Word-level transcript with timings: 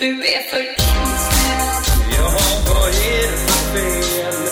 Du 0.00 0.08
är 0.08 0.42
för 0.50 0.60
insnöad, 0.60 1.84
Jaha, 2.16 2.48
vad 2.68 2.88
är 2.88 3.22
det 3.22 3.38
för 3.46 3.60
fel 3.72 4.42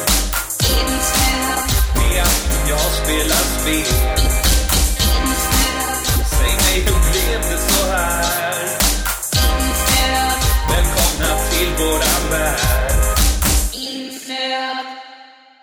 insnöad, 0.71 1.71
med 1.97 2.23
att 2.23 2.69
jag 2.69 2.81
spelar 3.01 3.43
spel? 3.57 3.95
insnöad, 5.21 5.91
Säg 6.27 6.53
mig, 6.65 6.77
hur 6.87 7.01
blev 7.11 7.41
det 7.51 7.59
så 7.73 7.83
här? 7.91 8.65
insnöad, 9.35 10.39
Välkomna 10.71 11.31
till 11.51 11.71
våra 11.85 12.10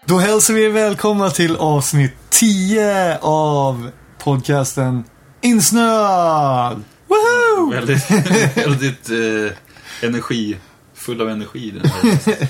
då 0.05 0.17
hälsar 0.17 0.53
vi 0.53 0.65
er 0.65 0.69
välkomna 0.69 1.29
till 1.29 1.55
avsnitt 1.55 2.13
10 2.29 3.17
av 3.21 3.89
podcasten 4.23 5.03
Insnöad! 5.41 6.83
Woho! 7.07 7.71
Väldigt, 7.71 8.11
väldigt 8.57 9.09
eh, 9.09 10.07
energi, 10.09 10.57
full 10.95 11.21
av 11.21 11.29
energi 11.29 11.71
den 11.71 11.89
här. 11.91 12.47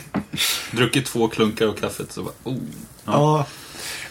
Druckit 0.71 1.05
två 1.05 1.27
klunkar 1.27 1.68
av 1.68 1.73
kaffet 1.73 2.12
så 2.12 2.23
bara, 2.23 2.34
oh. 2.43 2.57
Ja. 3.05 3.45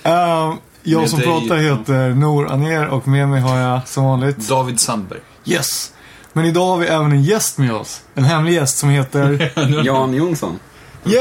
Ja. 0.03 0.49
Ehm, 0.51 0.57
jag 0.83 1.01
Med 1.01 1.11
som 1.11 1.19
dig- 1.19 1.29
pratar 1.29 1.57
heter 1.57 2.09
Nor 2.11 2.49
Aner 2.49 2.87
och 2.89 3.09
med 3.09 3.29
mig 3.29 3.41
har 3.41 3.59
jag 3.59 3.89
som 3.89 4.05
vanligt 4.05 4.49
David 4.49 4.81
Sandberg. 4.81 5.21
Yes! 5.45 5.93
Men 6.37 6.45
idag 6.45 6.67
har 6.67 6.79
vi 6.79 6.87
även 6.87 7.13
en 7.13 7.23
gäst 7.23 7.59
med 7.59 7.73
oss. 7.73 8.03
En 8.15 8.25
hemlig 8.25 8.53
gäst 8.53 8.79
som 8.79 8.89
heter 8.89 9.53
Jan 9.85 10.15
Jonsson. 10.15 10.59
Yay! 11.05 11.15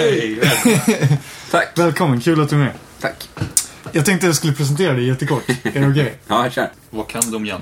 Hej, 0.00 0.34
välkommen. 0.40 1.18
Tack. 1.50 1.78
Välkommen, 1.78 2.20
kul 2.20 2.40
att 2.40 2.48
du 2.48 2.56
är 2.56 2.60
med. 2.60 2.72
Tack. 3.00 3.28
Jag 3.92 4.04
tänkte 4.04 4.26
jag 4.26 4.36
skulle 4.36 4.52
presentera 4.52 4.92
dig 4.92 5.06
jättekort. 5.06 5.42
Är 5.48 5.80
det 5.80 5.90
okej? 5.90 6.18
Ja, 6.26 6.50
kör. 6.50 6.70
Vad 6.90 7.08
kan 7.08 7.22
du 7.30 7.36
om 7.36 7.46
se. 7.46 7.52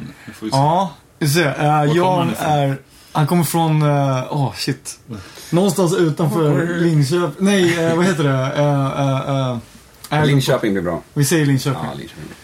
Ja, 0.51 0.95
vi 1.19 1.27
får 1.27 1.35
se. 1.35 1.45
Uh, 1.45 1.97
Jan 1.97 2.35
är... 2.39 2.77
Han 3.13 3.27
kommer 3.27 3.45
från... 3.45 3.83
Åh, 3.83 4.33
oh, 4.33 4.55
shit. 4.55 4.99
Någonstans 5.51 5.97
utanför 5.97 6.67
Linköping. 6.81 7.47
Nej, 7.47 7.87
eh, 7.87 7.97
vad 7.97 8.05
heter 8.05 8.25
det? 8.25 8.63
Uh, 8.63 9.51
uh, 10.13 10.21
uh, 10.21 10.27
Linköping 10.27 10.73
blir 10.73 10.83
bra. 10.83 11.03
Vi 11.15 11.25
säger 11.25 11.47
Linköping. 11.47 11.83
Ja, 11.85 11.99
Linköping. 11.99 12.35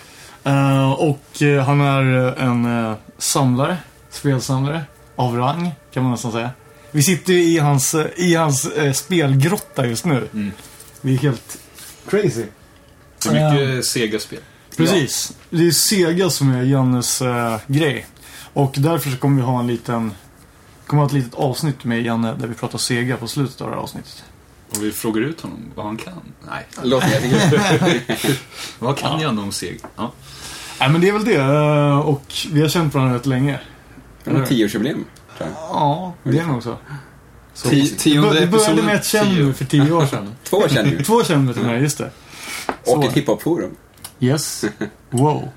Eh, 0.47 0.93
och 0.93 1.43
eh, 1.43 1.65
han 1.65 1.81
är 1.81 2.27
eh, 2.27 2.45
en 2.47 2.87
eh, 2.91 2.97
samlare. 3.19 3.77
Spelsamlare. 4.17 4.83
Av 5.17 5.37
rang, 5.37 5.73
kan 5.93 6.03
man 6.03 6.13
nästan 6.13 6.33
säga. 6.33 6.51
Vi 6.91 7.03
sitter 7.03 7.33
ju 7.33 7.43
i 7.43 7.59
hans, 7.59 7.95
eh, 7.95 8.07
i 8.17 8.35
hans 8.35 8.67
eh, 8.67 8.93
spelgrotta 8.93 9.87
just 9.87 10.05
nu. 10.05 10.29
Mm. 10.33 10.53
Vi 11.01 11.15
är 11.15 11.19
helt 11.19 11.59
crazy. 12.09 12.45
Det 13.23 13.29
är 13.29 13.53
mycket 13.53 13.87
sega 13.87 14.19
spel. 14.19 14.39
Precis. 14.77 15.33
Det 15.51 15.67
är 15.67 15.71
Sega 15.71 16.31
som 16.31 16.55
är 16.55 16.63
Jannes 16.63 17.23
eh, 17.23 17.57
grej. 17.67 18.07
Och 18.53 18.75
därför 18.79 19.11
så 19.11 19.17
kommer 19.17 19.37
vi 19.37 19.43
ha 19.43 19.61
en 19.61 19.67
liten... 19.67 20.13
kommer 20.87 21.03
ha 21.03 21.07
ett 21.07 21.13
litet 21.13 21.35
avsnitt 21.35 21.85
med 21.85 22.03
Janne 22.03 22.35
där 22.35 22.49
vi 22.49 22.55
pratar 22.55 22.79
Sega 22.79 23.17
på 23.17 23.29
slutet 23.29 23.61
av 23.61 23.69
det 23.69 23.75
här 23.75 23.83
avsnittet. 23.83 24.25
Och 24.71 24.83
vi 24.85 24.93
frågar 24.93 25.23
ut 25.23 25.41
honom 25.41 25.59
vad 25.75 25.87
han 25.87 25.97
kan. 25.97 26.21
Nej. 26.49 26.67
Låter 26.83 27.09
jättekul. 27.09 28.37
Vad 28.79 28.99
kan 28.99 29.21
Janne 29.21 29.41
om 29.43 29.53
seg? 29.53 29.81
Ja. 29.97 30.13
Nej 30.81 30.89
men 30.89 31.01
det 31.01 31.09
är 31.09 31.13
väl 31.13 31.25
det. 31.25 31.37
eh, 31.37 31.99
Och 31.99 32.33
vi 32.53 32.61
har 32.61 32.69
känt 32.69 32.95
varandra 32.95 33.15
rätt 33.17 33.27
länge. 33.27 33.61
Det 34.35 34.41
var 34.41 34.47
tioårsjubileum. 34.47 35.05
tror 35.39 35.51
jag. 35.51 35.59
Ja, 35.71 36.15
det 36.23 36.39
är 36.39 36.47
nog 36.47 36.63
så. 36.63 36.77
så 37.55 37.69
tionde 37.99 38.41
det 38.41 38.47
började 38.47 38.83
med 38.83 38.95
ett 38.97 39.13
nu 39.29 39.53
för 39.53 39.65
tio 39.65 39.93
år 39.93 40.07
sedan. 40.07 40.35
Två 40.45 40.69
känner 40.69 40.91
ju. 40.91 41.03
Två 41.03 41.25
känn 41.25 41.55
till 41.55 41.63
mig, 41.63 41.83
just 41.83 41.99
det. 41.99 42.11
Och 42.67 42.75
Så. 42.85 43.03
ett 43.03 43.13
hiphop-forum. 43.13 43.71
Yes. 44.21 44.65
Wow. 45.11 45.49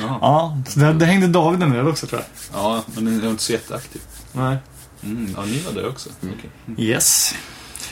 Ja. 0.00 0.18
Ja, 0.20 0.58
så 0.68 0.80
det, 0.80 0.92
det 0.92 1.06
hängde 1.06 1.26
David 1.26 1.62
en 1.62 1.70
del 1.70 1.88
också 1.88 2.06
tror 2.06 2.20
jag. 2.20 2.60
ja, 2.62 2.82
men 2.96 3.14
jag 3.16 3.24
är 3.24 3.30
inte 3.30 3.42
så 3.42 3.52
jätteaktiv. 3.52 4.02
Nej. 4.32 4.56
Mm, 5.02 5.34
ja, 5.36 5.42
ni 5.44 5.58
var 5.58 5.72
där 5.72 5.88
också. 5.88 6.08
Okej. 6.22 6.86
Yes. 6.86 7.34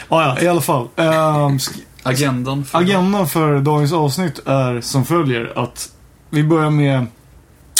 Ja, 0.09 0.22
ja, 0.39 0.43
i 0.45 0.49
alla 0.49 0.60
fall. 0.60 0.89
Sk- 0.97 1.81
Agendan 2.03 2.65
för 2.65 2.78
Agendan 2.78 3.28
för 3.28 3.59
dagens 3.60 3.93
avsnitt 3.93 4.41
är 4.47 4.81
som 4.81 5.05
följer 5.05 5.59
att 5.65 5.91
vi 6.31 6.45
börjar 6.45 6.71
med 6.71 7.06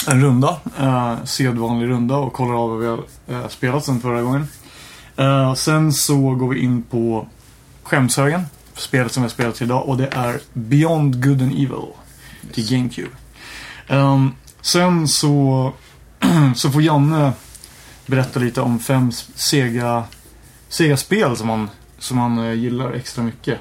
en 0.07 0.21
runda, 0.21 0.57
eh, 0.79 1.23
sedvanlig 1.23 1.87
runda 1.87 2.15
och 2.15 2.33
kollar 2.33 2.53
av 2.53 2.69
vad 2.69 2.79
vi 2.79 2.87
har 2.87 3.03
eh, 3.27 3.47
spelat 3.47 3.85
sen 3.85 4.01
förra 4.01 4.21
gången. 4.21 4.47
Eh, 5.17 5.53
sen 5.53 5.93
så 5.93 6.35
går 6.35 6.49
vi 6.49 6.59
in 6.59 6.83
på 6.83 7.27
skämshögen, 7.83 8.45
spelet 8.73 9.11
som 9.11 9.23
vi 9.23 9.25
har 9.25 9.33
spelat 9.33 9.61
idag 9.61 9.87
och 9.87 9.97
det 9.97 10.07
är 10.11 10.39
Beyond 10.53 11.23
Good 11.23 11.41
and 11.41 11.51
Evil 11.51 11.85
till 12.53 12.69
GameCube. 12.69 13.11
Ehm, 13.87 14.31
sen 14.61 15.07
så, 15.07 15.73
så 16.55 16.71
får 16.71 16.81
Janne 16.81 17.31
berätta 18.05 18.39
lite 18.39 18.61
om 18.61 18.79
fem 18.79 19.11
Sega, 19.35 20.03
Sega-spel 20.69 21.37
som 21.37 21.49
han, 21.49 21.69
som 21.99 22.17
han 22.17 22.37
eh, 22.37 22.53
gillar 22.53 22.91
extra 22.91 23.23
mycket. 23.23 23.59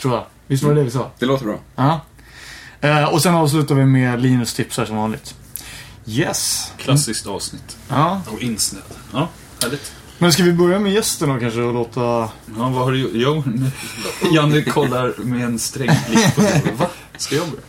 Tror 0.00 0.14
jag. 0.14 0.24
Visst 0.46 0.64
var 0.64 0.74
det 0.74 0.80
det 0.80 0.84
vi 0.84 0.90
sa? 0.90 1.10
Det 1.18 1.26
låter 1.26 1.44
bra. 1.44 1.58
Ja. 1.76 2.00
Eh, 2.80 3.04
och 3.04 3.22
sen 3.22 3.34
avslutar 3.34 3.74
vi 3.74 3.84
med 3.84 4.22
Linus 4.22 4.54
tips 4.54 4.78
här 4.78 4.84
som 4.84 4.96
vanligt. 4.96 5.34
Yes. 6.08 6.72
Klassiskt 6.78 7.26
avsnitt. 7.26 7.76
Ja. 7.88 8.22
Och 8.32 8.40
insnöad. 8.42 8.84
Ja, 9.12 9.28
härligt. 9.62 9.92
Men 10.18 10.32
ska 10.32 10.42
vi 10.42 10.52
börja 10.52 10.78
med 10.78 10.92
gästen 10.92 11.28
då 11.28 11.38
kanske 11.40 11.60
och 11.60 11.74
låta... 11.74 12.00
Ja, 12.00 12.30
vad 12.56 12.72
har 12.72 12.92
du 12.92 12.98
gjort? 12.98 13.10
Jo, 13.14 13.42
nu- 13.46 13.70
Janne 14.34 14.62
kollar 14.62 15.14
med 15.18 15.44
en 15.44 15.58
sträng 15.58 15.90
blick 16.08 16.34
på 16.34 16.40
mig. 16.42 16.62
Va? 16.78 16.86
Ska 17.16 17.34
jag 17.36 17.48
börja? 17.48 17.62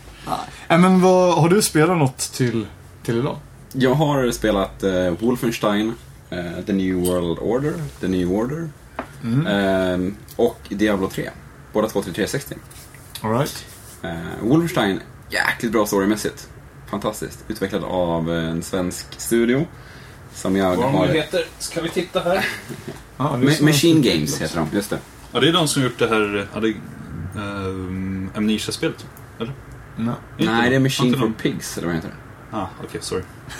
Nej 0.68 0.78
men 0.78 1.00
vad, 1.00 1.34
har 1.34 1.48
du 1.48 1.62
spelat 1.62 1.98
något 1.98 2.18
till, 2.18 2.66
till 3.02 3.18
idag? 3.18 3.36
Jag 3.72 3.94
har 3.94 4.30
spelat 4.30 4.82
eh, 4.82 5.10
Wolfenstein, 5.20 5.92
eh, 6.30 6.64
The 6.66 6.72
New 6.72 6.94
World 6.96 7.38
Order, 7.38 7.74
The 8.00 8.08
New 8.08 8.32
Order 8.32 8.68
eh, 9.24 10.12
och 10.36 10.60
Diablo 10.68 11.10
3. 11.10 11.30
Båda 11.72 11.88
två 11.88 12.02
till 12.02 12.14
360. 12.14 12.54
Alright. 13.20 13.64
Eh, 14.02 14.10
Wolfenstein, 14.42 15.00
jäkligt 15.30 15.72
bra 15.72 15.86
storymässigt. 15.86 16.48
Fantastiskt. 16.90 17.44
Utvecklad 17.48 17.84
av 17.84 18.30
en 18.30 18.62
svensk 18.62 19.06
studio. 19.20 19.66
Som 20.34 20.56
jag 20.56 20.76
Vad 20.76 20.92
har... 20.92 21.06
de 21.06 21.12
heter? 21.12 21.44
Ska 21.58 21.80
vi 21.80 21.88
titta 21.88 22.20
här? 22.20 22.46
Lyssna. 23.40 23.66
Machine 23.66 24.02
Games 24.02 24.40
heter 24.40 24.56
de, 24.56 24.76
just 24.76 24.90
det. 24.90 24.98
Ja, 25.32 25.40
det 25.40 25.48
är 25.48 25.52
de 25.52 25.68
som 25.68 25.82
gjort 25.82 25.98
det 25.98 26.08
här 26.08 26.48
ja, 26.54 26.60
det, 26.60 26.74
um, 27.40 28.30
Amnesia-spelet. 28.36 29.06
Eller? 29.40 29.52
Nej. 29.96 30.14
Inte 30.38 30.52
Nej, 30.52 30.70
det 30.70 30.76
är? 30.76 30.80
Machine 30.80 31.18
for? 31.18 31.32
Pigs, 31.42 31.78
eller 31.78 31.86
vad 31.86 31.96
heter 31.96 32.08
det? 32.08 32.56
Ah, 32.56 32.68
okej, 32.84 33.00
sorry. 33.02 33.22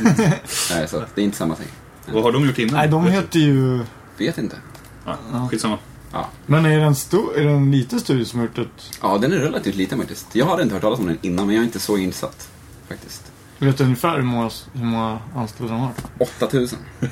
Nej, 0.70 0.88
så 0.88 1.04
det 1.14 1.20
är 1.20 1.24
inte 1.24 1.36
samma 1.36 1.54
thing. 1.54 1.68
Vad 2.06 2.22
har 2.22 2.32
de 2.32 2.46
gjort 2.46 2.58
innan? 2.58 2.74
Nej, 2.74 2.88
de 2.88 3.06
heter 3.06 3.38
ju... 3.38 3.80
Vet 4.18 4.38
inte. 4.38 4.56
Ja, 5.04 5.48
skitsamma. 5.50 5.78
Ja. 6.12 6.28
Men 6.46 6.66
är 6.66 6.78
det 6.78 6.84
en, 6.84 6.94
stor, 6.94 7.36
är 7.36 7.44
det 7.44 7.50
en 7.50 7.70
liten 7.70 8.00
studio 8.00 8.24
som 8.24 8.38
har 8.38 8.46
gjort 8.46 8.58
ett... 8.58 8.98
ja, 9.02 9.18
den 9.18 9.32
är 9.32 9.36
relativt 9.36 9.74
liten 9.74 9.98
faktiskt. 9.98 10.26
Jag 10.32 10.46
hade 10.46 10.62
inte 10.62 10.74
hört 10.74 10.82
talas 10.82 10.98
om 10.98 11.06
den 11.06 11.18
innan, 11.22 11.46
men 11.46 11.54
jag 11.54 11.62
är 11.62 11.66
inte 11.66 11.80
så 11.80 11.96
insatt. 11.96 12.50
Faktiskt. 12.90 13.22
Vet 13.58 13.78
du 13.78 13.84
ungefär 13.84 14.16
hur 14.16 14.22
många, 14.22 14.50
hur 14.72 14.84
många 14.84 15.18
anställda 15.34 15.72
de 15.72 15.80
har? 15.80 15.92
8000. 16.18 16.78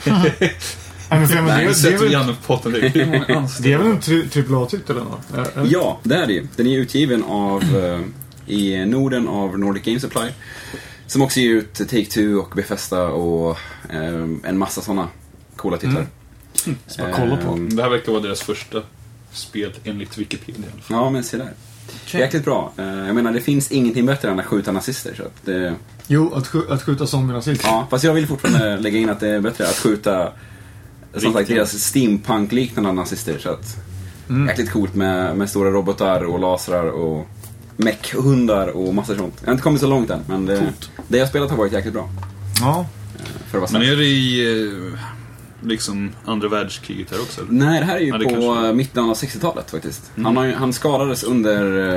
Nej, 1.10 1.20
men 1.20 1.28
för, 1.28 1.34
men 1.34 1.46
det, 1.46 1.64
Nu 1.64 1.72
det, 1.72 1.94
är 1.94 1.98
väl, 1.98 2.12
Janne 2.12 2.36
potten 2.46 2.72
det 3.62 3.72
är 3.72 3.78
väl 3.78 3.86
en 3.86 4.54
AAA-titel 4.54 4.96
ändå? 4.98 5.20
Eller? 5.34 5.68
Ja, 5.72 6.00
det 6.02 6.14
är 6.14 6.26
det 6.26 6.32
ju. 6.32 6.46
Den 6.56 6.66
är 6.66 6.78
utgiven 6.78 7.24
av, 7.24 7.62
eh, 7.76 8.00
i 8.54 8.86
Norden 8.86 9.28
av 9.28 9.58
Nordic 9.58 9.82
Game 9.84 10.00
Supply. 10.00 10.28
Som 11.06 11.22
också 11.22 11.40
ger 11.40 11.50
ut 11.50 11.74
Take-Two 11.80 12.34
och 12.34 12.52
Bethesda 12.56 13.06
och 13.06 13.58
eh, 13.90 14.28
en 14.44 14.58
massa 14.58 14.80
sådana 14.80 15.08
coola 15.56 15.76
titlar. 15.76 16.06
Ska 16.86 17.02
bara 17.02 17.12
kolla 17.12 17.36
på. 17.36 17.52
Ehm, 17.52 17.76
Det 17.76 17.82
här 17.82 17.90
verkar 17.90 18.12
vara 18.12 18.22
deras 18.22 18.40
första 18.40 18.82
spel 19.32 19.72
enligt 19.84 20.18
Wikipedia 20.18 20.64
i 20.64 20.72
alla 20.72 20.82
fall. 20.82 20.96
Ja, 20.96 21.10
men 21.10 21.24
se 21.24 21.36
där. 21.36 21.52
Jäkligt 22.10 22.44
bra. 22.44 22.72
Eh, 22.76 22.84
jag 22.86 23.14
menar, 23.14 23.32
det 23.32 23.40
finns 23.40 23.70
ingenting 23.72 24.06
bättre 24.06 24.30
än 24.30 24.40
att 24.40 24.46
skjuta 24.46 24.72
nazister. 24.72 25.14
Så 25.16 25.22
att 25.22 25.34
det, 25.44 25.74
Jo, 26.06 26.34
att, 26.34 26.44
sk- 26.44 26.72
att 26.72 26.82
skjuta 26.82 27.06
zombie-nazister. 27.06 27.68
ja, 27.68 27.86
fast 27.90 28.04
jag 28.04 28.14
vill 28.14 28.26
fortfarande 28.26 28.76
lägga 28.80 28.98
in 28.98 29.10
att 29.10 29.20
det 29.20 29.28
är 29.28 29.40
bättre 29.40 29.64
att 29.68 29.76
skjuta 29.76 30.32
som 31.16 31.32
sagt, 31.32 31.48
deras 31.48 31.78
steampunk-liknande 31.78 32.92
nazister. 32.92 33.38
Så 33.38 33.50
att, 33.50 33.76
Mm. 34.30 34.48
Jäkligt 34.48 34.70
coolt 34.70 34.94
med, 34.94 35.36
med 35.36 35.50
stora 35.50 35.70
robotar 35.70 36.24
och 36.24 36.38
lasrar 36.38 36.84
och 36.84 37.26
mech-hundar 37.76 38.66
och 38.68 38.94
massa 38.94 39.16
sånt. 39.16 39.34
Jag 39.40 39.46
har 39.46 39.52
inte 39.52 39.62
kommit 39.62 39.80
så 39.80 39.86
långt 39.86 40.10
än, 40.10 40.20
men 40.26 40.46
det, 40.46 40.72
det 41.08 41.18
jag 41.18 41.24
har 41.24 41.28
spelat 41.28 41.50
har 41.50 41.56
varit 41.56 41.72
jäkligt 41.72 41.94
bra. 41.94 42.08
Ja. 42.60 42.86
För 43.50 43.58
att 43.58 43.72
vara 43.72 43.80
Men 43.80 43.90
är 43.92 43.96
det 43.96 44.04
i 44.04 44.62
eh, 44.66 44.98
liksom 45.62 46.10
andra 46.24 46.48
världskriget 46.48 47.10
här 47.10 47.20
också? 47.20 47.40
Eller? 47.40 47.52
Nej, 47.52 47.80
det 47.80 47.86
här 47.86 47.96
är 47.96 48.00
ju 48.00 48.06
Ja, 48.08 48.18
på 48.18 48.28
kanske- 48.28 48.72
mitten 48.72 49.04
av 49.04 49.14
60-talet 49.16 49.70
faktiskt. 49.70 50.10
Mm. 50.14 50.24
Han, 50.26 50.36
har, 50.36 50.44
ju- 50.44 50.54
han 50.54 50.72
skadades 50.72 51.22
under 51.24 51.88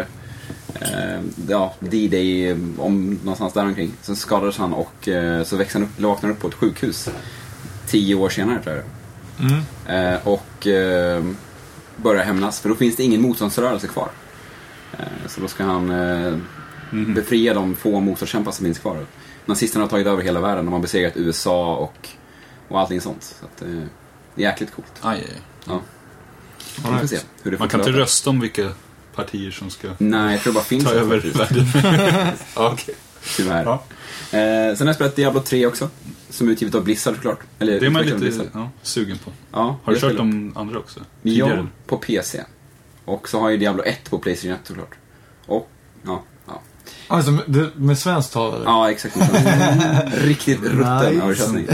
eh, 0.81 1.19
ja, 1.49 1.73
D-Day, 1.79 2.49
eh, 2.49 2.57
om 2.77 3.19
någonstans 3.23 3.53
där 3.53 3.65
omkring. 3.65 3.91
Sen 4.01 4.15
skadades 4.15 4.57
han 4.57 4.73
och 4.73 5.07
eh, 5.07 5.43
så 5.43 5.55
växte 5.57 5.77
han 5.79 5.87
upp, 5.87 5.97
eller 5.97 6.07
vaknade 6.07 6.33
upp 6.33 6.39
på 6.41 6.47
ett 6.47 6.53
sjukhus. 6.53 7.09
Tio 7.87 8.15
år 8.15 8.29
senare 8.29 8.59
tror 8.63 8.75
jag 8.75 8.85
Mm. 9.39 10.13
Eh, 10.13 10.27
och 10.27 10.67
eh, 10.67 11.23
börja 11.97 12.23
hämnas, 12.23 12.59
för 12.59 12.69
då 12.69 12.75
finns 12.75 12.95
det 12.95 13.03
ingen 13.03 13.21
motståndsrörelse 13.21 13.87
kvar. 13.87 14.09
Eh, 14.99 15.05
Så 15.27 15.41
då 15.41 15.47
ska 15.47 15.63
han 15.63 15.89
eh, 15.89 16.33
befria 16.91 17.53
de 17.53 17.75
få 17.75 17.99
motståndskämpar 17.99 18.51
som 18.51 18.65
finns 18.65 18.79
kvar. 18.79 19.05
Nazisterna 19.45 19.83
har 19.85 19.89
tagit 19.89 20.07
över 20.07 20.23
hela 20.23 20.39
världen, 20.41 20.65
de 20.65 20.71
har 20.73 20.79
besegrat 20.79 21.13
USA 21.17 21.75
och, 21.75 22.09
och 22.71 22.79
allting 22.79 23.01
sånt. 23.01 23.23
Så 23.23 23.45
att, 23.45 23.61
eh, 23.61 23.67
det 24.35 24.43
är 24.43 24.47
jäkligt 24.47 24.71
coolt. 24.75 24.93
Aj, 25.01 25.17
aj, 25.17 25.25
aj. 25.29 25.41
Ja. 25.65 25.81
Vi 26.75 26.81
får 26.99 27.07
se 27.07 27.17
hur 27.43 27.51
det 27.51 27.59
Man 27.59 27.69
kan 27.69 27.79
inte 27.79 27.91
rösta 27.91 28.29
om 28.29 28.39
vilka 28.39 28.71
partier 29.15 29.51
som 29.51 29.69
ska 29.69 29.89
Nej, 29.97 30.31
jag 30.31 30.41
tror 30.41 30.53
det 30.53 30.55
bara 30.55 30.63
finns 30.63 30.83
ta 30.83 30.91
över 30.91 31.19
världen. 31.19 31.65
ja, 32.55 32.71
okej. 32.71 32.95
Tyvärr. 33.37 33.65
Ja. 33.65 33.83
Eh, 34.37 34.75
sen 34.75 34.77
har 34.79 34.85
jag 34.87 34.95
spelat 34.95 35.15
Diablo 35.15 35.41
3 35.41 35.65
också. 35.65 35.89
Som 36.29 36.47
är 36.47 36.51
utgivet 36.51 36.75
av 36.75 36.83
Blizzard 36.83 37.15
såklart. 37.15 37.39
Eller 37.59 37.79
Det 37.79 37.85
är 37.85 37.89
man 37.89 38.05
lite 38.05 38.49
ja, 38.53 38.69
sugen 38.81 39.17
på. 39.17 39.31
Ja, 39.51 39.79
Har 39.83 39.93
du 39.93 39.99
kört 39.99 40.17
de 40.17 40.53
andra 40.55 40.79
också? 40.79 40.99
Tidigare? 41.23 41.57
Ja, 41.57 41.65
på 41.85 41.97
PC. 41.97 42.43
Och 43.05 43.29
så 43.29 43.39
har 43.39 43.49
jag 43.49 43.59
Diablo 43.59 43.83
1 43.83 44.09
på 44.09 44.19
Playstation 44.19 44.55
1 44.55 44.59
såklart. 44.63 44.95
Och, 45.45 45.69
ja. 46.03 46.23
Ja, 47.07 47.15
Alltså, 47.15 47.31
med, 47.31 47.43
det- 47.47 47.69
med 47.75 47.97
svenskt 47.99 48.33
tal 48.33 48.55
eller? 48.55 48.65
ja 48.65 48.91
exakt. 48.91 49.15
Riktigt 50.13 50.61
rutten 50.63 51.13
Nice. 51.13 51.23
översättning. 51.23 51.67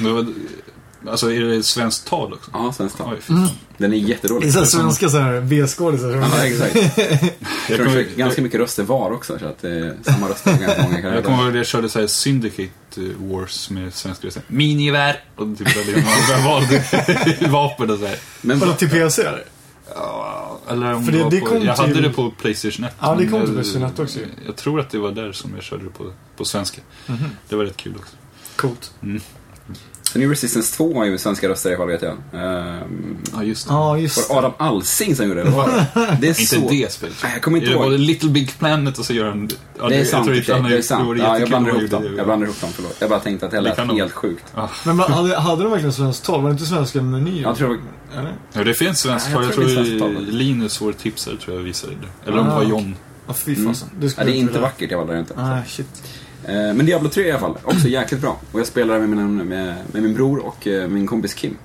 Alltså 1.08 1.32
är 1.32 1.40
det 1.40 1.62
svenskt 1.62 2.06
tal 2.06 2.32
också? 2.32 2.50
Ja, 2.54 2.72
svenskt 2.72 2.98
tal. 2.98 3.16
Fan. 3.20 3.48
Den 3.78 3.92
är 3.92 3.96
Det 3.96 4.02
jättedålig. 4.02 4.48
är 4.48 4.52
så 4.52 4.58
här 4.58 4.66
svenska 4.66 5.08
så 5.08 5.18
här 5.18 5.40
B-skådisar. 5.40 6.10
Ja, 6.10 6.44
exakt. 6.46 6.74
Jag 7.68 7.76
tror 7.76 7.76
kommer- 7.84 7.96
det 7.96 8.00
är 8.02 8.16
ganska 8.16 8.42
mycket 8.42 8.60
röster 8.60 8.82
var 8.82 9.10
också, 9.12 9.38
så 9.38 9.46
att 9.46 9.62
det 9.62 9.68
är 9.70 9.96
samma 10.02 10.28
röster 10.28 10.50
ganska 10.50 10.82
många 10.82 10.94
Jag 10.94 11.02
kommer 11.02 11.10
karaktärer. 11.12 11.38
ihåg 11.40 11.48
att 11.48 11.54
jag 11.56 11.66
körde 11.66 11.88
så 11.88 12.00
här 12.00 12.06
Syndicate 12.06 12.70
eh, 12.96 13.02
Wars 13.18 13.70
med 13.70 13.94
svenska 13.94 14.26
röster. 14.26 14.42
Minigevär! 14.48 15.20
Och 15.36 15.58
typ 15.58 15.74
där 15.74 16.04
man 16.36 16.44
valde 16.44 16.84
vapen 17.48 17.90
och 17.90 17.98
så 17.98 18.06
här. 18.06 18.16
Men 18.40 18.58
Vadå, 18.58 18.72
till 18.72 18.90
PC 18.90 19.22
eller? 19.22 19.44
Eller 20.68 20.94
om 20.94 21.04
För 21.04 21.12
det, 21.12 21.18
det- 21.18 21.24
var 21.24 21.30
det 21.30 21.40
på, 21.40 21.46
Jag 21.64 21.76
till- 21.76 21.84
hade 21.86 22.00
det 22.00 22.10
på 22.10 22.30
Playstation 22.30 22.84
1. 22.84 22.94
Ja, 23.00 23.14
det 23.14 23.26
kom 23.26 23.40
till 23.40 23.48
jag- 23.48 23.54
Playstation 23.54 23.82
1 23.88 23.98
också 23.98 24.18
ju. 24.18 24.26
Jag 24.46 24.56
tror 24.56 24.80
att 24.80 24.90
det 24.90 24.98
var 24.98 25.12
där 25.12 25.32
som 25.32 25.54
jag 25.54 25.62
körde 25.64 25.84
det 25.84 25.90
på, 25.90 26.12
på 26.36 26.44
svenska. 26.44 26.80
Mhm. 27.06 27.18
Det 27.48 27.56
var 27.56 27.64
rätt 27.64 27.76
kul 27.76 27.94
också. 27.98 28.16
Coolt. 28.56 28.92
Sen 30.14 30.22
är 30.22 30.28
Resistance 30.28 30.76
2 30.76 30.94
har 30.94 31.04
ju 31.04 31.18
svenska 31.18 31.48
röster 31.48 31.70
i 31.70 31.74
alla 31.74 31.80
fall 31.82 31.88
vet 31.88 32.02
jag. 32.02 32.12
Ehm, 32.42 33.16
Ja, 33.34 33.42
just 33.42 33.68
det. 33.68 33.74
Ja, 33.74 33.98
just 33.98 34.30
var 34.30 34.42
det 34.42 34.48
Adam 34.48 34.52
Alsing 34.58 35.16
som 35.16 35.28
gjorde 35.28 35.44
det? 35.44 35.50
var 35.50 35.66
det? 35.68 35.86
Det 36.20 36.26
är 36.26 36.40
Inte 36.40 36.44
så... 36.44 36.68
det 36.68 36.92
spelet. 36.92 37.16
Nej, 37.22 37.32
jag 37.32 37.42
kommer 37.42 37.58
inte 37.58 37.70
det 37.70 37.74
ihåg. 37.76 37.90
var 37.90 37.98
Little 37.98 38.30
Big 38.30 38.58
Planet 38.58 38.98
och 38.98 39.04
så 39.04 39.12
gör 39.12 39.28
han... 39.28 39.48
Ja, 39.78 39.88
Det 39.88 39.94
är 39.96 40.04
sant, 40.04 40.28
i 40.28 40.52
han 40.52 40.62
det 40.64 40.76
är 40.76 40.82
sant. 40.82 41.18
Ja, 41.18 41.38
jag 41.38 41.48
blandar 41.48 41.78
ihop 41.78 41.90
dem. 41.90 42.04
Jag 42.04 42.12
det. 42.16 42.24
blandar 42.24 42.46
ihop 42.46 42.60
dem, 42.60 42.70
förlåt. 42.74 42.96
Jag 42.98 43.10
bara 43.10 43.20
tänkte 43.20 43.46
att 43.46 43.52
det 43.52 43.56
Det 43.58 43.60
lät 43.60 43.76
kan 43.76 43.88
de- 43.88 43.96
helt 43.96 44.12
sjukt. 44.12 44.44
Men 44.84 44.98
hade, 44.98 45.36
hade 45.36 45.62
de 45.62 45.70
verkligen 45.70 45.92
svenskt 45.92 46.24
tal? 46.24 46.42
Var 46.42 46.48
det 46.48 46.52
inte 46.52 46.64
svenska 46.66 47.02
menyer? 47.02 47.42
Jag 47.42 47.56
tror 47.56 47.80
Eller? 48.18 48.32
Ja, 48.52 48.64
det 48.64 48.74
finns 48.74 49.00
svenskt 49.00 49.28
Ja, 49.32 49.36
jag 49.36 49.44
jag, 49.44 49.52
tror 49.54 49.64
det 49.64 49.70
är 49.70 49.74
svenskt 49.74 49.98
tal. 49.98 50.26
Linus, 50.30 50.80
vår 50.80 50.92
tipsare, 50.92 51.36
tror 51.36 51.56
jag 51.56 51.62
visade 51.62 51.92
det. 51.92 52.28
Eller 52.30 52.38
om 52.40 52.44
det 52.46 52.52
Ah, 52.52 52.54
var 52.54 52.62
okej. 52.64 52.70
John. 52.70 52.94
Ja, 53.26 53.34
fy 53.34 53.56
fasen. 53.66 53.88
Det, 53.98 54.06
Mm. 54.06 54.14
Ja, 54.18 54.24
det 54.24 54.30
är 54.32 54.36
inte 54.40 54.58
vackert, 54.58 54.90
jag 54.90 54.98
valde 54.98 55.12
det 55.12 55.18
inte. 55.18 55.34
Nej, 55.36 55.62
shit. 55.68 55.86
Eh, 56.46 56.54
Men 56.74 56.86
Diablo 56.86 57.08
3 57.08 57.22
i 57.26 57.30
alla 57.30 57.40
fall, 57.40 57.58
också 57.64 57.88
jäkligt 57.88 58.20
bra. 58.20 58.40
Och 58.52 58.60
jag 58.60 58.66
spelar 58.66 58.98
med 59.00 59.08
min, 59.08 59.36
med, 59.36 59.74
med 59.92 60.02
min 60.02 60.14
bror 60.14 60.38
och 60.46 60.66
eh, 60.66 60.88
min 60.88 61.06
kompis 61.06 61.34
Kim. 61.34 61.56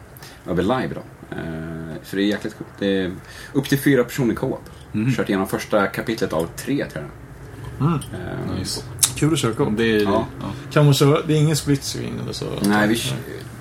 Över 0.48 0.64
live 0.64 0.90
då. 0.96 1.02
Eh, 1.36 1.96
Så 2.04 2.16
det 2.16 2.22
är 2.22 2.26
jäkligt 2.26 2.58
coolt. 2.58 2.70
Det 2.80 2.98
är 3.02 3.12
upp 3.54 3.70
till 3.70 3.80
fyra 3.80 4.04
personer 4.04 4.36
co-op. 4.36 4.62
Mm. 4.94 5.12
Kört 5.14 5.30
igenom 5.30 5.48
första 5.48 5.88
kapitlet 5.88 6.34
av 6.34 6.48
tre, 6.56 6.86
tror 6.86 7.06
jag. 7.06 7.88
Mm. 7.88 7.94
Eh, 8.14 8.56
Nice. 8.60 8.84
Kul 9.16 9.34
att 9.34 9.40
köra 9.40 9.52
Om 9.52 9.56
co 9.58 9.70
det 9.78 9.84
är, 9.96 10.04
Ja. 10.04 10.26
ja. 10.42 10.46
Kan 10.72 10.86
man 10.86 10.94
köra? 10.94 11.22
Det 11.28 11.34
är 11.34 11.38
ingen 11.38 11.56
split 11.56 11.84
screen 11.84 12.20
eller 12.24 12.34
så? 12.34 12.46
Nej, 12.62 12.88
vi, 12.88 12.98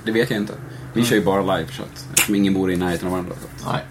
det 0.05 0.13
vet 0.13 0.31
jag 0.31 0.41
inte. 0.41 0.53
Vi 0.93 1.05
kör 1.05 1.17
ju 1.17 1.25
bara 1.25 1.57
live, 1.57 1.73
så 1.73 1.83
att, 1.83 2.07
eftersom 2.13 2.35
ingen 2.35 2.55
bor 2.55 2.73
i 2.73 2.77
närheten 2.77 3.07
av 3.07 3.13
varandra. 3.13 3.33
Så. 3.57 3.71
Nej. 3.73 3.85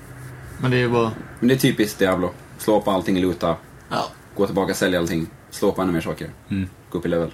Men 0.61 0.71
det 0.71 0.77
är 0.77 0.87
bara... 0.89 1.11
Men 1.39 1.47
det 1.49 1.53
är 1.55 1.57
typiskt 1.57 1.99
Diablo. 1.99 2.31
Slå 2.57 2.81
på 2.81 2.91
allting, 2.91 3.21
luta, 3.21 3.55
Ja. 3.89 4.05
gå 4.35 4.45
tillbaka, 4.45 4.73
sälja 4.73 4.99
allting. 4.99 5.27
Slå 5.49 5.71
på 5.71 5.81
ännu 5.81 5.91
mer 5.91 6.01
saker. 6.01 6.29
Mm. 6.49 6.69
Gå 6.89 6.97
upp 6.97 7.05
i 7.05 7.09
level. 7.09 7.31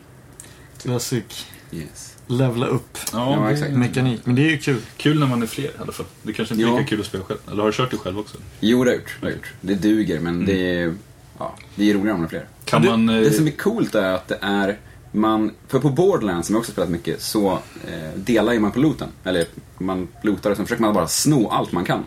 Classic. 0.81 1.23
Yes. 1.71 2.15
Levla 2.27 2.65
upp. 2.67 2.97
Ja, 3.11 3.51
exakt. 3.51 3.71
Mekanik. 3.71 4.21
Men 4.25 4.35
det 4.35 4.41
är 4.41 4.49
ju 4.49 4.57
kul. 4.57 4.81
Kul 4.97 5.19
när 5.19 5.27
man 5.27 5.41
är 5.41 5.47
fler 5.47 5.63
i 5.65 5.71
alla 5.79 5.91
fall. 5.91 6.05
Det 6.23 6.33
kanske 6.33 6.53
inte 6.55 6.65
är 6.65 6.67
Ja. 6.67 6.77
lika 6.77 6.89
kul 6.89 6.99
att 6.99 7.05
spela 7.05 7.23
själv. 7.23 7.39
Eller 7.51 7.63
har 7.63 7.65
du 7.71 7.75
kört 7.77 7.91
det 7.91 7.97
själv 7.97 8.19
också? 8.19 8.37
Jo, 8.59 8.83
det 8.83 8.89
har 8.89 8.93
jag 8.95 9.01
gjort. 9.01 9.15
Det, 9.19 9.25
har 9.25 9.31
jag 9.31 9.37
gjort. 9.37 9.53
det 9.61 9.75
duger, 9.75 10.19
men 10.19 10.33
Mm. 10.33 10.45
det, 10.45 10.79
är, 10.79 10.95
ja, 11.39 11.55
det 11.75 11.89
är 11.89 11.93
roligare 11.93 12.13
om 12.15 12.21
det 12.21 12.27
är 12.27 12.29
fler. 12.29 12.47
Kan 12.65 12.81
Det- 12.81 12.89
man... 12.89 13.09
eh, 13.09 13.19
Det 13.21 13.31
som 13.31 13.47
är 13.47 13.51
coolt 13.51 13.95
är 13.95 14.13
att 14.13 14.27
det 14.27 14.37
är, 14.41 14.79
man, 15.11 15.51
för 15.67 15.79
på 15.79 15.89
Borderlands 15.89 16.47
som 16.47 16.53
jag 16.53 16.59
också 16.59 16.71
spelat 16.71 16.89
mycket, 16.89 17.21
så 17.21 17.51
eh, 17.87 18.09
delar 18.15 18.53
ju 18.53 18.59
man 18.59 18.71
på 18.71 18.79
looten. 18.79 19.09
Eller 19.23 19.45
man 19.77 20.07
lootar 20.21 20.51
och 20.51 20.57
sen 20.57 20.65
försöker 20.65 20.81
man 20.83 20.93
bara 20.93 21.07
sno 21.07 21.47
allt 21.49 21.71
man 21.71 21.85
kan. 21.85 22.03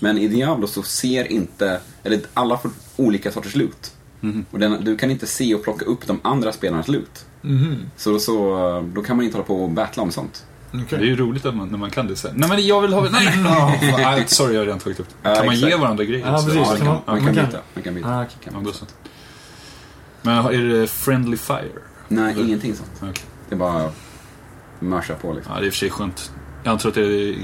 Men 0.00 0.18
i 0.18 0.28
Diablo 0.28 0.66
så 0.66 0.82
ser 0.82 1.32
inte, 1.32 1.80
eller 2.02 2.20
alla 2.34 2.58
får 2.58 2.70
olika 2.96 3.32
sorters 3.32 3.54
loot. 3.56 3.92
Mhm. 4.20 4.44
Och 4.50 4.58
den, 4.58 4.84
du 4.84 4.96
kan 4.96 5.10
inte 5.10 5.26
se 5.26 5.54
och 5.54 5.64
plocka 5.64 5.84
upp 5.84 6.06
de 6.06 6.20
andra 6.24 6.52
spelarnas 6.52 6.88
loot. 6.88 7.26
Mhm. 7.42 7.76
Så, 7.96 8.10
då, 8.10 8.18
så 8.18 8.34
då 8.94 9.02
kan 9.02 9.16
man 9.16 9.24
inte 9.24 9.36
hålla 9.36 9.46
på 9.46 9.62
och 9.64 9.70
battla 9.70 10.02
om 10.02 10.10
sånt. 10.10 10.44
Okej. 10.68 10.84
Det 10.90 10.96
är 10.96 11.00
ju 11.00 11.16
roligt 11.16 11.46
att 11.46 11.56
man, 11.56 11.68
när 11.68 11.78
man 11.78 11.90
kan 11.90 12.06
det 12.06 12.16
sen. 12.16 12.32
Nej 12.36 12.48
men 12.48 12.66
jag 12.66 12.80
vill 12.82 12.92
ha... 12.92 13.08
Nej! 13.10 13.28
Oh, 13.38 14.26
sorry, 14.26 14.52
jag 14.54 14.60
har 14.60 14.64
redan 14.66 14.78
tagit 14.78 15.00
upp 15.00 15.06
det. 15.22 15.34
Kan 15.36 15.46
man 15.46 15.56
ge 15.56 15.66
exakt. 15.66 15.80
varandra 15.82 16.04
grejer? 16.04 16.26
Ja, 16.26 16.32
precis. 16.32 16.54
Ja, 16.54 16.66
man, 16.66 16.78
man- 16.78 16.86
man, 16.86 17.02
man 17.24 17.34
kan 17.34 17.46
byta. 17.46 17.58
Man 17.74 17.82
kan 17.84 17.94
byta. 17.94 18.08
Ah. 18.08 18.24
Kan 18.24 18.52
Ja, 18.54 18.60
man. 18.60 18.72
så. 18.72 18.84
Men 20.22 20.36
är 20.46 20.62
det 20.80 20.86
Friendly 20.86 21.36
Fire? 21.36 21.68
Nej, 22.08 22.32
Eller- 22.32 22.44
ingenting 22.44 22.74
sånt. 22.74 22.90
Okej. 23.00 23.24
Det 23.48 23.54
är 23.54 23.58
bara 23.58 23.90
mörsa 24.80 25.14
på 25.14 25.32
liksom. 25.32 25.52
Ja, 25.54 25.60
det 25.60 25.64
är 25.64 25.66
i 25.66 25.70
och 25.70 25.72
för 25.72 25.78
sig 25.78 25.90
skönt. 25.90 26.32
Jag 26.64 26.72
antar 26.72 26.88
att 26.88 26.94
det 26.94 27.34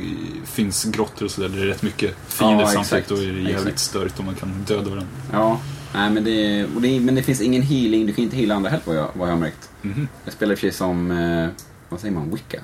finns 0.44 0.84
grottor 0.84 1.24
och 1.24 1.30
sådär 1.30 1.48
där 1.48 1.56
det 1.56 1.62
är 1.62 1.66
rätt 1.66 1.82
mycket 1.82 2.16
fiender 2.28 2.60
Ja, 2.64 2.66
samtidigt. 2.70 3.08
Då 3.08 3.14
är 3.14 3.18
det 3.20 3.26
jävligt 3.26 3.56
Exakt. 3.60 3.78
störigt 3.78 4.18
om 4.18 4.24
man 4.26 4.34
kan 4.34 4.64
döda 4.66 4.82
varandra. 4.90 5.06
Ja, 5.32 5.60
nej, 5.94 6.10
men, 6.10 6.24
det, 6.24 6.64
och 6.74 6.82
det, 6.82 7.00
men 7.00 7.14
det 7.14 7.22
finns 7.22 7.40
ingen 7.40 7.62
healing. 7.62 8.06
Du 8.06 8.12
kan 8.12 8.24
inte 8.24 8.36
heala 8.36 8.54
andra 8.54 8.70
heller 8.70 8.84
vad 8.86 8.96
jag, 8.96 9.08
vad 9.14 9.28
jag 9.28 9.32
har 9.32 9.40
märkt. 9.40 9.70
Mhm. 9.82 10.08
Jag 10.24 10.32
spelar 10.34 10.52
i 10.52 10.54
och 10.54 10.58
för 10.58 10.66
sig 10.66 10.72
som, 10.76 11.10
eh, 11.10 11.48
vad 11.88 12.00
säger 12.00 12.14
man, 12.14 12.30
Wicca. 12.30 12.58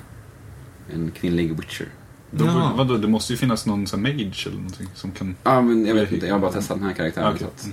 En 0.93 1.11
kvinnlig 1.11 1.55
witcher. 1.57 1.87
Då, 2.31 2.45
Ja. 2.45 2.73
vadå, 2.77 2.97
det 2.97 3.07
måste 3.07 3.33
ju 3.33 3.37
finnas 3.37 3.65
någon 3.65 3.87
sån 3.87 4.01
mage 4.01 4.43
eller 4.45 4.55
någonting 4.57 4.87
som 4.95 5.11
kan... 5.11 5.35
Ja, 5.43 5.61
men 5.61 5.85
jag 5.85 5.95
vet 5.95 6.11
inte. 6.11 6.25
Jag 6.27 6.33
har 6.35 6.39
bara 6.39 6.51
testat 6.51 6.77
den 6.77 6.87
här 6.87 6.93
karaktären. 6.95 7.33
Ah, 7.35 7.37
så 7.37 7.45
att, 7.45 7.67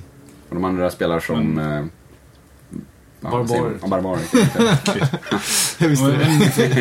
och 0.49 0.55
de 0.55 0.65
andra 0.65 0.91
spelar 0.91 1.21
som... 1.21 1.49
Men- 1.49 1.79
eh? 1.79 1.85
Barbarer. 3.21 3.73
Ja, 3.83 3.89
barbarer. 3.89 4.21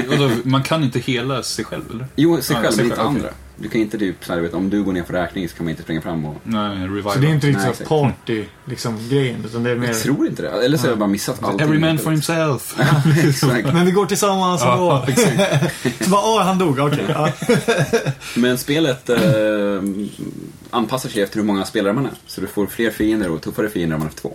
Vadå, 0.09 0.31
man 0.43 0.63
kan 0.63 0.83
inte 0.83 0.99
hela 0.99 1.43
sig 1.43 1.65
själv 1.65 1.83
eller? 1.91 2.07
jo, 2.15 2.41
sig 2.41 2.55
själv, 2.55 2.71
sig 2.71 2.83
men 2.83 2.91
inte 2.91 3.03
själv, 3.03 3.17
okej. 3.17 3.31
Du 3.59 3.69
kan 3.69 3.81
inte 3.81 3.97
typ, 3.97 4.25
så 4.25 4.31
här, 4.31 4.37
du 4.37 4.43
vet, 4.45 4.53
om 4.53 4.69
du 4.69 4.83
går 4.83 4.93
ner 4.93 5.03
för 5.03 5.13
räkning 5.13 5.49
så 5.49 5.55
kan 5.55 5.65
man 5.65 5.71
inte 5.71 5.83
springa 5.83 6.01
fram 6.01 6.25
och... 6.25 6.35
Nej, 6.43 6.77
revival. 6.77 7.13
Så 7.13 7.19
det 7.19 7.27
är 7.27 7.33
inte 7.33 7.47
riktigt 7.47 7.63
Nej, 7.63 7.75
så 7.75 7.83
exakt. 7.83 7.89
party, 7.89 8.45
liksom, 8.65 8.99
grejen. 9.09 9.45
Utan 9.45 9.63
det 9.63 9.71
är 9.71 9.75
mer... 9.75 9.87
Jag 9.87 9.99
tror 9.99 10.27
inte 10.27 10.41
det. 10.41 10.49
Eller 10.49 10.77
så 10.77 10.83
har 10.83 10.89
jag 10.89 10.99
bara 10.99 11.09
missat 11.09 11.43
allting. 11.43 11.67
Every 11.67 11.79
man 11.79 11.97
for 11.97 12.11
himself. 12.11 12.79
Exakt. 13.27 13.65
Men 13.73 13.85
vi 13.85 13.91
går 13.91 14.05
tillsammans 14.05 14.61
Ja, 14.61 15.05
ändå. 15.07 15.21
så 16.03 16.09
bara, 16.09 16.21
åh, 16.21 16.41
han 16.41 16.57
dog. 16.57 16.79
Okej. 16.79 17.05
ja. 17.07 17.31
Men 18.35 18.57
spelet 18.57 19.09
eh, 19.09 19.19
anpassar 20.69 21.09
sig 21.09 21.21
efter 21.21 21.37
hur 21.37 21.45
många 21.45 21.65
spelare 21.65 21.93
man 21.93 22.05
är. 22.05 22.11
Så 22.27 22.41
du 22.41 22.47
får 22.47 22.67
fler 22.67 22.91
fiender 22.91 23.31
och 23.31 23.41
tuffare 23.41 23.69
fiender 23.69 23.95
om 23.95 23.99
man 23.99 24.09
är 24.09 24.13
två. 24.13 24.33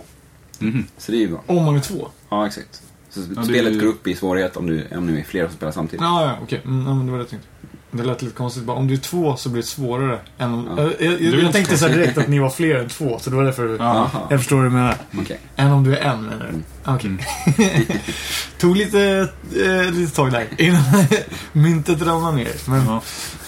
Mhm. 0.59 0.85
Så 0.97 1.11
det 1.11 1.17
är 1.17 1.19
ju 1.19 1.27
bra. 1.27 1.43
Om 1.45 1.65
man 1.65 1.75
är 1.75 1.79
två? 1.79 2.07
Ja, 2.29 2.47
exakt. 2.47 2.81
Så 3.09 3.19
det 3.19 3.43
spelet 3.43 3.73
är 3.73 3.79
går 3.79 3.87
upp 3.87 4.07
i 4.07 4.15
svårighet 4.15 4.57
om, 4.57 4.67
du, 4.67 4.87
om 4.97 5.07
ni 5.07 5.19
är 5.19 5.23
flera 5.23 5.47
som 5.47 5.55
spelar 5.57 5.71
samtidigt. 5.71 6.01
Ja, 6.01 6.25
ja, 6.25 6.37
okej. 6.43 6.61
Mm, 6.65 6.87
ja, 6.87 6.93
men 6.93 7.05
det 7.05 7.11
var 7.11 7.19
det 7.19 7.23
jag 7.23 7.29
tänkte. 7.29 7.47
Det 7.95 8.03
lät 8.03 8.21
lite 8.21 8.35
konstigt. 8.35 8.63
Bara, 8.63 8.77
om 8.77 8.87
du 8.87 8.93
är 8.93 8.97
två 8.97 9.35
så 9.35 9.49
blir 9.49 9.61
det 9.61 9.67
svårare 9.67 10.19
än 10.37 10.53
om... 10.53 10.69
Ja. 10.77 10.83
Jag, 10.99 11.21
jag, 11.21 11.43
jag, 11.43 11.53
tänkte 11.53 11.77
så 11.77 11.87
direkt 11.87 12.17
att 12.17 12.27
ni 12.27 12.39
var 12.39 12.49
fler 12.49 12.75
än 12.75 12.89
två, 12.89 13.19
så 13.19 13.29
det 13.29 13.35
var 13.35 13.43
därför... 13.43 13.69
Ja. 13.69 13.77
Jaha, 13.79 14.27
Jag 14.29 14.39
förstår 14.39 14.55
vad 14.55 14.65
du 14.65 14.69
menar. 14.69 14.97
okej. 15.19 15.39
Än 15.55 15.71
om 15.71 15.83
du 15.83 15.97
är 15.97 16.01
en, 16.01 16.23
menar 16.23 16.39
du? 16.39 16.49
Mm. 16.49 16.63
Okej. 16.85 18.01
Tog 18.57 18.77
lite, 18.77 19.29
eh, 19.65 19.91
lite 19.91 20.15
tag 20.15 20.31
där 20.31 20.47
innan 20.57 20.83
myntet 21.51 22.01
ramlade 22.01 22.37
ner. 22.37 22.69
Men, 22.69 22.85
ja. 22.85 23.01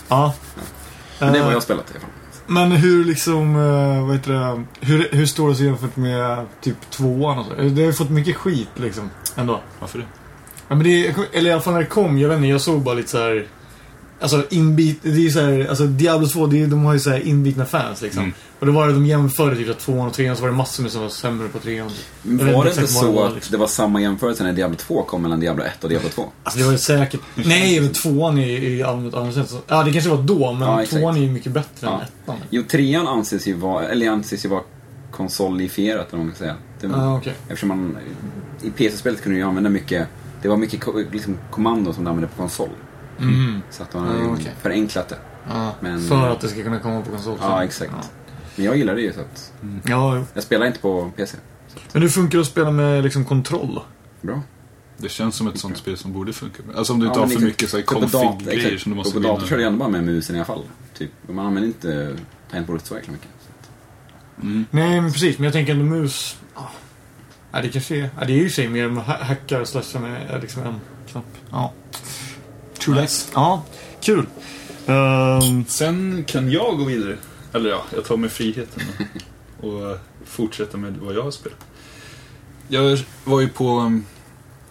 Ja. 0.07 0.33
Men 1.19 1.33
det 1.33 1.39
är 1.39 1.41
vad 1.41 1.49
Eh, 1.49 1.53
jag 1.53 1.63
spelat 1.63 1.89
i 1.89 1.93
alla 1.93 1.99
fall. 1.99 2.09
Men 2.47 2.71
hur 2.71 3.05
liksom, 3.05 3.55
eh, 3.55 4.05
vad 4.07 4.15
heter 4.15 4.33
det, 4.33 4.63
hur, 4.79 5.09
hur 5.11 5.25
står 5.25 5.49
det 5.49 5.55
sig 5.55 5.65
jämfört 5.65 5.95
med 5.95 6.45
typ 6.61 6.89
tvåan 6.89 7.37
och 7.37 7.45
så? 7.45 7.53
Det 7.53 7.81
har 7.81 7.87
ju 7.87 7.93
fått 7.93 8.09
mycket 8.09 8.35
skit 8.35 8.69
liksom, 8.75 9.09
ändå. 9.35 9.61
Varför 9.79 9.99
det? 9.99 10.05
Ja, 10.67 10.75
men 10.75 10.83
det, 10.83 11.15
eller 11.33 11.49
i 11.49 11.53
alla 11.53 11.61
fall 11.61 11.73
när 11.73 11.79
det 11.81 11.85
kom, 11.87 12.17
jag 12.17 12.29
vet 12.29 12.35
inte, 12.35 12.47
jag 12.47 12.61
såg 12.61 12.81
bara 12.81 12.95
lite 12.95 13.09
så 13.09 13.17
här. 13.17 13.47
Alltså 14.19 14.43
inbit, 14.49 14.99
det 15.03 15.09
är 15.09 15.13
ju 15.13 15.29
så 15.31 15.39
här, 15.39 15.67
alltså 15.69 15.85
Diablo 15.85 16.27
2, 16.27 16.47
det 16.47 16.61
är, 16.61 16.67
de 16.67 16.85
har 16.85 16.93
ju 16.93 16.99
så 16.99 17.09
här 17.09 17.27
inbitna 17.27 17.65
fans 17.65 18.01
liksom. 18.01 18.23
Mm. 18.23 18.33
Och 18.59 18.65
då 18.65 18.71
var 18.71 18.87
det, 18.87 18.93
de 18.93 19.05
jämförde 19.05 19.55
typ 19.55 19.69
att 19.69 19.79
tvåan 19.79 20.07
och 20.07 20.13
trean 20.13 20.35
så 20.35 20.41
var 20.41 20.49
det 20.49 20.55
massor 20.55 20.83
med 20.83 20.91
som 20.91 21.01
var 21.01 21.09
sämre 21.09 21.47
på 21.47 21.59
trean. 21.59 21.89
Var 22.23 22.63
det 22.63 22.69
inte 22.69 22.87
så 22.87 23.11
var, 23.11 23.27
att 23.27 23.35
liksom. 23.35 23.51
det 23.51 23.57
var 23.57 23.67
samma 23.67 24.01
jämförelse 24.01 24.43
när 24.43 24.53
Diablo 24.53 24.77
2 24.77 25.03
kom 25.03 25.21
mellan 25.21 25.39
Diablo 25.39 25.63
1 25.63 25.83
och 25.83 25.89
Diablo 25.89 26.09
2? 26.09 26.25
Alltså 26.43 26.59
det 26.59 26.65
var 26.65 26.71
ju 26.71 26.77
säkert, 26.77 27.19
nej 27.35 27.79
men 27.79 27.89
tvåan 27.93 28.37
är 28.37 28.47
i 28.47 28.83
allmänt 28.83 29.33
så, 29.49 29.59
ja 29.67 29.83
det 29.83 29.91
kanske 29.91 30.09
var 30.09 30.23
då, 30.23 30.53
men 30.53 30.67
Ja, 30.67 30.85
tvåan 30.85 31.15
är 31.15 31.21
ju 31.21 31.31
mycket 31.31 31.51
bättre 31.51 31.87
än 31.87 31.93
Ja. 31.93 32.01
ettan. 32.23 32.35
Jo, 32.49 32.63
trean 32.69 33.07
anses 33.07 33.47
ju 33.47 33.53
vara, 33.53 33.87
eller 33.87 34.09
anses 34.09 34.45
ju 34.45 34.49
vara 34.49 34.61
konsolifierat, 35.11 36.07
eller 36.07 36.17
vad 36.17 36.25
man 36.25 36.35
kan 36.35 36.39
säga. 36.39 36.55
Det, 36.81 36.87
Ja, 36.87 37.17
okej. 37.17 37.33
Eftersom 37.47 37.69
man, 37.69 37.97
i 38.61 38.69
PC-spelet 38.69 39.21
kunde 39.21 39.35
du 39.35 39.41
ju 39.41 39.47
använda 39.47 39.69
mycket, 39.69 40.07
det 40.41 40.47
var 40.47 40.57
mycket 40.57 40.81
liksom, 41.11 41.37
kommando 41.51 41.93
som 41.93 42.03
du 42.03 42.09
använde 42.09 42.27
på 42.27 42.37
konsol. 42.37 42.69
Mm. 43.19 43.61
Så 43.71 43.83
att 43.83 43.93
man 43.93 44.07
har 44.07 44.15
ju 44.15 44.21
Ja, 44.23 44.29
okej. 44.33 44.53
förenklat 44.61 45.09
det. 45.09 45.17
Ja, 45.49 45.71
Men- 45.79 46.07
för 46.07 46.29
att 46.29 46.41
det 46.41 46.47
ska 46.47 46.63
kunna 46.63 46.79
komma 46.79 47.01
på 47.01 47.09
konsol. 47.11 47.37
Ja, 47.41 47.63
exakt. 47.63 47.91
Men 48.55 48.65
jag 48.65 48.77
gillar 48.77 48.95
det 48.95 49.01
ju 49.01 49.13
så 49.13 49.19
att... 49.19 49.53
Ja, 49.85 50.15
jo. 50.17 50.25
Jag 50.33 50.43
spelar 50.43 50.65
inte 50.65 50.79
på 50.79 51.11
PC. 51.15 51.37
Men 51.93 52.01
hur 52.01 52.09
funkar 52.09 52.37
det 52.37 52.41
att 52.41 52.47
spela 52.47 52.71
med 52.71 53.03
liksom 53.03 53.25
kontroll? 53.25 53.79
Bra. 54.21 54.41
Det 54.97 55.09
känns 55.09 55.35
som 55.35 55.47
ett 55.47 55.59
sånt 55.59 55.77
spel 55.77 55.97
som 55.97 56.13
borde 56.13 56.33
funka. 56.33 56.63
Alltså 56.75 56.93
om 56.93 56.99
du 56.99 57.05
inte 57.07 57.19
Ja, 57.19 57.23
har 57.23 57.27
för 57.27 57.33
exakt. 57.35 57.45
mycket 57.47 57.69
så 57.69 57.81
config-grejer 57.83 58.65
exakt. 58.65 58.81
som 58.81 58.91
du 58.91 58.95
måste 58.95 59.09
Och 59.17 59.23
på 59.23 59.27
gå 59.27 59.33
in 59.33 59.35
dator 59.35 59.47
kör 59.47 59.57
jag 59.59 59.67
ändå 59.67 59.79
bara 59.79 59.89
med 59.89 60.03
musen 60.03 60.35
i 60.35 60.39
alla 60.39 60.45
fall. 60.45 60.63
Typ. 60.97 61.11
Man 61.29 61.45
använder 61.45 61.67
inte 61.67 62.15
tangentbordet 62.51 62.85
så 62.85 62.95
jäkla 62.95 63.13
mycket. 63.13 63.27
Så 63.39 63.49
att- 63.59 64.43
Mm. 64.43 64.65
Nej, 64.71 65.01
men 65.01 65.11
precis. 65.13 65.37
Men 65.37 65.43
jag 65.43 65.53
tänker 65.53 65.73
ändå 65.73 65.85
mus... 65.85 66.37
Ja, 66.55 66.71
Ja, 67.51 67.61
det 67.61 67.69
kanske 67.69 67.95
är... 67.95 68.09
Ja, 68.19 68.25
det 68.25 68.33
är 68.33 68.37
ju 68.37 68.45
i 68.45 68.49
sig 68.49 68.67
mer 68.67 68.89
med 68.89 69.03
ha- 69.03 69.23
hackar 69.23 69.61
och 69.61 69.67
slasha 69.67 69.99
med 69.99 70.31
eh, 70.35 70.41
liksom 70.41 70.63
en 70.63 70.79
knapp. 71.07 71.25
Ja. 71.51 71.73
True 72.85 73.01
Nice. 73.01 73.31
Ja, 73.33 73.63
kul. 74.01 74.25
Ehm, 74.87 75.65
Sen 75.67 76.23
kan 76.27 76.51
jag 76.51 76.77
gå 76.77 76.83
vidare. 76.83 77.17
Eller 77.53 77.69
ja, 77.69 77.83
jag 77.95 78.05
tar 78.05 78.17
mig 78.17 78.29
friheten 78.29 78.83
och, 79.61 79.97
fortsätta 80.25 80.77
med 80.77 80.97
vad 80.97 81.15
jag 81.15 81.23
har 81.23 81.31
spelat. 81.31 81.57
Jag 82.67 82.99
var 83.23 83.41
ju 83.41 83.49
på... 83.49 83.79
um, 83.79 84.05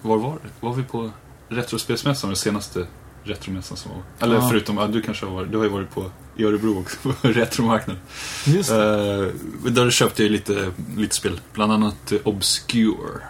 Var 0.03 0.17
var 0.19 0.33
det? 0.43 0.67
Var 0.67 0.75
vi 0.75 0.83
på 0.83 1.11
Retrospelsmässan, 1.49 2.31
den 2.31 2.37
senaste 2.37 2.87
retromässan 3.25 3.77
som 3.77 3.91
var? 3.93 4.03
Eller 4.27 4.35
Ja. 4.35 4.49
förutom, 4.51 4.77
ja, 4.79 4.87
du 4.87 5.03
kanske 5.03 5.27
har 5.27 5.35
varit, 5.35 5.51
du 5.53 5.57
har 5.57 5.65
ju 5.65 5.71
varit 5.71 5.91
på 5.95 6.11
i 6.37 6.45
Örebro 6.45 6.79
också, 6.81 6.97
på 7.03 7.13
retromarknaden. 7.29 8.03
just 8.47 8.71
det. 8.71 9.33
Uh, 9.65 9.73
där 9.73 9.91
köpte 9.91 10.23
jag 10.23 10.33
lite, 10.33 10.71
lite 10.97 11.15
spel, 11.15 11.41
bland 11.53 11.73
annat 11.73 12.13
eh, 12.13 12.19
Obscure. 12.25 13.21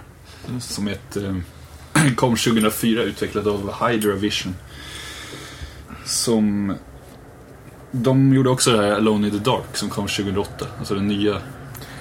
Som 0.61 0.89
är 0.89 0.93
ett, 0.93 1.17
eh, 1.17 1.37
kom 2.17 2.37
2004 2.37 3.03
utvecklat 3.03 3.47
av 3.47 3.89
Hydra 3.89 4.13
Vision. 4.15 4.55
Som... 6.05 6.75
De 7.91 8.35
gjorde 8.35 8.51
också 8.51 8.71
det 8.73 8.77
här 8.83 8.93
Alone 8.93 9.27
in 9.29 9.33
the 9.33 9.51
Dark 9.51 9.77
som 9.77 9.89
kom 9.91 10.07
2008. 10.07 10.67
Alltså 10.79 10.95
den 10.95 11.09
nya, 11.09 11.37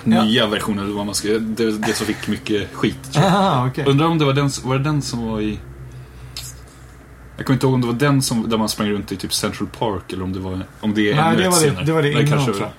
Ja. 0.03 0.23
nya 0.25 0.47
versionen, 0.47 0.83
eller 0.85 0.95
vad 0.95 1.05
man 1.05 1.15
ska, 1.15 1.27
det, 1.27 1.71
det 1.71 1.93
som 1.93 2.05
fick 2.07 2.27
mycket 2.27 2.73
skit. 2.73 3.13
tror 3.13 3.25
jag. 3.25 3.33
Aha, 3.33 3.67
okej. 3.67 3.85
Undrar 3.87 4.05
om 4.07 4.17
det 4.17 4.25
var 4.25 4.33
den, 4.33 4.49
var 4.63 4.77
det 4.77 4.83
den 4.83 5.01
som 5.01 5.27
var 5.27 5.41
i... 5.41 5.59
Jag 7.37 7.45
kommer 7.45 7.55
inte 7.55 7.65
ihåg 7.65 7.73
om 7.73 7.81
det 7.81 7.87
var 7.87 7.93
den 7.93 8.21
som, 8.21 8.49
där 8.49 8.57
man 8.57 8.69
sprang 8.69 8.89
runt 8.89 9.11
i 9.11 9.15
typ 9.15 9.33
Central 9.33 9.67
Park 9.79 10.13
eller 10.13 10.23
om 10.23 10.33
det 10.33 10.39
var 10.39 10.61
om 10.81 10.93
det 10.93 11.11
är 11.11 11.15
Nej, 11.15 11.23
ännu 11.33 11.37
det 11.43 11.49
var 11.49 11.55
det, 11.55 11.61
senare. 11.61 11.85
det, 11.85 11.91
var 11.91 12.01
det 12.01 12.11
innan 12.11 12.27
kanske- 12.27 12.51
tror 12.51 12.61
jag. 12.61 12.71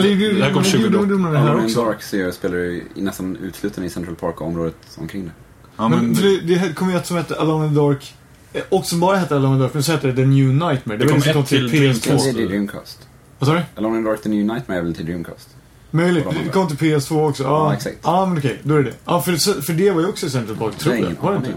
Eller 0.00 0.08
det 0.16 0.32
Det 0.38 0.44
här 0.44 0.52
kom 0.52 0.62
det 0.62 0.68
2008. 0.70 0.96
gjorde 1.02 1.22
de 1.22 1.32
det 1.32 1.38
här 1.38 1.48
Alone 1.48 1.68
in. 1.68 1.74
Dark 1.74 1.98
jag 2.12 2.34
spelar 2.34 2.56
ju 2.56 2.84
nästan 2.94 3.36
uteslutande 3.36 3.86
i 3.86 3.90
Central 3.90 4.14
Park 4.16 4.40
och 4.40 4.46
området 4.46 4.76
omkring 4.98 5.24
det. 5.24 5.30
Ja, 5.76 5.88
Men, 5.88 5.98
men, 6.06 6.14
det, 6.14 6.40
det 6.40 6.74
kom 6.76 6.90
ju 6.90 6.96
ett 6.96 7.06
som 7.06 7.16
hette 7.16 7.40
Alone 7.40 7.66
in 7.66 7.74
the 7.74 7.80
Dark. 7.80 8.14
Eh, 8.52 8.62
Och 8.68 8.86
som 8.86 9.00
bara 9.00 9.16
hette 9.16 9.36
Alone 9.36 9.54
in 9.54 9.58
the 9.58 9.62
Dark, 9.62 9.74
men 9.74 9.82
så 9.82 9.92
hette 9.92 10.06
det 10.06 10.16
The 10.16 10.24
New 10.24 10.54
Nightmare. 10.54 10.98
Det, 10.98 11.04
Det 11.04 11.10
kom 11.10 11.20
det 11.20 11.30
ett 11.30 11.46
till 11.46 11.70
till 11.70 11.80
PS2. 11.80 12.02
Dreamcast. 12.02 12.24
Det 12.24 12.30
är 12.30 12.34
till 12.34 12.48
Dreamcast. 12.48 13.08
Vad 13.38 13.48
sa 13.48 13.54
du? 13.54 13.62
Alone 13.76 13.98
in 13.98 14.04
the 14.04 14.10
Dark 14.10 14.22
The 14.22 14.28
New 14.28 14.44
Nightmare 14.44 14.78
är 14.78 14.82
väl 14.82 14.94
till 14.94 15.06
Dreamcast? 15.06 15.48
Möjligt. 15.90 16.24
Det 16.44 16.50
kom 16.50 16.68
till 16.68 16.76
PS2 16.76 17.28
också. 17.28 17.42
Ja, 17.42 17.48
Ja, 17.48 17.74
exakt. 17.74 17.96
Ja, 18.02 18.26
men 18.26 18.38
okej. 18.38 18.58
Då 18.62 18.74
är 18.76 18.82
det 18.82 18.92
Ja, 19.04 19.22
för, 19.22 19.62
för 19.62 19.72
det 19.72 19.90
var 19.90 20.00
ju 20.00 20.08
också 20.08 20.26
i 20.26 20.30
Central 20.30 20.56
Park, 20.56 20.78
tror 20.78 20.92
Det 20.92 21.00
har 21.00 21.06
jag. 21.06 21.22
Var 21.22 21.32
det 21.32 21.36
inte? 21.36 21.50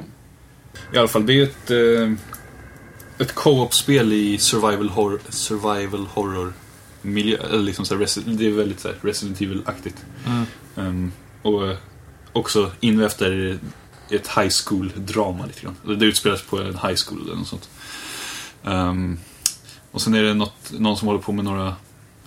I 0.93 0.97
alla 0.97 1.07
fall, 1.07 1.25
det 1.25 1.33
är 1.33 1.35
ju 1.35 1.43
ett, 1.43 1.71
eh, 1.71 2.13
ett 3.17 3.35
co-op-spel 3.35 4.13
i 4.13 4.38
survival 4.38 4.89
horror, 4.89 5.19
survival 5.29 6.07
horror 6.13 6.53
miljö. 7.01 7.38
Eller 7.38 7.63
liksom 7.63 7.85
så 7.85 7.95
här, 7.97 8.07
det 8.38 8.47
är 8.47 8.51
väldigt 8.51 8.79
så 8.79 8.88
här, 8.88 8.97
Resident 9.01 9.41
Evil-aktigt. 9.41 10.05
Mm. 10.27 10.45
Ehm, 10.75 11.12
och 11.41 11.67
eh, 11.67 11.77
också 12.33 12.71
invävt 12.79 13.19
där 13.19 13.33
i 13.33 13.57
ett 14.15 14.27
high 14.27 14.50
school-drama 14.65 15.46
lite 15.46 15.62
grann. 15.62 15.75
Det 15.86 15.96
Det 15.96 16.05
utspelas 16.05 16.41
på 16.41 16.62
en 16.62 16.65
high 16.65 16.96
school 17.08 17.22
eller 17.22 17.36
något 17.36 17.48
sånt. 17.48 17.70
Um, 18.63 19.20
och 19.91 20.01
sen 20.01 20.13
är 20.13 20.24
det 20.24 20.34
något, 20.34 20.72
någon 20.72 20.98
som 20.98 21.08
håller 21.08 21.22
på 21.22 21.32
med 21.32 21.46
några 21.46 21.75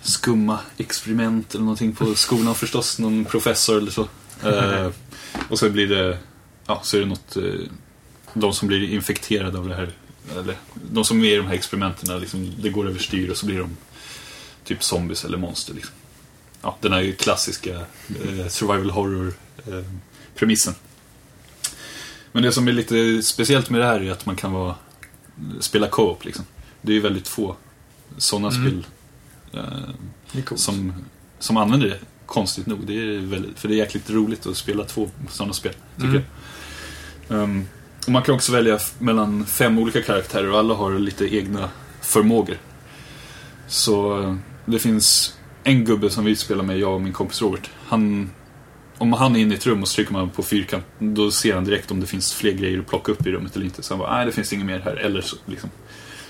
skumma 0.01 0.59
experiment 0.77 1.55
eller 1.55 1.63
någonting 1.63 1.95
på 1.95 2.15
skolan 2.15 2.55
förstås. 2.55 2.99
Någon 2.99 3.25
professor 3.25 3.77
eller 3.77 3.91
så. 3.91 4.07
Uh, 4.45 4.91
och 5.49 5.59
sen 5.59 5.73
blir 5.73 5.87
det, 5.87 6.17
ja, 6.65 6.79
så 6.83 6.97
är 6.97 7.01
det 7.01 7.07
något, 7.07 7.37
uh, 7.37 7.61
de 8.33 8.53
som 8.53 8.67
blir 8.67 8.83
infekterade 8.93 9.57
av 9.57 9.67
det 9.67 9.75
här, 9.75 9.91
eller 10.37 10.55
de 10.91 11.05
som 11.05 11.17
är 11.17 11.21
med 11.21 11.31
i 11.31 11.35
de 11.35 11.47
här 11.47 11.53
experimenten, 11.53 12.19
liksom, 12.19 12.53
det 12.61 12.69
går 12.69 12.87
överstyr 12.87 13.29
och 13.29 13.37
så 13.37 13.45
blir 13.45 13.59
de 13.59 13.77
typ 14.63 14.83
zombies 14.83 15.25
eller 15.25 15.37
monster. 15.37 15.73
Liksom. 15.73 15.93
Ja, 16.61 16.77
den 16.81 16.93
här 16.93 17.11
klassiska 17.11 17.75
uh, 17.75 18.47
survival 18.47 18.89
horror-premissen. 18.89 20.73
Eh, 20.73 20.86
men 22.37 22.43
det 22.43 22.51
som 22.51 22.67
är 22.67 22.71
lite 22.71 23.23
speciellt 23.23 23.69
med 23.69 23.81
det 23.81 23.85
här 23.85 23.99
är 23.99 24.11
att 24.11 24.25
man 24.25 24.35
kan 24.35 24.51
vara, 24.53 24.75
spela 25.59 25.87
co-op. 25.87 26.25
Liksom. 26.25 26.45
Det 26.81 26.91
är 26.91 26.93
ju 26.93 27.01
väldigt 27.01 27.27
få 27.27 27.55
sådana 28.17 28.49
Mm. 28.49 28.61
spel 28.61 28.85
eh, 30.33 30.55
som, 30.55 30.93
som 31.39 31.57
använder 31.57 31.87
det, 31.87 31.99
konstigt 32.25 32.65
nog. 32.67 32.87
Det 32.87 32.93
är 32.93 33.17
väldigt, 33.19 33.59
för 33.59 33.67
det 33.67 33.73
är 33.73 33.77
jäkligt 33.77 34.09
roligt 34.09 34.45
att 34.47 34.57
spela 34.57 34.83
två 34.83 35.09
sådana 35.29 35.53
spel, 35.53 35.73
tycker 35.95 36.09
Mm. 36.09 36.21
jag. 37.27 37.39
Um, 37.43 37.67
och 38.05 38.11
man 38.11 38.21
kan 38.23 38.35
också 38.35 38.51
välja 38.51 38.79
mellan 38.99 39.45
fem 39.45 39.79
olika 39.79 40.01
karaktärer 40.01 40.51
och 40.51 40.59
alla 40.59 40.73
har 40.73 40.99
lite 40.99 41.35
egna 41.35 41.69
förmågor. 42.01 42.57
Så 43.67 44.23
eh, 44.23 44.35
det 44.65 44.79
finns 44.79 45.37
en 45.63 45.85
gubbe 45.85 46.09
som 46.09 46.25
vi 46.25 46.35
spelar 46.35 46.63
med, 46.63 46.79
jag 46.79 46.93
och 46.93 47.01
min 47.01 47.13
kompis 47.13 47.41
Robert. 47.41 47.69
Han, 47.85 48.29
om 48.97 49.13
han 49.13 49.35
är 49.35 49.39
inne 49.39 49.53
i 49.53 49.57
ett 49.57 49.65
rum 49.65 49.81
och 49.81 49.87
så 49.87 49.95
trycker 49.95 50.13
man 50.13 50.29
på 50.29 50.43
fyrkant, 50.43 50.85
då 50.99 51.31
ser 51.31 51.55
han 51.55 51.63
direkt 51.63 51.91
om 51.91 51.99
det 51.99 52.05
finns 52.05 52.33
fler 52.33 52.51
grejer 52.51 52.79
att 52.79 52.87
plocka 52.87 53.11
upp 53.11 53.27
i 53.27 53.31
rummet 53.31 53.55
eller 53.55 53.65
inte. 53.65 53.83
Så 53.83 53.93
han 53.93 53.99
bara, 53.99 54.15
nej 54.15 54.25
det 54.25 54.31
finns 54.31 54.53
inget 54.53 54.65
mer 54.65 54.79
här. 54.79 54.95
Eller 54.95 55.21
så, 55.21 55.35
liksom. 55.45 55.69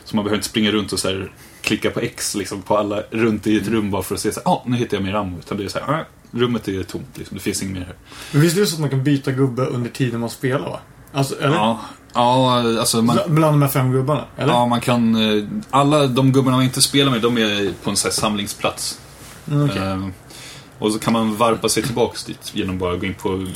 så 0.04 0.16
man 0.16 0.26
behöver 0.26 0.38
inte 0.38 0.50
springa 0.50 0.72
runt 0.72 0.94
och 0.94 1.00
så 1.00 1.08
här, 1.08 1.32
klicka 1.62 1.90
på 1.92 2.00
X 2.00 2.36
liksom, 2.36 2.62
på 2.62 2.78
alla 2.78 3.02
runt 3.12 3.48
i 3.48 3.58
ett 3.58 3.68
rum 3.68 3.92
bara 3.92 4.04
för 4.04 4.16
att 4.16 4.22
se 4.22 4.32
så 4.32 4.42
här, 4.46 4.52
ah, 4.52 4.64
nu 4.66 4.78
hittar 4.78 4.98
jag 4.98 5.04
mer 5.04 5.14
ammo. 5.14 5.40
Utan 5.40 5.58
det 5.58 5.64
är 5.64 5.68
så 5.68 5.80
här, 5.80 5.94
ah, 5.94 6.06
rummet 6.32 6.68
är 6.68 6.84
tomt, 6.84 7.18
liksom, 7.18 7.38
det 7.38 7.44
finns 7.44 7.64
inget 7.64 7.78
mer 7.78 7.86
här. 7.86 7.96
Men 8.32 8.42
visst 8.42 8.58
är 8.58 8.62
det 8.62 8.68
så 8.68 8.76
att 8.76 8.82
man 8.82 8.90
kan 8.90 9.04
byta 9.04 9.32
gubbe 9.32 9.66
under 9.66 9.90
tiden 9.90 10.20
man 10.20 10.30
spelar, 10.30 10.70
va? 10.70 10.80
Alltså, 11.14 11.40
eller? 11.40 11.56
Ja, 11.56 11.80
ja 12.14 12.58
alltså 12.80 13.02
man, 13.02 13.20
Bland 13.28 13.54
de 13.54 13.62
här 13.62 13.70
fem 13.70 13.92
gubbarna, 13.92 14.24
eller? 14.38 14.54
ja, 14.54 14.66
man 14.66 14.82
kan, 14.82 15.16
eh, 15.16 15.44
alla 15.70 16.08
de 16.08 16.32
gubbarna 16.32 16.58
man 16.58 16.66
inte 16.66 16.82
spelar 16.82 17.12
med, 17.12 17.22
de 17.22 17.38
är 17.38 17.74
på 17.84 17.90
en 17.90 17.98
så 17.98 18.08
här 18.08 18.14
samlingsplats. 18.14 19.00
Mm, 19.52 19.70
okej. 19.70 19.82
Eh, 19.82 20.08
och 20.80 20.94
så 20.94 21.00
kan 21.00 21.14
man 21.14 21.36
varpa 21.38 21.70
sig 21.70 21.84
tillbaks 21.84 22.24
dit 22.24 22.52
genom 22.54 22.78
bara 22.78 22.94
att 22.94 23.00
gå 23.00 23.06
in 23.06 23.14
på 23.14 23.48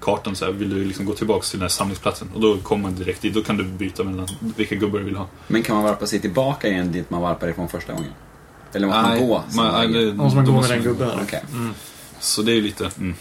kartan 0.00 0.36
så 0.36 0.44
här, 0.44 0.52
vill 0.52 0.70
du 0.70 0.84
liksom 0.84 1.04
gå 1.04 1.14
tillbaks 1.14 1.50
till 1.50 1.58
den 1.58 1.62
här 1.64 1.68
samlingsplatsen? 1.68 2.28
Och 2.34 2.40
då 2.40 2.56
kommer 2.58 2.82
man 2.82 2.94
direkt 2.94 3.22
dit, 3.22 3.34
då 3.34 3.42
kan 3.42 3.56
du 3.56 3.64
byta 3.64 4.04
mellan 4.04 4.28
vilka 4.56 4.74
gubbar 4.74 4.98
du 4.98 5.04
vill 5.04 5.16
ha. 5.16 5.26
Men 5.48 5.62
kan 5.62 5.74
man 5.76 5.84
varpa 5.84 6.06
sig 6.06 6.20
tillbaka 6.20 6.68
igen 6.68 6.92
dit 6.92 7.10
man 7.10 7.22
varpade 7.22 7.52
ifrån 7.52 7.68
första 7.68 7.92
gången? 7.92 8.10
Eller 8.72 8.86
måste 8.86 9.02
man 9.02 9.10
Nej, 9.10 9.20
gå? 9.26 9.42
man- 9.56 9.92
nej, 9.92 10.06
Då 10.06 10.14
måste 10.14 10.36
man 10.36 10.46
gå 10.46 10.52
med 10.52 10.62
den 10.62 10.78
man- 10.78 10.86
gubben. 10.86 11.10
eller? 11.10 11.22
Okej. 11.22 11.42
Så 12.20 12.42
det 12.42 12.52
är 12.52 12.54
ju 12.56 12.62
lite, 12.62 12.90
mm, 12.98 13.14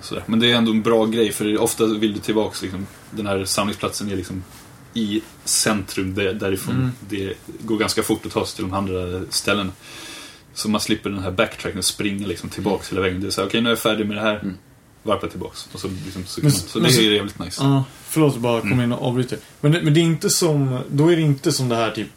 sådär. 0.00 0.24
Men 0.26 0.40
det 0.40 0.52
är 0.52 0.56
ändå 0.56 0.70
en 0.72 0.82
bra 0.82 1.06
grej 1.06 1.32
för 1.32 1.58
ofta 1.60 1.86
vill 1.86 2.12
du 2.14 2.20
tillbaks 2.20 2.62
liksom, 2.62 2.86
den 3.10 3.26
här 3.26 3.44
samlingsplatsen 3.44 4.10
är 4.10 4.16
liksom 4.16 4.44
i 4.94 5.22
centrum 5.44 6.14
där, 6.14 6.34
därifrån. 6.34 6.74
Mm. 6.74 6.90
Det 7.08 7.34
går 7.60 7.76
ganska 7.78 8.02
fort 8.02 8.26
att 8.26 8.32
ta 8.32 8.46
sig 8.46 8.56
till 8.56 8.64
de 8.64 8.74
andra 8.74 9.20
ställena. 9.30 9.72
Så 10.54 10.68
man 10.70 10.80
slipper 10.80 11.10
den 11.10 11.18
här 11.18 11.30
backtracken 11.30 11.78
och 11.78 11.84
springa 11.84 12.26
liksom 12.26 12.48
tillbaks 12.50 12.92
hela 12.92 13.00
vägen. 13.00 13.20
Det 13.20 13.26
är 13.26 13.30
såhär, 13.30 13.48
okej 13.48 13.60
nu 13.60 13.68
är 13.68 13.70
jag 13.72 13.78
färdig 13.78 14.06
med 14.06 14.16
det 14.16 14.20
här. 14.20 14.34
Mm. 14.38 14.54
Varpa 15.02 15.26
tillbaks. 15.26 15.68
Och 15.72 15.80
så, 15.80 15.88
liksom, 16.04 16.24
så, 16.26 16.40
kan 16.40 16.44
Men- 16.50 16.52
man, 16.52 16.68
så 16.68 16.78
men 16.78 16.90
det 16.90 16.96
är 17.06 17.12
jävligt 17.12 17.38
nice. 17.38 17.62
Ja, 17.64 17.84
förlåt 18.08 18.36
bara 18.36 18.56
Mm. 18.58 18.70
komma 18.70 18.84
in 18.84 18.92
och 18.92 19.06
avbryta. 19.08 19.36
Men, 19.60 19.72
det- 19.72 19.82
men 19.82 19.94
det 19.94 20.00
är 20.00 20.02
inte 20.02 20.30
som, 20.30 20.78
då 20.90 21.12
är 21.12 21.16
det 21.16 21.22
inte 21.22 21.52
som 21.52 21.68
det 21.68 21.76
här 21.76 21.90
typ 21.90 22.08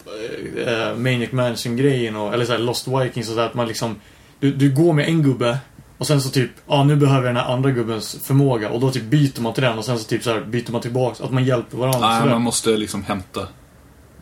äh, 0.67 0.95
Maniac 0.97 1.31
Mansion-grejen 1.31 2.15
och, 2.15 2.33
eller 2.33 2.45
så 2.45 2.51
här 2.51 2.59
Lost 2.59 2.87
Vikings 2.87 3.27
och 3.27 3.33
så 3.33 3.39
där, 3.39 3.45
att 3.45 3.53
man 3.53 3.67
liksom, 3.67 3.95
du, 4.39 4.51
du 4.51 4.71
går 4.73 4.93
med 4.93 5.07
en 5.07 5.23
gubbe 5.23 5.57
och 5.97 6.07
sen 6.07 6.21
så 6.21 6.29
typ, 6.29 6.51
ja 6.67 6.83
nu 6.83 6.95
behöver 6.95 7.25
jag 7.27 7.35
den 7.35 7.43
här 7.45 7.53
andra 7.53 7.71
gubbens 7.71 8.17
förmåga 8.23 8.69
och 8.69 8.79
då 8.79 8.91
typ 8.91 9.03
byter 9.03 9.41
man 9.41 9.53
till 9.53 9.63
den 9.63 9.77
och 9.77 9.85
sen 9.85 9.99
så 9.99 10.05
typ 10.05 10.23
så 10.23 10.29
här 10.33 10.41
byter 10.41 10.71
man 10.71 10.81
tillbaks, 10.81 11.21
att 11.21 11.31
man 11.31 11.45
hjälper 11.45 11.77
varandra. 11.77 12.09
Nej, 12.09 12.19
sådär. 12.19 12.33
man 12.33 12.41
måste 12.41 12.69
liksom 12.69 13.03
hämta 13.03 13.47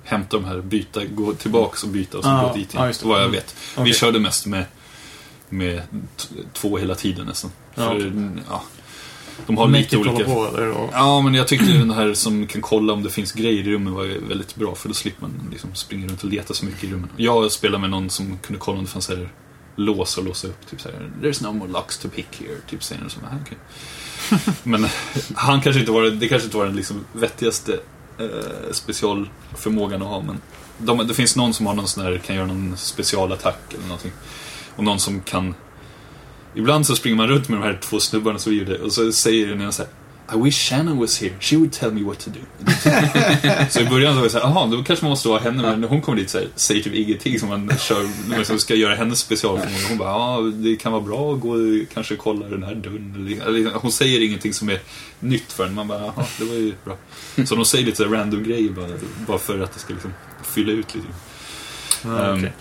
Hämta 0.04 0.38
de 0.38 0.46
här, 0.46 0.62
byta, 0.62 1.06
gå 1.06 1.34
tillbaks 1.34 1.84
och 1.84 1.90
byta 1.90 2.18
och 2.18 2.24
så 2.24 2.30
Ah, 2.30 2.48
gå 2.48 2.56
dit 2.56 2.74
igen. 2.74 2.88
just 2.88 3.02
det. 3.02 3.08
vad 3.08 3.18
jag 3.18 3.24
Mm. 3.26 3.32
vet. 3.36 3.56
Okej. 3.74 3.84
Vi 3.84 3.94
körde 3.94 4.20
mest 4.20 4.46
med, 4.46 4.66
med 5.50 5.82
två 6.54 6.78
hela 6.78 6.96
tiden 6.96 7.26
nästan. 7.26 7.52
Ja, 7.76 7.82
För, 7.90 7.96
okej. 7.96 8.44
ja, 8.50 8.64
de 9.48 9.58
har 9.58 9.68
Mäktigt 9.68 9.94
lite 10.06 10.10
olika... 10.10 10.30
på 10.30 10.46
eller? 10.48 10.90
Ja, 10.92 11.22
men 11.22 11.34
jag 11.34 11.48
tyckte 11.48 11.66
den 11.74 11.92
här 11.92 12.14
som 12.14 12.48
kan 12.48 12.62
kolla 12.62 12.94
om 12.94 13.04
det 13.04 13.10
finns 13.10 13.32
grejer 13.32 13.68
i 13.68 13.72
rummet 13.72 13.94
var 13.94 14.28
väldigt 14.28 14.56
bra. 14.56 14.76
För 14.76 14.88
då 14.88 14.94
slipper 14.96 15.22
man 15.22 15.48
liksom 15.52 15.76
springa 15.76 16.08
runt 16.08 16.24
och 16.24 16.30
leta 16.30 16.54
så 16.54 16.66
mycket 16.66 16.84
i 16.84 16.92
rummen. 16.92 17.10
Jag 17.18 17.52
spelade 17.52 17.82
med 17.82 17.90
någon 17.90 18.10
som 18.10 18.38
kunde 18.38 18.60
kolla 18.60 18.78
om 18.78 18.84
det 18.86 18.90
fanns 18.92 19.10
här 19.10 19.30
lås 19.76 20.18
och 20.18 20.24
låsa 20.24 20.48
upp. 20.48 20.70
Typ 20.70 20.82
så 20.82 20.90
här, 20.90 21.12
There's 21.22 21.44
no 21.44 21.52
more 21.52 21.72
locks 21.72 21.98
to 21.98 22.10
pick 22.10 22.28
here. 22.40 22.58
Typ 22.70 22.84
säger 22.84 23.02
så. 23.10 23.20
Ah, 23.20 23.42
okay. 23.42 23.58
Men 24.64 24.88
han 25.36 25.62
kanske 25.62 25.80
inte 25.80 25.92
var, 25.92 26.04
det 26.04 26.28
kanske 26.28 26.46
inte 26.46 26.58
var 26.58 26.66
den 26.66 26.76
liksom 26.76 27.06
vettigaste 27.14 27.80
eh, 28.20 28.72
specialförmågan 28.72 30.02
att 30.02 30.08
ha. 30.08 30.22
Men 30.22 30.42
de, 30.78 31.08
det 31.08 31.14
finns 31.14 31.36
någon 31.36 31.54
som 31.54 31.66
har 31.66 31.74
någon 31.74 31.88
sån 31.88 32.04
här, 32.04 32.18
kan 32.18 32.36
göra 32.36 32.48
någon 32.48 32.78
specialattack 32.78 33.74
eller 33.74 33.88
någonting. 33.88 34.12
Och 34.76 34.84
någon 34.84 35.00
som 35.00 35.22
kan 35.22 35.56
Ibland 36.56 36.88
så 36.88 36.96
springer 36.96 37.18
man 37.18 37.28
runt 37.28 37.50
med 37.50 37.60
de 37.60 37.64
här 37.64 37.80
två 37.82 38.00
snubbarna 38.00 38.40
som 38.40 38.52
vi 38.52 38.60
gjorde 38.60 38.80
och 38.80 38.94
så 38.94 39.12
säger 39.12 39.48
den 39.48 39.62
ena 39.62 39.72
så 39.72 39.84
här 39.84 39.92
i 40.34 40.36
wish 40.38 40.56
Shannon 40.56 40.98
was 41.00 41.22
here, 41.22 41.34
she 41.40 41.56
would 41.58 41.72
tell 41.74 41.92
me 41.92 42.02
what 42.02 42.20
to 42.20 42.30
do. 42.30 42.40
så 43.70 43.80
i 43.80 43.86
början 43.86 44.14
så 44.14 44.18
var 44.18 44.24
det 44.24 44.30
såhär, 44.30 44.46
jaha, 44.46 44.68
då 44.68 44.84
kanske 44.84 45.06
man 45.06 45.10
måste 45.10 45.28
vara 45.28 45.40
henne, 45.40 45.62
men 45.62 45.82
när 45.82 45.88
hon 45.88 46.02
kommer 46.02 46.18
dit 46.18 46.30
så 46.30 46.38
här, 46.38 46.48
säger 46.56 46.84
typ 46.84 46.94
ingenting 46.94 47.40
som 47.40 47.50
man 47.50 47.72
kör, 47.80 48.04
man 48.30 48.38
liksom 48.38 48.60
ska 48.60 48.76
göra 48.76 48.96
hennes 48.96 49.20
specialförmåga. 49.20 49.88
Hon 49.90 49.98
bara, 49.98 50.10
ja, 50.10 50.42
det 50.54 50.76
kan 50.76 50.92
vara 50.92 51.02
bra 51.02 51.34
att 51.34 51.40
gå 51.40 51.50
och 51.50 51.60
kanske 51.94 52.16
kolla 52.16 52.48
den 52.48 52.64
här 52.64 52.76
dörren. 52.76 53.16
eller- 53.46 53.60
eller 53.62 53.72
Hon 53.74 53.92
säger 53.92 54.22
ingenting 54.22 54.54
som 54.54 54.70
är 54.70 54.80
nytt 55.20 55.52
för 55.54 55.66
en. 55.66 55.74
Man 55.76 55.88
bara, 55.88 56.00
jaha, 56.00 56.26
det 56.40 56.46
var 56.46 56.56
ju 56.56 56.74
bra. 56.86 56.98
Så 57.46 57.56
de 57.56 57.66
säger 57.66 57.86
lite 57.86 58.04
random 58.04 58.44
grejer 58.44 58.70
bara, 58.72 58.88
bara 59.28 59.38
för 59.40 59.60
att 59.60 59.74
det 59.74 59.80
ska 59.80 59.94
liksom 59.94 60.14
fylla 60.44 60.72
ut 60.72 60.96
lite. 60.96 61.08
Ja, 62.04 62.26
Ehm, 62.26 62.38
okej. 62.38 62.54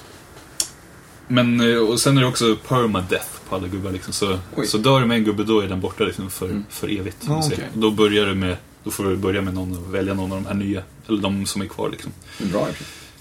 Men, 1.33 1.61
eh, 1.73 1.79
och 1.79 2.01
sen 2.01 2.17
är 2.17 2.21
det 2.23 2.27
också 2.29 2.57
permadeath 2.69 3.27
på 3.49 3.57
alla 3.57 3.69
gubbar 3.69 3.91
liksom. 3.91 4.13
Så, 4.13 4.39
Oj. 4.57 4.67
så 4.67 4.79
dör 4.79 5.01
du 5.01 5.07
med 5.07 5.17
en 5.19 5.25
gubbe, 5.25 5.45
då 5.45 5.61
är 5.61 5.69
den 5.69 5.81
borta 5.81 6.05
liksom 6.05 6.31
för, 6.31 6.63
för 6.69 6.99
evigt. 6.99 7.23
säger. 7.23 7.39
okej. 7.47 7.69
Då 7.75 7.91
börjar 7.91 8.27
du 8.27 8.35
med, 8.35 8.57
då 8.85 8.91
får 8.91 9.05
du 9.05 9.17
börja 9.17 9.41
med 9.43 9.55
någon 9.55 9.77
och 9.79 9.95
välja 9.95 10.15
någon 10.15 10.33
av 10.33 10.43
de 10.43 10.47
här 10.49 10.55
nya. 10.55 10.83
Eller 11.09 11.23
de 11.23 11.47
som 11.47 11.63
är 11.63 11.67
kvar 11.67 11.91
liksom. 11.91 12.13
Det 12.39 12.45
är 12.45 12.49
Bra. 12.49 12.69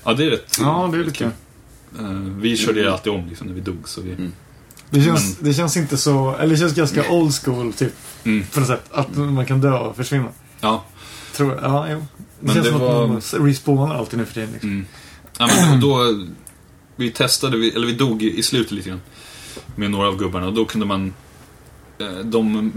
Ja, 0.04 0.14
det 0.14 0.26
är 0.26 0.30
rätt 0.30 0.58
Ja, 0.60 0.90
det 0.92 0.98
är 0.98 1.04
lite 1.04 1.18
kul. 1.18 1.30
Eh, 2.00 2.10
vi 2.40 2.58
körde 2.58 2.84
det 2.84 2.94
alltid 2.94 3.14
om 3.14 3.26
liksom, 3.30 3.48
när 3.48 3.54
vi 3.54 3.62
dog. 3.62 3.90
Så 3.90 4.02
vi, 4.02 4.12
Mm. 4.12 4.32
Det 4.90 5.02
känns, 5.04 5.38
det 5.38 5.54
känns 5.54 5.78
inte 5.78 5.98
så, 5.98 6.36
eller 6.40 6.50
det 6.50 6.58
känns 6.60 6.74
ganska 6.74 7.12
old 7.12 7.34
school 7.36 7.74
typ. 7.74 7.94
Mm. 8.24 8.46
På 8.54 8.60
något 8.60 8.68
sätt. 8.70 8.84
Att 8.92 9.18
man 9.18 9.46
kan 9.46 9.62
dö 9.62 9.72
och 9.80 9.96
försvinna. 9.96 10.28
Ja, 10.62 10.84
Tror 11.36 11.52
jag. 11.54 11.64
Ja, 11.64 11.88
jo. 11.92 11.98
Det 11.98 12.06
Men 12.40 12.54
känns 12.56 12.66
det 12.66 12.72
som 12.72 12.82
var- 12.82 13.04
att 13.04 13.10
man 13.10 13.48
respawnar 13.48 13.96
alltid 13.96 14.20
nu 14.20 14.26
för 14.26 14.34
tiden. 14.34 14.50
Liksom. 14.52 14.70
Mm. 14.70 14.86
Ja, 15.40 15.48
men 15.70 15.80
då, 15.80 15.98
vi 17.02 17.12
testade, 17.12 17.58
eller 17.58 17.88
vi 17.88 17.94
dog 17.94 18.24
i 18.24 18.44
slutet 18.44 18.72
lite 18.72 18.90
grann. 18.90 19.02
Med 19.76 19.92
några 19.92 20.08
av 20.08 20.18
gubbarna 20.18 20.48
och 20.48 20.54
då 20.54 20.66
kunde 20.66 20.86
man 20.86 21.14
eh, 22.00 22.20
de 22.24 22.72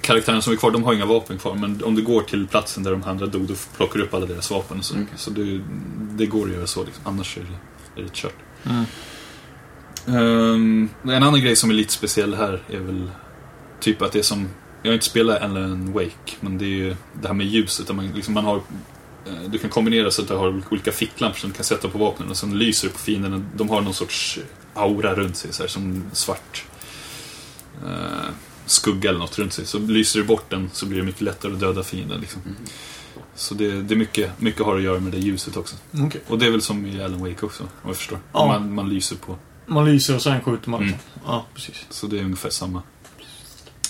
karaktärerna 0.00 0.42
som 0.42 0.52
är 0.52 0.56
kvar, 0.56 0.70
de 0.70 0.84
har 0.84 0.94
inga 0.94 1.06
vapen 1.06 1.38
kvar. 1.38 1.54
Men 1.54 1.84
om 1.84 1.94
du 1.94 2.02
går 2.02 2.22
till 2.22 2.46
platsen 2.46 2.82
där 2.82 2.90
de 2.90 3.02
andra 3.02 3.26
dog, 3.26 3.42
då 3.46 3.54
plockar 3.76 3.98
du 3.98 4.04
upp 4.04 4.14
alla 4.14 4.26
deras 4.26 4.50
vapen. 4.50 4.78
Och 4.78 4.84
så 4.84 4.94
Mm. 4.94 5.06
så 5.16 5.30
det, 5.30 5.60
det 5.98 6.26
går 6.26 6.46
att 6.48 6.54
göra 6.54 6.66
så. 6.66 6.84
Liksom. 6.84 7.02
Annars 7.06 7.36
är 7.36 7.40
det, 7.40 8.00
är 8.00 8.04
det 8.04 8.12
kört. 8.12 8.34
Mm. 8.64 8.84
Ehm, 10.06 10.88
en 11.02 11.22
annan 11.22 11.40
grej 11.40 11.56
som 11.56 11.70
är 11.70 11.74
lite 11.74 11.92
speciell 11.92 12.34
här 12.34 12.62
är 12.68 12.78
väl 12.78 13.10
typ 13.80 14.02
att 14.02 14.12
det 14.12 14.18
är 14.18 14.22
som, 14.22 14.48
jag 14.82 14.90
har 14.90 14.94
inte 14.94 15.06
spelat 15.06 15.42
Alan 15.42 15.92
Wake, 15.92 16.36
men 16.40 16.58
det 16.58 16.64
är 16.64 16.68
ju 16.68 16.96
det 17.20 17.26
här 17.26 17.34
med 17.34 17.46
ljuset. 17.46 17.94
Man, 17.94 18.08
liksom, 18.08 18.34
man 18.34 18.44
har, 18.44 18.60
du 19.48 19.58
kan 19.58 19.70
kombinera 19.70 20.10
så 20.10 20.22
att 20.22 20.28
du 20.28 20.34
har 20.34 20.62
olika 20.70 20.92
ficklampor 20.92 21.38
som 21.38 21.50
du 21.50 21.56
kan 21.56 21.64
sätta 21.64 21.88
på 21.88 21.98
vapnen 21.98 22.30
och 22.30 22.36
sen 22.36 22.58
lyser 22.58 22.88
det 22.88 22.94
på 22.94 23.00
fienden. 23.00 23.48
De 23.56 23.68
har 23.68 23.80
någon 23.80 23.94
sorts 23.94 24.38
aura 24.74 25.14
runt 25.14 25.36
sig, 25.36 25.52
så 25.52 25.62
här, 25.62 25.68
som 25.68 26.04
svart 26.12 26.64
eh, 27.84 28.30
skugga 28.66 29.10
eller 29.10 29.18
något 29.18 29.38
runt 29.38 29.52
sig. 29.52 29.66
Så 29.66 29.78
lyser 29.78 30.20
du 30.20 30.26
bort 30.26 30.50
den 30.50 30.70
så 30.72 30.86
blir 30.86 30.98
det 30.98 31.04
mycket 31.04 31.20
lättare 31.20 31.52
att 31.52 31.60
döda 31.60 31.82
fienden. 31.82 32.20
Liksom. 32.20 32.42
Så 33.34 33.54
det, 33.54 33.82
det 33.82 33.94
är 33.94 33.96
mycket, 33.96 34.40
mycket 34.40 34.62
har 34.62 34.76
att 34.76 34.82
göra 34.82 35.00
med 35.00 35.12
det 35.12 35.18
ljuset 35.18 35.56
också. 35.56 35.76
Okej. 35.92 36.20
Och 36.26 36.38
det 36.38 36.46
är 36.46 36.50
väl 36.50 36.62
som 36.62 36.86
i 36.86 37.02
Alan 37.02 37.20
Wake 37.20 37.46
också, 37.46 37.62
om 37.62 37.68
jag 37.86 37.96
förstår. 37.96 38.18
Ja. 38.32 38.46
Man, 38.46 38.74
man 38.74 38.88
lyser 38.88 39.16
på. 39.16 39.38
Man 39.66 39.84
lyser 39.84 40.14
och 40.14 40.22
sen 40.22 40.40
skjuter 40.40 40.70
man. 40.70 40.82
Mm. 40.82 40.94
Ja, 41.26 41.46
precis. 41.54 41.86
Så 41.90 42.06
det 42.06 42.18
är 42.18 42.24
ungefär 42.24 42.50
samma 42.50 42.82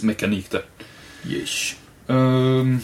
mekanik 0.01 0.51
där. 0.51 0.65
Yes. 1.27 1.75
Ehm, 2.07 2.81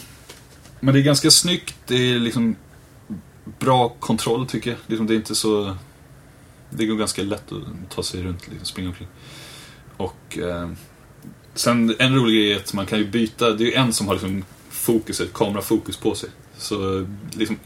men 0.79 0.93
det 0.93 0.99
är 0.99 1.03
ganska 1.03 1.31
snyggt. 1.31 1.75
Det 1.87 1.95
är 1.95 2.19
liksom 2.19 2.55
bra 3.59 3.89
kontroll 3.89 4.47
tycker 4.47 4.69
jag. 4.69 4.79
Liksom, 4.87 5.07
det 5.07 5.13
är 5.13 5.15
inte 5.15 5.35
så... 5.35 5.75
Det 6.69 6.85
går 6.85 6.95
ganska 6.95 7.23
lätt 7.23 7.51
att 7.51 7.95
ta 7.95 8.03
sig 8.03 8.23
runt, 8.23 8.47
liksom, 8.47 8.65
springa 8.65 8.89
omkring. 8.89 9.07
Och 9.97 10.37
Eh, 10.37 10.69
sen 11.53 11.95
en 11.99 12.15
rolig 12.15 12.35
grej 12.35 12.53
är 12.53 12.57
att 12.57 12.73
man 12.73 12.85
kan 12.85 12.99
ju 12.99 13.07
byta. 13.07 13.49
Det 13.51 13.63
är 13.63 13.65
ju 13.65 13.73
en 13.73 13.93
som 13.93 14.07
har 14.07 14.13
liksom 14.13 14.43
fokuset, 14.69 15.33
kamerafokus 15.33 15.97
på 15.97 16.15
sig. 16.15 16.29
Så 16.57 17.07
liksom, 17.31 17.59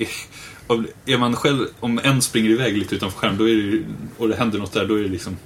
är, 1.05 1.17
man 1.17 1.36
själv, 1.36 1.65
om 1.79 2.00
en 2.03 2.22
springer 2.22 2.50
iväg 2.50 2.77
lite 2.77 2.96
utanför 2.96 3.20
skärmen 3.20 3.38
då 3.38 3.50
är 3.50 3.55
det, 3.55 3.84
och 4.17 4.27
det 4.27 4.36
händer 4.36 4.60
något 4.60 4.74
där, 4.74 4.86
då 4.86 4.96
är 4.96 5.03
det 5.03 5.10
liksom 5.10 5.38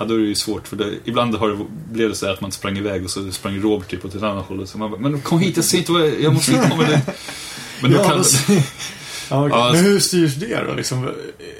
Ja, 0.00 0.06
då 0.06 0.14
är 0.14 0.18
det 0.18 0.24
ju 0.24 0.34
svårt. 0.34 0.68
För 0.68 0.76
det, 0.76 0.94
ibland 1.04 1.34
har 1.34 1.48
det, 1.48 1.56
blev 1.92 2.08
det 2.08 2.14
så 2.14 2.26
här 2.26 2.32
att 2.32 2.40
man 2.40 2.52
sprang 2.52 2.78
iväg 2.78 3.04
och 3.04 3.10
så 3.10 3.32
sprang 3.32 3.60
Robert 3.60 3.88
typ 3.90 4.04
åt 4.04 4.14
ett 4.14 4.22
annat 4.22 4.46
håll. 4.46 4.66
Så 4.66 4.78
man 4.78 4.90
bara, 4.90 5.00
men 5.00 5.20
kom 5.20 5.38
hit, 5.38 5.56
jag 5.56 5.64
ser 5.64 5.78
inte 5.78 5.92
vad 5.92 6.02
jag, 6.02 6.20
jag 6.20 6.34
måste 6.34 6.52
komma 6.70 6.82
det. 6.82 7.02
Men 7.82 7.90
då 7.92 7.98
Ja, 7.98 8.04
kan, 8.04 8.24
alltså- 9.30 9.34
Ja, 9.34 9.46
okej. 9.46 9.58
Ja, 9.58 9.72
Men 9.72 9.84
hur 9.92 9.98
styrs 10.00 10.34
det 10.34 10.64
då? 10.68 10.74
Liksom? 10.74 11.10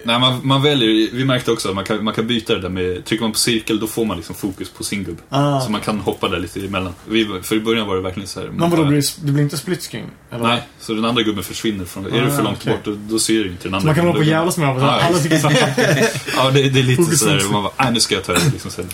nej, 0.05 0.21
man, 0.21 0.41
man 0.47 0.63
väljer, 0.63 1.09
vi 1.13 1.25
märkte 1.25 1.53
också 1.53 1.69
att 1.69 1.75
man 1.75 1.85
kan, 1.85 2.05
man 2.05 2.15
kan 2.15 2.27
byta 2.27 2.55
det 2.55 2.61
där 2.61 2.69
med, 2.69 3.05
trycker 3.05 3.25
man 3.25 3.33
på 3.33 3.39
cirkel 3.39 3.81
då 3.81 3.87
får 3.87 4.05
man 4.05 4.17
liksom 4.17 4.35
fokus 4.35 4.71
på 4.71 4.85
sin 4.85 5.05
gubb. 5.05 5.19
Ah. 5.29 5.61
Så 5.61 5.71
man 5.71 5.81
kan 5.81 5.99
hoppa 6.01 6.29
där 6.29 6.39
lite 6.39 6.61
emellan. 6.61 6.93
Vi, 7.09 7.29
för 7.43 7.57
i 7.57 7.61
början 7.61 7.87
var 7.87 7.97
det 7.97 8.03
verkligen 8.03 8.29
så 8.29 8.41
här. 8.41 8.49
Men 8.49 8.71
vadå, 8.71 8.85
blir 8.85 8.97
det, 8.97 9.27
det 9.27 9.33
blir 9.33 9.43
inte 9.43 9.57
split 9.57 9.83
screen? 9.83 10.07
Eller? 10.33 10.45
Nej, 10.45 10.63
så 10.81 10.93
den 10.95 11.05
andra 11.05 11.23
gubben 11.23 11.45
försvinner 11.45 11.85
från, 11.85 12.07
är 12.07 12.11
du 12.25 12.31
för 12.31 12.41
Ah, 12.41 12.43
långt 12.43 12.59
okej. 12.61 12.73
bort 12.73 12.85
då, 12.85 12.97
då 13.11 13.19
ser 13.19 13.35
du 13.35 13.49
inte 13.51 13.63
den 13.69 13.75
andra 13.75 13.81
Så 13.81 13.87
man 13.87 13.95
kan 13.95 14.05
hålla 14.05 14.15
på 14.15 14.19
och 14.21 14.25
jävlas 14.25 14.57
med 14.59 14.67
varandra. 14.75 14.99
Ja, 15.01 15.07
Alla 15.07 15.19
tycker 15.19 15.39
samma. 15.39 15.55
Ja, 16.37 16.51
det, 16.51 16.69
det 16.71 16.81
är 16.81 16.85
lite 16.85 17.17
sådär, 17.17 17.43
man 17.53 17.63
bara, 17.63 17.73
nej 17.79 17.93
nu 17.93 18.01
ska 18.01 18.15
jag 18.15 18.25
ta 18.25 18.33
det 18.33 18.51
liksom 18.53 18.71
sen. 18.71 18.87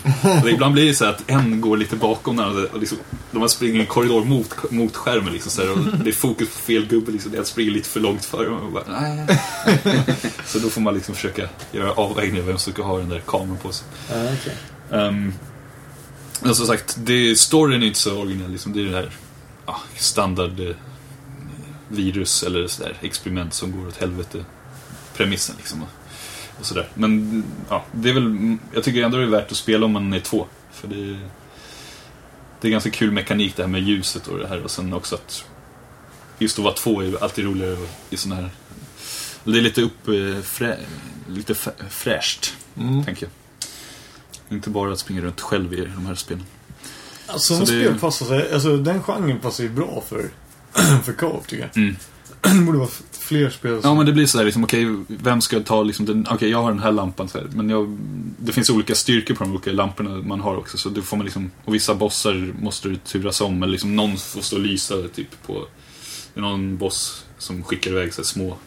Och 0.43 0.49
ibland 0.49 0.73
blir 0.73 0.85
det 0.85 0.93
så 0.93 1.05
att 1.05 1.23
en 1.31 1.61
går 1.61 1.77
lite 1.77 1.95
bakom 1.95 2.35
den 2.37 2.45
andra 2.45 2.63
och 2.73 2.79
liksom, 2.79 2.97
de 3.31 3.49
springer 3.49 3.75
i 3.75 3.79
en 3.79 3.85
korridor 3.85 4.23
mot, 4.25 4.71
mot 4.71 4.95
skärmen 4.95 5.33
liksom 5.33 5.51
sådär, 5.51 5.71
och 5.71 5.77
det 6.03 6.09
är 6.09 6.13
fokus 6.13 6.49
på 6.49 6.59
fel 6.59 6.85
gubbe 6.85 7.11
liksom, 7.11 7.31
den 7.31 7.45
springer 7.45 7.71
lite 7.71 7.89
för 7.89 7.99
långt 7.99 8.25
före. 8.25 8.49
Och 8.67 8.73
Man 8.73 8.83
bara, 8.87 8.99
nej. 8.99 9.39
Så 10.45 10.59
då 10.59 10.69
får 10.69 10.81
man 10.81 10.93
liksom 10.93 11.15
försöka 11.15 11.49
göra 11.71 11.91
avvägningar 11.91 12.45
vem 12.45 12.57
som 12.57 12.73
ska 12.73 12.83
ha 12.83 12.97
den 12.97 13.09
där 13.09 13.19
kameran 13.19 13.57
på 13.57 13.71
sig. 13.71 13.87
Ja, 14.09 14.15
okej. 14.33 14.55
Um, 14.89 15.33
men 16.41 16.55
som 16.55 16.67
sagt, 16.67 16.97
det, 16.99 17.39
storyn 17.39 17.83
är 17.83 17.87
inte 17.87 17.99
så 17.99 18.21
originell. 18.21 18.51
Liksom, 18.51 18.73
det 18.73 18.81
är 18.81 18.85
det 18.85 18.95
här 18.95 19.11
ja, 19.65 19.79
standard 19.95 20.59
eh, 20.59 20.75
virus 21.87 22.43
eller 22.43 22.67
sådär, 22.67 22.97
experiment 23.01 23.53
som 23.53 23.71
går 23.71 23.87
åt 23.87 23.97
helvete. 23.97 24.45
Premissen 25.15 25.55
liksom. 25.57 25.81
Och, 25.81 25.89
och 26.59 26.65
sådär. 26.65 26.87
Men 26.93 27.43
ja, 27.69 27.85
det 27.91 28.09
är 28.09 28.13
väl, 28.13 28.57
jag 28.73 28.83
tycker 28.83 29.03
ändå 29.03 29.17
det 29.17 29.23
är 29.23 29.27
värt 29.27 29.51
att 29.51 29.57
spela 29.57 29.85
om 29.85 29.91
man 29.91 30.13
är 30.13 30.19
två. 30.19 30.45
För 30.71 30.87
det, 30.87 31.19
det 32.61 32.67
är 32.67 32.71
ganska 32.71 32.89
kul 32.89 33.11
mekanik 33.11 33.55
det 33.55 33.63
här 33.63 33.69
med 33.69 33.81
ljuset 33.81 34.27
och 34.27 34.39
det 34.39 34.47
här. 34.47 34.63
Och 34.63 34.71
sen 34.71 34.93
också 34.93 35.15
att 35.15 35.45
just 36.39 36.59
att 36.59 36.63
vara 36.65 36.73
två 36.73 37.01
är 37.03 37.23
alltid 37.23 37.45
roligare 37.45 37.77
i 38.09 38.17
sådana 38.17 38.41
här... 38.41 38.49
Det 39.43 39.57
är 39.57 39.61
lite 39.61 39.81
upp, 39.81 40.07
eh, 40.07 40.41
frä, 40.43 40.77
lite 41.29 41.55
fräscht, 41.89 42.53
Mm. 42.77 43.03
tänker 43.05 43.23
jag. 43.27 43.31
Inte 44.57 44.69
bara 44.69 44.91
att 44.93 44.99
springa 44.99 45.21
runt 45.21 45.41
själv 45.41 45.73
i 45.73 45.81
de 45.95 46.05
här 46.05 46.15
spelen. 46.15 46.43
Alltså, 47.27 47.53
Så 47.53 47.59
det- 47.59 47.65
spel 47.67 47.99
passar 47.99 48.25
sig, 48.25 48.53
alltså 48.53 48.77
den 48.77 49.03
genren 49.03 49.39
passar 49.39 49.63
ju 49.63 49.69
bra 49.69 50.03
för, 50.09 50.29
för 51.03 51.13
co-op 51.13 51.47
tycker 51.47 51.63
jag. 51.73 51.77
Mm. 51.83 51.95
det 52.41 52.49
borde 52.65 52.77
vara 52.77 52.89
fler 53.11 53.49
spel 53.49 53.71
Ja, 53.71 53.81
som... 53.81 53.97
men 53.97 54.05
det 54.05 54.13
blir 54.13 54.25
så 54.25 54.37
här, 54.37 54.45
liksom, 54.45 54.63
okej, 54.63 54.85
vem 55.07 55.41
ska 55.41 55.59
ta 55.59 55.83
liksom 55.83 56.05
den, 56.05 56.27
okej, 56.31 56.49
jag 56.49 56.61
har 56.63 56.71
den 56.71 56.79
här 56.81 56.91
lampan 56.91 57.29
så 57.29 57.37
här, 57.37 57.47
men 57.53 57.69
jag, 57.69 57.97
det 58.39 58.51
finns 58.51 58.69
olika 58.69 58.95
styrkor 58.95 59.35
på 59.35 59.43
de 59.43 59.51
olika 59.51 59.71
lamporna 59.71 60.09
man 60.09 60.39
har 60.41 60.57
också, 60.57 60.77
så 60.77 60.89
då 60.89 61.01
får 61.01 61.17
man 61.17 61.25
liksom, 61.25 61.51
och 61.65 61.73
vissa 61.75 61.95
bossar 61.95 62.53
måste 62.61 62.89
du 62.89 62.95
turas 62.95 63.41
om, 63.41 63.63
eller 63.63 63.71
liksom 63.71 63.95
någon 63.95 64.17
får 64.17 64.41
stå 64.41 64.55
och 64.55 64.61
lysa 64.61 64.95
typ 65.15 65.43
på, 65.47 65.65
det 66.37 66.41
är 66.41 66.49
någon 66.49 66.77
boss 66.77 67.25
som 67.37 67.63
skickar 67.63 67.91
iväg 67.91 68.13
så 68.13 68.21
här, 68.21 68.25
små 68.25 68.57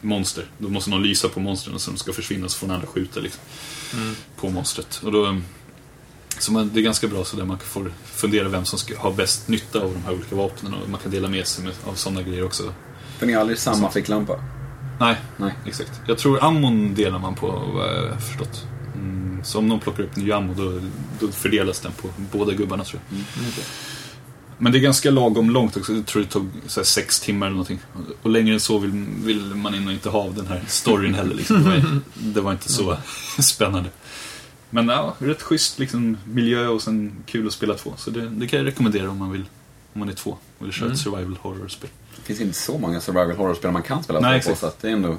monster, 0.00 0.46
då 0.58 0.68
måste 0.68 0.90
någon 0.90 1.02
lysa 1.02 1.28
på 1.28 1.40
monstren 1.40 1.78
så 1.78 1.90
de 1.90 1.96
ska 1.96 2.12
försvinna 2.12 2.48
så 2.48 2.58
får 2.58 2.66
den 2.66 2.74
andra 2.76 2.88
skjuta 2.88 3.20
liksom, 3.20 3.40
på 4.36 4.50
monstret. 4.50 5.00
Och 5.04 5.12
då, 5.12 5.40
så 6.38 6.52
man, 6.52 6.70
det 6.74 6.80
är 6.80 6.82
ganska 6.82 7.08
bra 7.08 7.24
så 7.24 7.36
där 7.36 7.44
man 7.44 7.58
får 7.58 7.92
fundera 8.04 8.48
vem 8.48 8.64
som 8.64 8.78
ska 8.78 8.98
ha 8.98 9.10
bäst 9.10 9.48
nytta 9.48 9.80
av 9.80 9.92
de 9.92 10.02
här 10.04 10.12
olika 10.12 10.36
vapnen 10.36 10.74
och 10.74 10.88
man 10.88 11.00
kan 11.00 11.10
dela 11.10 11.28
med 11.28 11.46
sig 11.46 11.64
med, 11.64 11.74
av 11.84 11.94
sådana 11.94 12.22
grejer 12.22 12.44
också. 12.44 12.74
För 13.18 13.26
ni 13.26 13.32
har 13.32 13.40
aldrig 13.40 13.58
samma 13.58 13.90
ficklampa? 13.90 14.44
Nej, 15.00 15.16
Nej. 15.36 15.54
exakt. 15.66 15.92
Jag 16.06 16.18
tror 16.18 16.44
ammon 16.44 16.94
delar 16.94 17.18
man 17.18 17.34
på, 17.34 17.46
vad 17.46 17.88
jag 17.88 18.12
har 18.12 18.20
förstått. 18.20 18.66
Mm, 18.94 19.44
så 19.44 19.58
om 19.58 19.68
någon 19.68 19.80
plockar 19.80 20.02
upp 20.02 20.16
ny 20.16 20.32
ammo, 20.32 20.54
då, 20.54 20.80
då 21.20 21.32
fördelas 21.32 21.80
den 21.80 21.92
på 21.92 22.08
båda 22.32 22.52
gubbarna 22.52 22.84
tror 22.84 23.00
jag. 23.08 23.18
Men 24.62 24.72
det 24.72 24.78
är 24.78 24.80
ganska 24.80 25.10
lagom 25.10 25.50
långt 25.50 25.76
också. 25.76 25.92
Jag 25.92 26.06
tror 26.06 26.22
det 26.22 26.28
tog 26.28 26.48
så 26.66 26.80
här, 26.80 26.84
sex 26.84 27.20
timmar 27.20 27.46
eller 27.46 27.56
någonting. 27.56 27.78
Och 28.22 28.30
längre 28.30 28.54
än 28.54 28.60
så 28.60 28.78
vill, 28.78 29.06
vill 29.24 29.54
man 29.54 29.74
ändå 29.74 29.92
inte 29.92 30.08
ha 30.08 30.20
av 30.20 30.34
den 30.34 30.46
här 30.46 30.62
storyn 30.68 31.14
heller. 31.14 31.34
Liksom. 31.34 31.56
Det, 31.56 31.70
var, 31.70 32.00
det 32.14 32.40
var 32.40 32.52
inte 32.52 32.72
så 32.72 32.96
spännande. 33.38 33.90
Men 34.70 34.88
ja, 34.88 35.14
rätt 35.18 35.42
schysst 35.42 35.78
liksom, 35.78 36.16
miljö 36.24 36.66
och 36.66 36.82
sen 36.82 37.12
kul 37.26 37.46
att 37.46 37.52
spela 37.52 37.74
två. 37.74 37.94
Så 37.96 38.10
det, 38.10 38.28
det 38.28 38.46
kan 38.46 38.58
jag 38.58 38.66
rekommendera 38.66 39.10
om 39.10 39.18
man 39.18 39.32
vill. 39.32 39.44
Om 39.92 39.98
man 40.00 40.08
är 40.08 40.12
två 40.12 40.36
och 40.58 40.66
vill 40.66 40.72
köra 40.72 40.92
ett 40.92 40.98
survival 40.98 41.36
horror-spel. 41.40 41.90
Det 42.16 42.22
finns 42.22 42.40
inte 42.40 42.58
så 42.58 42.78
många 42.78 43.00
survival 43.00 43.36
horror-spel 43.36 43.70
man 43.70 43.82
kan 43.82 44.02
spela 44.02 44.20
Nej, 44.20 44.40
två 44.40 44.46
på, 44.46 44.52
exakt. 44.52 44.60
så 44.60 44.66
att 44.66 44.80
det 44.80 44.88
är 44.88 44.92
ändå... 44.92 45.16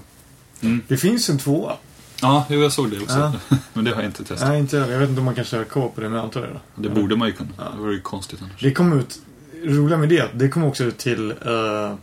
Det 0.88 0.98
finns 0.98 1.30
en 1.30 1.38
tvåa. 1.38 1.78
Ja, 2.22 2.46
jo, 2.50 2.62
jag 2.62 2.72
såg 2.72 2.92
det 2.92 3.00
också. 3.02 3.18
Ja. 3.18 3.34
Men 3.74 3.86
det 3.86 3.92
har 3.92 4.02
jag 4.02 4.10
inte 4.10 4.24
testat. 4.24 4.50
Nej, 4.50 4.60
inte 4.60 4.78
jag. 4.78 4.92
Jag 4.92 5.00
vet 5.00 5.10
inte 5.10 5.20
om 5.20 5.26
man 5.26 5.36
kan 5.36 5.46
köra 5.46 5.66
co-op 5.66 5.96
på 5.96 6.02
det, 6.02 6.10
men 6.10 6.18
jag 6.18 6.26
antar 6.26 6.42
det. 6.42 6.60
Det 6.76 6.90
borde 6.90 7.16
man 7.16 7.28
ju 7.28 7.34
kunna. 7.34 7.50
Det 7.72 7.78
vore 7.78 7.94
ju 7.94 8.02
konstigt 8.02 8.40
annars. 8.42 8.62
Det 8.62 8.72
kom 8.72 9.00
ut, 9.00 9.20
roliga 9.64 9.98
med 9.98 10.10
det, 10.10 10.30
det 10.34 10.50
kom 10.50 10.64
också 10.64 10.84
ut 10.84 10.98
till 10.98 11.32
eh, 11.32 11.96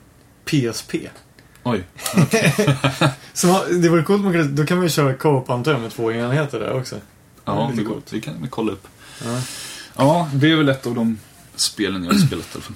PSP. 0.44 0.94
Oj. 1.62 1.84
Så 3.32 3.64
det 3.82 3.88
var 3.88 4.02
coolt, 4.02 4.22
man 4.24 4.32
kan, 4.32 4.54
då 4.54 4.66
kan 4.66 4.76
man 4.76 4.86
ju 4.86 4.90
köra 4.90 5.14
co-op 5.14 5.50
antar 5.50 5.72
jag 5.72 5.80
med 5.80 5.90
två 5.92 6.12
enheter 6.12 6.60
där 6.60 6.72
också. 6.72 6.96
Ja, 7.44 7.70
Det 7.74 7.82
är 7.82 7.84
coolt. 7.86 8.06
det 8.10 8.20
kan 8.20 8.42
vi 8.42 8.48
kolla 8.48 8.72
upp. 8.72 8.86
Ja. 9.24 9.40
Ja, 9.96 10.28
det 10.34 10.52
är 10.52 10.56
väl 10.56 10.68
ett 10.68 10.86
av 10.86 10.94
de 10.94 11.18
spelen 11.56 12.04
jag 12.04 12.12
har 12.12 12.18
spelat 12.18 12.44
i 12.44 12.48
alla 12.54 12.62
fall. 12.62 12.74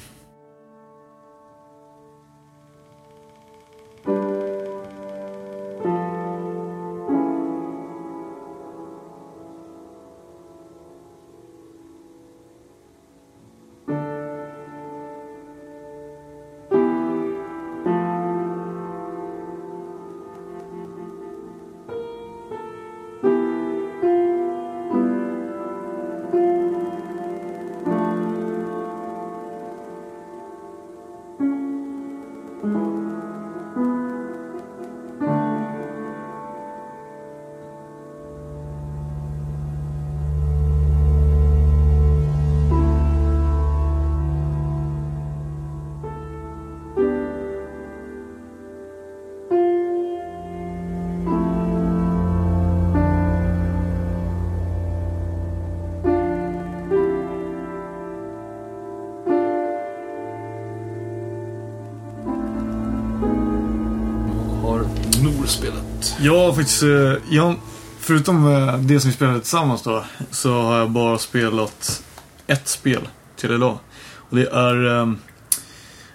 Spelat? 65.53 66.17
Jag 66.21 66.38
har 66.38 66.53
faktiskt, 66.53 66.83
eh, 66.83 67.15
jag, 67.31 67.55
förutom 68.01 68.47
eh, 68.55 68.77
det 68.79 69.01
som 69.01 69.11
vi 69.11 69.17
spelade 69.17 69.41
tillsammans 69.41 69.83
då, 69.83 70.05
så 70.31 70.62
har 70.62 70.79
jag 70.79 70.91
bara 70.91 71.19
spelat 71.19 72.03
ett 72.47 72.69
spel 72.69 73.09
till 73.37 73.51
idag. 73.53 73.79
Och 74.17 74.37
det 74.37 74.47
är 74.49 75.07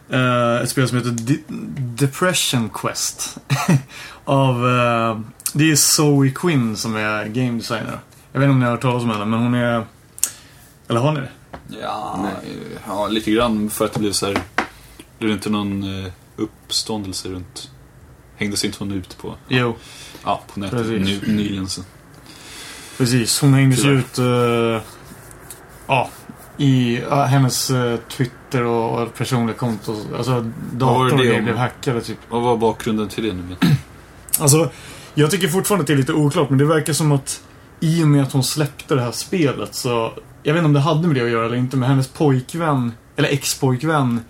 eh, 0.09 0.61
ett 0.63 0.69
spel 0.69 0.87
som 0.87 0.97
heter 0.97 1.11
De- 1.11 1.43
Depression 1.77 2.69
Quest. 2.69 3.37
Av, 4.25 4.69
eh, 4.69 5.19
det 5.53 5.71
är 5.71 5.75
Zoe 5.75 6.29
Quinn 6.29 6.77
som 6.77 6.95
är 6.95 7.25
game 7.25 7.57
designer. 7.57 7.99
Jag 8.31 8.39
vet 8.39 8.45
inte 8.47 8.53
om 8.53 8.59
ni 8.59 8.65
har 8.65 8.71
hört 8.71 8.81
talas 8.81 9.03
om 9.03 9.09
henne, 9.09 9.25
men 9.25 9.39
hon 9.39 9.53
är... 9.53 9.85
Eller 10.87 10.99
har 10.99 11.11
ni 11.11 11.19
det? 11.19 11.29
Ja, 11.81 12.19
Nej. 12.23 12.57
ja, 12.87 13.07
lite 13.07 13.31
grann 13.31 13.69
för 13.69 13.85
att 13.85 13.93
det 13.93 13.99
blev 13.99 14.11
så 14.11 14.25
här. 14.25 14.37
Det 15.19 15.29
inte 15.31 15.49
någon 15.49 15.83
uppståndelse 16.35 17.29
runt? 17.29 17.71
Hängdes 18.37 18.65
inte 18.65 18.77
hon 18.79 18.91
ut 18.91 19.17
på, 19.17 19.35
Jo. 19.47 19.75
ja, 20.23 20.43
på 20.53 20.59
nätet 20.59 20.79
Precis. 20.79 21.27
ny, 21.27 21.33
nyligen 21.33 21.67
så. 21.69 21.81
Precis, 22.97 23.41
hon 23.41 23.53
hängdes 23.53 23.81
Tyvärr. 23.81 23.97
ut 23.97 24.17
eh, 24.17 24.81
ja, 25.87 26.09
i 26.57 27.01
ja, 27.09 27.23
hennes 27.23 27.69
eh, 27.69 27.99
Twitter 28.09 28.63
och, 28.63 29.01
och 29.01 29.13
personliga 29.13 29.57
konto. 29.57 29.95
Alltså 30.17 30.51
var 30.71 31.05
det 31.09 31.37
om? 31.37 31.43
blev 31.43 31.55
hackade 31.57 32.01
typ. 32.01 32.17
Vad 32.29 32.41
var 32.41 32.57
bakgrunden 32.57 33.09
till 33.09 33.23
det 33.23 33.33
nu? 33.33 33.55
Alltså, 34.39 34.69
jag 35.13 35.31
tycker 35.31 35.47
fortfarande 35.47 35.81
att 35.81 35.87
det 35.87 35.93
är 35.93 35.97
lite 35.97 36.13
oklart, 36.13 36.49
men 36.49 36.59
det 36.59 36.65
verkar 36.65 36.93
som 36.93 37.11
att 37.11 37.41
i 37.79 38.03
och 38.03 38.07
med 38.07 38.23
att 38.23 38.31
hon 38.31 38.43
släppte 38.43 38.95
det 38.95 39.01
här 39.01 39.11
spelet 39.11 39.75
så... 39.75 40.13
Jag 40.43 40.53
vet 40.53 40.59
inte 40.59 40.65
om 40.65 40.73
det 40.73 40.79
hade 40.79 41.07
med 41.07 41.15
det 41.15 41.21
att 41.23 41.29
göra 41.29 41.45
eller 41.45 41.57
inte, 41.57 41.77
men 41.77 41.89
hennes 41.89 42.07
pojkvän, 42.07 42.91
eller 43.15 43.29
ex-pojkvän, 43.29 44.21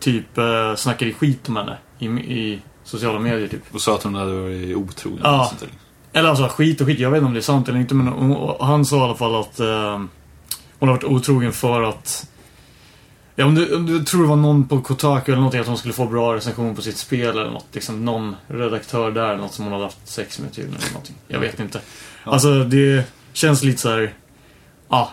typ 0.00 0.38
eh, 0.38 0.74
snackade 0.76 1.12
skit 1.12 1.48
om 1.48 1.56
henne 1.56 1.78
i, 1.98 2.06
i 2.06 2.62
sociala 2.84 3.18
medier 3.18 3.48
typ. 3.48 3.62
Och 3.74 3.80
sa 3.80 3.94
att 3.94 4.02
hon 4.02 4.14
hade 4.14 4.32
varit 4.40 4.76
otrogen. 4.76 5.20
Ja. 5.22 5.40
och 5.40 5.46
sånt 5.46 5.60
där. 5.60 5.68
Eller 6.12 6.28
alltså 6.28 6.48
skit 6.48 6.80
och 6.80 6.86
skit, 6.86 6.98
jag 6.98 7.10
vet 7.10 7.18
inte 7.18 7.26
om 7.26 7.34
det 7.34 7.40
är 7.40 7.42
sant 7.42 7.68
eller 7.68 7.78
inte 7.78 7.94
men 7.94 8.06
hon, 8.06 8.56
han 8.60 8.84
sa 8.84 8.96
i 8.96 9.00
alla 9.00 9.14
fall 9.14 9.34
att 9.34 9.60
eh, 9.60 9.98
hon 10.78 10.88
har 10.88 10.96
varit 10.96 11.04
otrogen 11.04 11.52
för 11.52 11.82
att 11.82 12.28
Ja, 13.36 13.44
om 13.44 13.54
du, 13.54 13.76
om 13.76 13.86
du 13.86 14.04
tror 14.04 14.22
det 14.22 14.28
var 14.28 14.36
någon 14.36 14.68
på 14.68 14.80
Kotaku 14.80 15.32
eller 15.32 15.36
någonting 15.36 15.60
att 15.60 15.66
hon 15.66 15.78
skulle 15.78 15.94
få 15.94 16.06
bra 16.06 16.34
recension 16.34 16.76
på 16.76 16.82
sitt 16.82 16.96
spel 16.96 17.28
eller 17.30 17.50
något. 17.50 17.66
Liksom 17.72 18.04
någon 18.04 18.36
redaktör 18.48 19.10
där 19.10 19.24
eller 19.24 19.36
något 19.36 19.54
som 19.54 19.64
hon 19.64 19.72
hade 19.72 19.84
haft 19.84 20.08
sex 20.08 20.38
med 20.38 20.52
tydligen 20.52 20.80
eller 20.80 20.92
någonting. 20.92 21.16
Jag 21.28 21.40
vet 21.40 21.60
inte. 21.60 21.80
Alltså 22.24 22.64
det 22.64 23.04
känns 23.32 23.62
lite 23.62 23.80
så 23.80 23.88
här. 23.88 24.14
Ja, 24.88 25.10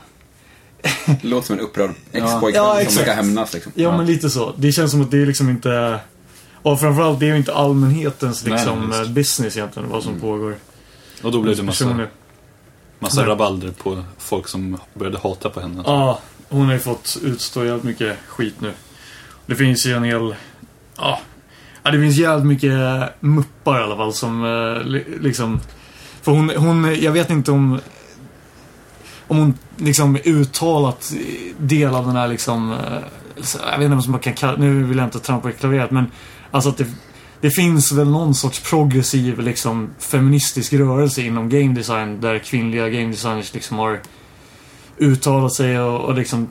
Låter 1.21 1.47
som 1.47 1.55
en 1.60 1.62
upprörd 1.62 1.91
Ja, 2.12 2.19
ex-pojkvän 2.19 2.86
som 2.86 3.03
ska 3.03 3.13
hämnas 3.13 3.53
liksom. 3.53 3.71
ja, 3.75 3.97
men 3.97 4.05
lite 4.05 4.29
så. 4.29 4.53
Det 4.57 4.71
känns 4.71 4.91
som 4.91 5.01
att 5.01 5.12
det 5.12 5.21
är 5.21 5.25
liksom 5.25 5.49
inte 5.49 5.99
och 6.63 6.80
framförallt 6.80 7.19
det 7.19 7.26
är 7.26 7.30
ju 7.32 7.38
inte 7.38 7.54
allmänhetens 7.54 8.45
liksom 8.45 8.89
nej, 8.89 9.10
business 9.10 9.58
egentligen 9.58 9.89
vad 9.89 10.04
som 10.04 10.19
pågår. 10.19 10.56
Och 11.24 11.32
då 11.32 11.41
blev 11.41 11.58
det 11.58 11.63
massa, 11.63 12.08
massa 13.00 13.26
rabalder 13.26 13.71
på 13.71 14.04
folk 14.17 14.47
som 14.47 14.78
började 14.93 15.17
hata 15.17 15.50
på 15.50 15.60
henne. 15.62 15.84
Ja, 15.86 16.19
hon 16.50 16.65
har 16.65 16.74
ju 16.74 16.80
fått 16.80 17.17
utstå 17.24 17.65
jävligt 17.65 17.84
mycket 17.84 18.17
skit 18.28 18.56
nu. 18.62 18.71
Det 19.45 19.56
finns 19.56 19.86
ju 19.86 19.93
en 19.93 20.04
hel... 20.04 20.36
Ja, 20.97 21.19
ja 21.84 21.91
det 21.91 22.00
finns 22.00 22.17
jävligt 22.17 22.45
mycket 22.47 22.74
muppar 23.19 23.80
i 23.80 23.84
alla 23.84 23.95
fall 23.95 24.13
som 24.13 24.43
eh, 24.45 24.84
li- 24.84 25.17
liksom... 25.21 25.60
För 26.21 26.32
hon, 26.32 26.50
hon, 26.50 26.95
jag 27.02 27.12
vet 27.12 27.30
inte 27.30 27.52
om... 27.52 27.80
Om 29.28 29.38
hon 29.38 29.54
liksom 29.78 30.17
uttalat 30.26 31.13
del 31.58 31.95
av 31.95 32.06
den 32.06 32.15
här 32.15 32.28
liksom... 32.28 32.71
eh, 32.71 32.78
Jag 33.71 33.78
vet 33.78 33.86
inte 33.86 33.95
vad 33.95 34.08
man 34.10 34.19
kan 34.19 34.34
kalla 34.34 34.58
Nu 34.58 34.84
vill 34.84 34.97
jag 34.97 35.08
inte 35.08 35.19
trampa 35.19 35.50
i 35.50 35.54
klaveret 35.54 35.91
men... 35.91 36.12
Alltså 36.51 36.69
att 36.69 36.77
det, 36.77 36.85
det 37.41 37.51
finns 37.51 37.91
väl 37.91 38.09
någon 38.09 38.35
sorts 38.35 38.59
progressiv 38.69 39.39
liksom 39.39 39.89
feministisk 39.99 40.73
rörelse 40.73 41.21
inom 41.21 41.49
game 41.49 41.73
design 41.73 42.21
där 42.21 42.39
kvinnliga 42.39 42.89
game 42.89 43.11
designers 43.11 43.53
liksom 43.53 43.77
har 43.77 44.01
uttalat 44.97 45.53
sig 45.53 45.79
och, 45.79 45.99
och 46.01 46.15
liksom 46.15 46.49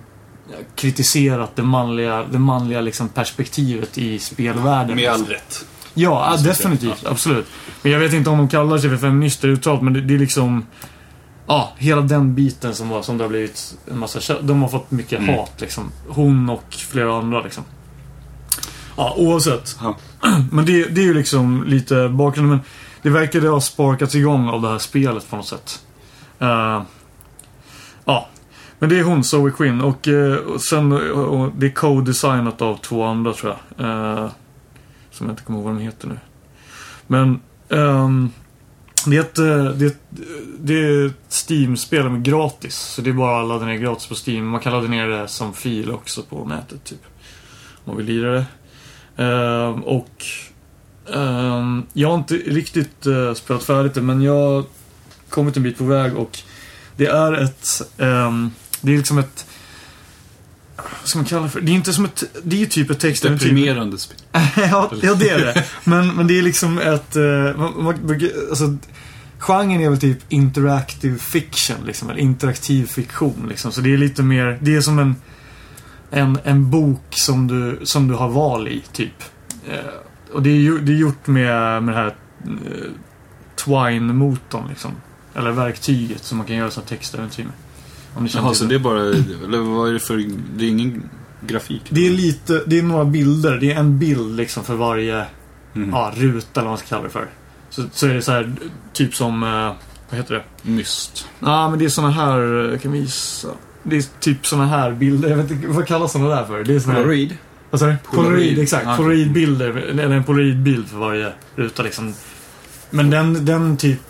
kritiserat 0.77 1.57
det 1.57 1.63
manliga, 1.63 2.25
det 2.33 2.39
manliga 2.39 2.81
liksom 2.81 3.09
perspektivet 3.09 3.99
i 3.99 4.19
spelvärlden. 4.19 4.97
Med 4.97 5.11
all 5.11 5.27
rätt. 5.27 5.65
Ja, 5.95 6.37
definitivt. 6.45 7.07
Absolut. 7.07 7.47
Men 7.83 7.93
jag 7.93 7.99
vet 7.99 8.13
inte 8.13 8.31
om 8.31 8.39
de 8.39 8.49
kallar 8.49 8.79
sig 8.79 8.91
för 8.91 8.97
feminister 8.97 9.49
uttalat, 9.49 9.83
men 9.83 9.93
det, 9.93 10.01
det 10.01 10.15
är 10.15 10.19
liksom... 10.19 10.67
Ja, 11.47 11.73
hela 11.79 12.01
den 12.01 12.35
biten 12.35 12.75
som, 12.75 12.89
var, 12.89 13.03
som 13.03 13.19
det 13.19 13.25
har 13.25 13.29
blivit 13.29 13.77
en 13.91 13.99
massa 13.99 14.41
De 14.41 14.63
har 14.63 14.69
fått 14.69 14.91
mycket 14.91 15.19
Mm. 15.19 15.35
hat 15.35 15.61
liksom. 15.61 15.93
Hon 16.09 16.51
och 16.51 16.65
flera 16.75 17.19
andra 17.19 17.43
liksom. 17.43 17.65
Ja, 19.01 19.15
oavsett. 19.17 19.79
Ja. 19.81 19.97
Men 20.53 20.65
det, 20.65 20.85
det 20.85 21.01
är 21.01 21.05
ju 21.05 21.15
liksom 21.15 21.65
lite 21.65 22.09
bakgrunden. 22.09 22.51
Men 22.51 22.61
det 23.03 23.11
verkade 23.11 23.49
ha 23.49 23.61
sparkats 23.61 24.15
igång 24.15 24.49
av 24.49 24.63
det 24.63 24.69
här 24.69 24.79
spelet 24.79 25.31
på 25.31 25.37
något 25.37 25.47
sätt. 25.47 25.83
Eh, 26.39 26.83
ja. 28.05 28.29
Men 28.79 28.89
det 28.89 28.99
är 28.99 29.03
hon, 29.03 29.25
Zoe 29.25 29.51
Quinn. 29.51 29.81
Och, 29.81 30.09
eh, 30.09 30.35
och 30.37 30.61
sen 30.61 30.93
och, 30.93 31.41
och 31.41 31.53
det 31.57 31.67
är 31.67 31.71
co-designat 31.71 32.63
av 32.63 32.77
två 32.77 33.05
andra 33.05 33.33
tror 33.33 33.57
jag. 33.77 34.31
Som 35.11 35.27
jag 35.27 35.33
inte 35.33 35.43
kommer 35.43 35.59
ihåg 35.59 35.67
vad 35.67 35.75
de 35.75 35.83
heter 35.83 36.09
nu. 36.09 36.19
Men 37.07 37.41
ehm, 37.69 38.31
det 39.07 39.17
är 39.17 39.21
ett, 39.21 39.35
det 39.79 39.85
är 39.85 39.87
ett, 39.87 40.03
det 40.59 40.75
är 40.75 41.07
ett 41.07 41.33
Steam-spel 41.49 42.09
med 42.09 42.23
gratis. 42.23 42.77
Så 42.77 43.03
det 43.03 43.11
är 43.11 43.15
bara 43.15 43.43
att 43.43 43.49
ladda 43.49 43.67
ner 43.67 43.77
gratis 43.77 44.07
på 44.07 44.15
Steam. 44.27 44.49
Man 44.49 44.61
kan 44.61 44.73
ladda 44.73 44.89
ner 44.89 45.07
det 45.07 45.29
som 45.29 45.55
fil 45.55 45.91
också 45.91 46.23
på 46.23 46.45
nätet 46.45 46.85
typ. 46.85 47.03
Om 47.85 47.85
man 47.85 47.97
vill 47.97 48.07
lira 48.07 48.33
det. 48.33 48.45
Ehm, 49.17 49.83
och 49.83 50.25
ehm, 51.15 51.83
jag 51.93 52.09
har 52.09 52.19
inte 52.19 52.35
riktigt 52.35 53.07
uh, 53.07 53.35
spelat 53.35 53.65
färdigt 53.65 53.95
det 53.95 54.03
men 54.03 54.23
jag 54.23 54.47
har 54.51 54.65
kommit 55.29 55.57
en 55.57 55.63
bit 55.63 55.79
på 55.79 55.85
väg 55.85 56.17
och 56.17 56.39
det 56.97 57.07
är 57.07 57.33
ett 57.33 57.83
ehm, 57.99 58.51
det 58.81 58.93
är 58.93 58.97
liksom 58.97 59.19
ett 59.19 59.47
vad 61.01 61.09
ska 61.09 61.19
man 61.19 61.25
kalla 61.25 61.43
det 61.43 61.49
för? 61.49 61.61
Det 61.61 61.73
är 61.73 61.75
inte 61.75 61.93
som 61.93 62.05
ett... 62.05 62.25
Det 62.43 62.57
är 62.57 62.61
ju 62.61 62.67
typ 62.67 62.91
ett 62.91 63.01
text... 63.01 63.23
Deprimerande 63.23 63.99
spel. 63.99 64.17
ja, 64.57 64.93
ja, 65.03 65.15
det 65.15 65.31
är 65.31 65.39
det. 65.39 65.65
Men, 65.85 66.17
men 66.17 66.27
det 66.27 66.39
är 66.39 66.43
liksom 66.43 66.79
ett... 66.79 67.17
Uh, 67.17 67.57
man, 67.57 67.85
man, 67.85 68.31
alltså, 68.51 68.77
genren 69.39 69.81
är 69.81 69.89
väl 69.89 69.99
typ 69.99 70.19
interactive 70.29 71.19
fiction, 71.19 71.77
liksom. 71.87 72.11
Eller 72.11 72.21
interaktiv 72.21 72.87
fiktion, 72.87 73.47
liksom. 73.49 73.73
Så 73.73 73.81
det 73.81 73.93
är 73.93 73.97
lite 73.97 74.23
mer... 74.23 74.59
Det 74.61 74.77
är 74.77 74.81
som 74.81 74.99
en... 74.99 75.17
En, 76.11 76.39
en 76.45 76.71
bok 76.71 77.03
som 77.11 77.47
du, 77.47 77.81
som 77.83 78.09
du 78.09 78.15
har 78.15 78.29
val 78.29 78.69
i, 78.69 78.83
typ. 78.93 79.23
Eh, 79.69 79.79
och 80.33 80.43
det 80.43 80.51
är, 80.51 80.57
ju, 80.57 80.79
det 80.79 80.93
är 80.93 80.97
gjort 80.97 81.27
med, 81.27 81.83
med 81.83 81.95
det 81.95 81.99
här 82.01 82.15
uh, 82.47 82.91
Twine-motorn, 83.57 84.69
liksom. 84.69 84.91
Eller 85.35 85.51
verktyget 85.51 86.25
som 86.25 86.39
man 86.39 86.47
kan 86.47 86.57
göra 86.57 86.71
sådana 86.71 86.89
textäventyr 86.89 87.45
med. 87.45 87.53
Om 88.15 88.29
Jaha, 88.35 88.55
så 88.55 88.65
det 88.65 88.75
är 88.75 88.79
bara, 88.79 89.01
eller 89.01 89.59
vad 89.59 89.89
är 89.89 89.93
det 89.93 90.01
för, 90.01 90.17
det 90.57 90.65
är 90.65 90.69
ingen 90.69 91.03
grafik? 91.41 91.83
Det 91.89 92.07
är 92.07 92.11
lite, 92.11 92.63
det 92.67 92.79
är 92.79 92.83
några 92.83 93.05
bilder. 93.05 93.59
Det 93.59 93.73
är 93.73 93.81
en 93.81 93.99
bild 93.99 94.37
liksom 94.37 94.65
för 94.65 94.75
varje 94.75 95.27
Mhm. 95.73 95.91
ja, 95.91 96.13
ruta 96.17 96.61
eller 96.61 96.69
vad 96.69 96.71
man 96.71 96.79
ska 96.79 96.87
kalla 96.87 97.03
det 97.03 97.11
för. 97.11 97.27
Så, 97.71 97.83
så 97.93 98.07
är 98.07 98.15
det 98.15 98.23
så 98.23 98.33
här, 98.33 98.53
typ 98.93 99.15
som, 99.15 99.43
eh, 99.43 99.73
vad 100.11 100.19
heter 100.19 100.35
det? 100.35 100.71
Myst. 100.71 101.29
Ja, 101.41 101.71
men 101.71 101.79
det 101.79 101.85
är 101.85 101.89
såna 101.89 102.11
här, 102.11 102.73
eh, 102.73 102.79
kan 102.79 102.93
vi 102.93 103.01
visa? 103.01 103.49
Det 103.83 103.97
är 103.97 104.05
typ 104.21 104.47
såna 104.47 104.67
här 104.67 104.93
bilder, 104.93 105.31
jag 105.31 105.37
vet 105.37 105.51
inte, 105.51 105.67
vad 105.67 105.87
kallas 105.87 106.13
såna 106.13 106.29
där 106.29 106.45
för? 106.45 106.65
Det 106.65 106.75
är 106.75 106.81
såna 106.81 106.95
här, 106.95 107.01
Polaroid. 107.01 107.37
vad 107.71 107.81
sa 107.81 107.87
du? 107.87 107.97
Polaroid. 108.13 108.59
Exakt. 108.59 108.87
Ja. 108.87 108.97
Polaroidbilder, 108.97 109.77
eller 109.77 110.11
en 110.11 110.25
polaroidbild 110.25 110.89
för 110.89 110.97
varje 110.97 111.33
ruta 111.57 111.83
liksom. 111.83 112.15
Men 112.91 113.11
den, 113.11 113.45
den 113.45 113.77
typ, 113.77 114.01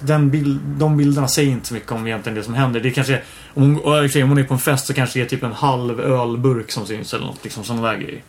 den 0.00 0.30
bild, 0.30 0.60
de 0.62 0.96
bilderna 0.96 1.28
säger 1.28 1.50
inte 1.50 1.68
så 1.68 1.74
mycket 1.74 1.92
om 1.92 2.06
egentligen 2.06 2.36
det 2.36 2.44
som 2.44 2.54
händer. 2.54 2.80
Det 2.80 2.90
kanske 2.90 3.14
är, 3.14 3.22
om 3.54 3.62
hon, 3.62 4.22
om 4.22 4.28
hon 4.28 4.38
är 4.38 4.44
på 4.44 4.54
en 4.54 4.60
fest 4.60 4.86
så 4.86 4.94
kanske 4.94 5.18
det 5.18 5.24
är 5.24 5.28
typ 5.28 5.42
en 5.42 5.52
halv 5.52 6.00
ölburk 6.00 6.70
som 6.70 6.86
syns 6.86 7.14
eller 7.14 7.26
något, 7.26 7.44
liksom 7.44 7.64
sådana 7.64 7.88
där 7.88 7.96
grejer. 7.98 8.22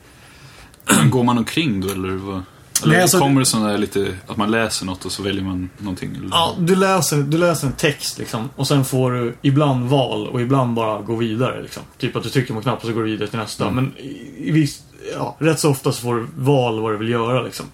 Men 0.99 1.09
går 1.09 1.23
man 1.23 1.37
omkring 1.37 1.81
då 1.81 1.89
eller 1.89 2.09
vad? 2.09 2.43
Eller 2.83 2.93
Nej, 2.93 3.01
alltså- 3.01 3.19
kommer 3.19 3.39
det 3.41 3.45
sådana 3.45 3.69
där 3.69 3.77
lite, 3.77 4.13
att 4.27 4.37
man 4.37 4.51
läser 4.51 4.85
något 4.85 5.05
och 5.05 5.11
så 5.11 5.23
väljer 5.23 5.43
man 5.43 5.69
någonting? 5.77 6.15
Eller? 6.15 6.29
Ja, 6.31 6.55
du 6.59 6.75
läser, 6.75 7.17
du 7.17 7.37
läser 7.37 7.67
en 7.67 7.73
text 7.73 8.17
liksom. 8.17 8.49
Och 8.55 8.67
sen 8.67 8.85
får 8.85 9.11
du 9.11 9.35
ibland 9.41 9.89
val 9.89 10.27
och 10.27 10.41
ibland 10.41 10.73
bara 10.73 11.01
gå 11.01 11.15
vidare 11.15 11.61
liksom. 11.61 11.83
Typ 11.97 12.15
att 12.15 12.23
du 12.23 12.29
trycker 12.29 12.53
på 12.53 12.57
en 12.57 12.63
knapp 12.63 12.79
och 12.81 12.87
så 12.87 12.93
går 12.93 13.03
du 13.03 13.11
vidare 13.11 13.27
till 13.29 13.39
nästa. 13.39 13.67
Mm. 13.67 13.75
Men 13.75 13.97
i, 13.97 14.59
i 14.59 14.67
ja, 15.13 15.35
rätt 15.39 15.59
så 15.59 15.69
ofta 15.69 15.91
så 15.91 16.01
får 16.01 16.15
du 16.15 16.27
val 16.35 16.79
vad 16.81 16.91
du 16.93 16.97
vill 16.97 17.09
göra 17.09 17.41
liksom. 17.41 17.65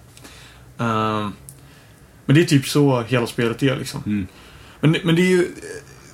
Ehm, 0.78 1.32
men 2.26 2.34
det 2.36 2.40
är 2.40 2.44
typ 2.44 2.66
så 2.66 3.02
hela 3.02 3.26
spelet 3.26 3.62
är 3.62 3.76
liksom. 3.76 4.02
Mm. 4.06 4.26
Men, 4.80 4.96
men 5.04 5.16
det 5.16 5.22
är 5.22 5.30
ju... 5.30 5.48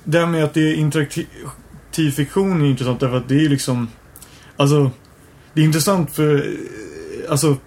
Det 0.03 0.19
här 0.19 0.25
med 0.25 0.43
att 0.43 0.53
det 0.53 0.61
är 0.71 0.73
interaktiv 0.75 2.11
fiktion 2.15 2.61
är 2.61 2.65
intressant 2.65 2.99
därför 2.99 3.17
att 3.17 3.29
det 3.29 3.45
är 3.45 3.49
liksom... 3.49 3.87
Alltså... 4.57 4.91
Det 5.53 5.61
är 5.61 5.65
intressant 5.65 6.11
för... 6.15 6.35
eh, 6.35 7.31
Alltså... 7.31 7.57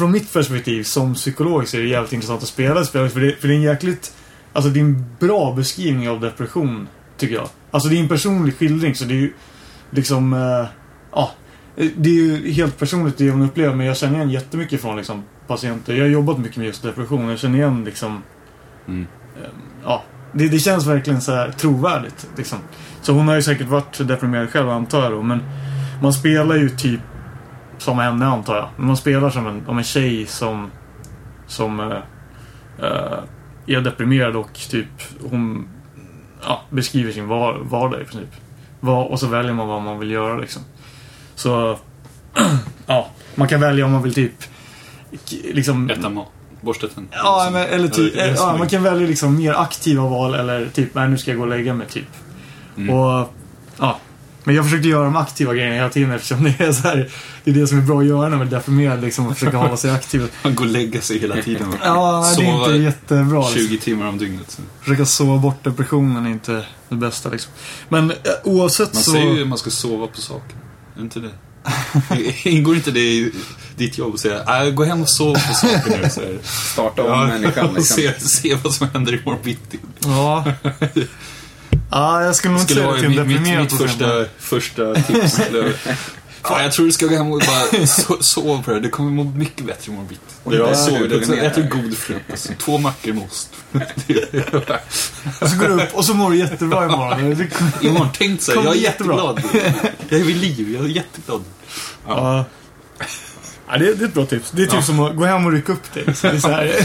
Från 0.00 0.10
mitt 0.10 0.32
perspektiv 0.32 0.82
som 0.82 1.14
psykolog 1.14 1.68
så 1.68 1.76
är 1.76 1.80
det 1.80 1.88
jävligt 1.88 2.12
intressant 2.12 2.42
att 2.42 2.48
spela 2.48 2.84
spelet 2.84 3.12
för 3.12 3.20
det, 3.20 3.32
för 3.32 3.48
det 3.48 3.54
är 3.54 3.56
en 3.56 3.62
jäkligt... 3.62 4.14
Alltså 4.52 4.70
det 4.70 4.80
är 4.80 4.84
en 4.84 5.04
bra 5.18 5.52
beskrivning 5.52 6.08
av 6.08 6.20
depression, 6.20 6.88
tycker 7.16 7.34
jag. 7.34 7.48
Alltså 7.70 7.88
det 7.88 7.96
är 7.96 8.00
en 8.00 8.08
personlig 8.08 8.56
skildring 8.56 8.94
så 8.94 9.04
det 9.04 9.14
är 9.14 9.20
ju 9.20 9.32
liksom... 9.90 10.32
eh, 10.32 10.66
Ja. 11.12 11.30
det 11.96 12.10
är 12.10 12.14
ju 12.14 12.52
helt 12.52 12.78
personligt 12.78 13.18
det 13.18 13.32
man 13.32 13.42
upplever 13.42 13.74
men 13.74 13.86
jag 13.86 13.96
känner 13.96 14.16
igen 14.16 14.30
jättemycket 14.30 14.80
från 14.80 14.96
liksom 14.96 15.22
patienter. 15.46 15.94
Jag 15.94 16.04
har 16.04 16.10
jobbat 16.10 16.38
mycket 16.38 16.56
med 16.56 16.66
just 16.66 16.82
depression. 16.82 17.28
Jag 17.28 17.38
känner 17.38 17.58
igen 17.58 17.84
liksom... 17.84 18.22
Mm. 18.88 19.06
eh, 19.42 19.50
Ja, 19.84 20.02
det, 20.32 20.48
det 20.48 20.58
känns 20.58 20.86
verkligen 20.86 21.20
så 21.20 21.32
här 21.32 21.50
trovärdigt. 21.50 22.28
Liksom. 22.36 22.58
Så 23.02 23.12
hon 23.12 23.28
har 23.28 23.34
ju 23.34 23.42
säkert 23.42 23.68
varit 23.68 24.08
deprimerad 24.08 24.50
själv 24.50 24.70
antar 24.70 25.02
jag 25.02 25.12
då. 25.12 25.22
Men 25.22 25.42
man 26.02 26.12
spelar 26.12 26.56
ju 26.56 26.68
typ 26.70 27.00
som 27.80 27.98
henne 27.98 28.26
antar 28.26 28.56
jag. 28.56 28.68
Men 28.76 28.86
man 28.86 28.96
spelar 28.96 29.30
som 29.30 29.46
en, 29.46 29.66
om 29.66 29.78
en 29.78 29.84
tjej 29.84 30.26
som... 30.26 30.70
Som... 31.46 31.80
eh, 31.80 31.98
eh, 32.86 33.18
är 33.66 33.80
deprimerad 33.80 34.36
och 34.36 34.52
typ 34.52 34.88
hon 35.30 35.68
ja, 36.42 36.62
beskriver 36.70 37.12
sin 37.12 37.28
var, 37.28 37.58
vardag 37.58 38.00
i 38.00 38.04
princip. 38.04 38.30
Vad, 38.80 39.06
och 39.06 39.20
så 39.20 39.26
väljer 39.26 39.52
man 39.52 39.68
vad 39.68 39.82
man 39.82 39.98
vill 39.98 40.10
göra 40.10 40.38
liksom. 40.38 40.62
Så, 41.34 41.78
ja. 42.86 43.08
Man 43.34 43.48
kan 43.48 43.60
välja 43.60 43.84
om 43.84 43.92
man 43.92 44.02
vill 44.02 44.14
typ, 44.14 44.32
liksom... 45.54 45.90
Äta 45.90 46.08
mat. 46.08 46.26
Borsta 46.60 46.86
tänderna. 46.88 47.16
Ja, 47.16 47.48
men, 47.52 47.62
eller 47.66 47.88
typ, 47.88 48.14
Ja, 48.36 48.56
man 48.58 48.68
kan 48.68 48.82
välja 48.82 49.06
liksom 49.06 49.36
mer 49.36 49.52
aktiva 49.52 50.08
val 50.08 50.34
eller 50.34 50.66
typ, 50.66 50.94
nej 50.94 51.08
nu 51.08 51.18
ska 51.18 51.30
jag 51.30 51.38
gå 51.38 51.42
och 51.42 51.48
lägga 51.50 51.74
mig 51.74 51.86
typ. 51.86 52.08
Mm. 52.76 52.94
Och, 52.94 53.34
ja. 53.78 53.98
Men 54.44 54.54
jag 54.54 54.64
försökte 54.64 54.88
göra 54.88 55.04
de 55.04 55.16
aktiva 55.16 55.54
grejerna 55.54 55.74
hela 55.74 55.88
tiden 55.88 56.10
eftersom 56.10 56.44
det 56.44 56.60
är 56.60 56.72
så 56.72 56.82
här, 56.82 57.10
det 57.44 57.50
är 57.50 57.54
det 57.54 57.66
som 57.66 57.78
är 57.78 57.82
bra 57.82 58.00
att 58.00 58.06
göra 58.06 58.28
när 58.28 58.36
man 58.36 58.46
är 58.46 58.50
deprimerad 58.50 59.00
liksom, 59.00 59.28
att 59.28 59.38
försöka 59.38 59.56
hålla 59.56 59.76
sig 59.76 59.90
aktiv. 59.90 60.30
Man 60.42 60.54
går 60.54 60.64
och 60.64 60.70
lägga 60.70 61.00
sig 61.00 61.18
hela 61.18 61.42
tiden. 61.42 61.74
Ja, 61.82 62.20
nej, 62.20 62.36
det 62.36 62.50
är 62.50 62.64
inte 62.64 62.84
jättebra. 62.84 63.40
Liksom. 63.40 63.68
20 63.68 63.78
timmar 63.78 64.06
om 64.06 64.18
dygnet. 64.18 64.50
Så. 64.50 64.62
Försöka 64.80 65.06
sova 65.06 65.38
bort 65.38 65.64
depressionen 65.64 66.26
är 66.26 66.30
inte 66.30 66.64
det 66.88 66.96
bästa 66.96 67.28
liksom. 67.28 67.52
Men 67.88 68.10
eh, 68.10 68.16
oavsett 68.44 68.94
Man 68.94 69.02
så... 69.02 69.10
säger 69.10 69.34
ju 69.34 69.42
att 69.42 69.48
man 69.48 69.58
ska 69.58 69.70
sova 69.70 70.06
på 70.06 70.20
saken. 70.20 70.58
Är 70.96 71.00
inte 71.00 71.20
det? 71.20 71.30
Ingår 72.50 72.76
inte 72.76 72.90
det 72.90 73.00
i 73.00 73.32
ditt 73.76 73.98
jobb 73.98 74.14
att 74.14 74.20
säga 74.20 74.64
äh, 74.64 74.70
gå 74.70 74.84
hem 74.84 75.02
och 75.02 75.08
sov 75.08 75.34
på 75.34 75.54
saken 75.54 76.00
nu? 76.02 76.10
Så 76.10 76.20
här. 76.20 76.38
Starta 76.42 77.02
om 77.02 77.28
människan 77.28 77.68
och 77.68 77.74
liksom. 77.74 77.96
se, 77.96 78.20
se 78.20 78.54
vad 78.54 78.74
som 78.74 78.88
händer 78.88 79.12
imorgon 79.12 79.42
bitti. 79.44 79.78
Ja. 80.04 80.44
Ja, 81.90 82.24
jag 82.24 82.36
skulle 82.36 82.52
nog 82.52 82.62
inte 82.62 82.74
säga 82.74 82.92
det 82.92 82.96
till 83.00 83.04
en 83.04 83.10
mitt, 83.10 83.26
mitt, 83.26 83.36
deprimerad 83.36 83.62
mitt 83.62 83.78
första, 83.78 84.24
första 84.38 84.94
tips. 84.94 85.40
Fan, 86.42 86.62
jag 86.62 86.72
tror 86.72 86.86
du 86.86 86.92
ska 86.92 87.06
gå 87.06 87.16
hem 87.16 87.32
och 87.32 87.42
bara 87.46 87.86
so 87.86 88.16
sova 88.20 88.62
på 88.62 88.70
det. 88.70 88.80
Du 88.80 88.88
kommer 88.88 89.10
må 89.10 89.24
mycket 89.24 89.66
bättre 89.66 89.92
imorgon 89.92 90.08
bitti. 90.08 90.22
Och 90.44 90.54
Jag 90.54 90.78
sover 90.78 91.18
också. 91.18 91.30
med. 91.30 91.46
Äter 91.46 91.62
god 91.62 91.96
frukost. 91.96 92.50
Två 92.58 92.78
mackor 92.78 93.12
med 93.12 93.24
ost. 93.24 93.50
Och 95.40 95.48
så 95.50 95.56
går 95.56 95.68
du 95.68 95.74
upp 95.82 95.94
och 95.94 96.04
så 96.04 96.14
mår 96.14 96.30
du 96.30 96.36
jättebra 96.36 96.84
imorgon. 96.84 97.20
Imorgon, 97.80 98.08
tänk 98.14 98.42
så 98.42 98.52
här, 98.52 98.64
jag 98.64 98.76
är 98.76 98.80
jättebra. 98.80 99.34
jätteglad. 99.36 99.92
Jag 100.08 100.20
är 100.20 100.24
vid 100.24 100.36
liv, 100.36 100.70
jag 100.74 100.84
är 100.84 100.88
jätteglad. 100.88 101.44
Ja. 102.06 102.44
Ja, 103.72 103.78
det, 103.78 103.88
är, 103.88 103.94
det 103.94 104.04
är 104.04 104.08
ett 104.08 104.14
bra 104.14 104.26
tips. 104.26 104.50
Det 104.50 104.62
är 104.62 104.66
typ 104.66 104.84
som 104.84 105.00
att 105.00 105.16
gå 105.16 105.24
hem 105.24 105.46
och 105.46 105.52
rycka 105.52 105.72
upp 105.72 105.94
dig. 105.94 106.04
Det 106.06 106.24
är 106.24 106.38
så 106.38 106.48
här, 106.48 106.76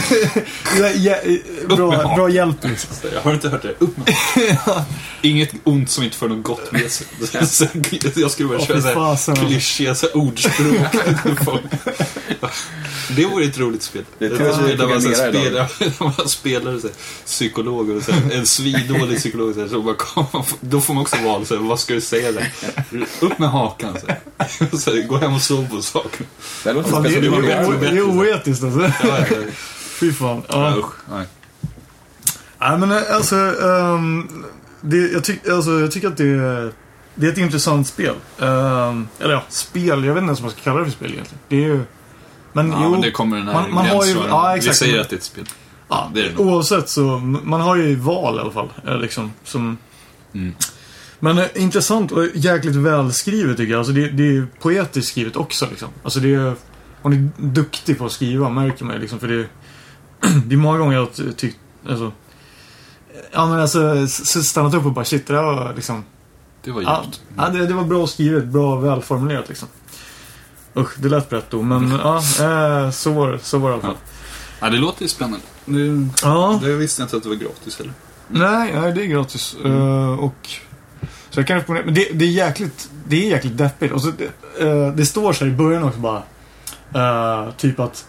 bra, 1.75 2.15
bra 2.15 2.29
hjälp 2.29 2.63
liksom. 2.63 2.95
Jag 3.13 3.21
har 3.21 3.33
inte 3.33 3.49
hört 3.49 3.61
det. 3.61 3.75
Upp 3.79 3.97
med 3.97 4.15
Inget 5.21 5.51
ont 5.63 5.89
som 5.89 6.03
inte 6.03 6.17
för 6.17 6.27
något 6.27 6.43
gott 6.43 6.71
med 6.71 6.91
sig. 6.91 7.07
Så 7.45 7.65
Jag 8.15 8.31
skulle 8.31 8.49
börja 8.49 8.61
Åh, 8.61 8.67
köra 8.67 8.77
fy 8.77 8.81
så 8.81 8.87
här 8.87 8.95
fasen. 8.95 9.35
klyschiga 9.35 9.95
så 9.95 10.05
här 10.05 10.17
ordspråk. 10.17 11.61
Det 13.15 13.25
vore 13.25 13.45
ett 13.45 13.57
roligt 13.57 13.83
spel. 13.83 14.03
Det 14.17 14.25
är 14.25 14.53
spel 14.53 14.77
där 14.77 14.87
man, 14.87 15.01
så 15.01 15.07
här 15.09 15.31
spelar, 15.31 15.67
man 16.17 16.29
spelar 16.29 16.79
så 16.79 16.87
här, 16.87 16.95
psykolog 17.25 17.89
och 17.89 18.03
så 18.03 18.11
här, 18.11 18.31
en 18.31 18.45
svindålig 18.45 19.19
psykolog. 19.19 19.53
Så 19.53 19.61
här, 19.61 19.67
så 19.67 19.81
bara, 19.81 19.95
kom, 19.95 20.43
då 20.59 20.81
får 20.81 20.93
man 20.93 21.01
också 21.01 21.15
val. 21.23 21.45
Så 21.45 21.55
här, 21.55 21.61
vad 21.61 21.79
ska 21.79 21.93
du 21.93 22.01
säga 22.01 22.31
där? 22.31 22.51
Upp 23.19 23.39
med 23.39 23.49
hakan. 23.49 23.97
Så 24.01 24.07
här. 24.07 24.19
Så 24.77 24.91
här, 24.91 25.01
gå 25.07 25.17
hem 25.17 25.33
och 25.33 25.41
sov 25.41 25.69
på 25.69 25.81
saken. 25.81 26.25
Det 26.75 26.81
här 26.81 26.91
låter 26.91 26.91
Fan, 26.91 27.03
det, 27.03 27.09
är- 27.09 27.21
det, 27.21 27.27
speciellt. 27.27 27.83
är, 27.83 27.91
det 27.91 27.97
är 27.97 28.01
oetiskt 28.01 28.63
alltså. 28.63 28.79
Fy 29.99 30.13
fan. 30.13 30.41
ja. 30.49 30.69
Ja. 30.69 30.77
Usch, 30.77 30.93
nej. 31.11 31.25
Nej 32.59 32.77
men 32.77 32.91
eh, 32.91 32.97
alltså, 33.15 33.35
ehm, 33.35 34.27
det, 34.81 34.97
jag, 34.97 35.23
tyck, 35.23 35.47
alltså 35.49 35.71
jag 35.79 35.91
tycker 35.91 36.07
att 36.07 36.17
det 36.17 36.71
det 37.15 37.27
är 37.27 37.31
ett 37.31 37.38
intressant 37.38 37.88
spel. 37.88 38.15
Ehm, 38.39 39.07
eller 39.19 39.33
ja, 39.33 39.43
spel. 39.49 39.88
Jag 40.05 40.13
vet 40.13 40.21
inte 40.21 40.25
ens 40.29 40.39
vad 40.39 40.41
man 40.41 40.51
ska 40.51 40.61
kalla 40.61 40.79
det 40.79 40.85
för 40.85 40.91
spel 40.91 41.11
egentligen. 41.11 41.39
Det 41.47 41.55
är 41.55 41.59
ju... 41.61 41.81
Men 42.53 42.71
Ja, 42.71 42.79
jo, 42.83 42.89
men 42.91 43.01
det 43.01 43.11
kommer 43.11 43.38
den 43.38 43.47
här 43.47 43.53
man- 43.53 43.73
man 43.73 43.85
har 43.85 44.05
ju- 44.05 44.15
ja, 44.29 44.51
Vi 44.53 44.57
exakt. 44.59 44.77
säger 44.77 44.99
att 45.01 45.09
det 45.09 45.15
är 45.15 45.17
ett 45.17 45.23
spel. 45.23 45.45
Ja, 45.89 46.11
det 46.13 46.19
är 46.21 46.23
det 46.29 46.35
nog. 46.35 46.47
oavsett 46.47 46.89
så, 46.89 47.01
man 47.43 47.61
har 47.61 47.75
ju 47.75 47.95
val 47.95 48.35
i 48.38 48.39
alla 48.39 48.51
fall. 48.51 48.69
eh, 48.88 48.97
Liksom, 48.97 49.33
som... 49.43 49.77
Mm. 50.33 50.53
Men 51.19 51.38
eh, 51.38 51.45
intressant 51.56 52.12
och 52.12 52.25
jäkligt 52.34 52.75
välskrivet 52.75 53.58
tycker 53.58 53.71
jag. 53.71 53.78
Alltså 53.80 53.93
det, 53.93 54.08
det 54.10 54.38
är 54.38 54.47
poetiskt 54.62 55.12
skrivet 55.12 55.36
också 55.36 55.67
liksom. 55.69 55.89
Alltså 56.04 56.19
det 56.19 56.34
är... 56.36 56.56
Hon 57.01 57.13
är 57.13 57.30
duktig 57.38 57.97
på 57.97 58.06
att 58.06 58.12
skriva 58.12 58.49
märker 58.49 58.86
man 58.86 58.99
liksom. 58.99 59.19
För 59.19 59.28
det, 59.28 59.47
det 60.45 60.56
är 60.56 60.58
många 60.58 60.78
gånger 60.78 60.95
jag 60.97 61.38
tyckt... 61.38 61.58
Alltså, 61.89 62.12
ja 63.32 63.45
men 63.45 63.60
alltså 63.60 64.08
stannat 64.43 64.73
upp 64.73 64.86
och 64.86 64.91
bara 64.93 65.06
shit 65.06 65.28
det 65.28 65.34
där 65.34 65.43
var 65.43 65.73
liksom... 65.75 66.04
Det 66.63 66.71
var 66.71 66.82
Ja, 66.82 67.01
djupt. 67.06 67.21
ja 67.38 67.49
det, 67.49 67.65
det 67.67 67.73
var 67.73 67.84
bra 67.84 68.08
skrivet, 68.08 68.45
bra 68.45 68.75
välformulerat 68.75 69.49
liksom. 69.49 69.67
Usch, 70.78 70.97
det 70.99 71.10
lät 71.10 71.30
brett 71.30 71.49
då. 71.49 71.62
Men 71.62 71.89
ja, 72.04 72.15
eh, 72.17 72.91
så 72.91 73.12
var 73.13 73.32
det, 73.32 73.39
så 73.39 73.58
var 73.58 73.69
det 73.69 73.73
i 73.73 73.80
alla 73.80 73.88
fall. 73.88 73.97
Ja, 74.60 74.69
det 74.69 74.78
låter 74.78 75.01
ju 75.01 75.08
spännande. 75.08 75.45
Det, 75.65 76.10
Ja. 76.23 76.60
det 76.63 76.75
visste 76.75 77.01
jag 77.01 77.06
inte 77.06 77.17
att 77.17 77.23
det 77.23 77.30
var 77.30 77.36
gratis 77.36 77.78
heller. 77.78 77.93
Nej, 78.28 78.73
nej, 78.82 78.91
det 78.93 79.01
är 79.01 79.06
gratis. 79.06 79.56
Eh, 79.65 80.19
och... 80.19 80.49
Så 81.35 81.39
jag 81.41 81.47
kan 81.47 81.57
rekommendera. 81.57 81.85
Men 81.85 81.93
det, 81.93 82.09
det 82.13 82.25
är 82.25 82.29
jäkligt, 82.29 82.89
det 83.07 83.25
är 83.25 83.29
jäkligt 83.29 83.57
deppigt. 83.57 83.93
Och 83.93 84.01
så, 84.01 84.11
det, 84.11 84.65
uh, 84.65 84.95
det 84.95 85.05
står 85.05 85.33
så 85.33 85.45
här 85.45 85.51
i 85.51 85.55
början 85.55 85.83
också 85.83 85.99
bara. 85.99 86.23
uh, 87.45 87.51
typ 87.51 87.79
att 87.79 88.05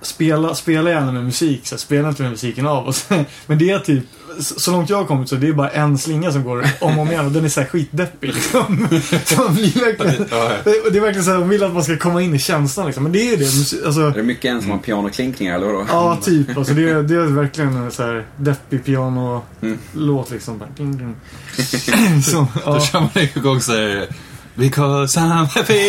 spela, 0.00 0.54
spela 0.54 0.90
gärna 0.90 1.12
med 1.12 1.24
musik. 1.24 1.66
Så 1.66 1.74
här, 1.74 1.78
spela 1.78 2.08
inte 2.08 2.22
med 2.22 2.30
musiken 2.30 2.66
av. 2.66 2.86
Och 2.86 2.94
så, 2.94 3.14
men 3.46 3.58
det 3.58 3.70
är 3.70 3.78
typ, 3.78 4.04
så 4.40 4.70
långt 4.72 4.90
jag 4.90 4.96
har 4.96 5.04
kommit 5.04 5.28
så 5.28 5.36
det 5.36 5.48
är 5.48 5.52
bara 5.52 5.70
en 5.70 5.98
slinga 5.98 6.32
som 6.32 6.44
går 6.44 6.66
om 6.80 6.98
och 6.98 7.02
om 7.02 7.10
igen. 7.10 7.26
Och 7.26 7.32
den 7.32 7.44
är 7.44 7.48
så 7.48 7.60
här 7.60 7.68
skitdeppig 7.68 8.34
liksom. 8.34 8.88
Så 9.24 9.42
man 9.42 9.54
blir 9.54 9.80
verkligen, 9.84 10.28
det, 10.92 10.98
är 10.98 11.00
verkligen 11.00 11.24
så 11.24 11.30
här, 11.30 11.38
de 11.38 11.48
vill 11.48 11.64
att 11.64 11.72
man 11.74 11.84
ska 11.84 11.96
komma 11.96 12.22
in 12.22 12.34
i 12.34 12.38
känslan 12.38 12.86
liksom. 12.86 13.02
Men 13.02 13.12
det 13.12 13.18
är 13.18 13.30
ju 13.30 13.36
det. 13.36 13.86
Alltså, 13.86 14.00
Är 14.00 14.10
det 14.10 14.22
mycket 14.22 14.44
ensamma 14.44 14.78
pianoklinkningar 14.78 15.54
eller 15.54 15.66
vadå? 15.66 15.86
Ja, 15.88 16.18
typ. 16.22 16.56
Alltså 16.56 16.74
det, 16.74 16.88
är, 16.90 17.02
det 17.02 17.14
är 17.14 17.26
verkligen 17.26 17.76
en 17.76 17.90
så 17.92 18.02
här 18.02 18.26
deppig 18.36 18.84
piano-låt 18.84 20.26
Mm. 20.26 20.34
liksom. 20.36 20.58
Bara, 20.58 20.68
ding, 20.76 20.98
ding. 20.98 21.16
Så, 22.22 22.36
Då 22.36 22.46
ja. 22.64 22.80
kör 22.80 23.00
man 23.00 23.10
igång 23.34 23.60
så 23.60 23.72
här. 23.72 24.06
Because 24.56 25.20
I'm 25.20 25.44
happy. 25.46 25.88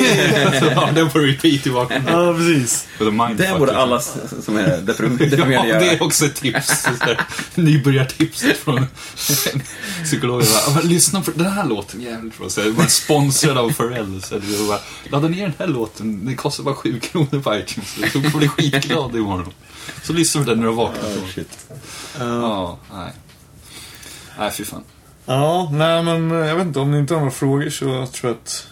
Så 0.60 0.90
den 0.96 1.10
på 1.10 1.20
repeat 1.20 1.68
i 1.68 1.70
bakgrunden. 1.72 2.14
ja, 2.14 2.34
precis. 2.34 2.88
Det 3.38 3.56
borde 3.60 3.78
alla 3.78 4.00
som 4.02 4.58
är 4.58 4.78
deprim- 4.82 5.18
deprimerade 5.30 5.68
Ja, 5.68 5.80
det 5.80 5.86
göra. 5.86 5.96
är 5.98 6.04
också 6.04 6.26
ett 6.26 6.36
tips. 6.36 6.88
Nybörjartipset 7.56 8.58
från 8.58 8.86
psykologen. 10.04 10.48
Bara, 10.68 10.76
"Ja, 10.76 10.82
Lyssna 10.84 11.22
på 11.22 11.32
den 11.36 11.52
här 11.52 11.66
låten, 11.66 12.02
jävligt 12.02 12.38
bra. 12.38 12.50
Så 12.50 12.62
sponsrad 12.88 13.58
av 13.58 13.74
Pharrell. 13.74 14.22
Så 14.22 14.40
bara, 14.68 14.80
Ladda 15.12 15.28
ner 15.28 15.42
den 15.44 15.54
här 15.60 15.68
låten, 15.68 16.26
det 16.26 16.36
kostar 16.36 16.64
bara 16.64 16.76
7 16.76 17.00
kronor 17.00 17.42
på 17.42 17.56
iTunes. 17.56 17.90
Så 17.94 18.02
du 18.02 18.10
kommer 18.12 18.38
bli 18.38 18.48
skitglad 18.48 19.16
imorgon. 19.16 19.54
Så 20.04 20.14
lyssna 20.14 20.44
på 20.44 20.50
den 20.50 20.60
när 20.60 20.68
du 20.68 20.74
vaknar. 20.74 21.10
Oh, 21.10 21.30
shit. 21.36 21.58
Ja, 22.20 22.78
nej. 22.94 23.12
Nej, 24.40 24.52
fy 24.52 24.66
fan. 24.66 24.84
Ja, 25.30 25.70
nej 25.72 26.04
men 26.04 26.32
eh, 26.32 26.48
jag 26.48 26.56
vet 26.56 26.68
inte 26.68 26.80
om 26.80 26.92
ni 26.92 27.00
inte 27.00 27.14
har 27.14 27.20
några 27.22 27.32
frågor 27.32 27.70
så 27.70 27.86
jag 27.86 28.12
tror 28.12 28.32
jag 28.32 28.38
att 28.38 28.68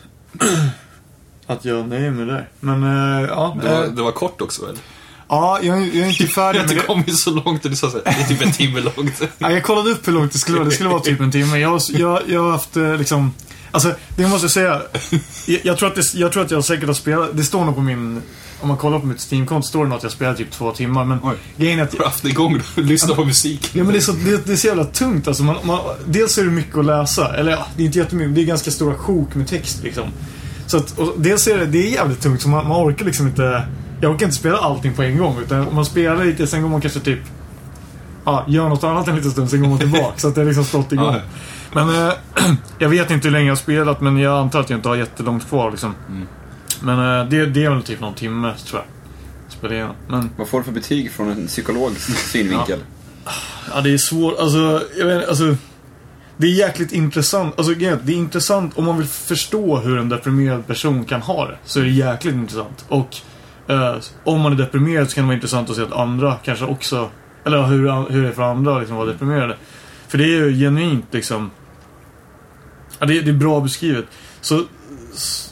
att 1.58 1.66
jag 1.66 1.88
nöjer 1.88 2.12
mig 2.12 2.26
där. 2.26 2.50
Men 2.60 2.84
eh, 2.84 3.30
ja. 3.30 3.58
Det 3.64 3.70
var, 3.70 3.88
det 3.88 4.02
var 4.02 4.12
kort 4.12 4.42
också, 4.42 4.64
eller? 4.64 4.80
ja, 5.28 5.60
jag, 5.62 5.82
jag 5.88 5.96
är 5.96 6.10
inte 6.10 6.28
färdig 6.34 6.60
Jag 6.60 6.64
med 6.64 6.70
har 6.70 6.74
inte 6.74 6.76
det. 6.76 6.88
kommit 6.88 7.20
så 7.20 7.30
långt 7.30 7.64
det 7.64 7.70
är 7.70 8.28
typ 8.28 8.42
en 8.42 8.52
timme 8.52 8.80
långt. 8.82 9.22
Ja, 9.38 9.52
jag 9.52 9.64
kollade 9.64 9.90
upp 9.90 10.08
hur 10.08 10.14
långt 10.14 10.32
det 10.32 10.40
skulle 10.40 10.58
vara. 10.58 10.70
Det 10.70 10.76
skulle 10.76 10.90
vara 10.90 11.00
typ 11.00 11.20
en 11.20 11.32
timme. 11.32 11.58
Jag, 11.58 11.82
jag, 11.90 12.22
jag 12.28 12.44
har 12.44 12.52
haft 12.52 12.78
eh, 12.78 12.98
liksom... 12.98 13.34
Alltså, 13.72 13.96
det 14.18 14.28
måste 14.28 14.46
jag 14.46 14.52
säga. 14.52 14.82
Jag, 15.46 15.60
jag, 15.64 15.78
tror 15.78 15.90
att 15.90 15.96
det, 15.96 16.14
jag 16.14 16.32
tror 16.32 16.44
att 16.46 16.52
jag 16.52 16.66
säkert 16.66 16.88
har 16.88 16.94
spelat... 16.94 17.38
Det 17.38 17.44
står 17.44 17.66
nog 17.66 17.76
på 17.76 17.82
min... 17.82 18.22
Om 18.62 18.68
man 18.68 18.78
kollar 18.78 19.00
på 19.00 19.06
mitt 19.06 19.32
Steam-konto 19.32 19.68
står 19.68 19.84
det 19.84 19.90
nog 19.90 19.98
att 19.98 20.04
jag 20.04 20.12
spelar 20.12 20.34
typ 20.34 20.52
två 20.52 20.72
timmar. 20.72 21.06
Men 21.06 21.20
Oj. 21.24 21.36
grejen 21.58 21.80
är 21.80 21.84
att... 21.84 21.92
Har 21.92 22.00
du 22.00 22.06
haft 22.06 22.24
det 22.24 22.30
igång 22.30 22.62
då? 22.76 22.82
Lyssna 22.82 23.16
på 23.16 23.26
musik. 23.26 23.70
Ja 23.74 23.84
men 23.84 23.94
det 23.94 24.00
är 24.00 24.02
så, 24.02 24.12
det, 24.12 24.46
det 24.46 24.52
är 24.54 24.58
så 24.58 24.68
jävla 24.68 24.86
tungt 24.86 25.28
alltså. 25.28 25.44
Man, 25.44 25.56
man, 25.64 25.80
dels 26.06 26.38
är 26.38 26.44
det 26.44 26.52
mycket 26.52 26.78
att 26.78 26.86
läsa. 26.86 27.36
Eller 27.36 27.52
ja, 27.52 27.68
det 27.76 27.84
är 27.84 27.86
inte 27.86 27.98
jättemycket. 27.98 28.36
Det 28.36 28.42
är 28.42 28.46
ganska 28.46 28.72
stora 28.72 28.96
sjok 28.96 29.36
med 29.36 29.48
text 29.48 29.84
liksom. 29.84 30.04
Så 30.68 30.78
att, 30.78 31.00
och 31.00 31.14
dels 31.18 31.48
är 31.48 31.58
det, 31.58 31.66
det 31.66 31.88
är 31.88 31.92
jävligt 31.92 32.22
tungt 32.22 32.42
så 32.42 32.50
man, 32.50 32.68
man 32.68 32.90
orkar 32.90 33.06
liksom 33.06 33.28
inte... 33.28 33.68
Jag 34.02 34.12
orkar 34.12 34.26
inte 34.26 34.38
spela 34.38 34.58
allting 34.58 34.94
på 34.94 35.04
en 35.04 35.18
gång. 35.18 35.38
Utan 35.40 35.76
man 35.76 35.86
spelar 35.86 36.26
lite, 36.26 36.48
sen 36.48 36.62
går 36.62 36.70
man 36.70 36.82
kanske 36.82 37.00
typ... 37.00 37.20
Ja, 38.26 38.46
gör 38.48 38.70
något 38.70 38.84
annat 38.84 39.08
en 39.08 39.16
liten 39.16 39.32
stund, 39.32 39.50
sen 39.50 39.62
går 39.62 39.70
man 39.70 39.80
tillbaka. 39.80 40.14
så 40.18 40.28
att 40.28 40.36
det 40.36 40.42
har 40.42 40.46
liksom 40.46 40.66
stått 40.66 40.92
igång. 40.92 41.16
Men 41.74 41.90
eh, 41.90 42.14
jag 42.80 42.90
vet 42.90 43.12
inte 43.12 43.28
hur 43.28 43.32
länge 43.32 43.46
jag 43.46 43.52
har 43.52 43.58
spelat, 43.58 44.02
men 44.02 44.18
jag 44.18 44.38
antar 44.38 44.60
att 44.60 44.70
jag 44.70 44.78
inte 44.78 44.90
har 44.90 44.96
jättelångt 44.96 45.50
kvar 45.50 45.72
liksom. 45.72 45.96
Mm. 46.10 46.28
Men 46.82 47.20
eh, 47.20 47.30
det, 47.30 47.46
det 47.46 47.64
är 47.64 47.70
väl 47.70 47.84
typ 47.84 48.02
någon 48.02 48.16
timme, 48.16 48.54
tror 48.66 48.82
jag. 48.82 49.72
Igenom. 49.72 49.96
Men 50.08 50.30
Vad 50.38 50.48
får 50.48 50.58
du 50.58 50.64
för 50.64 50.72
betyg 50.72 51.12
från 51.12 51.32
en 51.32 51.48
psykologs 51.48 52.06
synvinkel? 52.32 52.80
Ja, 53.74 53.82
det 53.82 53.94
är 53.94 53.98
svårt. 53.98 54.40
Alltså, 54.40 54.84
jag 54.98 55.06
vet 55.06 55.30
alltså. 55.30 55.56
Det 56.38 56.48
är 56.48 56.52
jäkligt 56.52 56.92
intressant. 56.92 57.54
Alltså, 57.58 57.74
att 57.74 58.06
det 58.06 58.14
är 58.14 58.18
intressant 58.18 58.78
om 58.78 58.86
man 58.86 58.98
vill 58.98 59.08
förstå 59.08 59.78
hur 59.78 59.98
en 59.98 60.10
deprimerad 60.10 60.68
person 60.68 61.06
kan 61.06 61.22
ha 61.22 61.48
det. 61.48 61.58
Så 61.66 61.80
är 61.80 61.84
det 61.84 61.90
jäkligt 61.90 62.36
intressant. 62.36 62.86
Och 62.88 63.22
Eh, 63.68 63.96
om 64.24 64.42
man 64.42 64.52
är 64.52 64.56
deprimerad 64.56 65.10
så 65.10 65.16
kan 65.16 65.24
det 65.24 65.28
vara 65.28 65.36
intressant 65.36 65.70
att 65.70 65.76
se 65.76 65.82
att 65.82 65.92
andra 65.92 66.36
kanske 66.44 66.66
också, 66.66 67.10
eller 67.46 67.64
hur, 67.64 68.12
hur 68.12 68.24
det 68.24 68.28
är 68.28 68.32
för 68.32 68.44
andra 68.44 68.74
att 68.74 68.80
liksom 68.80 68.98
vara 68.98 69.08
deprimerade. 69.08 69.58
För 70.08 70.18
det 70.18 70.24
är 70.24 70.28
ju 70.28 70.60
genuint 70.60 71.06
liksom, 71.12 71.52
ja, 73.00 73.06
det, 73.06 73.22
det 73.22 73.30
är 73.30 73.34
bra 73.34 73.60
beskrivet. 73.60 74.06
Så, 74.42 74.64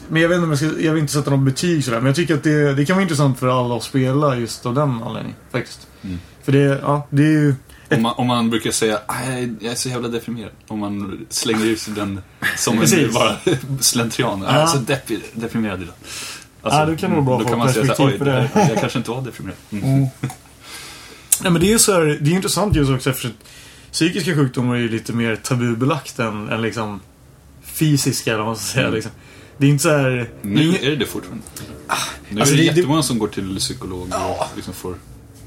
men 0.08 0.22
jag 0.22 0.28
vet 0.28 0.36
inte 0.36 0.44
om 0.44 0.50
jag 0.50 0.58
ska, 0.58 0.80
jag 0.80 0.92
vill 0.92 1.00
inte 1.00 1.12
sätta 1.12 1.30
något 1.30 1.40
betyg 1.44 1.84
sådär, 1.84 1.98
men 1.98 2.06
jag 2.06 2.16
tycker 2.16 2.34
att 2.34 2.42
det, 2.42 2.74
det 2.74 2.84
kan 2.86 2.96
vara 2.96 3.02
intressant 3.02 3.38
för 3.38 3.48
alla 3.60 3.76
att 3.76 3.82
spela 3.82 4.36
just 4.36 4.66
av 4.66 4.74
den 4.74 5.02
anledningen 5.02 5.36
faktiskt. 5.52 5.86
Mm. 6.02 6.18
För 6.42 6.52
det, 6.52 6.58
ja, 6.58 7.06
det 7.10 7.22
är 7.22 7.26
ju, 7.30 7.54
Om 7.90 8.02
man, 8.02 8.14
om 8.16 8.26
man 8.26 8.50
brukar 8.50 8.70
säga 8.70 8.98
"Aj, 9.06 9.54
jag 9.60 9.72
är 9.72 9.76
så 9.76 9.88
jävla 9.88 10.08
deprimerad. 10.08 10.50
Om 10.68 10.78
man 10.78 11.26
slänger 11.30 11.66
ut 11.66 11.86
den 11.96 12.20
som 12.56 12.82
en 12.82 13.12
bara 13.12 13.36
slentrian. 13.80 14.42
Jag 14.42 14.54
är 14.54 14.66
så 14.66 14.78
deprimerad 15.34 15.82
idag. 15.82 15.94
Alltså, 16.62 16.80
Ja, 16.80 16.86
det 16.86 16.96
kan 16.96 17.10
nog 17.10 17.24
vara 17.24 17.36
bra 17.36 17.44
Då 17.44 17.50
kan 17.50 17.58
man 17.58 17.72
säga 17.72 17.94
oj, 17.98 18.18
på 18.18 18.24
det." 18.24 18.50
jag, 18.54 18.80
kanske 18.80 18.98
inte 18.98 19.10
var 19.10 19.22
deprimerad. 19.22 19.56
Mm. 19.70 20.06
Ja, 21.42 21.50
men 21.50 21.60
det 21.62 21.72
är 21.72 21.78
så 21.78 21.92
här, 21.92 22.18
det 22.20 22.30
är 22.30 22.34
intressant 22.34 22.76
just 22.76 22.90
också 22.90 23.10
eftersom 23.10 23.32
psykiska 23.92 24.34
sjukdomar 24.34 24.74
är 24.74 24.78
ju 24.78 24.88
lite 24.88 25.12
mer 25.12 25.36
tabubelagt 25.36 26.18
än, 26.18 26.48
än 26.48 26.62
liksom 26.62 27.00
fysiska, 27.64 28.30
eller 28.30 28.38
vad 28.38 28.46
man 28.46 28.56
ska 28.56 28.72
säga. 28.72 28.82
Mm. 28.84 28.94
Liksom. 28.94 29.12
Det 29.58 29.66
är 29.66 29.70
inte 29.70 29.82
så 29.82 29.88
här... 29.88 30.30
Nu 30.42 30.68
är 30.82 30.90
det 30.90 30.96
det 30.96 31.06
fortfarande. 31.06 31.42
Nu 32.28 32.40
alltså 32.40 32.54
är 32.54 32.58
det, 32.58 32.62
det- 32.64 32.70
det- 32.70 32.76
jättemånga 32.76 33.02
som 33.02 33.18
går 33.18 33.28
till 33.28 33.56
psykolog 33.58 34.00
och 34.28 34.46
liksom 34.56 34.74
får 34.74 34.94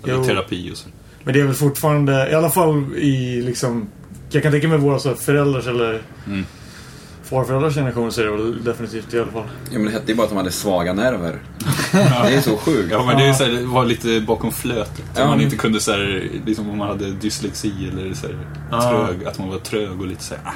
eller 0.03 0.23
terapi 0.23 0.71
och 0.73 0.77
så. 0.77 0.89
Men 1.23 1.33
det 1.33 1.39
är 1.39 1.43
väl 1.45 1.53
fortfarande, 1.55 2.29
i 2.31 2.33
alla 2.35 2.49
fall 2.49 2.95
i 2.97 3.41
liksom... 3.41 3.87
Jag 4.29 4.43
kan 4.43 4.51
tänka 4.51 4.67
mig 4.67 4.77
våra 4.77 4.99
så 4.99 5.09
här 5.09 5.15
föräldrars 5.15 5.67
eller 5.67 6.01
Mm. 6.27 6.45
farföräldrars 7.23 7.75
generation 7.75 8.11
så 8.11 8.21
är 8.21 8.25
det 8.25 8.31
väl 8.31 8.63
definitivt 8.63 9.13
i 9.13 9.19
alla 9.19 9.31
fall. 9.31 9.43
Ja, 9.71 9.79
men 9.79 9.85
det 9.85 9.91
hette 9.91 10.11
ju 10.11 10.15
bara 10.17 10.23
att 10.23 10.29
de 10.29 10.37
hade 10.37 10.51
svaga 10.51 10.93
nerver. 10.93 11.41
Det 11.91 11.97
är 12.33 12.41
så 12.41 12.57
sjukt. 12.65 12.87
Ja, 12.91 13.05
men 13.05 13.17
det, 13.17 13.23
är 13.25 13.33
så 13.33 13.43
här, 13.43 13.51
det 13.51 13.65
var 13.65 13.85
lite 13.85 14.21
bakom 14.27 14.51
flötet. 14.51 15.03
Ja. 15.15 15.23
Om 15.23 15.29
man 15.29 15.41
inte 15.41 15.55
kunde 15.55 15.79
så 15.79 15.91
här, 15.91 16.29
liksom 16.45 16.69
om 16.69 16.77
man 16.77 16.87
hade 16.87 17.11
dyslexi 17.11 17.71
eller 17.91 18.13
så 18.13 18.27
här, 18.27 18.37
Ja. 18.71 18.81
trög, 18.81 19.25
att 19.27 19.39
man 19.39 19.49
var 19.49 19.57
trög 19.59 20.01
och 20.01 20.07
lite 20.07 20.23
så 20.23 20.33
här, 20.35 20.43
ah, 20.45 20.53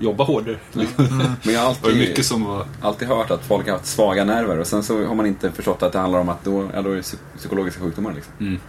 jobba 0.00 0.24
hårdare. 0.24 0.56
Men 0.72 1.54
jag 1.54 1.60
har 1.60 1.68
alltid, 1.68 1.96
mycket 1.96 2.26
som 2.26 2.44
var... 2.44 2.66
alltid 2.80 3.08
hört 3.08 3.30
att 3.30 3.44
folk 3.44 3.66
har 3.66 3.72
haft 3.72 3.86
svaga 3.86 4.24
nerver 4.24 4.58
och 4.58 4.66
sen 4.66 4.82
så 4.82 5.04
har 5.06 5.14
man 5.14 5.26
inte 5.26 5.52
förstått 5.52 5.82
att 5.82 5.92
det 5.92 5.98
handlar 5.98 6.18
om 6.20 6.28
att 6.28 6.44
då, 6.44 6.70
ja, 6.74 6.82
då 6.82 6.90
är 6.90 6.94
det 6.96 7.00
psy- 7.02 7.16
psykologiska 7.38 7.80
sjukdomar. 7.80 8.12
Liksom. 8.14 8.32
Mm. 8.40 8.60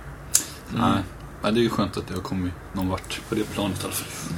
Nej. 0.75 1.01
Nej, 1.43 1.51
det 1.53 1.59
är 1.59 1.63
ju 1.63 1.69
skönt 1.69 1.97
att 1.97 2.07
det 2.07 2.13
har 2.13 2.21
kommit 2.21 2.53
någon 2.73 2.89
vart 2.89 3.21
på 3.29 3.35
det 3.35 3.43
planet 3.53 3.81
i 3.81 3.83
alla 3.83 3.93
fall. 3.93 4.33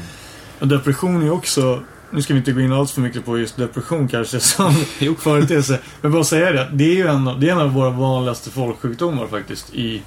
Och 0.60 0.68
depression 0.68 1.22
är 1.24 1.32
också... 1.32 1.84
Nu 2.14 2.22
ska 2.22 2.34
vi 2.34 2.40
inte 2.40 2.52
gå 2.52 2.62
in 2.62 2.74
alls 2.74 2.92
för 2.92 3.02
mycket 3.02 3.26
på 3.26 3.38
just 3.40 3.58
depression 3.58 4.08
kanske 4.08 4.40
som 4.40 4.74
företeelse. 5.18 5.80
Men 6.02 6.12
bara 6.12 6.24
säga 6.24 6.52
det. 6.52 6.70
Det 6.74 6.84
är 6.84 6.96
ju 6.96 7.08
en, 7.08 7.28
av- 7.28 7.40
det 7.40 7.48
är 7.50 7.52
en 7.52 7.58
av 7.62 7.74
våra 7.74 7.90
vanligaste 7.90 8.50
folksjukdomar 8.50 9.28
faktiskt 9.28 9.74
i, 9.74 10.02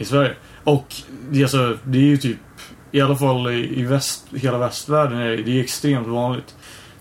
i 0.00 0.04
Sverige. 0.04 0.34
Och 0.64 0.94
det 1.30 1.38
är, 1.38 1.42
alltså, 1.42 1.78
det 1.84 1.98
är 1.98 2.02
ju 2.02 2.16
typ, 2.16 2.38
i 2.92 3.00
alla 3.00 3.16
fall 3.16 3.50
i, 3.50 3.82
väst, 3.82 4.24
hela 4.34 4.58
västvärlden, 4.58 5.18
är 5.18 5.30
det, 5.30 5.42
det 5.42 5.58
är 5.58 5.62
extremt 5.62 6.08
vanligt. 6.08 6.54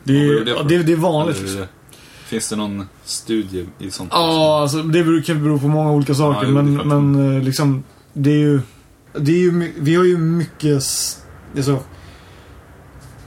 Det 0.04 0.14
är, 0.14 0.46
det 0.46 0.64
det, 0.64 0.84
det 0.84 0.92
är 0.92 0.98
vanligt. 0.98 1.38
Eller, 1.38 1.48
liksom. 1.48 1.66
finns 2.26 2.50
det 2.50 2.56
någon 2.56 2.88
studie 3.04 3.66
i 3.80 3.92
sånt? 3.92 4.10
Ja, 4.14 4.62
alltså 4.62 4.84
det 4.84 5.04
beror, 5.04 5.22
kan 5.22 5.44
bero 5.44 5.60
på 5.60 5.68
många 5.68 5.92
olika 5.92 6.16
saker. 6.16 6.48
Ja, 6.48 6.52
men, 6.52 6.76
men 6.76 7.36
eh, 7.36 7.44
liksom, 7.44 7.84
det 8.14 8.30
är 8.30 8.38
ju... 8.38 8.62
Det 9.14 9.32
är 9.32 9.38
ju 9.38 9.74
vi 9.78 9.96
har 9.96 10.04
ju 10.04 10.18
mycket... 10.18 10.84
Alltså, 11.56 11.80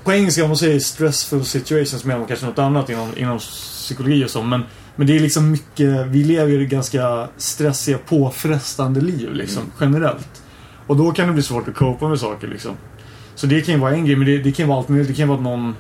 på 0.05 0.13
engelska 0.13 0.43
om 0.43 0.49
man 0.49 0.57
säger 0.57 0.81
stressful 0.81 1.45
situations 1.45 2.05
menar 2.05 2.19
man 2.19 2.29
kanske 2.29 2.47
något 2.47 2.59
annat 2.59 2.91
inom, 2.91 3.09
inom 3.17 3.39
psykologi 3.39 4.25
och 4.25 4.31
så. 4.31 4.43
Men, 4.43 4.63
men 4.97 5.07
det 5.07 5.17
är 5.17 5.21
liksom 5.21 5.51
mycket... 5.51 6.07
Vi 6.07 6.25
lever 6.25 6.53
ju 6.53 6.67
ganska 6.67 7.29
stressiga, 7.37 7.99
påfrestande 7.99 9.01
liv 9.01 9.35
liksom, 9.35 9.63
Mm. 9.63 9.73
generellt. 9.81 10.44
Och 10.87 10.97
då 10.97 11.13
kan 11.13 11.27
det 11.27 11.33
bli 11.33 11.43
svårt 11.43 11.69
att 11.69 11.75
copa 11.75 12.09
med 12.09 12.21
saker 12.21 12.49
liksom. 12.49 12.77
Så 13.35 13.47
det 13.47 13.61
kan 13.61 13.75
ju 13.75 13.81
vara 13.81 13.93
en 13.95 14.05
grej, 14.07 14.17
men 14.17 14.27
det, 14.27 14.39
det 14.39 14.53
kan 14.53 14.69
vara 14.69 14.79
allt 14.79 14.89
möjligt. 14.89 15.09
Det 15.09 15.15
kan 15.15 15.29
vara 15.29 15.39
att 15.39 15.45
någon... 15.45 15.75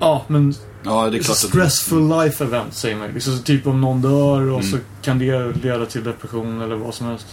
Ja, 0.00 0.24
men 0.28 0.54
Ja, 0.84 1.10
det 1.10 1.16
är 1.18 1.22
klart 1.22 1.30
att... 1.30 1.36
Stressful 1.36 2.08
life 2.08 2.44
event 2.44 2.74
säger 2.74 2.96
man 2.96 3.08
liksom, 3.08 3.36
så 3.36 3.42
Typ 3.42 3.66
om 3.66 3.80
någon 3.80 4.02
dör 4.02 4.40
och 4.40 4.60
Mm. 4.60 4.62
så 4.62 4.78
kan 5.02 5.18
det 5.18 5.52
leda 5.62 5.86
till 5.86 6.04
depression 6.04 6.60
eller 6.62 6.76
vad 6.76 6.94
som 6.94 7.06
helst. 7.06 7.26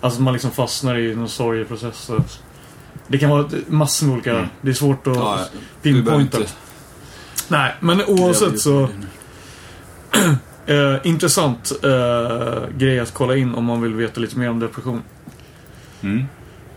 Alltså 0.00 0.22
man 0.22 0.32
liksom 0.32 0.50
fastnar 0.50 0.98
i 0.98 1.14
någon 1.14 1.28
sorgeprocess. 1.28 2.10
Det 3.08 3.18
kan 3.18 3.30
vara 3.30 3.48
massor 3.66 4.06
med 4.06 4.14
olika... 4.14 4.32
Mm. 4.36 4.46
Det 4.60 4.70
är 4.70 4.74
svårt 4.74 5.06
att 5.06 5.16
Ja, 5.16 5.38
pinpointa. 5.82 6.38
inte... 6.38 6.50
Nej, 7.48 7.74
men 7.80 8.02
oavsett 8.04 8.60
så... 8.60 8.88
Eh, 10.66 10.96
intressant 11.02 11.72
eh, 11.82 12.68
grej 12.78 13.00
att 13.00 13.14
kolla 13.14 13.36
in 13.36 13.54
om 13.54 13.64
man 13.64 13.82
vill 13.82 13.94
veta 13.94 14.20
lite 14.20 14.38
mer 14.38 14.50
om 14.50 14.60
depression. 14.60 15.02
Mm. 16.04 16.18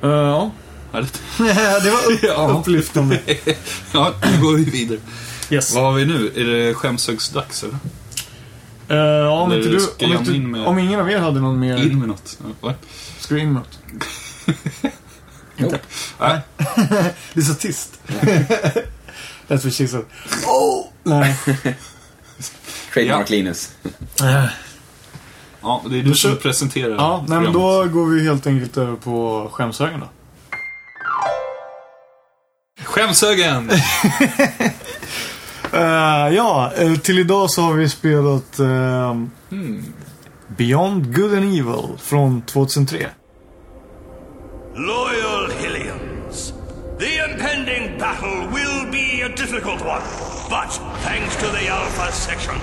Eh, 0.03 0.09
ja. 0.09 0.51
Härligt. 0.93 1.21
det 1.83 1.91
var 1.91 2.01
Ja. 2.27 2.57
upplyftande. 2.59 3.19
Ja, 3.93 4.13
nu 4.23 4.41
går 4.41 4.55
vi 4.57 4.63
vidare. 4.63 4.99
Yes. 5.49 5.75
Vad 5.75 5.83
har 5.83 5.91
vi 5.93 6.05
nu? 6.05 6.31
Är 6.35 6.45
det 6.45 6.73
skämshögsdags 6.73 7.63
eller? 7.63 7.77
Eh, 8.89 8.97
ja, 8.97 9.29
om, 9.29 9.51
Eller 9.51 9.75
inte 9.77 9.85
du, 9.99 10.05
om, 10.05 10.13
inte, 10.19 10.31
in 10.31 10.51
med- 10.51 10.65
om 10.67 10.79
ingen 10.79 10.99
av 10.99 11.11
er 11.11 11.17
hade 11.19 11.39
någon 11.39 11.59
mer... 11.59 11.77
In 11.77 11.99
med 11.99 12.07
något? 12.07 12.37
Va? 12.61 12.73
Ska 13.19 13.35
du 13.35 13.41
in 13.41 13.53
med 13.53 13.61
något? 13.61 13.79
Jo. 15.57 15.71
Nej. 16.19 16.39
Det 17.33 17.39
är 17.39 17.41
så 17.41 17.53
tyst. 17.53 17.99
That's 19.47 19.63
what 19.65 19.73
she 19.73 19.87
said. 19.87 20.05
Oh! 20.45 20.85
Nej. 21.03 21.35
Trademark 22.93 23.29
Ja. 23.29 23.35
Linus. 23.35 23.71
Ja, 25.67 25.81
det 25.89 25.99
är 25.99 26.03
du 26.03 26.15
som 26.15 26.37
presenterar 26.37 26.95
Ja, 26.95 27.25
nej, 27.27 27.39
men 27.39 27.53
då 27.53 27.85
går 27.85 28.05
vi 28.05 28.23
helt 28.23 28.47
enkelt 28.47 28.77
över 28.77 28.95
på 28.95 29.47
skämshögen 29.51 29.99
då. 29.99 30.07
Skämshögen! 32.83 33.71
Eh, 35.73 36.35
ja, 36.35 36.71
eh, 36.77 36.95
till 36.95 37.19
idag 37.19 37.49
så 37.49 37.61
har 37.61 37.73
vi 37.73 37.89
spelat 37.89 38.59
eh, 38.59 39.15
Beyond 40.47 41.15
Good 41.15 41.33
and 41.33 41.43
Evil 41.43 41.97
från 41.97 42.41
2003. 42.41 43.07
Loyal 44.75 45.51
Hillians, 45.59 46.53
the 46.99 47.31
impending 47.31 47.99
battle 47.99 48.47
will 48.53 48.91
be 48.91 49.25
a 49.25 49.29
difficult 49.37 49.81
one, 49.81 50.03
but 50.49 50.81
thanks 51.03 51.35
to 51.35 51.45
the 51.59 51.69
Alpha 51.69 52.11
section, 52.11 52.55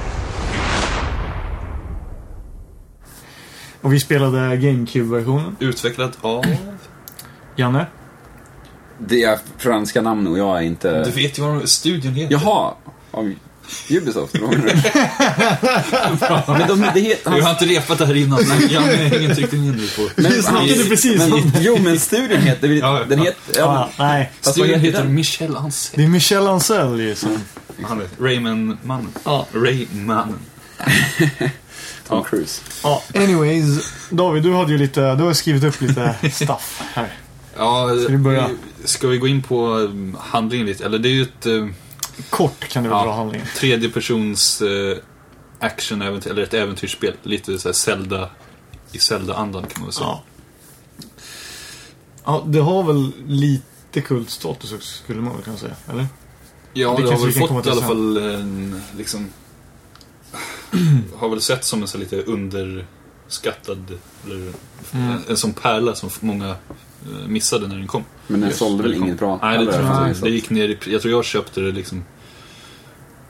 Och 3.85 3.93
vi 3.93 4.01
spelade 4.01 4.57
GameCube-versionen. 4.57 5.57
Utvecklat 5.61 6.13
av... 6.21 6.45
Janne? 7.57 7.87
Det 8.99 9.23
är 9.23 9.39
franska 9.59 10.03
namn 10.03 10.27
och 10.27 10.39
jag 10.39 10.59
är 10.59 10.63
inte... 10.63 11.05
Du 11.05 11.11
vet 11.11 11.39
ju 11.39 11.43
vad 11.43 11.69
studion 11.69 12.15
heter. 12.15 12.33
Jaha! 12.33 12.75
Av 13.11 13.35
Ubisoft? 13.91 14.35
vad? 14.41 14.51
Men 16.59 16.69
de, 16.69 16.87
det 16.95 17.01
heter... 17.01 17.31
Du 17.31 17.43
har 17.43 17.51
inte 17.51 17.65
repat 17.65 17.99
det 17.99 18.07
här 18.07 18.15
innan, 18.15 18.41
men 18.49 18.69
jag 18.71 18.81
har 18.81 18.93
ingen 19.19 19.35
riktigt 19.35 19.61
mindre 19.61 19.87
på. 19.97 20.09
Men, 20.17 20.33
Vi 20.33 20.43
snackade 20.43 20.85
precis 20.85 21.19
men, 21.19 21.33
om- 21.33 21.53
Jo, 21.61 21.79
men 21.83 21.99
studion 22.01 22.41
heter... 22.41 22.69
Ja, 22.69 23.05
den 23.09 23.19
ja. 23.19 23.25
heter... 23.25 23.59
Ja, 23.59 23.65
Ah, 23.65 23.89
nej. 23.99 24.33
Studion 24.41 24.81
heter 24.81 24.99
heter? 24.99 25.05
Michel 25.09 25.57
Ancel. 25.57 25.97
Det 25.99 26.05
är 26.05 26.09
Michel 26.09 26.47
Ancel 26.47 27.01
ju 27.01 27.15
som... 27.15 27.39
Han 27.83 28.01
heter 28.01 28.25
Rayman-mannen. 28.25 29.09
Ja. 29.25 29.47
Ray-mannen. 29.53 30.39
Tom 32.09 32.25
Cruise. 32.25 32.63
Ja, 32.83 33.03
anyways. 33.15 33.93
David, 34.11 34.43
du 34.43 34.53
hade 34.55 34.73
ju 34.73 34.79
lite... 34.79 35.15
Du 35.15 35.23
har 35.25 35.33
skrivit 35.33 35.65
upp 35.65 35.81
lite 35.81 36.17
stuff 36.33 36.83
här. 36.95 37.19
Ja, 37.57 37.89
Ska 38.03 38.13
vi 38.13 38.19
börja? 38.19 38.51
Ska 38.85 39.09
vi 39.09 39.19
gå 39.19 39.27
in 39.29 39.43
på 39.43 39.67
um, 39.69 40.17
handlingen 40.21 40.67
lite? 40.67 40.85
Eller 40.85 40.99
det 40.99 41.09
är 41.09 41.13
ju 41.13 41.23
ett 41.23 41.47
eh, 41.47 41.67
Kort 42.31 42.69
kan 42.69 42.83
du 42.83 42.89
väl 42.89 42.99
Ja. 42.99 43.05
dra 43.05 43.13
handlingen. 43.13 43.47
tredje 43.57 43.89
persons 43.91 44.63
eh, 44.63 44.97
action-äventyr, 45.61 46.31
eller 46.31 46.43
ett 46.43 46.55
äventyrsspel. 46.55 47.15
Lite 47.23 47.59
så 47.59 47.69
här 47.69 47.73
Zelda, 47.73 48.31
i 48.93 48.99
Zelda-andan 48.99 49.63
kan 49.63 49.73
man 49.81 49.85
väl 49.87 49.93
säga. 49.93 50.07
Ja. 50.07 50.23
Ja, 52.25 52.45
det 52.47 52.59
har 52.61 52.83
väl 52.83 53.13
lite 53.27 54.01
kultstatus 54.01 54.73
också, 54.73 54.89
skulle 55.05 55.21
man 55.21 55.35
väl 55.35 55.43
kunna 55.45 55.57
säga. 55.57 55.75
Eller? 55.91 56.07
Ja, 56.73 56.95
Det 56.97 57.03
det, 57.03 57.09
har 57.11 57.19
vi 57.27 57.33
väl 57.33 57.49
fått 57.49 57.67
i 57.67 57.71
alla 57.71 57.83
fall 57.83 58.17
en, 58.17 58.83
liksom... 58.97 59.29
har 61.17 61.29
väl 61.29 61.41
sett 61.41 61.65
som 61.65 61.83
en 61.83 61.89
så 61.89 61.99
lite 61.99 62.23
underskattad, 62.23 63.99
eller 64.27 64.53
Mm. 64.93 65.19
en 65.29 65.37
sån 65.37 65.53
pärla 65.53 65.95
som 65.95 66.11
många 66.21 66.49
eh, 66.49 67.29
missade 67.29 67.69
när 67.69 67.77
den 67.77 67.87
kom. 67.87 68.05
Men 68.27 68.41
den 68.41 68.49
Just 68.49 68.59
sålde 68.59 68.83
väl 68.83 68.95
inget 68.95 69.19
bra? 69.19 69.39
Nej, 69.43 69.59
det 69.67 69.73
tror 69.73 69.85
jag 69.87 70.09
inte. 70.09 70.21
det. 70.21 70.31
Gick 70.31 70.51
ner 70.51 70.69
i 70.69 70.79
Jag 70.87 71.03
tror 71.03 71.13
jag 71.15 71.25
köpte 71.25 71.61
det 71.61 71.73
liksom 71.73 72.05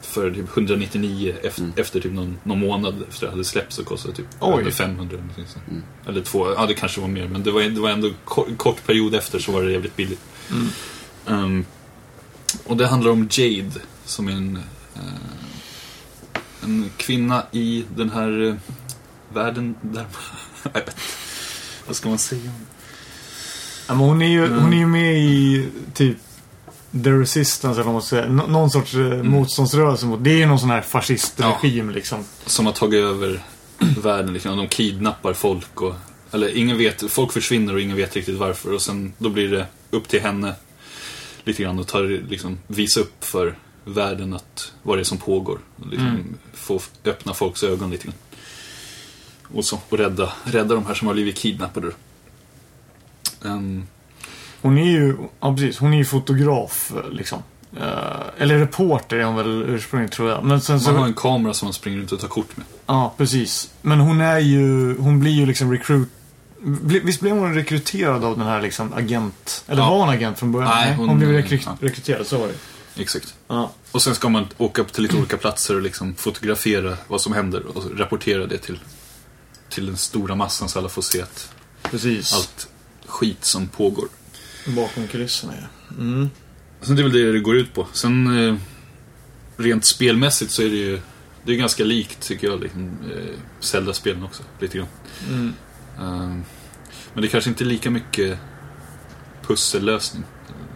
för 0.01 0.31
typ 0.31 0.49
199 0.57 1.35
efter, 1.43 1.63
Mm. 1.63 1.73
efter 1.77 2.01
typ 2.01 2.13
någon, 2.13 2.39
någon 2.43 2.59
månad 2.61 2.95
efter 3.09 3.27
det 3.27 3.31
hade 3.33 3.45
släppts 3.45 3.77
så 3.77 3.85
kostade 3.85 4.13
det 4.13 4.17
typ 4.17 4.27
Oj. 4.41 4.61
över 4.61 4.71
500 4.71 5.15
eller 5.17 5.27
någonting. 5.27 5.47
Mm. 5.71 5.83
Eller 6.07 6.21
två, 6.23 6.53
ja 6.53 6.67
det 6.67 6.75
kanske 6.75 7.01
var 7.01 7.09
mer 7.09 7.29
men 7.29 7.43
det 7.43 7.51
var, 7.51 7.63
det 7.63 7.81
var 7.81 7.91
ändå 7.91 8.11
kort, 8.25 8.49
kort 8.59 8.87
period 8.87 9.15
efter 9.15 9.39
så 9.39 9.53
var 9.53 9.63
det 9.63 9.73
jävligt 9.73 9.97
billigt. 9.97 10.21
Mm. 10.51 10.69
Ehm, 11.27 11.65
och 12.67 12.77
det 12.77 12.87
handlar 12.87 13.11
om 13.11 13.29
Jade 13.31 13.71
som 14.05 14.29
är 14.29 14.33
en, 14.33 14.57
eh, 14.95 15.03
en 16.65 16.91
kvinna 16.97 17.43
i 17.53 17.85
den 17.97 18.11
här 18.11 18.43
eh, 18.49 18.55
världen 19.35 19.75
där... 19.81 20.05
Jag 20.63 20.73
vet 20.73 20.89
inte. 20.89 21.01
Vad 21.87 21.97
ska 21.97 22.09
man 22.09 22.19
säga? 22.19 22.51
Ja, 23.89 23.95
men 23.95 23.99
hon, 23.99 24.23
är 24.23 24.29
ju, 24.29 24.45
Mm. 24.47 24.59
hon 24.63 24.73
är 24.73 24.77
ju 24.77 24.87
med 24.87 25.19
i 25.19 25.69
typ 25.95 26.17
The 27.05 27.11
Resistance 27.11 27.75
eller 27.81 27.85
vad 27.85 27.93
man 27.93 28.03
ska 28.03 28.17
säga. 28.17 28.29
Nå- 28.29 28.47
någon 28.47 28.71
sorts 28.71 28.95
eh, 28.95 29.23
motståndsrörelse 29.23 30.07
mot. 30.07 30.25
Det 30.25 30.31
är 30.31 30.37
ju 30.37 30.47
någon 30.47 30.59
sån 30.59 30.71
här 30.71 30.81
fascistregim 30.81 31.91
liksom. 31.91 32.25
Som 32.47 32.67
har 32.67 32.73
tagit 32.73 33.01
över 33.05 33.43
världen 34.03 34.33
liksom. 34.33 34.57
De 34.57 34.69
kidnappar 34.69 35.33
folk 35.33 35.81
och... 35.83 35.95
Eller 36.33 36.57
ingen 36.57 36.79
vet, 36.79 37.11
folk 37.11 37.33
försvinner 37.33 37.75
och 37.75 37.81
ingen 37.81 37.97
vet 37.97 38.17
riktigt 38.17 38.39
varför. 38.39 38.73
Och 38.75 38.83
sen 38.83 39.13
då 39.19 39.29
blir 39.29 39.49
det 39.51 39.67
upp 39.91 40.09
till 40.09 40.21
henne 40.21 40.55
lite 41.45 41.63
grann 41.63 41.79
och 41.79 41.87
tar, 41.87 42.29
liksom, 42.29 42.59
visa 42.67 43.01
upp 43.01 43.25
för 43.25 43.55
världen 43.85 44.35
att 44.35 44.73
vad 44.83 44.99
det 44.99 45.03
är 45.03 45.05
som 45.05 45.19
pågår. 45.19 45.59
Och 45.77 45.87
liksom, 45.87 46.25
få 46.55 46.81
öppna 47.05 47.35
folks 47.35 47.63
ögon 47.63 47.91
lite 47.91 48.05
grann. 48.05 48.15
Och, 49.55 49.65
så, 49.65 49.79
och 49.89 49.99
rädda, 49.99 50.33
rädda 50.45 50.75
de 50.75 50.87
här 50.87 50.95
som 50.95 51.07
har 51.07 51.15
blivit 51.15 51.37
kidnappade. 51.39 51.91
Um, 53.43 53.87
Hon 54.63 54.79
är 54.79 54.91
ju, 54.91 55.17
ja 55.41 55.55
precis, 55.55 55.79
hon 55.79 55.93
är 55.93 55.97
ju 55.99 56.05
fotograf 56.05 56.93
liksom. 57.13 57.43
Eh, 57.77 58.21
eller 58.39 58.59
reporter 58.59 59.17
är 59.17 59.25
hon 59.25 59.37
väl 59.37 59.63
ursprungligen 59.69 60.11
tror 60.11 60.31
jag. 60.31 60.45
Men 60.45 60.61
sen 60.61 60.81
så, 60.81 60.91
man 60.91 61.01
har 61.01 61.07
en 61.07 61.15
kamera 61.15 61.55
som 61.55 61.67
man 61.67 61.73
springer 61.73 61.99
runt 61.99 62.13
och 62.13 62.21
tar 62.21 62.29
kort 62.29 62.57
med. 62.57 62.67
ja 62.87 63.15
precis. 63.17 63.71
Men 63.83 64.01
hon 64.01 64.21
är 64.21 64.39
ju, 64.39 64.97
hon 64.99 65.21
blir 65.21 65.33
ju 65.33 65.47
liksom 65.47 65.73
recruit 65.73 66.09
Visst 66.81 67.21
blev 67.21 67.37
hon 67.39 67.55
rekryterad 67.55 68.25
av 68.25 68.39
den 68.39 68.47
här 68.47 68.63
liksom 68.63 68.93
agent? 68.93 69.65
Eller 69.69 69.83
Ja. 69.83 69.91
var 69.91 69.99
hon 69.99 70.09
agent 70.09 70.39
från 70.39 70.53
början? 70.53 70.71
Nej, 70.75 70.95
hon, 70.95 71.09
hon- 71.09 71.19
blev 71.19 71.31
rekry- 71.31 71.63
ja. 71.67 71.77
rekryterad, 71.81 72.27
så 72.27 72.39
var 72.39 72.47
det. 72.47 72.55
Exakt. 72.97 73.35
Ja. 73.49 73.73
Och 73.93 74.03
sen 74.03 74.15
ska 74.15 74.29
man 74.29 74.47
åka 74.59 74.83
upp 74.83 74.93
till 74.93 75.03
lite 75.03 75.17
olika 75.17 75.37
platser 75.37 75.77
och 75.77 75.83
liksom 75.83 76.15
fotografera 76.15 76.97
vad 77.09 77.21
som 77.21 77.33
händer 77.33 77.67
och 77.67 77.99
rapportera 77.99 78.47
det 78.47 78.59
till, 78.59 78.79
till 79.69 79.87
den 79.87 79.97
stora 79.97 80.35
massan 80.35 80.69
så 80.69 80.79
alla 80.79 80.89
får 80.89 81.03
se 81.03 81.23
att 81.23 81.53
Precis. 81.83 82.35
allt 82.35 82.69
skit 83.07 83.45
som 83.45 83.69
pågår. 83.69 84.09
Bakom 84.67 85.09
kulisserna 85.09 85.53
ja. 85.61 85.97
Mm. 85.99 86.31
Så 86.83 86.93
det 86.93 87.01
är 87.01 87.03
väl 87.03 87.13
det 87.13 87.33
det 87.33 87.41
går 87.41 87.57
ut 87.57 87.75
på. 87.75 87.87
Sen 87.93 88.49
eh, 88.49 88.57
rent 89.57 89.87
spelmässigt 89.87 90.51
så 90.51 90.63
är 90.63 90.69
det 90.69 90.77
ju 90.77 91.01
det 91.45 91.53
är 91.53 91.57
ganska 91.57 91.85
likt 91.85 92.21
tycker 92.21 92.47
jag, 92.47 92.61
liksom, 92.61 92.99
eh, 93.15 93.39
Zelda-spelen 93.61 94.25
också. 94.25 94.43
Lite 94.61 94.79
grann. 94.79 94.89
Mm. 95.29 95.55
Eh, 95.99 96.45
men 97.15 97.23
det 97.23 97.27
är 97.27 97.29
kanske 97.31 97.51
inte 97.51 97.65
är 97.65 97.67
lika 97.67 97.91
mycket 97.91 98.39
pussellösning. 99.43 100.25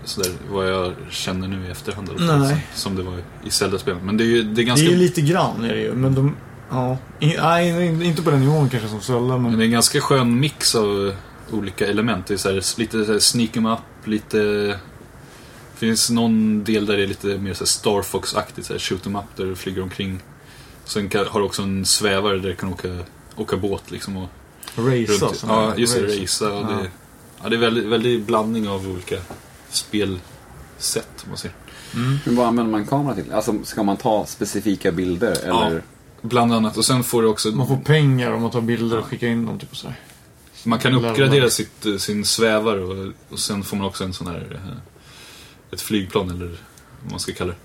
Sådär, 0.08 0.30
vad 0.50 0.68
jag 0.70 0.92
känner 1.10 1.48
nu 1.48 1.66
i 1.66 1.70
efterhand. 1.70 2.08
fall, 2.08 2.38
Nej. 2.38 2.66
Som, 2.74 2.96
som 2.96 2.96
det 2.96 3.02
var 3.02 3.18
i 3.44 3.50
Zelda-spelen. 3.50 4.00
Men 4.02 4.16
det 4.16 4.24
är 4.24 4.26
ju 4.26 4.42
det 4.42 4.50
är 4.50 4.54
Det 4.54 4.64
ganska... 4.64 4.86
är 4.86 4.90
ju 4.90 4.96
lite 4.96 5.20
grann 5.20 5.64
är 5.64 5.74
det 5.74 5.80
ju, 5.80 5.94
men 5.94 6.14
de... 6.14 6.36
Ja. 6.70 6.96
Nej, 7.20 8.06
inte 8.06 8.22
på 8.22 8.30
den 8.30 8.40
nivån 8.40 8.68
kanske 8.68 8.88
som 8.88 9.00
Zelda, 9.00 9.20
Men 9.38 9.42
men... 9.42 9.58
det 9.58 9.62
är 9.62 9.66
en 9.66 9.70
ganska 9.72 10.00
skön 10.00 10.40
mix 10.40 10.74
av 10.74 11.14
olika 11.50 11.86
element. 11.86 12.26
Det 12.26 12.34
är 12.34 12.38
så 12.38 12.48
här, 12.48 12.78
lite 12.78 13.04
så 13.04 13.12
här 13.12 13.18
sneak 13.18 13.56
'em 13.56 13.72
up, 13.72 14.06
lite... 14.06 14.38
Det 15.72 15.86
finns 15.86 16.10
någon 16.10 16.64
del 16.64 16.86
där 16.86 16.96
det 16.96 17.02
är 17.02 17.06
lite 17.06 17.26
mer 17.26 17.54
så 17.54 17.58
här 17.60 17.66
Star 17.66 18.02
Fox-aktigt, 18.02 18.66
så 18.66 18.72
här 18.72 18.80
shoot 18.80 19.06
'em 19.06 19.18
up, 19.18 19.36
där 19.36 19.44
du 19.44 19.56
flyger 19.56 19.82
omkring. 19.82 20.20
Sen 20.84 21.08
kan, 21.08 21.26
har 21.26 21.40
du 21.40 21.46
också 21.46 21.62
en 21.62 21.84
svävare 21.84 22.38
där 22.38 22.48
du 22.48 22.54
kan 22.54 22.72
åka, 22.72 22.88
åka 23.36 23.56
båt 23.56 23.90
liksom. 23.90 24.16
Och 24.16 24.28
Race 24.76 25.24
runt. 25.24 25.44
Ja, 25.48 25.74
just 25.76 25.94
det, 25.96 26.02
racea. 26.22 26.48
Ja. 26.48 26.60
det, 26.60 26.90
ja, 27.42 27.48
det 27.48 27.56
är 27.56 27.60
väldigt, 27.60 27.84
väldigt 27.84 28.26
blandning 28.26 28.68
av 28.68 28.88
olika 28.88 29.16
spelsätt, 29.70 31.26
säger. 31.36 31.54
Men 32.24 32.36
vad 32.36 32.46
använder 32.46 32.72
man 32.72 32.86
kamera 32.86 33.14
till? 33.14 33.32
Alltså, 33.32 33.54
ska 33.64 33.82
man 33.82 33.96
ta 33.96 34.26
specifika 34.26 34.92
bilder 34.92 35.36
eller? 35.42 35.82
Bland 36.22 36.52
annat. 36.52 36.76
Och 36.76 36.84
sen 36.84 37.04
får 37.04 37.22
du 37.22 37.28
också... 37.28 37.48
Man 37.48 37.68
får 37.68 37.76
pengar 37.76 38.32
om 38.32 38.42
man 38.42 38.50
tar 38.50 38.60
bilder 38.60 38.98
och 38.98 39.04
skickar 39.04 39.26
in 39.26 39.46
dem 39.46 39.58
typ 39.58 39.70
och 39.70 39.76
sådär. 39.76 39.96
Man 40.64 40.78
kan 40.78 40.94
uppgradera 40.94 41.50
sitt, 41.50 41.86
eh, 41.86 41.96
sin 41.96 42.24
svävare 42.24 42.80
och, 42.80 43.12
och 43.28 43.38
sen 43.38 43.62
får 43.62 43.76
man 43.76 43.86
också 43.86 44.04
en 44.04 44.12
sån 44.12 44.26
här 44.26 44.60
eh, 44.64 44.76
ett 45.72 45.80
flygplan 45.80 46.30
eller 46.30 46.58
vad 47.02 47.10
man 47.10 47.20
ska 47.20 47.32
kalla 47.32 47.50
det. 47.50 47.58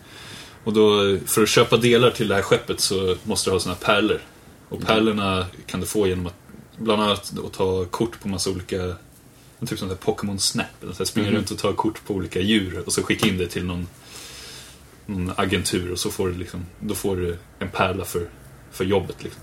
Och 0.64 0.74
då, 0.74 1.10
eh, 1.10 1.20
för 1.26 1.44
att 1.44 1.50
köpa 1.50 1.78
delar 1.78 2.12
till 2.12 2.28
det 2.28 2.36
här 2.36 2.42
skeppet 2.42 2.80
så 2.80 3.16
måste 3.24 3.50
du 3.50 3.54
ha 3.54 3.60
såna 3.60 3.76
här 3.76 3.82
pärlor. 3.82 4.22
Och 4.70 4.82
pärlorna 4.82 5.46
kan 5.66 5.80
du 5.80 5.86
få 5.86 6.08
genom 6.08 6.28
att 6.28 6.36
bland 6.78 7.02
annat 7.02 7.34
att 7.46 7.54
ta 7.54 7.86
kort 7.86 8.20
på 8.22 8.28
massa 8.28 8.50
olika 8.50 8.96
Typ 9.68 9.80
som 9.80 9.88
det 9.90 9.96
Pokémon 9.96 10.40
Snap. 10.40 10.66
Så 10.82 10.98
här, 10.98 11.06
springa 11.06 11.28
Mhm. 11.28 11.38
runt 11.38 11.52
och 11.52 11.58
ta 11.58 11.74
kort 11.74 12.06
på 12.06 12.14
olika 12.14 12.40
djur 12.40 12.84
och 12.86 12.94
så 12.94 13.04
skicka 13.04 13.28
in 13.28 13.38
det 13.38 13.48
till 13.48 13.66
någon, 13.66 13.88
någon 15.06 15.32
agentur 15.36 15.92
och 15.92 16.00
så 16.00 16.12
får 16.12 16.28
du 16.28 16.34
liksom, 16.34 16.66
då 16.80 16.96
får 16.96 17.16
du 17.16 17.38
en 17.60 17.70
pärla 17.70 18.06
för, 18.06 18.28
för 18.72 18.86
jobbet. 18.86 19.24
Liksom. 19.24 19.42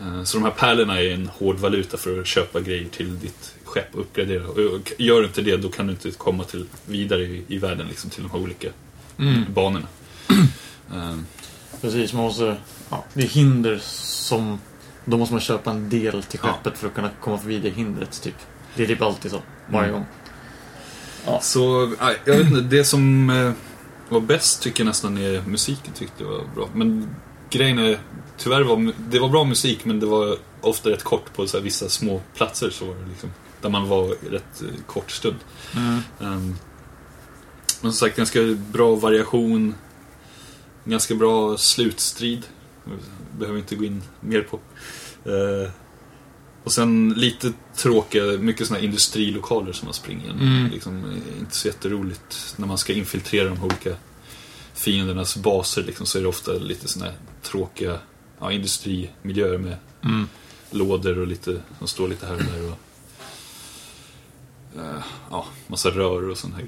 Eh, 0.00 0.22
Så 0.24 0.36
de 0.38 0.44
här 0.44 0.50
pärlorna 0.50 1.00
är 1.02 1.10
en 1.10 1.26
hård 1.28 1.56
valuta 1.58 1.96
för 1.96 2.20
att 2.20 2.26
köpa 2.26 2.60
grejer 2.60 2.88
till 2.88 3.18
ditt 3.20 3.54
skepp 3.64 3.94
och 3.94 4.00
uppgradera. 4.00 4.46
Och 4.48 4.92
gör 4.98 5.20
du 5.20 5.26
inte 5.26 5.42
det 5.42 5.56
då 5.56 5.68
kan 5.68 5.86
du 5.86 5.92
inte 5.92 6.10
komma 6.10 6.44
till 6.44 6.66
vidare 6.86 7.22
i, 7.22 7.44
i 7.48 7.58
världen 7.58 7.86
liksom, 7.88 8.10
till 8.10 8.22
de 8.22 8.30
här 8.30 8.38
olika 8.38 8.68
banorna. 9.54 9.86
Eh, 10.94 11.16
Precis, 11.80 12.12
man 12.12 12.22
måste... 12.22 12.56
Ja, 12.90 13.04
det 13.14 13.22
är 13.22 13.28
hinder 13.28 13.78
som... 13.82 14.58
Då 15.04 15.16
måste 15.16 15.34
man 15.34 15.40
köpa 15.40 15.70
en 15.70 15.88
del 15.90 16.22
till 16.22 16.40
Ja. 16.42 16.48
skeppet 16.52 16.78
för 16.78 16.86
att 16.88 16.94
kunna 16.94 17.10
komma 17.20 17.38
förbi 17.38 17.58
det 17.58 17.70
hindret, 17.70 18.22
typ. 18.22 18.34
Det 18.76 18.82
är 18.82 18.86
typ 18.86 19.02
alltid 19.02 19.30
så. 19.30 19.42
Varje 19.70 19.88
Mm. 19.88 20.00
gång. 21.24 21.40
Så, 21.42 21.86
nej, 22.00 22.16
jag 22.24 22.36
vet 22.36 22.46
inte, 22.46 22.60
det 22.60 22.84
som 22.84 23.30
eh, 23.30 23.52
var 24.08 24.20
bäst 24.20 24.62
tycker 24.62 24.80
jag 24.84 24.86
nästan 24.86 25.18
är 25.18 25.42
musiken 25.46 25.92
tyckte 25.92 26.24
jag 26.24 26.30
var 26.30 26.44
bra. 26.54 26.68
Men 26.74 27.14
grejen 27.50 27.78
är, 27.78 27.98
tyvärr 28.38 28.62
var 28.62 28.92
det 29.10 29.18
var 29.18 29.28
bra 29.28 29.44
musik 29.44 29.84
men 29.84 30.00
det 30.00 30.06
var 30.06 30.36
ofta 30.60 30.90
rätt 30.90 31.02
kort 31.04 31.34
på 31.34 31.46
så 31.46 31.56
här, 31.56 31.64
vissa 31.64 31.88
små 31.88 32.20
platser 32.34 32.70
så 32.70 32.84
var 32.86 32.94
det 32.94 33.06
liksom, 33.10 33.30
där 33.60 33.68
man 33.68 33.88
var 33.88 34.08
rätt 34.30 34.62
eh, 34.62 34.84
kort 34.86 35.10
stund. 35.10 35.36
Mm. 35.76 36.00
Ehm, 36.20 36.56
men 37.82 37.92
som 37.92 37.92
sagt, 37.92 38.16
ganska 38.16 38.40
bra 38.72 38.94
variation. 38.94 39.74
Ganska 40.84 41.14
bra 41.14 41.56
slutstrid. 41.56 42.46
Behöver 43.38 43.58
inte 43.58 43.76
gå 43.76 43.84
in 43.84 44.02
mer 44.20 44.42
på. 44.42 44.60
Eh, 45.30 45.70
och 46.66 46.72
sen 46.72 47.14
lite 47.16 47.52
tråkiga, 47.76 48.24
mycket 48.24 48.66
sådana 48.66 48.80
här 48.80 48.86
industrilokaler 48.86 49.72
som 49.72 49.86
man 49.86 49.94
springer 49.94 50.24
igenom. 50.24 50.42
Mm. 50.42 50.70
Liksom, 50.70 51.04
eh, 51.04 51.38
inte 51.40 51.56
så 51.56 51.68
jätteroligt 51.68 52.54
när 52.56 52.66
man 52.66 52.78
ska 52.78 52.92
infiltrera 52.92 53.48
de 53.48 53.62
olika 53.62 53.96
fiendernas 54.74 55.36
baser. 55.36 55.82
Liksom, 55.82 56.06
så 56.06 56.18
är 56.18 56.22
det 56.22 56.28
ofta 56.28 56.52
lite 56.52 56.88
sådana 56.88 57.10
här 57.10 57.18
tråkiga 57.42 57.98
ja, 58.40 58.52
industrimiljöer 58.52 59.58
med 59.58 59.76
Mm. 60.04 60.28
lådor 60.70 61.18
och 61.18 61.26
lite, 61.26 61.62
som 61.78 61.88
står 61.88 62.08
lite 62.08 62.26
här 62.26 62.34
och 62.34 62.42
där. 62.42 62.72
Och, 62.72 62.78
eh, 64.80 65.02
ja, 65.30 65.46
massa 65.66 65.90
rör 65.90 66.28
och 66.30 66.38
sån 66.38 66.52
här. 66.52 66.64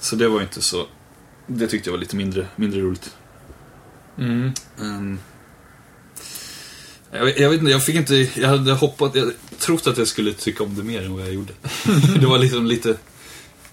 Så 0.00 0.16
det 0.16 0.28
var 0.28 0.42
inte 0.42 0.62
så... 0.62 0.86
Det 1.46 1.66
tyckte 1.66 1.88
jag 1.88 1.92
var 1.92 2.00
lite 2.00 2.16
mindre, 2.16 2.46
mindre 2.56 2.80
roligt. 2.80 3.16
Mm. 4.18 4.52
Ehm, 4.80 5.18
jag, 7.12 7.24
vet- 7.24 7.40
jag 7.40 7.50
vet 7.50 7.58
inte, 7.60 7.70
jag 7.70 7.84
fick 7.84 7.96
inte... 7.96 8.28
Jag 8.34 8.48
hade 8.48 8.72
hoppat... 8.72 9.14
Jag 9.14 9.32
trott 9.58 9.86
att 9.86 9.98
jag 9.98 10.08
skulle 10.08 10.32
tycka 10.32 10.64
om 10.64 10.74
det 10.74 10.82
mer 10.82 11.02
än 11.02 11.12
vad 11.14 11.22
jag 11.22 11.32
gjorde. 11.34 11.52
det 12.20 12.26
var 12.26 12.38
liksom 12.38 12.66
lite... 12.66 12.96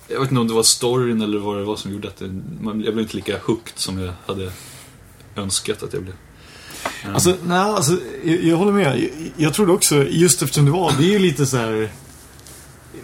Jag 0.07 0.19
vet 0.19 0.29
inte 0.31 0.41
om 0.41 0.47
det 0.47 0.53
var 0.53 0.63
storyn 0.63 1.21
eller 1.21 1.37
vad 1.39 1.57
det 1.57 1.63
var 1.63 1.75
som 1.75 1.91
gjorde 1.91 2.07
att 2.07 2.17
det, 2.17 2.41
man, 2.61 2.81
jag 2.81 2.93
blev 2.93 2.99
inte 3.05 3.15
lika 3.15 3.37
hooked 3.43 3.73
som 3.75 3.99
jag 3.99 4.13
hade 4.25 4.51
önskat 5.35 5.83
att 5.83 5.93
jag 5.93 6.03
blev. 6.03 6.15
Ehm, 7.03 7.13
Alltså, 7.13 7.35
nej, 7.43 7.57
alltså, 7.57 7.97
jag, 8.23 8.43
jag 8.43 8.57
håller 8.57 8.71
med. 8.71 8.99
Jag, 8.99 9.09
jag 9.37 9.53
trodde 9.53 9.71
också, 9.71 10.03
just 10.09 10.41
eftersom 10.41 10.65
det 10.65 10.71
var, 10.71 10.93
det 10.99 11.03
är 11.05 11.09
ju 11.11 11.19
lite 11.19 11.45
så 11.45 11.57
här. 11.57 11.91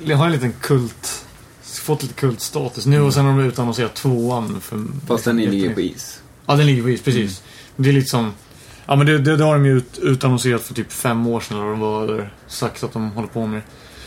Det 0.05 0.13
har 0.13 0.25
en 0.25 0.31
liten 0.31 0.53
kult, 0.61 1.25
fått 1.63 2.01
lite 2.01 2.13
kultstatus 2.13 2.85
nu 2.85 3.01
och 3.01 3.13
sen 3.13 3.25
har 3.25 3.37
de 3.39 3.47
utannonserat 3.47 3.95
tvåan. 3.95 4.61
För, 4.61 4.85
Fast 5.07 5.25
den 5.25 5.37
ligger 5.37 5.73
på 5.73 5.81
is. 5.81 6.21
Ja, 6.45 6.55
den 6.55 6.65
ligger 6.65 6.83
på 6.83 6.89
is, 6.89 7.01
precis. 7.01 7.43
Det 7.75 7.89
är 7.89 7.93
lite 7.93 8.09
som, 8.09 8.31
ja 8.89 8.95
men 8.95 9.07
det, 9.07 9.17
det, 9.17 9.37
det 9.37 9.43
har 9.43 9.53
de 9.53 9.65
ju 9.65 9.77
ut, 9.77 9.97
utannonserat 10.01 10.61
för 10.61 10.73
typ 10.73 10.91
fem 10.91 11.27
år 11.27 11.39
sedan 11.39 11.57
eller 11.57 11.67
vad 11.67 12.07
de 12.07 12.17
var, 12.17 12.29
sagt 12.47 12.83
att 12.83 12.93
de 12.93 13.11
håller 13.11 13.27
på 13.27 13.45
med. 13.45 13.61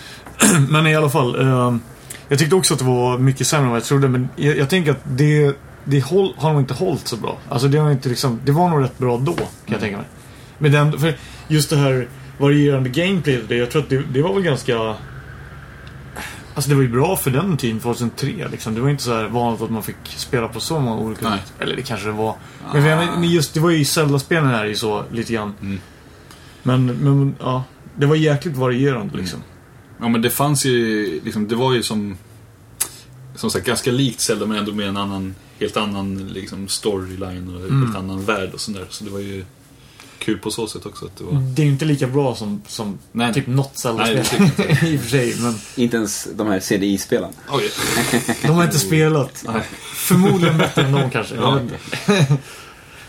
Men 0.68 0.86
i 0.86 0.96
alla 0.96 1.10
fall, 1.10 1.40
eh, 1.40 1.76
jag 2.28 2.38
tyckte 2.38 2.56
också 2.56 2.74
att 2.74 2.80
det 2.80 2.86
var 2.86 3.18
mycket 3.18 3.46
sämre 3.46 3.64
än 3.64 3.70
vad 3.70 3.80
jag 3.80 3.84
trodde, 3.84 4.08
men 4.08 4.28
jag, 4.36 4.56
jag 4.56 4.70
tänker 4.70 4.90
att 4.90 5.02
det, 5.04 5.56
det 5.84 6.04
håll, 6.04 6.34
har 6.36 6.52
nog 6.52 6.62
inte 6.62 6.74
hållit 6.74 7.08
så 7.08 7.16
bra. 7.16 7.38
Alltså 7.48 7.68
det 7.68 7.78
har 7.78 7.90
inte 7.90 8.08
liksom, 8.08 8.40
det 8.44 8.52
var 8.52 8.68
nog 8.68 8.82
rätt 8.82 8.98
bra 8.98 9.18
då, 9.18 9.34
kan 9.34 9.46
jag 9.66 9.80
tänka 9.80 9.96
mig. 9.96 10.06
Men 10.58 10.72
den, 10.72 10.98
för 10.98 11.14
just 11.48 11.70
det 11.70 11.76
här 11.76 12.08
varierande 12.38 12.88
gameplayet, 12.88 13.48
det, 13.48 13.56
jag 13.56 13.70
tror 13.70 13.82
att 13.82 13.88
det, 13.88 14.02
det 14.12 14.22
var 14.22 14.34
väl 14.34 14.42
ganska 14.42 14.94
Alltså 16.54 16.70
det 16.70 16.76
var 16.76 16.82
ju 16.82 16.88
bra 16.88 17.16
för 17.16 17.30
den 17.30 17.56
tiden, 17.56 17.80
2003 17.80 18.48
liksom. 18.50 18.74
Det 18.74 18.80
var 18.80 18.90
inte 18.90 19.02
så 19.02 19.14
här 19.14 19.28
vanligt 19.28 19.62
att 19.62 19.70
man 19.70 19.82
fick 19.82 19.96
spela 20.06 20.48
på 20.48 20.60
så 20.60 20.80
många 20.80 21.00
olika 21.02 21.28
Nej. 21.28 21.38
Eller 21.58 21.76
det 21.76 21.82
kanske 21.82 22.06
det 22.06 22.12
var. 22.12 22.36
Menar, 22.74 23.16
men 23.18 23.30
just, 23.30 23.54
det 23.54 23.60
var 23.60 23.70
ju 23.70 23.78
i 23.78 23.84
Zelda-spelen 23.84 24.46
här 24.46 24.64
ju 24.64 24.74
så, 24.74 25.04
lite 25.12 25.32
grann. 25.32 25.54
Mm. 25.60 25.80
Men, 26.62 26.86
men, 26.86 27.34
ja. 27.40 27.64
Det 27.96 28.06
var 28.06 28.16
jäkligt 28.16 28.56
varierande 28.56 29.16
liksom. 29.16 29.38
Ja 30.00 30.08
men 30.08 30.22
det 30.22 30.30
fanns 30.30 30.64
ju, 30.66 31.04
liksom, 31.24 31.48
det 31.48 31.54
var 31.54 31.72
ju 31.74 31.82
som 31.82 32.16
Som 33.34 33.50
sagt 33.50 33.66
ganska 33.66 33.90
likt 33.90 34.20
Zelda 34.20 34.46
men 34.46 34.58
ändå 34.58 34.72
med 34.72 34.88
en 34.88 34.96
annan 34.96 35.34
Helt 35.60 35.76
annan 35.76 36.28
liksom, 36.28 36.68
storyline 36.68 37.54
och 37.54 37.60
en 37.60 37.66
Mm. 37.68 37.82
helt 37.82 37.96
annan 37.96 38.24
värld 38.24 38.50
och 38.54 38.60
sådär. 38.60 38.86
Så 38.90 39.04
det 39.04 39.10
var 39.10 39.18
ju 39.20 39.44
kul 40.24 40.38
på 40.38 40.50
så 40.50 40.66
sätt 40.66 40.86
också. 40.86 41.04
Att 41.04 41.16
det 41.16 41.24
var... 41.24 41.32
Det 41.32 41.62
är 41.62 41.66
ju 41.66 41.72
inte 41.72 41.84
lika 41.84 42.06
bra 42.06 42.34
som, 42.34 42.62
som 42.66 42.98
Nej. 43.12 43.34
typ 43.34 43.46
något 43.46 43.78
Zelda-spel. 43.78 44.42
inte. 44.42 44.62
I 44.86 44.96
och 44.96 45.00
för 45.00 45.08
sig, 45.08 45.34
men 45.40 45.54
Inte 45.76 45.96
ens 45.96 46.28
de 46.34 46.46
här 46.46 46.60
CDI-spelen. 46.60 47.32
Oj. 47.50 47.70
de 48.42 48.48
har 48.48 48.64
inte 48.64 48.78
spelat. 48.78 49.44
Nej. 49.48 49.62
Förmodligen 49.94 50.58
bättre 50.58 50.82
än 50.82 50.92
de 50.92 51.10
kanske. 51.10 51.34
Ja. 51.34 51.60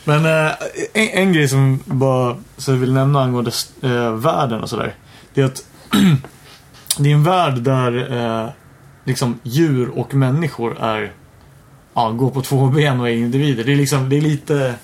Men 0.05 0.26
eh, 0.26 0.51
en, 0.93 1.09
en 1.09 1.34
grej 1.34 1.47
som 1.49 1.80
bara 1.86 2.38
så 2.57 2.72
jag 2.72 2.78
vill 2.78 2.93
nämna 2.93 3.24
angående 3.24 3.51
eh, 3.82 4.11
världen 4.14 4.61
och 4.61 4.70
sådär. 4.70 4.95
Det 5.34 5.41
är 5.41 5.45
att 5.45 5.66
det 6.97 7.09
är 7.09 7.14
en 7.14 7.24
värld 7.24 7.61
där 7.61 8.11
eh, 8.43 8.49
liksom 9.03 9.39
djur 9.43 9.89
och 9.89 10.14
människor 10.14 10.78
är 10.80 11.14
ja, 11.93 12.09
går 12.09 12.30
på 12.30 12.41
två 12.41 12.68
ben 12.68 12.99
och 12.99 13.09
är 13.09 13.14
individer. 13.14 13.64
Det 13.64 13.72
är 13.72 13.76
liksom, 13.76 14.09
det 14.09 14.18
är 14.18 14.22
lite... 14.22 14.76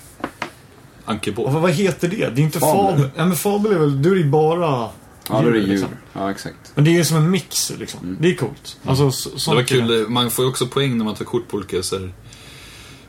Ankebåt. 1.10 1.52
Vad, 1.52 1.62
vad 1.62 1.70
heter 1.70 2.08
det? 2.08 2.16
Det 2.16 2.40
är 2.40 2.44
inte 2.44 2.60
Fabel. 2.60 2.94
fabel. 2.96 3.10
Ja, 3.16 3.26
men 3.26 3.36
fabel 3.36 3.72
är 3.72 3.78
väl, 3.78 4.02
då 4.02 4.10
är 4.10 4.14
det 4.14 4.24
bara 4.24 4.88
Ja, 5.28 5.42
då 5.42 5.48
är 5.48 5.52
det 5.52 5.58
djur. 5.58 5.66
liksom. 5.66 5.88
Ja, 6.12 6.30
exakt. 6.30 6.56
Men 6.74 6.84
det 6.84 6.98
är 6.98 7.04
som 7.04 7.16
en 7.16 7.30
mix 7.30 7.72
liksom. 7.78 8.16
Det 8.20 8.30
är 8.30 8.34
coolt. 8.34 8.76
Alltså, 8.84 9.10
så, 9.10 9.30
Det 9.30 9.38
sånt 9.40 9.54
var 9.54 9.62
är- 9.62 9.66
kul, 9.66 10.08
man 10.08 10.30
får 10.30 10.44
ju 10.44 10.48
också 10.50 10.66
poäng 10.66 10.98
när 10.98 11.04
man 11.04 11.14
tar 11.14 11.24
kort 11.24 11.48
på 11.48 11.56
olika 11.56 11.82
så 11.82 11.98
här, 11.98 12.12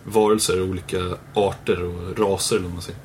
varelser, 0.04 0.62
olika 0.62 0.98
arter 1.34 1.84
och 1.84 2.20
raser 2.20 2.56
eller 2.56 2.66
vad 2.66 2.74
man 2.74 2.82
säger. 2.82 3.00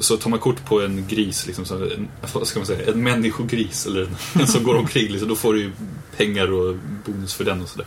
Så 0.00 0.16
tar 0.16 0.30
man 0.30 0.38
kort 0.38 0.64
på 0.64 0.80
en 0.82 1.06
gris, 1.08 1.46
liksom, 1.46 1.64
så 1.64 1.78
här, 1.78 1.94
en, 1.94 2.08
vad 2.32 2.46
ska 2.46 2.58
man 2.58 2.66
säga, 2.66 2.92
en 2.92 3.02
människogris 3.02 3.86
eller 3.86 4.02
en, 4.02 4.16
en 4.40 4.46
som 4.46 4.64
går 4.64 4.76
omkring, 4.76 5.08
liksom, 5.08 5.28
då 5.28 5.36
får 5.36 5.54
du 5.54 5.60
ju 5.60 5.72
pengar 6.16 6.52
och 6.52 6.76
bonus 7.06 7.34
för 7.34 7.44
den 7.44 7.62
och 7.62 7.68
sådär. 7.68 7.86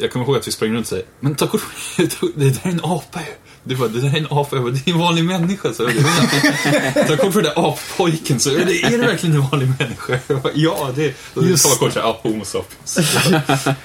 Jag 0.00 0.12
kommer 0.12 0.26
ihåg 0.26 0.36
att 0.36 0.48
vi 0.48 0.52
sprang 0.52 0.70
runt 0.74 0.80
och 0.92 0.98
sa 0.98 1.02
men 1.20 1.34
ta 1.34 1.46
kort 1.46 1.62
det 1.96 2.20
där 2.36 2.60
är 2.62 2.68
en 2.70 2.80
apa 2.84 3.20
ju. 3.20 3.26
Du 3.64 3.76
bara, 3.76 3.88
det 3.88 4.00
där 4.00 4.08
är 4.08 4.18
en 4.18 4.26
apa. 4.30 4.56
Jag 4.56 4.62
bara, 4.64 4.72
det 4.72 4.90
är 4.90 4.92
en 4.92 4.98
vanlig 4.98 5.24
människa. 5.24 5.72
Så 5.72 5.82
jag 5.82 5.92
bara, 5.94 7.04
ta 7.04 7.16
kort 7.16 7.32
på 7.32 7.40
den 7.40 7.52
där 7.54 7.68
appojken. 7.68 8.40
Så 8.40 8.48
jag 8.50 8.58
bara, 8.60 8.70
är 8.70 8.90
det 8.90 8.96
verkligen 9.06 9.36
en 9.36 9.48
vanlig 9.50 9.68
människa? 9.78 10.18
Jag 10.26 10.42
bara, 10.42 10.52
ja, 10.54 10.90
det 10.94 11.04
är... 11.04 11.42
Just 11.42 11.68
man 11.68 11.76
kort 11.76 11.92
så 11.92 12.00
här, 12.00 12.06
ah, 12.06 12.20
homo 12.22 12.44
sapiens. 12.44 12.98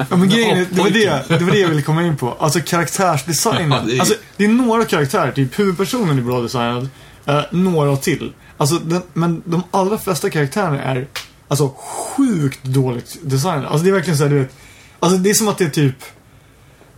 Ja 0.09 0.15
men 0.17 0.29
grejen 0.29 0.67
det 0.71 0.81
var 0.81 0.89
det, 0.89 1.23
det 1.27 1.43
var 1.43 1.51
det 1.51 1.59
jag 1.59 1.69
ville 1.69 1.81
komma 1.81 2.03
in 2.03 2.17
på. 2.17 2.35
Alltså 2.39 2.59
karaktärsdesignen. 2.59 3.71
Ja, 3.71 3.81
det 3.87 3.95
är- 3.95 3.99
Alltså 3.99 4.15
det 4.37 4.45
är 4.45 4.49
några 4.49 4.85
karaktärer, 4.85 5.31
typ 5.31 5.59
huvudpersonen 5.59 6.17
är 6.17 6.21
bra 6.23 6.41
designad. 6.41 6.89
eh, 7.25 7.41
några 7.51 7.97
till. 7.97 8.33
Alltså 8.57 8.75
den, 8.79 9.01
men 9.13 9.41
de 9.45 9.63
allra 9.71 9.97
flesta 9.97 10.29
karaktärerna 10.29 10.81
är 10.83 11.07
alltså 11.47 11.69
sjukt 11.77 12.63
dåligt 12.63 13.17
designade. 13.21 13.67
Alltså 13.67 13.83
det 13.83 13.89
är 13.89 13.93
verkligen 13.93 14.17
så 14.17 14.23
här, 14.23 14.29
du 14.31 14.39
vet. 14.39 14.53
Alltså 14.99 15.17
det 15.17 15.29
är 15.29 15.33
som 15.33 15.47
att 15.47 15.57
det 15.57 15.65
är 15.65 15.69
typ 15.69 15.95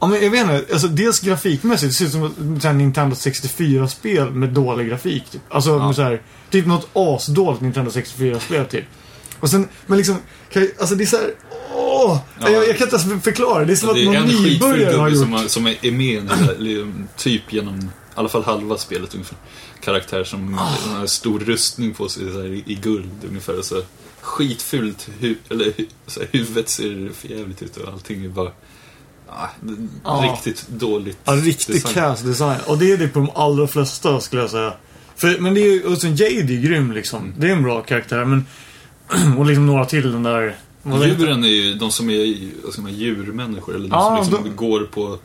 Ja 0.02 0.08
men 0.08 0.24
jag 0.24 0.30
vet 0.30 0.41
inte, 0.41 0.66
alltså 0.74 0.88
dels 0.88 1.20
grafikmässigt, 1.20 1.91
det 1.91 1.95
ser 1.95 2.06
ut 2.06 2.12
som 2.12 2.24
ett 2.58 2.76
Nintendo 2.76 3.16
64-spel 3.16 4.32
med 4.32 4.50
dålig 4.50 4.88
grafik 4.89 5.24
typ. 5.32 5.41
Alltså 5.50 5.70
Ja. 5.70 5.93
så 5.93 6.02
här, 6.02 6.22
typ 6.50 6.66
något 6.66 6.88
asdåligt 6.93 7.62
Nintendo 7.62 7.91
64-spel 7.91 8.66
typ. 8.66 8.86
Och 9.39 9.50
sen, 9.50 9.68
men 9.86 9.97
liksom, 9.97 10.18
jag, 10.52 10.68
alltså 10.80 10.95
det 10.95 11.04
är 11.04 11.06
så 11.06 11.18
här, 11.18 11.32
åh! 11.76 12.18
Ja. 12.39 12.50
jag, 12.50 12.68
jag 12.68 12.78
kan 12.78 12.88
inte 12.88 12.95
ens 13.10 13.24
förklara, 13.24 13.66
det 13.66 13.74
är 13.74 13.76
som 13.76 13.88
Det 13.88 13.91
att 13.91 13.97
är 13.97 14.06
någon 14.06 14.16
en 14.16 14.28
skitful 14.30 14.70
nybörjare 14.70 14.95
har 14.97 15.10
gjort. 15.10 15.18
som, 15.20 15.50
som 15.50 15.68
är 15.68 15.91
med 15.91 16.24
i 16.24 16.28
här, 16.28 16.93
typ 17.18 17.54
genom, 17.54 17.80
i 17.80 17.88
alla 18.16 18.30
fall 18.30 18.43
halva 18.43 18.78
spelet 18.78 19.14
ungefär. 19.14 19.38
Karaktär 19.84 20.24
som 20.24 20.54
Ah. 20.60 20.97
har 21.00 21.06
stor 21.08 21.39
rustning 21.39 21.93
på 21.93 22.10
sig 22.10 22.24
här, 22.34 22.45
i, 22.54 22.64
i 22.66 22.76
guld 22.76 23.10
ungefär. 23.30 23.60
Och 23.60 23.66
så 23.66 23.82
skitfult, 24.30 25.09
hu, 25.19 25.36
eller 25.49 25.65
hu, 25.65 25.86
så 26.07 26.19
här, 26.19 26.30
huvudet 26.32 26.69
ser 26.69 27.09
för 27.13 27.27
jävligt 27.27 27.61
ut 27.61 27.77
och 27.77 27.93
allting 27.93 28.25
är 28.25 28.30
bara 28.30 28.51
ah, 29.27 29.47
Ja. 30.03 30.32
riktigt 30.34 30.67
dåligt. 30.67 31.17
Ja, 31.23 31.34
riktig 31.34 31.75
design. 31.75 31.93
cast 31.93 32.25
design. 32.25 32.59
Och 32.67 32.77
det 32.77 32.91
är 32.91 32.97
det 32.97 33.07
på 33.07 33.19
de 33.19 33.30
allra 33.36 33.67
flesta 33.67 34.19
skulle 34.19 34.41
jag 34.41 34.51
säga. 34.51 34.73
För, 35.15 35.39
men 35.39 35.53
det 35.53 35.61
är 35.61 35.73
ju, 35.73 35.84
och 35.84 35.97
sen 35.97 36.15
Jade 36.15 36.34
är 36.53 36.61
grym 36.61 36.91
liksom. 36.91 37.23
Mm. 37.23 37.34
Det 37.38 37.47
är 37.47 37.51
en 37.51 37.63
bra 37.63 37.82
karaktär 37.82 38.25
men, 38.25 38.45
och 39.38 39.45
liksom 39.45 39.65
några 39.65 39.86
till 39.86 40.11
den 40.11 40.23
där, 40.23 40.55
Djuren 40.86 41.43
är 41.43 41.47
ju 41.47 41.73
de 41.73 41.91
som 41.91 42.09
är 42.09 42.71
ska 42.71 42.82
man, 42.82 42.93
djurmänniskor, 42.93 43.75
eller 43.75 43.89
de 43.89 43.95
Ja, 43.95 44.23
som 44.25 44.34
liksom 44.34 44.49
de- 44.49 44.55
går 44.55 44.82
på, 44.82 45.17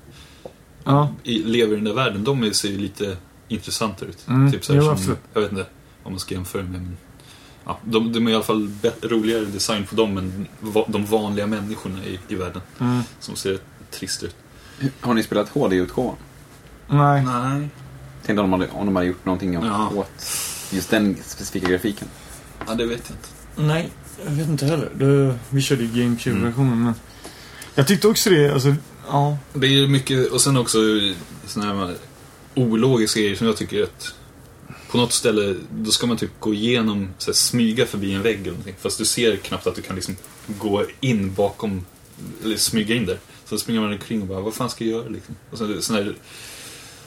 Ja, 0.85 1.15
i, 1.23 1.39
lever 1.39 1.73
i 1.73 1.77
den 1.77 1.85
där 1.85 1.95
världen. 1.95 2.25
De 2.25 2.43
är- 2.43 2.51
ser 2.51 2.69
ju 2.69 2.79
lite 2.79 3.17
intressantare 3.49 4.09
ut. 4.09 4.29
Mm, 4.29 4.53
Typ 4.53 4.65
så 4.65 4.73
här 4.73 4.81
jo, 4.81 4.85
som, 4.85 4.93
absolut. 4.93 5.19
jag 5.35 5.41
vet 5.41 5.51
inte 5.51 5.67
om 6.03 6.13
man 6.13 6.19
ska 6.21 6.35
jämföra 6.35 6.63
med, 6.63 6.71
men 6.73 6.97
ja, 7.67 7.79
de, 7.85 8.13
de 8.13 8.27
är 8.27 8.31
i 8.31 8.35
alla 8.35 8.45
fall 8.45 8.71
roligare 9.03 9.45
design 9.45 9.87
på 9.87 9.95
dem 9.95 10.19
än 10.19 10.47
va, 10.61 10.85
de 10.89 11.05
vanliga 11.07 11.47
människorna 11.47 12.05
i, 12.05 12.19
i 12.29 12.35
världen. 12.35 12.63
mm, 12.81 13.03
Som 13.21 13.37
ser 13.37 13.59
trist 13.91 14.23
ut. 14.23 14.37
Har 15.01 15.15
ni 15.15 15.23
spelat 15.23 15.49
HD-utgåvan? 15.49 16.17
nej. 16.89 17.25
Nej. 17.25 17.69
Tänkte 18.27 18.43
om 18.43 18.51
de 18.51 18.61
hade, 18.61 18.73
om 18.73 18.87
de 18.87 18.97
hade 18.97 19.09
gjort 19.09 19.25
någonting 19.25 19.53
Ja. 19.53 19.91
åt 19.95 20.11
just 20.71 20.91
den 20.91 21.17
specifika 21.27 21.69
grafiken. 21.69 22.09
Ja, 22.67 22.75
det 22.75 22.87
vet 22.87 23.03
jag 23.09 23.17
inte. 23.17 23.29
Nej, 23.75 23.91
jag 24.25 24.31
vet 24.33 24.49
inte 24.49 24.67
heller. 24.67 24.91
Det, 24.95 25.39
vi 25.51 25.63
körde 25.63 25.85
ju 25.85 26.03
GameCube-versionen 26.03 26.73
Mm. 26.73 26.85
men 26.85 26.95
Jag 27.75 27.87
tyckte 27.87 28.09
också 28.09 28.31
det, 28.31 28.53
alltså, 28.55 28.75
ja. 29.09 29.39
Det 29.53 29.67
är 29.67 29.71
ju 29.71 29.89
mycket, 29.89 30.31
och 30.33 30.41
sen 30.41 30.57
också 30.57 30.79
sådana 31.47 31.87
här 31.87 31.95
ologiska 32.55 33.21
grejer 33.21 33.37
som 33.37 33.47
jag 33.47 33.57
tycker 33.57 33.83
att 33.83 34.15
på 34.95 34.99
något 35.01 35.13
ställe, 35.13 35.55
då 35.71 35.91
ska 35.91 36.07
man 36.07 36.17
typ 36.17 36.31
gå 36.41 36.55
igenom, 36.55 37.09
så 37.19 37.31
här, 37.31 37.35
smyga 37.35 37.87
förbi 37.87 38.13
en 38.13 38.23
vägg 38.23 38.39
eller 38.41 38.51
någonting. 38.51 38.75
Fast 38.81 38.99
du 38.99 39.05
ser 39.05 39.37
knappt 39.37 39.67
att 39.67 39.75
du 39.77 39.83
kan 39.83 39.97
liksom 39.97 40.17
gå 40.47 40.85
in 41.01 41.35
bakom, 41.35 41.85
eller 42.45 42.57
smyga 42.57 42.95
in 42.95 43.07
där. 43.07 43.19
Så 43.45 43.59
springer 43.59 43.81
man 43.81 43.93
omkring 43.93 44.21
och 44.23 44.27
bara, 44.29 44.41
vad 44.41 44.55
fan 44.55 44.71
ska 44.71 44.85
jag 44.85 44.93
göra 44.93 45.09
liksom? 45.09 45.35
Och 45.51 45.59
så, 45.59 45.83
sån 45.83 45.97
här, 45.97 46.15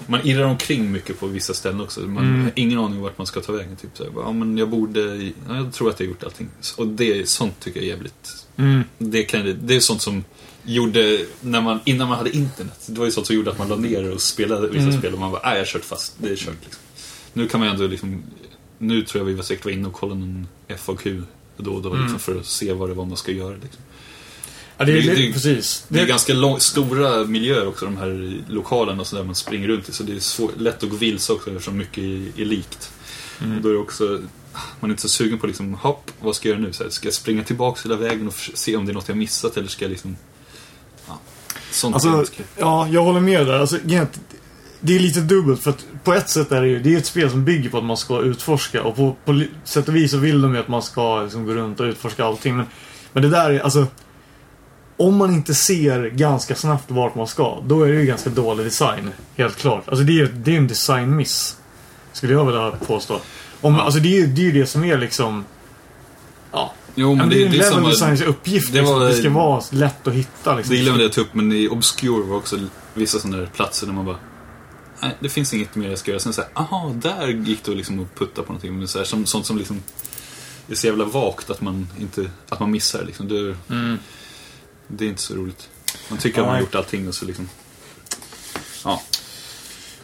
man 0.08 0.28
irrar 0.28 0.44
omkring 0.44 0.92
mycket 0.92 1.20
på 1.20 1.28
vissa 1.28 1.54
ställen 1.54 1.82
också. 1.82 2.00
Man 2.00 2.26
Mm. 2.26 2.42
har 2.44 2.52
ingen 2.56 2.80
aning 2.80 2.98
om 2.98 3.04
vart 3.04 3.18
man 3.18 3.28
ska 3.28 3.42
ta 3.42 3.52
vägen. 3.52 3.76
Typ 3.76 3.90
så 3.98 4.04
här, 4.04 4.12
ja 4.16 4.32
men 4.32 4.58
jag 4.58 4.70
borde, 4.70 5.02
ja, 5.50 5.56
jag 5.56 5.74
tror 5.74 5.90
att 5.90 6.00
jag 6.00 6.08
har 6.08 6.10
gjort 6.12 6.24
allting. 6.24 6.50
Och 6.78 6.88
det, 6.88 7.30
sånt 7.30 7.60
tycker 7.60 7.80
jag 7.80 7.86
är 7.88 7.90
jävligt 7.92 8.46
Mm. 8.58 8.84
det, 8.98 9.24
kan, 9.24 9.58
det 9.62 9.76
är 9.76 9.80
sånt 9.80 10.02
som 10.02 10.24
gjorde, 10.64 11.20
när 11.42 11.62
man, 11.62 11.80
innan 11.86 12.08
man 12.08 12.18
hade 12.18 12.30
internet, 12.36 12.80
det 12.86 13.00
var 13.00 13.06
ju 13.06 13.12
sånt 13.12 13.28
som 13.28 13.36
gjorde 13.36 13.52
att 13.52 13.58
man 13.60 13.68
la 13.70 13.76
ner 13.76 14.12
och 14.14 14.22
spelade 14.22 14.68
vissa 14.68 14.88
Mm. 14.88 15.00
spel 15.00 15.14
och 15.14 15.20
man 15.20 15.32
bara, 15.32 15.42
nej 15.44 15.54
jag 15.54 15.60
har 15.62 15.66
kört 15.66 15.86
fast, 15.86 16.16
det 16.18 16.30
är 16.30 16.36
kört 16.36 16.56
liksom. 16.64 16.82
Nu 17.38 17.48
kan 17.48 17.60
man 17.60 17.70
ändå 17.70 17.88
liksom, 17.88 18.24
nu 18.78 19.02
tror 19.04 19.20
jag 19.22 19.26
vi 19.26 19.34
var 19.34 19.44
säkert 19.44 19.66
var 19.66 19.72
inne 19.72 19.88
och 19.88 19.94
kollade 19.94 20.20
någon 20.20 20.48
FAQ 20.78 21.04
då 21.58 21.74
och 21.74 21.82
då 21.82 21.90
Mm. 21.90 22.02
liksom, 22.02 22.20
för 22.20 22.40
att 22.40 22.46
se 22.46 22.74
vad 22.74 22.90
det 22.90 22.94
var 22.94 23.06
man 23.06 23.18
ska 23.18 23.32
göra. 23.32 23.54
Liksom. 23.62 23.82
Ja, 24.78 24.86
det 24.86 24.92
är, 24.92 24.96
Det- 25.02 25.16
det, 25.16 25.34
precis. 25.34 25.86
Det 25.88 26.00
är 26.00 26.06
ganska 26.08 26.34
lång, 26.34 26.60
stora 26.60 27.24
miljöer 27.24 27.68
också, 27.68 27.86
de 27.86 27.98
här 27.98 28.42
lokalerna 28.50 29.02
och 29.02 29.08
så 29.08 29.16
där 29.16 29.24
man 29.24 29.36
springer 29.36 29.68
runt 29.68 29.90
i, 29.90 29.92
så 29.92 30.04
det 30.04 30.14
är 30.16 30.20
svår, 30.20 30.52
lätt 30.58 30.84
att 30.84 30.90
gå 30.90 30.96
vilse 30.96 31.34
också 31.34 31.50
eftersom 31.52 31.78
mycket 31.78 32.04
är, 32.38 32.46
likt. 32.46 32.92
Mm. 33.44 33.56
Och 33.58 33.62
då 33.64 33.70
är 33.70 33.74
det 33.74 33.80
också, 33.80 34.22
man 34.80 34.90
är 34.90 34.94
inte 34.94 35.02
så 35.02 35.10
sugen 35.10 35.38
på 35.40 35.48
liksom, 35.48 35.74
hopp, 35.74 36.12
vad 36.20 36.36
ska 36.36 36.50
jag 36.50 36.56
göra 36.58 36.68
nu? 36.68 36.74
Så 36.74 36.84
här, 36.84 36.90
ska 36.90 37.08
jag 37.08 37.14
springa 37.14 37.44
tillbaka 37.44 37.82
hela 37.84 37.96
vägen 37.96 38.28
och 38.28 38.34
se 38.54 38.76
om 38.76 38.86
det 38.86 38.92
är 38.92 38.94
något 38.94 39.08
jag 39.08 39.18
missat 39.18 39.58
eller 39.58 39.68
ska 39.68 39.86
jag 39.86 39.90
liksom... 39.90 40.16
Ja, 41.08 41.20
sånt 41.72 41.94
Alltså, 41.96 42.12
ganska- 42.12 42.44
ja, 42.58 42.88
jag 42.88 43.04
håller 43.04 43.20
med 43.20 43.48
där. 43.48 43.60
Alltså, 43.60 43.78
det 44.80 44.96
är 44.96 45.00
lite 45.00 45.20
dubbelt 45.22 45.64
för 45.64 45.70
att 45.70 45.86
på 46.04 46.14
ett 46.14 46.30
sätt 46.30 46.52
är 46.52 46.62
det 46.62 46.68
ju, 46.68 46.80
det 46.80 46.94
är 46.94 46.98
ett 46.98 47.06
spel 47.06 47.30
som 47.30 47.46
bygger 47.46 47.70
på 47.70 47.78
att 47.78 47.84
man 47.84 47.98
ska 47.98 48.22
utforska 48.22 48.84
och 48.84 48.96
på, 48.96 49.16
på 49.26 49.44
sätt 49.64 49.88
och 49.88 49.96
vis 49.96 50.12
så 50.12 50.18
vill 50.18 50.42
de 50.42 50.54
ju 50.54 50.60
att 50.60 50.68
man 50.68 50.82
ska 50.84 51.22
liksom 51.22 51.46
gå 51.46 51.54
runt 51.54 51.80
och 51.80 51.84
utforska 51.84 52.26
allting. 52.26 52.58
Men, 52.58 52.66
men 53.14 53.24
det 53.24 53.30
där 53.30 53.50
är, 53.50 53.60
alltså, 53.60 53.86
om 54.98 55.16
man 55.16 55.34
inte 55.34 55.54
ser 55.56 56.10
ganska 56.10 56.56
snabbt 56.56 56.92
vart 56.92 57.16
man 57.16 57.28
ska, 57.28 57.58
då 57.66 57.84
är 57.84 57.92
det 57.92 58.00
ju 58.00 58.06
ganska 58.06 58.30
dålig 58.30 58.66
design. 58.66 59.10
Helt 59.36 59.56
klart. 59.58 59.90
Alltså 59.90 60.04
det 60.04 60.12
är 60.12 60.14
ju 60.18 60.28
det 60.28 60.54
är 60.54 60.58
en 60.58 60.68
designmiss. 60.68 61.58
Skulle 62.14 62.34
jag 62.34 62.46
vilja 62.46 62.72
påstå. 62.72 63.20
Om, 63.62 63.76
Ja. 63.76 63.82
Alltså 63.82 64.00
det 64.00 64.08
är 64.08 64.20
ju 64.20 64.28
det, 64.28 64.42
är 64.42 64.46
ju 64.46 64.52
det 64.52 64.66
som 64.68 64.84
är 64.84 64.98
liksom, 64.98 65.46
ja. 66.52 66.74
Jo, 66.96 67.10
Men 67.10 67.18
men 67.18 67.30
det, 67.30 67.36
är 67.36 67.38
det, 67.38 67.44
ju 67.44 67.48
är 67.48 67.52
level 67.52 67.74
samma... 67.74 67.90
designs 67.90 68.22
uppgift. 68.22 68.74
det 68.74 68.80
liksom. 68.80 69.00
var- 69.00 69.06
det 69.08 69.14
ska 69.14 69.30
vara 69.30 69.62
lätt 69.72 70.08
att 70.08 70.14
hitta 70.14 70.56
liksom. 70.56 70.72
Det 70.76 70.82
gillade 70.82 71.04
jag 71.04 71.14
ta 71.14 71.22
upp, 71.22 71.34
men 71.34 71.52
i 71.52 71.68
Obscure 71.68 72.24
var 72.28 72.38
också 72.38 72.58
vissa 72.94 73.20
sådana 73.20 73.38
där 73.38 73.46
platser 73.46 73.88
där 73.88 73.94
man 73.94 74.06
bara... 74.06 74.16
Nej, 75.00 75.16
det 75.20 75.30
finns 75.30 75.54
inget 75.54 75.76
mer 75.76 75.90
jag 75.90 76.00
ska 76.00 76.12
göra. 76.12 76.20
Sen 76.20 76.34
såhär, 76.34 76.50
aha, 76.54 76.94
där 76.96 77.28
gick 77.28 77.64
det 77.64 77.72
liksom 77.72 78.00
att 78.00 78.16
putta 78.16 78.42
på 78.42 78.48
någonting. 78.48 78.78
Men 78.78 78.88
så 78.88 78.98
här, 78.98 79.06
som, 79.06 79.26
sånt 79.26 79.46
som 79.46 79.58
liksom... 79.58 79.84
Det 80.68 80.74
är 80.74 80.78
så 80.78 80.88
jävla 80.88 81.06
vagt 81.06 81.50
att 81.50 81.62
man 81.62 81.88
inte... 82.00 82.30
Att 82.50 82.60
man 82.60 82.72
missar 82.72 83.04
liksom. 83.06 83.28
Det, 83.28 83.58
Mm. 83.76 83.98
det 84.88 85.06
är 85.06 85.10
inte 85.10 85.22
så 85.22 85.36
roligt. 85.36 85.70
Man 86.10 86.20
tycker 86.20 86.40
att 86.42 86.46
man 86.46 86.56
har 86.56 86.62
gjort 86.62 86.76
allting 86.76 87.08
och 87.08 87.16
så 87.16 87.26
liksom... 87.26 87.50
Ja. 88.86 89.02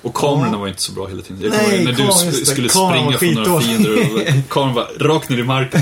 Och 0.02 0.14
kamerorna 0.14 0.58
var 0.58 0.68
inte 0.68 0.82
så 0.82 0.92
bra 0.92 1.08
hela 1.08 1.22
tiden. 1.22 1.42
Jag 1.42 1.52
Nej, 1.52 1.86
när 1.86 1.94
du 1.94 2.04
just 2.04 2.26
det. 2.26 2.46
skulle 2.46 2.70
Kameran 2.70 3.14
springa 3.14 3.36
från 3.36 3.44
några 3.44 3.62
fiender 3.62 4.14
och 4.44 4.50
kameran 4.50 4.74
bara 4.76 4.88
rakt 5.16 5.30
ner 5.30 5.38
i 5.38 5.44
marken. 5.44 5.82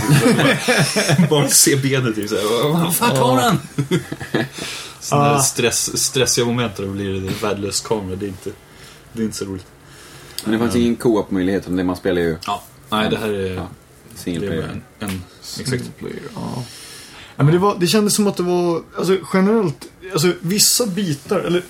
bara, 1.20 1.28
bara 1.30 1.48
se 1.50 1.76
benet 1.76 2.16
typ 2.16 2.30
såhär. 2.30 2.74
Vad 2.74 2.96
fan 2.96 3.16
kameran? 3.16 3.60
Sådana 5.00 5.26
Ah. 5.30 5.34
där 5.34 5.40
stress, 5.42 6.04
stressiga 6.04 6.46
moment 6.46 6.78
blir 6.78 7.14
det 7.22 7.42
värdelös 7.42 7.82
kamera. 7.82 8.16
Det 8.16 8.26
är 8.26 8.28
inte, 8.28 8.52
det 9.14 9.22
är 9.22 9.26
inte 9.26 9.38
så 9.38 9.46
roligt. 9.46 9.66
Men 10.44 10.54
det 10.54 10.60
fanns 10.60 10.76
ingen 10.76 10.96
co-op-möjlighet, 10.96 11.64
utan 11.64 11.76
det 11.76 11.84
man 11.84 11.96
spelar 11.96 12.22
ju 12.22 12.38
Ja. 12.46 12.64
Nej, 12.90 13.10
det 13.10 13.18
här 13.18 13.30
är... 13.30 13.56
Ja, 13.56 13.68
single 14.16 14.48
player. 14.48 14.64
en, 14.64 15.10
en, 15.10 15.22
exakt. 15.40 15.70
Single 15.70 15.86
player, 16.00 16.22
ja. 16.36 16.64
ja 17.36 17.44
men 17.44 17.54
det, 17.54 17.60
var, 17.60 17.76
det 17.80 17.88
kändes 17.88 18.16
som 18.16 18.28
att 18.28 18.38
det 18.38 18.44
var, 18.44 18.82
alltså 18.98 19.18
generellt, 19.34 19.88
alltså 20.14 20.34
vissa 20.42 20.86
bitar, 20.86 21.40
eller 21.40 21.64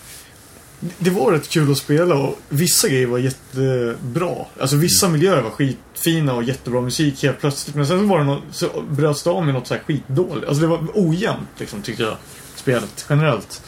det 0.98 1.10
var 1.10 1.32
rätt 1.32 1.50
kul 1.50 1.72
att 1.72 1.78
spela 1.78 2.16
och 2.16 2.40
vissa 2.50 2.88
grejer 2.88 3.08
var 3.08 3.18
jättebra. 3.18 4.36
Alltså 4.60 4.76
vissa 4.76 5.10
miljöer 5.10 5.42
var 5.42 5.50
skitfina 5.50 6.34
och 6.34 6.44
jättebra 6.44 6.82
musik 6.82 7.24
helt 7.24 7.40
plötsligt. 7.40 7.76
Men 7.76 7.88
sen 7.88 8.00
så 8.00 8.06
var 8.06 8.20
det 8.20 8.26
något, 8.26 8.44
så 8.52 8.68
bröts 8.90 9.24
det 9.24 9.30
av 9.30 9.46
med 9.46 9.54
något 9.54 9.68
så 9.68 9.74
här 9.74 9.82
skitdåligt. 9.82 10.48
Alltså 10.48 10.62
det 10.62 10.68
var 10.68 10.88
ojämnt 10.94 11.50
liksom 11.58 11.82
tyckte 11.82 12.04
jag. 12.04 12.18
Spelet 12.56 13.06
generellt. 13.10 13.62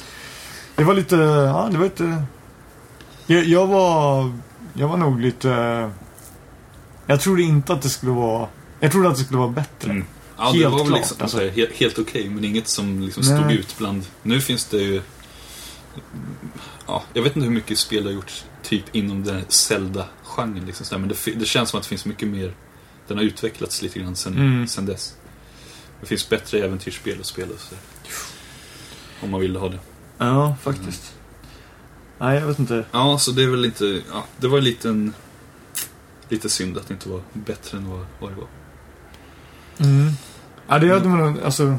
Det 0.75 0.83
var 0.83 0.93
lite, 0.93 1.15
ja 1.15 1.69
det 1.71 1.77
var 1.77 1.85
lite... 1.85 2.23
Jag, 3.27 3.45
jag 3.45 3.67
var, 3.67 4.31
jag 4.73 4.87
var 4.87 4.97
nog 4.97 5.19
lite... 5.21 5.49
Jag 7.05 7.21
trodde 7.21 7.41
inte 7.41 7.73
att 7.73 7.81
det 7.81 7.89
skulle 7.89 8.11
vara... 8.11 8.47
Jag 8.79 8.91
trodde 8.91 9.09
att 9.09 9.17
det 9.17 9.23
skulle 9.23 9.39
vara 9.39 9.49
bättre. 9.49 9.91
Mm. 9.91 10.05
Ja, 10.37 10.51
det 10.51 10.57
Helt 10.57 10.71
var 10.71 10.77
väl 10.77 10.87
klart, 10.87 10.99
liksom, 10.99 11.17
alltså. 11.21 11.49
helt, 11.49 11.71
helt 11.73 11.99
okej, 11.99 12.29
men 12.29 12.43
inget 12.45 12.67
som 12.67 13.01
liksom 13.01 13.23
stod 13.23 13.51
ut 13.51 13.75
bland... 13.77 14.05
Nu 14.23 14.41
finns 14.41 14.65
det 14.65 14.77
ju... 14.77 15.01
Ja, 16.87 17.03
jag 17.13 17.23
vet 17.23 17.35
inte 17.35 17.47
hur 17.47 17.53
mycket 17.55 17.77
spel 17.77 18.05
har 18.05 18.11
gjorts 18.11 18.45
typ 18.63 18.83
inom 18.95 19.23
den 19.23 19.41
Zelda-genren. 19.47 20.65
Liksom, 20.65 21.01
men 21.01 21.09
det, 21.09 21.31
det 21.39 21.45
känns 21.45 21.69
som 21.69 21.77
att 21.77 21.83
det 21.83 21.89
finns 21.89 22.05
mycket 22.05 22.27
mer... 22.27 22.53
Den 23.07 23.17
har 23.17 23.23
utvecklats 23.23 23.81
lite 23.81 23.99
grann 23.99 24.15
sen, 24.15 24.33
Mm. 24.33 24.67
sen 24.67 24.85
dess. 24.85 25.15
Det 25.99 26.05
finns 26.05 26.29
bättre 26.29 26.59
äventyrsspel 26.59 27.19
att 27.19 27.25
spela. 27.25 27.51
Så. 27.57 27.75
Om 29.21 29.31
man 29.31 29.41
vill 29.41 29.55
ha 29.55 29.69
det. 29.69 29.79
Ja, 30.17 30.55
faktiskt. 30.63 31.13
Nej, 32.23 32.39
jag 32.39 32.47
vet 32.47 32.59
inte. 32.59 32.85
Ja, 32.91 33.17
så 33.17 33.31
det 33.31 33.43
är 33.43 33.47
väl 33.47 33.65
inte... 33.65 34.01
Ja, 34.11 34.23
det 34.37 34.47
var 34.47 34.85
en... 34.87 35.13
Lite 36.29 36.49
synd 36.49 36.77
att 36.77 36.87
det 36.87 36.93
inte 36.93 37.09
var 37.09 37.21
bättre 37.33 37.77
än 37.77 37.89
vad, 37.89 38.05
vad 38.19 38.31
det 38.31 38.35
var. 38.35 38.47
Mm. 39.89 40.11
Ja, 40.67 40.79
det 40.79 40.87
hade 40.93 41.07
man 41.07 41.19
nog, 41.19 41.41
alltså... 41.43 41.77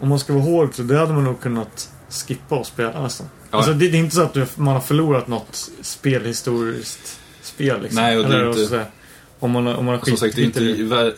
Om 0.00 0.08
man 0.08 0.18
ska 0.18 0.32
vara 0.32 0.42
hård 0.44 0.74
så 0.74 0.82
det 0.82 0.98
hade 0.98 1.12
man 1.12 1.24
nog 1.24 1.40
kunnat 1.40 1.90
skippa 2.10 2.54
och 2.58 2.66
spela 2.66 3.02
nästan. 3.02 3.26
Ja. 3.50 3.56
Alltså 3.58 3.72
det, 3.72 3.88
det 3.88 3.96
är 3.96 4.00
inte 4.00 4.16
så 4.16 4.22
att 4.22 4.34
du, 4.34 4.46
man 4.54 4.74
har 4.74 4.80
förlorat 4.80 5.28
något 5.28 5.70
spelhistoriskt 5.80 7.20
spel 7.42 7.82
liksom. 7.82 8.02
Nej, 8.02 8.18
och 8.18 8.24
det 8.24 8.34
är 8.34 8.38
Eller 8.38 8.48
inte- 8.48 8.66
så 8.66 8.76
här, 8.76 8.90
om 9.38 9.50
man, 9.50 9.66
har- 9.66 9.74
om 9.74 9.84
man 9.84 9.94
har 9.98 10.04
Som 10.06 10.16
sagt, 10.16 10.36
det 10.36 10.42
är 10.42 10.44
inte... 10.44 11.14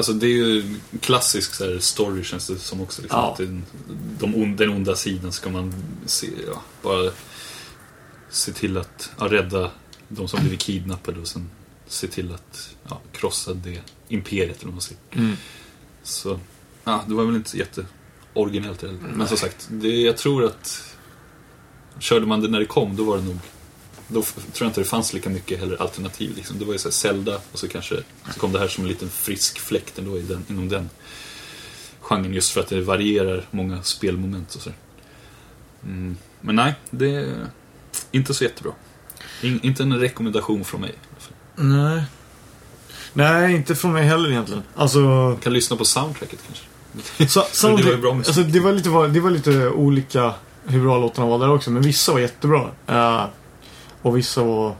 Alltså 0.00 0.12
det 0.12 0.26
är 0.26 0.30
ju 0.30 0.74
klassisk 1.00 1.54
så 1.54 1.64
här, 1.64 1.78
story 1.78 2.24
känns 2.24 2.46
det 2.46 2.58
som 2.58 2.80
också. 2.80 3.02
Liksom, 3.02 3.20
Ja. 3.20 3.32
att 3.32 3.38
den, 3.38 3.64
de 4.18 4.34
on, 4.34 4.56
den 4.56 4.70
onda 4.70 4.96
sidan 4.96 5.32
ska 5.32 5.50
man 5.50 5.74
se, 6.06 6.28
ja, 6.46 6.62
bara 6.82 7.10
se 8.30 8.52
till 8.52 8.76
att 8.76 9.10
ja, 9.18 9.24
rädda 9.24 9.70
de 10.08 10.28
som 10.28 10.40
blivit 10.40 10.60
kidnappade 10.60 11.20
och 11.20 11.26
sen 11.28 11.50
se 11.86 12.06
till 12.06 12.34
att 12.34 12.76
ja, 12.88 13.00
krossa 13.12 13.54
det 13.54 13.80
imperiet 14.08 14.56
eller 14.56 14.66
vad 14.66 14.74
man 14.74 14.80
säger. 14.80 15.00
Mm. 15.12 15.36
Så, 16.02 16.40
ja, 16.84 17.04
det 17.08 17.14
var 17.14 17.24
väl 17.24 17.36
inte 17.36 17.58
jätte 17.58 17.86
originellt 18.34 18.82
heller. 18.82 18.98
Men 19.14 19.28
som 19.28 19.36
sagt, 19.36 19.68
det, 19.70 20.00
jag 20.00 20.16
tror 20.16 20.44
att 20.44 20.94
körde 21.98 22.26
man 22.26 22.40
det 22.40 22.48
när 22.48 22.58
det 22.60 22.66
kom, 22.66 22.96
då 22.96 23.04
var 23.04 23.16
det 23.16 23.24
nog 23.24 23.38
då 24.12 24.22
tror 24.22 24.42
jag 24.58 24.68
inte 24.68 24.80
det 24.80 24.84
fanns 24.84 25.12
lika 25.12 25.30
mycket 25.30 25.60
heller 25.60 25.82
alternativ. 25.82 26.36
Liksom. 26.36 26.58
Det 26.58 26.64
var 26.64 26.72
ju 26.72 26.78
så 26.78 26.88
här 26.88 26.92
Zelda 26.92 27.40
och 27.52 27.58
så 27.58 27.68
kanske 27.68 27.96
så 28.34 28.40
kom 28.40 28.52
det 28.52 28.58
här 28.58 28.68
som 28.68 28.84
en 28.84 28.88
liten 28.90 29.10
frisk 29.10 29.58
fläkt 29.58 29.98
ändå 29.98 30.18
i 30.18 30.22
den, 30.22 30.44
inom 30.48 30.68
den 30.68 30.90
genren 32.00 32.34
just 32.34 32.50
för 32.52 32.60
att 32.60 32.68
det 32.68 32.80
varierar 32.80 33.46
många 33.50 33.82
spelmoment 33.82 34.54
och 34.54 34.62
så. 34.62 34.70
Mm. 35.84 36.16
Men 36.40 36.56
nej, 36.56 36.74
det 36.90 37.14
är 37.14 37.46
inte 38.12 38.34
så 38.34 38.44
jättebra. 38.44 38.72
In, 39.42 39.60
inte 39.62 39.82
en 39.82 40.00
rekommendation 40.00 40.64
från 40.64 40.80
mig. 40.80 40.94
Nej. 41.56 42.02
Nej, 43.12 43.56
inte 43.56 43.74
från 43.74 43.92
mig 43.92 44.04
heller 44.04 44.30
egentligen. 44.30 44.62
Alltså... 44.76 44.98
Man 44.98 45.36
kan 45.36 45.52
lyssna 45.52 45.76
på 45.76 45.84
soundtracket 45.84 46.38
kanske. 46.46 46.64
Så, 47.28 47.40
det 47.58 47.70
var 47.70 47.76
soundtrack- 47.76 48.00
bra 48.00 48.14
alltså, 48.14 48.42
det, 48.42 48.60
var 48.60 48.72
lite, 48.72 48.88
det 48.88 49.20
var 49.20 49.30
lite 49.30 49.68
olika 49.68 50.34
hur 50.66 50.82
bra 50.82 50.98
låtarna 50.98 51.28
var 51.28 51.38
där 51.38 51.50
också. 51.50 51.70
Men 51.70 51.82
vissa 51.82 52.12
var 52.12 52.20
jättebra. 52.20 52.70
Eh, 52.86 53.24
och 54.02 54.16
vissa 54.16 54.42
var... 54.42 54.74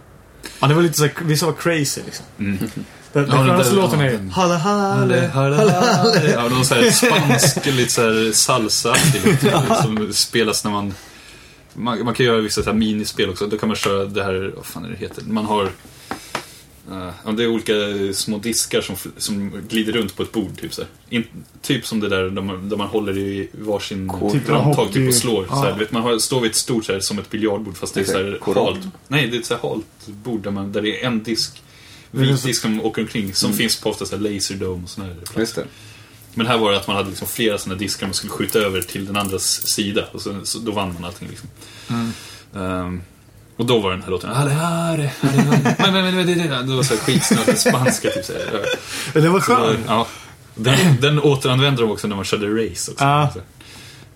Ja, 0.60 0.66
det 0.66 0.74
var 0.74 0.82
lite 0.82 0.94
så 0.98 1.08
vissa 1.22 1.46
var 1.46 1.52
crazy 1.52 2.00
liksom. 2.06 2.26
Mm. 2.38 2.58
Den, 2.58 2.68
Ja, 3.12 3.20
den 3.20 3.28
den 3.28 3.46
skönaste 3.46 3.74
låten 3.74 4.00
ja, 4.00 4.06
är 4.06 4.10
den- 4.12 4.30
Halle 4.30 4.54
Halle. 4.54 5.30
Ja, 6.34 6.48
någon 6.48 6.64
sån 6.64 6.78
här 6.78 6.90
spansk, 6.90 7.66
lite 7.66 7.92
så 7.92 8.02
här 8.02 8.32
salsa 8.32 8.94
som 9.82 10.12
spelas 10.12 10.64
när 10.64 10.70
man... 10.70 10.94
Man, 11.74 12.04
man 12.04 12.14
kan 12.14 12.26
göra 12.26 12.40
vissa 12.40 12.62
så 12.62 12.70
här 12.70 12.76
minispel 12.76 13.30
också. 13.30 13.46
Då 13.46 13.58
kan 13.58 13.68
man 13.68 13.76
köra 13.76 14.04
det 14.04 14.24
här, 14.24 14.52
vad 14.56 14.66
fan 14.66 14.84
är 14.84 14.88
det 14.88 14.96
heter? 14.96 15.22
Man 15.24 15.44
har... 15.44 15.68
ja, 17.24 17.32
det 17.32 17.42
är 17.42 17.46
olika 17.46 17.72
små 18.14 18.38
diskar 18.38 18.80
som, 18.80 18.96
som 19.16 19.62
glider 19.68 19.92
runt 19.92 20.16
på 20.16 20.22
ett 20.22 20.32
bord. 20.32 20.60
Typ, 20.60 20.74
så. 20.74 20.82
In, 21.08 21.24
typ 21.62 21.86
som 21.86 22.00
det 22.00 22.08
där 22.08 22.22
där 22.30 22.42
man, 22.42 22.68
där 22.68 22.76
man 22.76 22.88
håller 22.88 23.18
i 23.18 23.48
varsin 23.52 24.08
Kort. 24.08 24.32
Typ 24.32 24.48
handtag 24.48 24.86
typ, 24.92 24.96
hockey- 24.96 25.08
och 25.08 25.14
slår. 25.14 25.46
Så 25.46 25.54
här, 25.54 25.66
Ja. 25.68 25.72
du 25.72 25.78
vet, 25.78 25.92
man 25.92 26.02
har, 26.02 26.18
står 26.18 26.40
vid 26.40 26.50
ett 26.50 26.56
stort 26.56 26.84
så 26.84 26.92
här, 26.92 27.00
som 27.00 27.18
ett 27.18 27.30
biljardbord 27.30 27.76
fast 27.76 27.94
det 27.94 28.00
är 28.00 28.04
så 28.04 28.12
här 28.12 28.34
Exakt. 28.34 28.56
halt. 28.56 28.80
Nej, 29.08 29.26
det 29.26 29.36
är 29.36 29.40
ett 29.40 29.46
så 29.46 29.54
här 29.54 29.68
halt 29.68 29.86
bord 30.06 30.42
där, 30.42 30.50
man, 30.50 30.72
där 30.72 30.82
det 30.82 31.02
är 31.02 31.06
en 31.06 31.22
disk. 31.22 31.62
Vit 32.10 32.38
så- 32.40 32.46
disk 32.46 32.62
som 32.62 32.80
åker 32.80 33.02
omkring. 33.02 33.34
Som 33.34 33.52
finns 33.52 33.80
på 33.80 33.90
ofta 33.90 34.06
så 34.06 34.16
här 34.16 34.22
Laserdome 34.22 34.84
och 34.96 35.02
här 35.04 35.14
platser. 35.34 35.64
Men 36.34 36.46
här 36.46 36.58
var 36.58 36.70
det 36.72 36.76
att 36.78 36.86
man 36.86 36.96
hade 36.96 37.08
liksom 37.08 37.28
flera 37.28 37.58
sådana 37.58 37.78
diskar 37.78 38.06
man 38.06 38.14
skulle 38.14 38.30
skjuta 38.30 38.58
över 38.58 38.80
till 38.80 39.06
den 39.06 39.16
andras 39.16 39.68
sida. 39.74 40.04
Och 40.12 40.22
så, 40.22 40.34
så 40.44 40.58
då 40.58 40.72
vann 40.72 40.92
man 40.94 41.04
allting 41.04 41.28
liksom. 41.28 41.48
Ehm, 42.54 43.00
och 43.60 43.66
då 43.66 43.80
var 43.80 43.90
den 43.90 44.02
här 44.02 44.10
låten 44.10 44.30
halle. 44.30 45.10
Men, 45.78 45.92
men, 45.92 46.14
men, 46.14 46.26
det- 46.66 46.76
var 46.76 46.82
så 46.82 46.96
skitsnödig 46.96 47.58
spanska 47.58 48.10
typ 48.10 48.24
så 48.24 48.32
här. 48.32 48.64
Det 49.20 49.28
var 49.28 49.40
Så, 49.40 49.54
skön. 49.54 49.84
ja. 49.86 50.06
Den, 50.54 51.00
den 51.00 51.20
återanvände 51.20 51.82
de 51.82 51.90
också 51.90 52.08
när 52.08 52.16
man 52.16 52.24
körde 52.24 52.46
race 52.46 52.90
också. 52.92 53.04
Ja. 53.04 53.32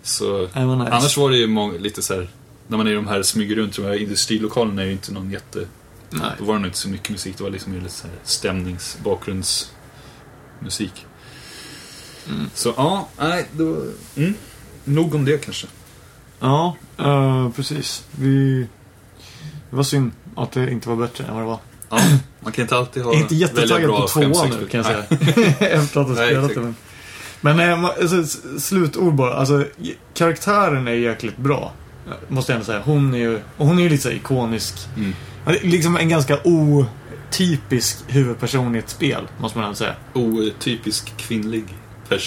Så, 0.02 0.40
nice. 0.42 0.58
annars 0.60 1.16
var 1.16 1.30
det 1.30 1.36
ju 1.36 1.46
många, 1.46 1.78
lite 1.78 2.02
så 2.02 2.14
här 2.14 2.28
när 2.68 2.76
man 2.76 2.86
är 2.86 2.90
i 2.90 2.94
de 2.94 3.08
här 3.08 3.22
smyger 3.22 3.56
runt 3.56 3.76
de 3.76 3.82
här 3.82 3.94
industrilokalerna 3.94 4.82
är 4.82 4.86
ju 4.86 4.92
inte 4.92 5.12
någon 5.12 5.30
jätte... 5.30 5.66
Nej. 6.10 6.30
Då 6.38 6.44
var 6.44 6.54
det 6.54 6.60
nog 6.60 6.68
inte 6.68 6.78
så 6.78 6.88
mycket 6.88 7.10
musik. 7.10 7.34
Det 7.38 7.44
var 7.44 7.50
liksom 7.50 7.74
lite 7.74 7.88
så 7.88 8.06
här 8.06 8.16
stämnings, 8.24 8.98
bakgrundsmusik. 9.04 11.06
Så 12.54 12.74
ja, 12.76 13.08
nej, 13.18 13.46
då... 13.52 13.82
Mm. 14.16 14.34
Nog 14.84 15.14
om 15.14 15.24
det 15.24 15.44
kanske. 15.44 15.66
Ja, 16.40 16.76
eh, 16.98 17.50
precis. 17.50 18.04
Vi... 18.10 18.66
Det 19.74 19.76
var 19.76 19.84
synd 19.84 20.12
att 20.36 20.52
det 20.52 20.70
inte 20.70 20.88
var 20.88 20.96
bättre 20.96 21.24
än 21.24 21.34
vad 21.34 21.42
det 21.42 21.46
var. 21.46 21.58
Ja, 21.90 21.98
man 22.40 22.52
kan 22.52 22.62
inte 22.62 22.76
alltid 22.76 23.02
ha... 23.02 23.12
Jag 23.12 23.18
är 23.18 23.22
inte 23.22 23.34
jättetaggad 23.34 23.90
på 23.90 24.08
tvåan 24.08 24.50
nu 24.60 24.66
kan 24.66 24.78
jag 24.78 24.86
säga. 24.86 25.04
Efter 25.58 26.00
att 26.00 26.08
ha 26.08 26.14
spelat 26.14 26.54
det. 26.54 26.74
Men, 27.40 27.56
men 27.56 27.84
eh, 27.84 27.84
alltså, 27.84 28.24
slutord 28.58 29.14
bara. 29.14 29.34
Alltså, 29.34 29.64
karaktären 30.14 30.88
är 30.88 30.92
jäkligt 30.92 31.36
bra. 31.36 31.72
Måste 32.28 32.52
jag 32.52 32.56
ändå 32.56 32.66
säga. 32.66 32.82
Hon 32.84 33.14
är 33.14 33.18
ju, 33.18 33.40
och 33.56 33.66
hon 33.66 33.78
är 33.78 33.82
ju 33.82 33.88
lite 33.88 34.02
så 34.02 34.10
ikonisk. 34.10 34.74
Mm. 34.96 35.14
Liksom 35.62 35.96
en 35.96 36.08
ganska 36.08 36.38
otypisk 36.44 37.98
huvudperson 38.08 38.76
i 38.76 38.78
ett 38.78 38.90
spel, 38.90 39.28
måste 39.38 39.58
man 39.58 39.64
ändå 39.64 39.76
säga. 39.76 39.94
Otypisk 40.12 41.16
kvinnlig 41.16 41.64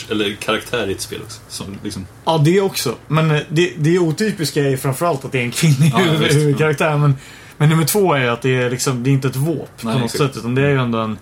eller 0.09 0.35
karaktär 0.35 0.87
i 0.89 0.91
ett 0.91 1.01
spel 1.01 1.19
också. 1.23 1.41
Som 1.47 1.77
liksom, 1.83 2.05
Ja, 2.25 2.37
det 2.37 2.61
också. 2.61 2.95
Men 3.07 3.31
eh, 3.31 3.41
det, 3.49 3.73
det 3.77 3.99
otypiska 3.99 4.63
är 4.63 4.69
ju 4.69 4.77
framförallt 4.77 5.25
att 5.25 5.31
det 5.31 5.39
är 5.39 5.43
en 5.43 5.51
kvinnlig 5.51 5.91
Ja, 5.93 5.97
huvudkaraktär. 5.97 6.97
Men, 6.97 7.15
men 7.57 7.69
nummer 7.69 7.85
två 7.85 8.13
är 8.13 8.29
att 8.29 8.41
det 8.41 8.55
är 8.55 8.69
liksom, 8.69 9.03
det 9.03 9.09
är 9.09 9.11
inte 9.11 9.27
ett 9.27 9.35
våp 9.35 9.69
Nej, 9.81 9.93
på 9.93 9.99
något 9.99 10.13
exakt. 10.13 10.33
sätt. 10.33 10.37
Utan 10.37 10.55
det 10.55 10.61
är 10.61 10.69
ju 10.69 10.77
ändå 10.79 10.97
en... 10.97 11.17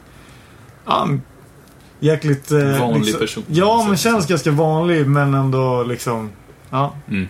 Ja, 0.86 1.10
jäkligt... 2.00 2.52
eh, 2.52 2.80
Vanlig 2.80 3.00
liksom, 3.02 3.20
person 3.20 3.44
Ja, 3.48 3.86
men 3.88 3.98
känns 3.98 4.28
ganska 4.28 4.52
vanlig 4.52 5.08
men 5.08 5.34
ändå 5.34 5.84
liksom... 5.84 6.30
Ja, 6.70 6.96
mm. 7.08 7.28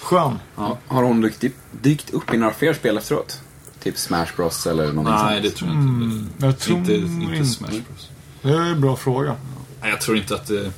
skön. 0.00 0.38
Ja. 0.56 0.78
Har 0.86 1.02
hon 1.02 1.20
dykt, 1.20 1.44
dykt 1.82 2.10
upp 2.14 2.34
i 2.34 2.36
några 2.36 2.52
fler 2.54 2.72
spel 2.74 2.96
efteråt? 2.96 3.40
Typ 3.82 3.98
Smash 3.98 4.26
Bros 4.36 4.66
eller 4.66 4.92
någonting 4.92 5.14
Nej, 5.24 5.32
sånt? 5.34 5.42
det 5.42 5.50
tror 5.50 5.70
jag 5.70 5.80
inte. 5.80 6.04
Mm, 6.04 6.28
jag 6.38 6.58
tror 6.58 6.78
inte, 6.78 6.94
inte. 6.94 7.36
inte 7.36 7.44
Smash 7.48 7.68
Bros. 7.70 8.10
Det 8.42 8.48
är 8.50 8.60
en 8.60 8.80
bra 8.80 8.96
fråga. 8.96 9.36
Nej, 9.84 9.92
jag 9.92 10.00
tror 10.00 10.16
inte 10.16 10.34
att 10.34 10.46
det... 10.46 10.72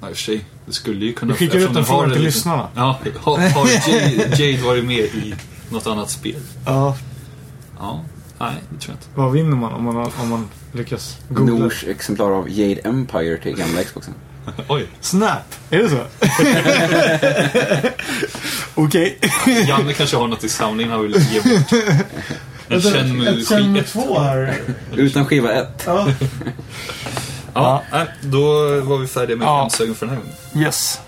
Nej, 0.00 0.10
i 0.10 0.12
och 0.12 0.16
för 0.16 0.22
sig. 0.24 0.44
Det 0.66 0.72
skulle 0.72 1.04
ju 1.06 1.12
kunna... 1.12 1.32
Vi 1.32 1.38
skickar 1.38 1.58
ut 1.58 1.76
en 1.76 1.84
fråga 1.84 2.06
det 2.06 2.14
till 2.14 2.22
lyssnarna. 2.22 2.68
Ja, 2.74 2.98
har, 3.20 3.38
har 3.38 3.68
Jade, 3.90 4.42
Jade 4.42 4.62
varit 4.64 4.84
med 4.84 4.98
i 5.04 5.34
något 5.70 5.86
annat 5.86 6.10
spel? 6.10 6.40
Ja, 6.66 6.96
Ja, 7.78 8.04
nej, 8.38 8.52
det 8.70 8.80
tror 8.80 8.94
jag 8.94 8.94
inte. 8.96 9.06
vad 9.14 9.32
vinner 9.32 9.56
man 9.56 9.72
om 9.72 9.84
man, 9.84 10.12
om 10.20 10.28
man 10.28 10.48
lyckas 10.72 11.16
googla? 11.28 11.64
Nors 11.64 11.84
exemplar 11.84 12.30
av 12.30 12.50
Jade 12.50 12.80
Empire 12.80 13.36
till 13.42 13.56
gamla 13.56 13.82
Xboxen. 13.82 14.14
Oj, 14.68 14.86
Snap, 15.00 15.54
är 15.70 15.78
det 15.78 15.88
så? 15.88 16.00
Okej. 18.82 19.18
Janne 19.68 19.92
kanske 19.92 20.16
har 20.16 20.26
något 20.28 20.44
i 20.44 20.48
samlingen 20.48 20.92
han 20.92 21.02
vill 21.02 21.16
ge 21.32 21.40
bort. 21.40 21.72
En 22.68 22.82
Shenmue 22.82 23.30
Ett 23.40 23.48
Shenmue 23.48 23.82
skit. 23.82 23.92
2 23.92 24.18
här. 24.18 24.54
Utan 24.96 25.26
skiva 25.26 25.52
1. 25.52 25.82
Ja. 25.86 26.08
Ja, 27.54 27.82
nej, 27.92 28.06
då 28.20 28.40
var 28.80 28.98
vi 28.98 29.06
färdiga 29.06 29.36
med 29.36 29.46
Ja. 29.46 29.64
för 29.94 30.06
den 30.06 30.14
här 30.16 30.22
gången. 30.22 30.66
Yes. 30.66 31.00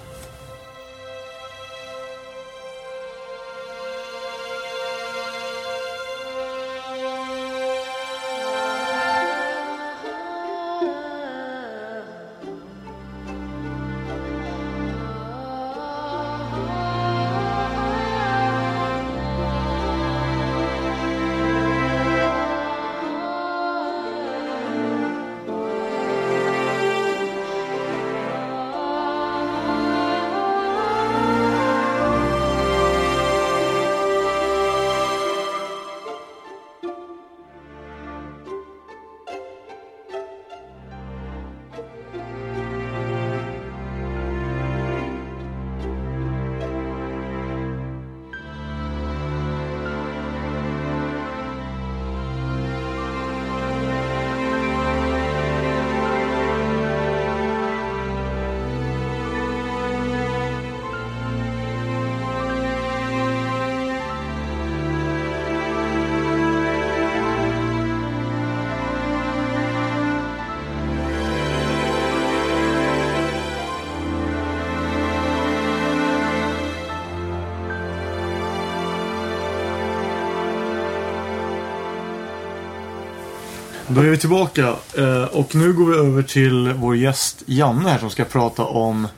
Då 83.96 84.02
är 84.02 84.06
vi 84.06 84.18
tillbaka 84.18 84.76
eh, 84.98 85.24
och 85.24 85.54
nu 85.54 85.72
går 85.72 85.86
vi 85.86 85.96
över 85.96 86.22
till 86.22 86.72
vår 86.72 86.96
gäst 86.96 87.42
Janne 87.46 87.90
här 87.90 87.98
som 87.98 88.10
ska 88.10 88.24
prata 88.24 88.64
om... 88.64 89.08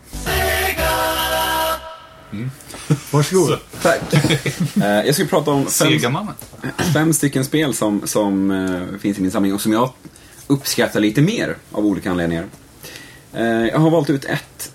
Varsågod. 3.11 3.59
Tack. 3.83 4.01
Eh, 4.83 4.87
jag 4.87 5.15
ska 5.15 5.25
prata 5.25 5.51
om 5.51 5.67
fem, 5.67 5.71
Segamannen. 5.71 6.35
fem 6.95 7.13
stycken 7.13 7.45
spel 7.45 7.75
som, 7.75 8.07
som 8.07 8.51
eh, 8.51 8.99
finns 8.99 9.19
i 9.19 9.23
min 9.23 9.31
samling 9.31 9.55
och 9.55 9.61
som 9.61 9.73
jag 9.73 9.93
uppskattar 10.47 11.01
lite 11.01 11.23
mer 11.23 11.57
av 11.73 11.87
olika 11.87 12.11
anledningar. 12.11 12.47
Jag 13.73 13.79
har 13.79 13.91
valt 13.91 14.11
ut 14.11 14.25
ett, 14.25 14.73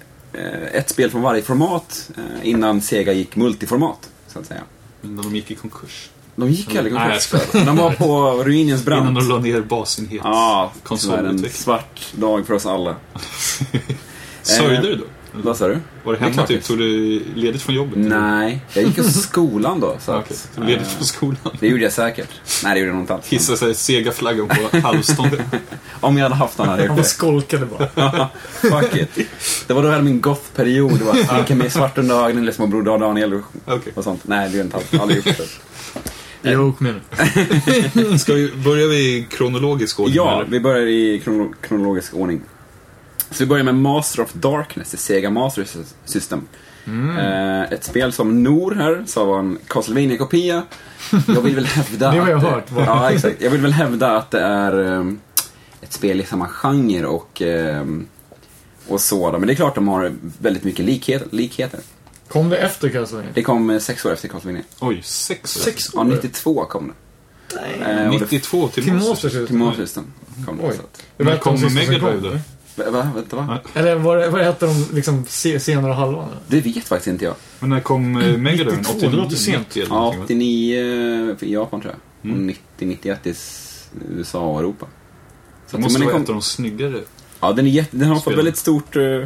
ett 0.73 0.89
spel 0.89 1.11
från 1.11 1.21
varje 1.21 1.41
format 1.41 2.09
innan 2.41 2.81
Sega 2.81 3.13
gick 3.13 3.35
multiformat, 3.35 4.09
så 4.27 4.39
att 4.39 4.45
säga. 4.45 4.61
Innan 5.03 5.23
de 5.23 5.35
gick 5.35 5.51
i 5.51 5.55
konkurs. 5.55 6.09
De 6.35 6.51
gick 6.51 6.75
aldrig 6.75 6.95
konkurs. 6.95 7.33
jag. 7.53 7.65
De 7.65 7.75
var 7.77 7.91
på 7.91 8.43
ruinens 8.43 8.85
brant. 8.85 9.01
Innan 9.09 9.13
de 9.15 9.29
la 9.29 9.39
ner 9.39 9.61
basenhet. 9.61 10.21
Ja, 10.23 10.71
tyvärr 10.99 11.23
en 11.23 11.49
svart 11.49 11.99
dag 12.11 12.47
för 12.47 12.53
oss 12.53 12.65
alla. 12.65 12.95
Sörjde 14.41 14.81
du 14.81 14.95
då? 14.95 15.03
Vad 15.35 15.57
sa 15.57 15.67
du? 15.67 15.77
Var 16.03 16.13
det 16.13 16.19
Det 16.19 16.23
hemma 16.23 16.33
klart 16.33 16.47
typ? 16.47 16.61
det- 16.61 16.67
Tog 16.67 16.77
du 16.77 17.21
ledigt 17.35 17.61
från 17.61 17.75
jobbet? 17.75 17.93
Nej, 17.97 18.59
jag 18.73 18.83
gick 18.83 18.97
i 18.97 19.03
skolan 19.03 19.79
då. 19.79 19.97
Så 20.05 20.11
att, 20.11 20.47
så 20.55 20.61
ledigt 20.61 20.81
eh, 20.87 20.87
från 20.93 21.05
skolan. 21.05 21.57
Det 21.59 21.67
gjorde 21.67 21.83
jag 21.83 21.93
säkert. 21.93 22.29
Nej, 22.63 22.73
det 22.73 22.79
gjorde 22.79 22.87
jag 22.89 22.93
nog 22.95 23.03
inte 23.03 23.13
alls. 23.13 23.27
Hissa 23.27 23.55
sig 23.55 23.75
Sega-flaggan 23.75 24.47
på 24.47 24.77
halvstånd. 24.77 25.43
Om 25.99 26.17
jag 26.17 26.23
hade 26.23 26.35
haft 26.35 26.57
den 26.57 26.67
hade 26.69 26.83
jag 26.83 26.93
Han 26.93 27.03
skolkade 27.03 27.65
bara. 27.65 28.09
det. 28.11 28.27
Fuck 28.69 28.95
it. 28.95 29.27
Det 29.67 29.73
var 29.73 29.81
då 29.81 29.87
jag 29.87 29.91
hade 29.93 30.03
min 30.03 30.21
goth-period. 30.21 30.99
Det 30.99 31.05
var 31.05 31.13
sminka 31.13 31.55
mig 31.55 31.69
svart 31.69 31.97
under 31.97 32.15
ögonen, 32.15 32.43
eller 32.43 32.51
små 32.51 32.67
Broder 32.67 32.97
Daniel 32.97 33.33
och, 33.33 33.41
Okej. 33.65 33.93
och 33.95 34.03
sånt. 34.03 34.21
Nej, 34.23 34.49
det 34.49 34.51
gör 34.57 34.57
jag 34.59 34.65
inte 34.65 34.77
alls. 34.77 35.01
Aldrig 35.01 35.17
gjort 35.27 35.37
det. 35.37 35.43
Jo, 36.43 36.73
kom 36.73 36.87
igen. 36.87 38.19
Ska 38.19 38.33
vi 38.33 38.51
börja 38.51 38.85
i 38.85 39.27
kronologisk 39.29 39.99
ordning? 39.99 40.15
Ja, 40.15 40.41
eller? 40.41 40.51
vi 40.51 40.59
börjar 40.59 40.87
i 40.87 41.21
krono 41.23 41.53
kronologisk 41.61 42.13
ordning. 42.13 42.41
Så 43.31 43.43
vi 43.43 43.45
börjar 43.45 43.63
med 43.63 43.75
Master 43.75 44.21
of 44.23 44.33
Darkness, 44.33 44.91
det 44.91 44.97
Sega 44.97 45.29
Master 45.29 45.67
System. 46.05 46.47
Eh, 47.17 47.61
ett 47.61 47.83
spel 47.83 48.11
som 48.11 48.43
Nor 48.43 48.71
här 48.71 49.03
sa 49.05 49.25
var 49.25 49.39
en 49.39 49.57
castlevania 49.67 50.17
kopia 50.17 50.63
Jag 51.27 51.41
vill 51.41 51.55
väl 51.55 51.65
hävda 51.65 52.11
Det 52.11 52.19
har 52.19 52.29
jag 52.29 52.37
att, 52.37 52.43
hört. 52.43 52.65
Ja, 52.75 53.11
exakt. 53.11 53.41
Jag 53.41 53.49
vill 53.49 53.61
väl 53.61 53.73
hävda 53.73 54.17
att 54.17 54.31
det 54.31 54.39
är 54.39 54.83
ehm, 54.83 55.19
ett 55.81 55.93
spel 55.93 56.21
i 56.21 56.25
samma 56.25 56.47
genre 56.47 57.05
och, 57.05 57.41
ehm, 57.41 58.07
och 58.87 59.01
så. 59.01 59.31
då. 59.31 59.39
Men 59.39 59.47
det 59.47 59.53
är 59.53 59.55
klart 59.55 59.75
de 59.75 59.87
har 59.87 60.11
väldigt 60.39 60.63
mycket 60.63 60.85
likheter. 60.85 61.27
likheter. 61.31 61.79
Kom 62.33 62.49
det 62.49 62.57
efter 62.57 62.89
Castlevania? 62.89 63.31
Det 63.33 63.43
kom 63.43 63.69
eh, 63.69 63.79
sex 63.79 64.05
år 64.05 64.13
efter 64.13 64.27
Castlevania. 64.27 64.63
Oj, 64.79 65.01
sex 65.03 65.57
år. 65.57 65.61
Sex 65.61 65.89
Ja, 65.93 65.99
år? 66.01 66.05
92 66.05 66.65
kom 66.65 66.87
det. 66.87 67.59
Eh, 67.59 68.05
och 68.07 68.19
det 68.19 68.19
92 68.19 68.67
till 68.67 68.83
Till 68.83 68.93
Monster. 68.93 69.09
Monster 69.09 69.45
till? 69.47 69.55
Master 69.57 69.81
System 69.85 70.13
kom 70.45 70.57
det. 70.57 70.63
Oj. 70.67 70.73
Så 70.75 70.81
att, 70.81 71.03
Det 71.17 71.23
var 71.23 71.31
ett 71.31 71.37
av 71.39 71.43
kom 71.43 71.57
sista 71.57 71.69
som 71.69 71.75
Mega 71.75 71.89
Drive 72.07 72.21
kom, 72.21 72.39
då? 72.75 72.83
va, 72.83 72.91
va, 72.91 73.09
vänta, 73.15 73.35
va? 73.35 73.59
Ja. 73.73 73.79
Eller 73.79 73.95
var 73.95 74.17
det, 74.17 74.29
vad 74.29 74.41
hette 74.41 74.65
de 74.65 74.85
liksom 74.93 75.25
se, 75.29 75.59
senare 75.59 75.93
halvan? 75.93 76.29
Det 76.47 76.61
vet 76.61 76.83
faktiskt 76.87 77.07
inte 77.07 77.25
jag. 77.25 77.35
Men 77.59 77.69
när 77.69 77.79
kom 77.79 78.17
eh, 78.21 78.37
Mega 78.37 78.63
Drive? 78.63 78.77
92, 78.77 78.99
det 79.09 79.15
låter 79.15 79.35
sent. 79.35 79.67
90 79.67 79.81
eller 79.83 79.95
Ja, 79.95 79.99
någonting, 80.01 80.17
va? 80.17 81.33
89 81.33 81.37
i 81.39 81.53
Japan 81.53 81.81
tror 81.81 81.93
jag. 82.21 82.31
Mm. 82.31 82.49
Och 82.49 82.55
90-91 82.81 83.17
i 83.27 83.35
USA 84.17 84.39
och 84.39 84.59
Europa. 84.59 84.85
Så 85.67 85.77
Det 85.77 85.83
måste 85.83 85.99
vara 85.99 86.11
kom- 86.11 86.21
ett 86.23 86.29
av 86.29 86.35
de 86.35 86.41
snyggare. 86.41 87.01
Ja, 87.43 87.53
den, 87.53 87.67
är 87.67 87.71
jätte, 87.71 87.97
den 87.97 88.09
har 88.09 88.19
fått 88.19 88.37
väldigt 88.37 88.57
stort, 88.57 88.95
eh, 88.95 89.23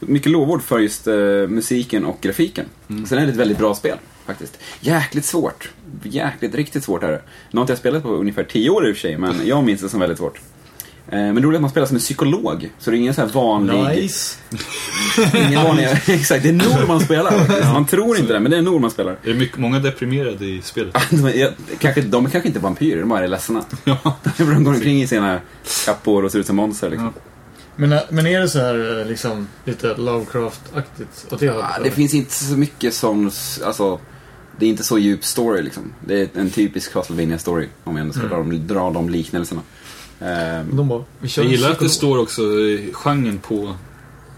mycket 0.00 0.32
lovord 0.32 0.62
för 0.62 0.78
just 0.78 1.06
eh, 1.06 1.14
musiken 1.48 2.04
och 2.04 2.18
grafiken. 2.20 2.66
Mm. 2.90 3.06
Sen 3.06 3.18
är 3.18 3.26
det 3.26 3.32
ett 3.32 3.38
väldigt 3.38 3.58
bra 3.58 3.74
spel, 3.74 3.98
faktiskt. 4.26 4.58
Jäkligt 4.80 5.24
svårt. 5.24 5.70
Jäkligt, 6.02 6.54
riktigt 6.54 6.84
svårt 6.84 7.02
är 7.02 7.10
det. 7.10 7.22
Nu 7.50 7.58
har 7.58 7.62
inte 7.62 7.70
jag 7.72 7.78
spelat 7.78 8.02
på 8.02 8.08
ungefär 8.08 8.44
10 8.44 8.70
år 8.70 8.88
i 8.88 8.92
och 8.92 8.96
för 8.96 9.00
sig, 9.00 9.18
men 9.18 9.46
jag 9.46 9.64
minns 9.64 9.80
det 9.80 9.88
som 9.88 10.00
väldigt 10.00 10.18
svårt. 10.18 10.40
Eh, 11.08 11.18
men 11.18 11.44
är 11.44 11.54
att 11.54 11.60
man 11.60 11.70
spelar 11.70 11.86
som 11.86 11.96
en 11.96 12.00
psykolog, 12.00 12.70
så 12.78 12.90
det 12.90 12.96
är 12.96 12.98
ingen 12.98 13.14
så 13.14 13.20
här 13.20 13.28
vanlig... 13.28 14.02
Nice. 14.02 14.38
Ingen 15.48 15.64
vanlig 15.64 15.84
exakt, 16.06 16.42
det 16.42 16.48
är 16.48 16.52
Nor 16.52 16.86
man 16.86 17.00
spelar 17.00 17.30
faktiskt. 17.30 17.72
Man 17.72 17.86
tror 17.86 18.18
inte 18.18 18.32
det, 18.32 18.40
men 18.40 18.50
det 18.50 18.56
är 18.56 18.62
Nor 18.62 18.78
man 18.78 18.90
spelar. 18.90 19.12
Är 19.12 19.32
det 19.32 19.34
mycket, 19.34 19.58
många 19.58 19.78
deprimerade 19.78 20.44
i 20.44 20.62
spelet? 20.62 20.96
De 21.10 21.24
är, 21.24 21.54
kanske, 21.78 22.00
de 22.00 22.26
är 22.26 22.30
kanske 22.30 22.48
inte 22.48 22.60
vampyrer, 22.60 23.00
de 23.00 23.08
bara 23.08 23.24
är 23.24 23.28
ledsna. 23.28 23.64
Ja. 23.84 24.16
De 24.36 24.64
går 24.64 24.74
omkring 24.74 25.02
i 25.02 25.06
sina 25.06 25.40
kappor 25.84 26.24
och 26.24 26.32
ser 26.32 26.38
ut 26.38 26.46
som 26.46 26.56
monster 26.56 26.90
liksom. 26.90 27.12
Men, 27.76 27.92
äh, 27.92 28.00
men 28.10 28.26
är 28.26 28.40
det 28.40 28.48
så 28.48 28.58
här 28.58 29.00
äh, 29.00 29.06
liksom 29.06 29.48
lite 29.64 29.94
Lovecraft-aktigt? 29.94 31.32
Åt 31.32 31.40
det 31.40 31.48
hållet? 31.48 31.66
Ja, 31.76 31.82
det 31.84 31.90
finns 31.90 32.14
inte 32.14 32.32
så 32.32 32.56
mycket 32.56 32.94
som, 32.94 33.30
alltså, 33.64 34.00
det 34.58 34.66
är 34.66 34.70
inte 34.70 34.84
så 34.84 34.98
djup 34.98 35.24
story 35.24 35.62
liksom. 35.62 35.92
Det 36.06 36.20
är 36.20 36.40
en 36.40 36.50
typisk 36.50 36.92
Castlevania 36.92 37.38
story 37.38 37.68
om 37.84 37.96
jag 37.96 38.02
ändå 38.02 38.14
ska 38.14 38.26
dra, 38.26 38.36
de, 38.36 38.66
dra 38.66 38.90
de 38.90 39.10
liknelserna. 39.10 39.60
Ehm, 40.20 40.76
De 40.76 40.88
bara, 40.88 41.04
vi 41.20 41.28
Jag 41.36 41.46
gillar 41.46 41.70
att 41.70 41.78
det 41.78 41.88
står 41.88 42.18
också 42.18 42.42
eh, 42.42 42.80
genren 42.92 43.38
på 43.38 43.74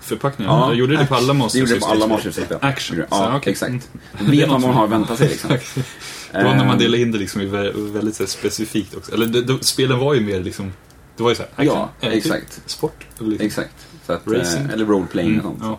förpackningen. 0.01 0.55
Ja, 0.55 0.67
jag 0.69 0.77
gjorde 0.77 0.97
det 0.97 1.07
på 1.07 1.15
alla 1.15 1.27
det 1.27 1.33
Monster 1.33 1.59
gjorde 1.59 1.75
det 1.75 1.81
på 1.81 1.87
alla. 1.87 2.07
Monster 2.07 2.31
System. 2.31 2.59
Action. 2.63 2.99
Ja, 2.99 3.17
Så. 3.17 3.25
Mm. 3.25 3.41
exakt. 3.45 3.91
Det 4.19 4.31
Vet 4.31 4.43
är 4.45 4.47
man 4.47 4.61
vad 4.63 4.69
man 4.71 4.77
har 4.77 4.85
att 4.85 4.91
vänta 4.91 5.17
sig 5.17 5.29
liksom. 5.29 5.51
Det 6.33 6.45
var 6.45 6.55
när 6.55 6.65
man 6.65 6.71
Ehm, 6.71 6.79
delade 6.79 7.03
in 7.03 7.13
det 7.13 7.19
liksom 7.19 7.41
i 7.41 7.47
vä- 7.47 7.93
väldigt 7.93 8.29
specifikt 8.29 8.95
också. 8.97 9.13
Eller 9.15 9.27
det, 9.27 9.43
det, 9.43 9.65
spelen 9.65 9.99
var 9.99 10.15
ju 10.15 10.21
mer 10.21 10.41
liksom, 10.41 10.73
det 11.17 11.23
var 11.23 11.31
ju 11.31 11.37
såhär, 11.37 11.51
Ja, 11.57 11.89
exakt. 12.01 12.63
sport. 12.67 13.07
Liksom. 13.19 13.47
Exakt. 13.47 13.87
Så 14.07 14.13
att, 14.13 14.27
Racing. 14.29 14.65
eh, 14.67 14.71
eller 14.73 14.85
roleplaying 14.87 15.41
och 15.41 15.45
Mm, 15.47 15.59
sånt. 15.59 15.59
ja. 15.63 15.79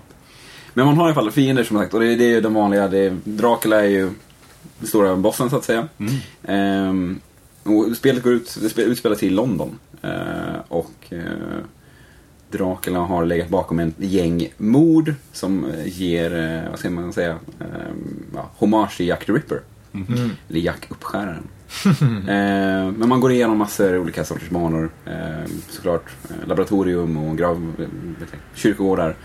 Men 0.73 0.85
man 0.85 0.97
har 0.97 1.03
i 1.03 1.05
alla 1.05 1.13
fall 1.15 1.31
fiender 1.31 1.63
som 1.63 1.77
sagt 1.77 1.93
och 1.93 1.99
det, 1.99 2.15
det 2.15 2.23
är 2.25 2.29
ju 2.29 2.41
de 2.41 2.53
vanliga. 2.53 2.87
Det 2.87 2.97
är, 2.99 3.17
Dracula 3.23 3.81
är 3.83 3.87
ju 3.89 4.09
den 4.79 4.87
stora 4.87 5.15
bossen 5.15 5.49
så 5.49 5.55
att 5.55 5.63
säga. 5.65 5.87
Mm. 5.97 6.13
Ehm, 6.43 7.19
och 7.63 7.97
spelet 7.97 8.23
går 8.23 8.33
ut, 8.33 8.57
det 8.61 8.69
spel- 8.69 8.85
utspelar 8.91 9.15
sig 9.15 9.27
i 9.27 9.31
London. 9.31 9.79
Eh, 10.01 10.09
och 10.67 10.91
eh, 11.09 11.19
Dracula 12.51 12.99
har 12.99 13.25
legat 13.25 13.49
bakom 13.49 13.79
en 13.79 13.93
gäng 13.97 14.53
mord 14.57 15.13
som 15.33 15.65
eh, 15.65 15.87
ger, 16.01 16.35
eh, 16.35 16.69
vad 16.69 16.79
ska 16.79 16.89
man 16.89 17.13
säga, 17.13 17.31
ehm, 17.59 18.23
ja, 18.35 18.49
hommage 18.55 18.97
till 18.97 19.07
Jack 19.07 19.25
the 19.25 19.31
Ripper. 19.31 19.61
Mm. 19.93 20.31
Eller 20.49 20.59
Jack 20.59 20.85
Uppskäraren. 20.89 21.43
eh, 22.01 22.91
men 22.97 23.09
man 23.09 23.19
går 23.19 23.31
igenom 23.31 23.57
massor 23.57 23.97
olika 23.97 24.23
sorters 24.23 24.49
banor. 24.49 24.89
Eh, 25.05 25.51
såklart 25.69 26.05
eh, 26.29 26.47
laboratorium 26.47 27.17
och 27.17 27.37
grav, 27.37 27.73
eh, 27.79 28.27
kyrkogårdar 28.53 29.15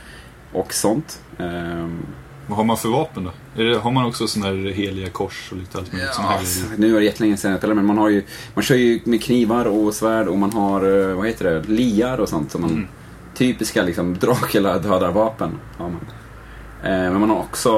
och 0.52 0.72
sånt. 0.74 1.20
Eh, 1.38 1.88
Vad 2.46 2.56
har 2.56 2.64
man 2.64 2.76
för 2.76 2.88
vapen 2.88 3.24
då? 3.24 3.30
Det, 3.62 3.78
har 3.78 3.90
man 3.90 4.04
också 4.06 4.26
sådana 4.26 4.56
här 4.56 4.72
heliga 4.72 5.10
kors 5.10 5.48
och 5.52 5.58
lite 5.58 5.78
allt 5.78 5.92
möjligt? 5.92 6.10
Ja, 6.18 6.38
grejer? 6.42 6.78
nu 6.78 6.96
är 6.96 7.00
det 7.00 7.04
jättelänge 7.06 7.36
sedan 7.36 7.50
jag 7.50 7.60
spelade, 7.60 7.76
men 7.76 7.86
man 7.86 7.98
har 7.98 8.08
ju, 8.08 8.22
man 8.54 8.62
kör 8.62 8.74
ju 8.74 9.00
med 9.04 9.22
knivar 9.22 9.64
och 9.64 9.94
svärd 9.94 10.28
och 10.28 10.38
man 10.38 10.52
har, 10.52 11.10
eh, 11.10 11.16
vad 11.16 11.26
heter 11.26 11.44
det, 11.44 11.68
liar 11.68 12.18
och 12.18 12.28
sånt. 12.28 12.50
Som 12.50 12.60
man, 12.60 12.70
Mm. 12.70 12.86
Typiska 13.34 13.82
liksom 13.82 14.18
Dracula 14.18 14.78
dödarvapen 14.78 15.50
har 15.78 15.88
man. 15.88 16.00
Eh, 16.82 17.12
men 17.12 17.20
man 17.20 17.30
har 17.30 17.38
också 17.38 17.70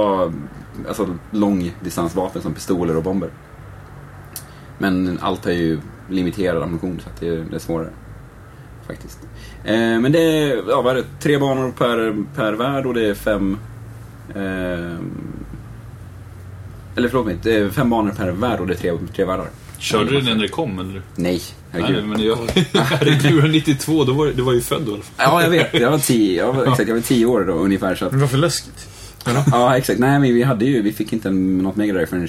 alltså, 0.88 1.16
långdistansvapen 1.30 2.42
som 2.42 2.54
pistoler 2.54 2.96
och 2.96 3.02
bomber. 3.02 3.30
Men 4.84 5.18
allt 5.22 5.44
har 5.44 5.52
ju 5.52 5.78
limiterad 6.10 6.62
ammunition 6.62 7.00
så 7.04 7.08
att 7.10 7.20
det, 7.20 7.28
är- 7.28 7.44
det 7.50 7.56
är 7.56 7.60
svårare. 7.60 7.88
Faktiskt. 8.86 9.18
Eh, 9.64 9.74
men 9.76 10.12
det 10.12 10.18
är, 10.18 10.62
ja, 10.68 10.82
vad 10.82 10.92
är 10.92 11.00
det, 11.00 11.04
tre 11.20 11.38
banor 11.38 11.70
per, 11.78 12.16
per 12.36 12.52
värld 12.52 12.86
och 12.86 12.94
det 12.94 13.06
är 13.08 13.14
fem 13.14 13.58
eh, 14.34 14.96
eller 16.96 17.08
förlåt 17.08 17.26
mig, 17.26 17.36
det 17.42 17.54
är 17.56 17.68
fem 17.70 17.90
banor 17.90 18.10
per 18.10 18.30
värld 18.30 18.60
och 18.60 18.66
det 18.66 18.72
är 18.74 18.78
tre, 18.78 18.92
tre 19.16 19.24
världar. 19.24 19.46
Körde 19.78 20.10
du 20.10 20.20
den 20.20 20.36
när 20.36 20.42
det 20.42 20.48
kom 20.48 20.78
eller? 20.78 20.92
Nej, 20.92 21.02
Nej, 21.16 21.82
herregud. 21.82 22.04
men 22.08 22.22
jag, 22.22 22.38
herregud, 22.72 23.50
92, 23.52 24.04
då 24.04 24.12
var 24.12 24.26
du 24.26 24.42
var 24.42 24.52
ju 24.52 24.60
född 24.60 24.88
i 24.88 24.92
alla 24.92 25.02
fall. 25.02 25.14
Ja, 25.18 25.42
jag 25.42 25.50
vet. 25.50 25.74
Jag 25.80 25.90
var 25.90 25.98
tio, 25.98 26.36
jag 26.38 26.52
var, 26.52 26.62
exakt, 26.66 26.88
jag 26.88 26.94
var 26.94 27.02
tio 27.02 27.26
år 27.26 27.44
då 27.44 27.52
ungefär. 27.52 27.94
Så 27.94 28.04
att, 28.06 28.12
Men 28.12 28.20
varför 28.20 28.38
läskigt? 28.38 28.88
ja, 29.52 29.76
exakt. 29.76 29.98
Nej, 30.00 30.10
men 30.20 30.34
vi 30.34 30.42
hade 30.42 30.64
ju, 30.64 30.82
vi 30.82 30.92
fick 30.92 31.12
inte 31.12 31.30
något 31.30 31.76
Mega 31.76 31.92
Drive 31.92 32.06
förrän 32.06 32.28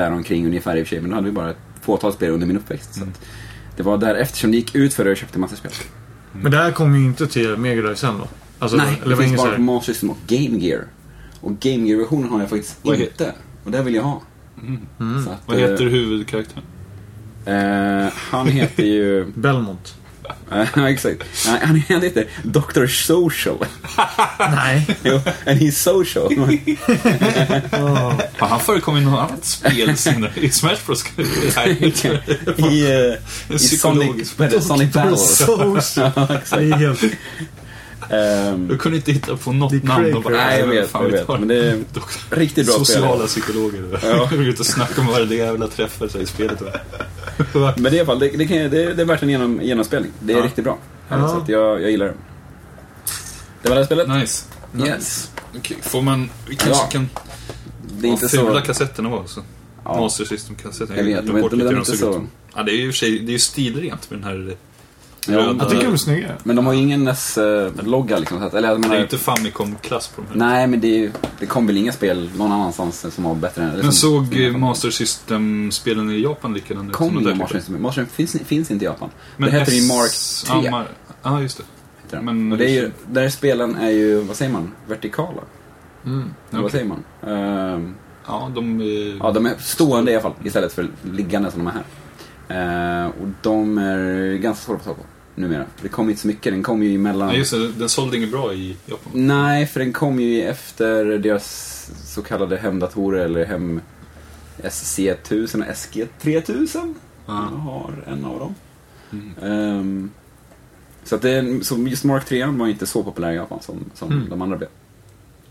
där 0.00 0.12
omkring 0.12 0.46
ungefär 0.46 0.76
i 0.76 0.82
och 0.82 0.86
för 0.86 0.94
sig. 0.94 1.00
Men 1.00 1.10
då 1.10 1.16
hade 1.16 1.26
vi 1.26 1.32
bara 1.32 1.50
ett 1.50 1.56
fåtal 1.80 2.12
spel 2.12 2.30
under 2.30 2.46
min 2.46 2.56
uppväxt. 2.56 2.94
Så 2.94 3.02
att, 3.02 3.20
det 3.76 3.82
var 3.82 3.98
därefter 3.98 4.38
som 4.38 4.50
det 4.50 4.56
gick 4.56 4.74
ut 4.74 4.94
för 4.94 5.02
att 5.02 5.08
jag 5.08 5.16
köpte 5.16 5.38
massa 5.38 5.56
spel. 5.56 5.72
Men 6.32 6.50
det 6.50 6.58
här 6.58 6.72
kom 6.72 6.94
ju 6.94 7.04
inte 7.04 7.26
till 7.26 7.56
Mega 7.56 7.82
Drive 7.82 7.96
sen 7.96 8.18
då? 8.18 8.28
Alltså, 8.58 8.76
Nej, 8.76 9.00
eller 9.02 9.16
det 9.16 9.22
finns 9.22 9.40
så 9.40 9.46
bara 9.46 9.56
på 9.56 9.60
Master 9.60 9.92
System 9.92 10.10
och 10.10 10.18
Game 10.26 10.58
Gear. 10.58 10.84
Och 11.40 11.58
Game 11.60 11.88
Gear-versionen 11.88 12.30
har 12.30 12.40
jag 12.40 12.50
faktiskt 12.50 12.78
Vad 12.82 13.00
inte. 13.00 13.32
Och 13.64 13.70
det 13.70 13.82
vill 13.82 13.94
jag 13.94 14.02
ha. 14.02 14.22
Så 15.24 15.30
att, 15.30 15.42
Vad 15.46 15.56
eh, 15.56 15.70
heter 15.70 15.84
huvudkaraktären? 15.84 16.62
Eh, 17.46 18.12
han 18.14 18.46
heter 18.46 18.82
ju... 18.82 19.24
Belmont? 19.34 19.94
Ja, 20.50 20.88
exakt. 20.88 21.22
Han 21.46 21.82
han 21.88 22.02
heter 22.02 22.24
Dr. 22.42 22.86
Social. 22.86 23.58
Nej. 24.38 24.86
Jo, 25.02 25.20
and 25.46 25.60
he's 25.60 25.70
social. 25.70 26.26
Har 28.38 28.46
han 28.46 28.60
förekommit 28.60 29.02
i 29.02 29.04
något 29.04 29.30
annat 29.30 29.44
spel 29.44 29.96
senare? 29.96 30.32
I 30.36 30.50
Smash 30.50 30.86
Bros? 30.86 31.04
Nej, 31.56 31.94
I, 32.56 32.86
uh. 33.50 33.58
Sonic? 33.58 34.36
Sonic 34.60 34.92
Battle. 34.92 35.16
Är 36.50 36.96
helt... 38.10 38.54
Ehm, 38.54 38.68
Du 38.68 38.78
kunde 38.78 38.96
inte 38.96 39.12
hitta 39.12 39.36
på 39.36 39.52
något 39.52 39.82
namn 39.82 40.14
och 40.14 40.22
bara... 40.22 40.34
nej, 40.36 40.60
jag 40.60 40.66
vet. 40.66 40.90
fan 40.90 41.02
Jag 41.04 41.10
vet 41.10 41.28
men 41.28 41.48
det 41.48 41.54
är 41.70 41.78
riktigt 42.30 42.66
bra 42.66 42.74
spel. 42.74 42.86
Sociala 42.86 43.26
psykologer. 43.26 43.98
Ja. 44.02 44.28
Går 44.32 44.42
ut 44.48 44.60
och 44.60 44.66
snackar 44.66 45.02
med 45.02 45.12
varje 45.12 45.34
jävla 45.36 45.66
träffar 45.68 46.08
sig 46.08 46.22
i 46.22 46.26
spelet. 46.26 46.62
Men 47.76 47.82
det 47.82 47.88
är 47.88 47.94
i 47.94 47.98
alla 47.98 48.06
fall, 48.06 48.18
det, 48.18 48.28
det, 48.28 48.46
kan, 48.46 48.56
det, 48.56 48.68
det 48.94 49.02
är 49.02 49.04
värt 49.04 49.22
en 49.22 49.28
genom, 49.30 49.60
genomspelning. 49.62 50.10
Det 50.20 50.32
är 50.32 50.38
Ja. 50.38 50.44
riktigt 50.44 50.64
bra. 50.64 50.78
Ja. 51.08 51.28
Så 51.28 51.36
att 51.36 51.48
jag, 51.48 51.82
jag 51.82 51.90
gillar 51.90 52.06
det. 52.06 52.14
Det 53.62 53.68
var 53.68 53.76
det 53.76 53.86
spelet. 53.86 54.08
Nice. 54.08 54.44
Yes. 54.86 55.30
Okej, 55.56 55.76
får 55.82 56.02
man... 56.02 56.30
Vi 56.48 56.56
kanske 56.56 56.82
Ja. 56.84 56.88
kan... 56.90 57.08
Det 58.00 58.06
är 58.08 58.10
inte 58.10 58.28
fula 58.28 58.60
så... 58.60 58.66
kassetterna 58.66 59.08
var 59.08 59.22
så. 59.26 59.40
Ja. 59.84 60.00
Master 60.00 60.24
System-kassetten. 60.24 60.96
Jag 60.96 61.04
vet, 61.04 61.24
inte- 61.24 61.32
lite 61.42 61.56
de 61.56 61.74
är 61.74 61.78
inte 61.78 61.96
så-. 61.96 62.26
Ja, 62.54 62.62
det 62.62 62.72
är 62.72 62.76
ju 62.76 62.86
i 62.86 62.90
och 62.90 62.94
för 62.94 62.98
sig, 62.98 63.18
det 63.18 63.30
är 63.30 63.32
ju 63.32 63.38
stilrent 63.38 64.10
med 64.10 64.18
den 64.20 64.24
här... 64.24 64.56
Jag 65.28 65.70
tycker 65.70 65.84
de 65.84 65.92
är 65.92 65.96
snygga. 65.96 66.28
Men 66.42 66.56
de 66.56 66.66
har 66.66 66.72
ju 66.72 66.78
ingen 66.80 67.04
NES-logga 67.04 68.18
liksom. 68.18 68.38
så 68.38 68.44
att- 68.44 68.54
Eller 68.54 68.68
jag 68.68 68.76
Det 68.76 68.80
är 68.80 68.82
menar, 68.82 68.96
ju 68.96 69.02
inte 69.02 69.18
Famicom-klass 69.18 70.08
på 70.08 70.22
de 70.22 70.28
här. 70.40 70.48
Nej, 70.48 70.66
men 70.66 70.80
det, 70.80 70.88
är 70.88 70.98
ju- 70.98 71.12
det 71.40 71.46
kom 71.46 71.66
väl 71.66 71.76
inga 71.76 71.92
spel 71.92 72.30
någon 72.36 72.52
annanstans 72.52 73.14
som 73.14 73.24
var 73.24 73.34
bättre 73.34 73.62
än... 73.62 73.76
Men 73.78 73.92
såg 73.92 74.36
Master 74.58 74.90
System-spelen 74.90 76.10
i 76.10 76.20
Japan 76.22 76.54
likadana 76.54 76.88
ut? 76.90 76.94
Kom 76.96 77.18
inga 77.20 77.34
Master? 77.34 77.58
System. 77.58 77.82
Master 77.82 78.02
System 78.02 78.26
finns, 78.26 78.48
finns 78.48 78.70
inte 78.70 78.84
i 78.84 78.88
Japan. 78.88 79.10
Men 79.36 79.50
det 79.50 79.58
heter 79.58 79.72
ju 79.72 79.88
Mark 79.88 80.10
3. 80.62 80.84
Ja, 81.22 81.40
just 81.42 81.60
det. 82.10 82.20
men- 82.22 82.52
och 82.52 82.58
det 82.58 82.64
är 82.64 82.70
ju, 82.74 82.90
där 83.06 83.28
spelen 83.28 83.76
är 83.76 83.90
ju, 83.90 84.20
vad 84.20 84.36
säger 84.36 84.52
man, 84.52 84.72
vertikala. 84.88 85.42
Mm. 86.06 86.30
Eller 86.52 86.62
Vad 86.62 86.70
säger 86.70 86.84
man? 86.86 87.04
Ehm, 87.26 87.94
Ja, 88.28 88.50
de... 88.54 88.80
eh, 88.80 88.86
ja, 89.20 89.30
de 89.32 89.46
är 89.46 89.54
stående 89.58 90.10
i 90.12 90.14
alla 90.14 90.22
fall, 90.22 90.32
istället 90.44 90.72
för 90.72 90.88
liggande 91.02 91.50
som 91.50 91.64
de 91.64 91.70
är 91.70 91.72
här. 91.72 91.84
Ehm, 93.04 93.10
och 93.10 93.28
de 93.42 93.78
är 93.78 94.34
ganska 94.36 94.64
svåra 94.64 94.76
att 94.76 94.82
få 94.84 94.88
tag 94.88 94.96
på 94.96 95.02
numera. 95.36 95.64
Det 95.82 95.88
kom 95.88 96.08
inte 96.10 96.20
så 96.22 96.26
mycket, 96.28 96.52
den 96.52 96.62
kom 96.62 96.82
ju 96.82 96.94
emellan... 96.94 97.28
Ja, 97.28 97.34
just 97.34 97.50
det. 97.50 97.72
Den 97.72 97.88
sålde 97.88 98.16
inget 98.16 98.30
bra 98.30 98.54
i 98.54 98.76
Japan. 98.86 99.12
Nej, 99.14 99.66
för 99.66 99.80
den 99.80 99.92
kom 99.92 100.20
ju 100.20 100.42
efter 100.42 101.04
deras 101.04 101.90
så 102.04 102.22
kallade 102.22 102.56
hemdatorer, 102.56 103.24
eller 103.24 103.44
hem 103.44 103.80
SC1000 104.62 105.60
och 105.68 105.74
SG3000. 105.74 106.94
Jag 107.26 107.32
har 107.34 108.04
en 108.06 108.24
av 108.24 108.38
dem. 108.38 108.54
Mm. 109.12 109.52
Ehm, 109.52 110.10
så 111.04 111.14
att 111.14 111.22
det, 111.22 111.64
så 111.66 111.76
just 111.76 112.04
Mark 112.04 112.24
3 112.24 112.46
var 112.46 112.66
inte 112.66 112.86
så 112.86 113.02
populär 113.02 113.32
i 113.32 113.34
Japan 113.34 113.58
som, 113.62 113.84
som 113.94 114.12
Mm. 114.12 114.28
de 114.30 114.42
andra 114.42 114.56
blev. 114.56 114.70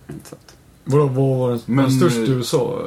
Inte 0.09 0.29
så 0.29 0.36
att- 0.36 0.55
Vadå, 0.83 1.05
vad 1.07 1.38
var 1.38 1.51
den 1.51 1.61
Men, 1.65 1.91
störst 1.91 2.17
i 2.17 2.23
eh, 2.23 2.29
USA? 2.38 2.83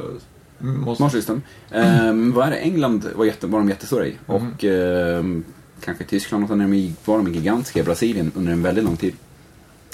Måste... 0.59 0.97
Smart 0.97 1.13
System. 1.13 1.43
Ehm, 1.71 2.33
vad 2.33 2.47
är 2.47 2.51
det? 2.51 2.57
England 2.57 3.09
var, 3.17 3.25
jätte, 3.25 3.47
var 3.47 3.59
de 3.59 3.69
jättestora 3.69 4.07
i. 4.07 4.17
Mhm. 4.27 4.37
Och 4.37 4.65
ehm, 4.65 5.45
kanske 5.85 6.05
Tyskland 6.05 6.45
och 6.45 6.49
sen 6.49 6.95
var 7.05 7.17
de 7.19 7.35
gigantiska 7.35 7.81
i 7.81 7.83
Brasilien 7.83 8.33
under 8.35 8.53
en 8.53 8.63
väldigt 8.63 8.85
lång 8.85 8.97
tid. 8.97 9.15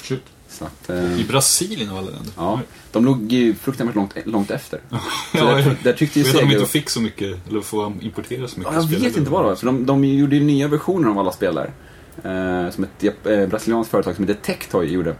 Shit. 0.01 0.23
Att, 0.59 0.89
ehm, 0.89 1.19
I 1.19 1.23
Brasilien 1.23 1.89
av 1.89 1.97
alla 1.97 2.09
länder. 2.09 2.31
ja, 2.37 2.61
de 2.91 3.05
låg 3.05 3.31
ju 3.31 3.55
fruktansvärt 3.55 3.95
långt, 3.95 4.13
långt 4.25 4.51
efter. 4.51 4.79
Ja, 5.33 5.45
där, 5.45 5.77
där 5.83 5.93
tyckte 5.93 6.19
ju 6.19 6.25
vet 6.25 6.35
att 6.35 6.41
de 6.41 6.51
inte 6.55 6.65
fick 6.65 6.89
så 6.89 7.01
mycket, 7.01 7.47
eller 7.49 7.61
får 7.61 7.93
importera 8.01 8.47
så 8.47 8.59
mycket 8.59 8.73
Ja, 8.73 8.79
jag 8.81 8.87
vet 8.87 8.99
eller? 8.99 9.17
inte 9.17 9.31
vad 9.31 9.43
det 9.43 9.47
var, 9.49 9.55
för 9.55 9.65
de, 9.65 9.85
de 9.85 10.03
gjorde 10.03 10.35
ju 10.35 10.43
nya 10.43 10.67
versioner 10.67 11.09
av 11.09 11.19
alla 11.19 11.31
spel 11.31 11.55
där. 11.55 11.71
Eh, 12.23 12.71
som 12.71 12.83
ett 12.83 13.25
eh, 13.25 13.47
brasilianskt 13.47 13.91
företag 13.91 14.15
som 14.15 14.27
heter 14.27 14.41
Tectoy 14.41 14.93
gjorde. 14.93 15.15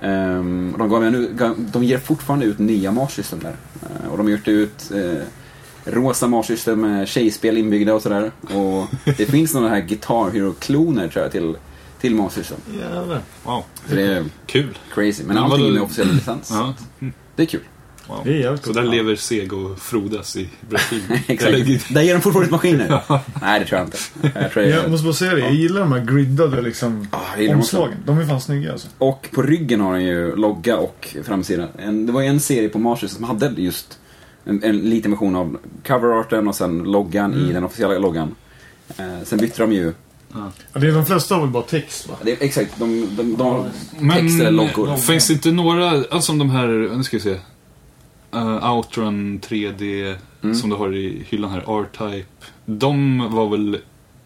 Ehm, 0.00 0.72
och 0.72 0.78
de, 0.78 0.88
gav, 1.36 1.54
de 1.72 1.84
ger 1.84 1.98
fortfarande 1.98 2.46
ut 2.46 2.58
nya 2.58 2.92
Mars 2.92 3.12
System 3.12 3.38
där. 3.42 3.56
Eh, 3.82 4.10
och 4.10 4.16
de 4.16 4.26
har 4.26 4.30
gjort 4.30 4.48
ut 4.48 4.90
eh, 4.94 5.22
rosa 5.84 6.26
Mars 6.28 6.46
System 6.46 6.80
med 6.80 7.08
tjejspel 7.08 7.58
inbyggda 7.58 7.94
och 7.94 8.02
sådär. 8.02 8.30
Och 8.42 8.86
det 9.16 9.26
finns 9.26 9.54
några 9.54 9.68
här 9.68 9.80
Guitar 9.80 10.30
Hero-kloner 10.30 11.08
tror 11.08 11.22
jag 11.22 11.32
till, 11.32 11.56
till 12.00 12.14
Mars 12.14 12.32
System. 12.32 12.58
Jävlar. 12.80 13.20
Wow, 13.44 13.64
Så 13.88 13.94
det 13.94 14.02
är 14.02 14.24
kul. 14.46 14.78
crazy. 14.94 15.24
Men 15.26 15.38
allting 15.38 15.66
är 15.66 15.72
med 15.72 15.82
officiell 15.82 16.14
licens. 16.14 16.50
Ja. 16.50 16.74
Det 17.36 17.42
är 17.42 17.46
kul. 17.46 17.60
Wow. 18.08 18.20
Det 18.24 18.30
är 18.30 18.34
jävligt 18.40 18.64
Så 18.64 18.72
där 18.72 18.82
lever 18.82 19.16
Sega 19.16 19.56
och 19.56 19.78
frodas 19.78 20.36
i 20.36 20.48
Brasilien. 20.68 21.18
Exakt. 21.26 21.94
Där 21.94 22.02
ger 22.02 22.14
de 22.14 22.20
fortfarande 22.20 22.46
ut 22.46 22.50
maskiner. 22.50 23.02
Nej, 23.42 23.60
det 23.60 23.66
tror 23.66 23.78
jag 23.78 23.86
inte. 23.86 23.98
Jag 24.40 24.52
tror 24.52 24.64
Jag 24.64 24.90
måste 24.90 25.04
bara 25.04 25.14
säga 25.14 25.34
det, 25.34 25.40
jag 25.40 25.54
gillar 25.54 25.80
de 25.80 25.92
här 25.92 26.04
griddade 26.04 26.60
liksom, 26.62 27.08
jag 27.12 27.44
också. 27.44 27.54
omslagen. 27.54 27.96
De 28.06 28.18
är 28.18 28.26
fan 28.26 28.40
snygga 28.40 28.72
alltså. 28.72 28.88
Och 28.98 29.28
på 29.32 29.42
ryggen 29.42 29.80
har 29.80 29.92
den 29.92 30.04
ju 30.04 30.36
logga 30.36 30.76
och 30.76 31.16
framsida. 31.24 31.68
En, 31.78 32.06
det 32.06 32.12
var 32.12 32.20
ju 32.20 32.26
en 32.26 32.40
serie 32.40 32.68
på 32.68 32.78
Mars 32.78 33.10
som 33.10 33.24
hade 33.24 33.54
just 33.56 33.98
en, 34.44 34.62
en 34.62 34.76
liten 34.78 35.10
version 35.10 35.36
av 35.36 35.58
coverarten 35.86 36.48
och 36.48 36.54
sen 36.54 36.78
loggan 36.78 37.34
i 37.34 37.52
den 37.52 37.64
officiella 37.64 37.98
loggan. 37.98 38.34
Eh, 38.96 39.04
sen 39.24 39.38
bytte 39.38 39.62
de 39.62 39.72
ju, 39.72 39.92
Ja, 40.34 40.80
det 40.80 40.86
är 40.86 40.92
de 40.92 41.06
flesta 41.06 41.34
har 41.34 41.42
väl 41.42 41.50
bara 41.50 41.62
text 41.62 42.08
va? 42.08 42.14
det, 42.22 42.32
är- 42.32 42.44
exakt, 42.44 42.78
de, 42.78 43.08
de, 43.16 43.36
de 43.36 43.46
har 43.46 43.70
Men 43.98 44.16
text 44.16 44.40
eller 44.40 44.50
loggor. 44.50 44.96
finns 44.96 45.26
det 45.26 45.32
inte 45.32 45.50
några, 45.52 45.90
alltså 46.10 46.32
de 46.32 46.50
här, 46.50 46.96
nu 46.96 47.04
ska 47.04 47.16
vi 47.16 47.22
se. 47.22 47.36
Uh, 48.34 48.72
Outrun 48.72 49.40
3D 49.40 50.14
Mm. 50.42 50.54
som 50.56 50.70
du 50.70 50.76
har 50.76 50.94
i 50.94 51.22
hyllan 51.28 51.50
här, 51.50 51.80
R-Type. 51.80 52.28
De 52.66 53.18
var 53.34 53.48
väl 53.48 53.78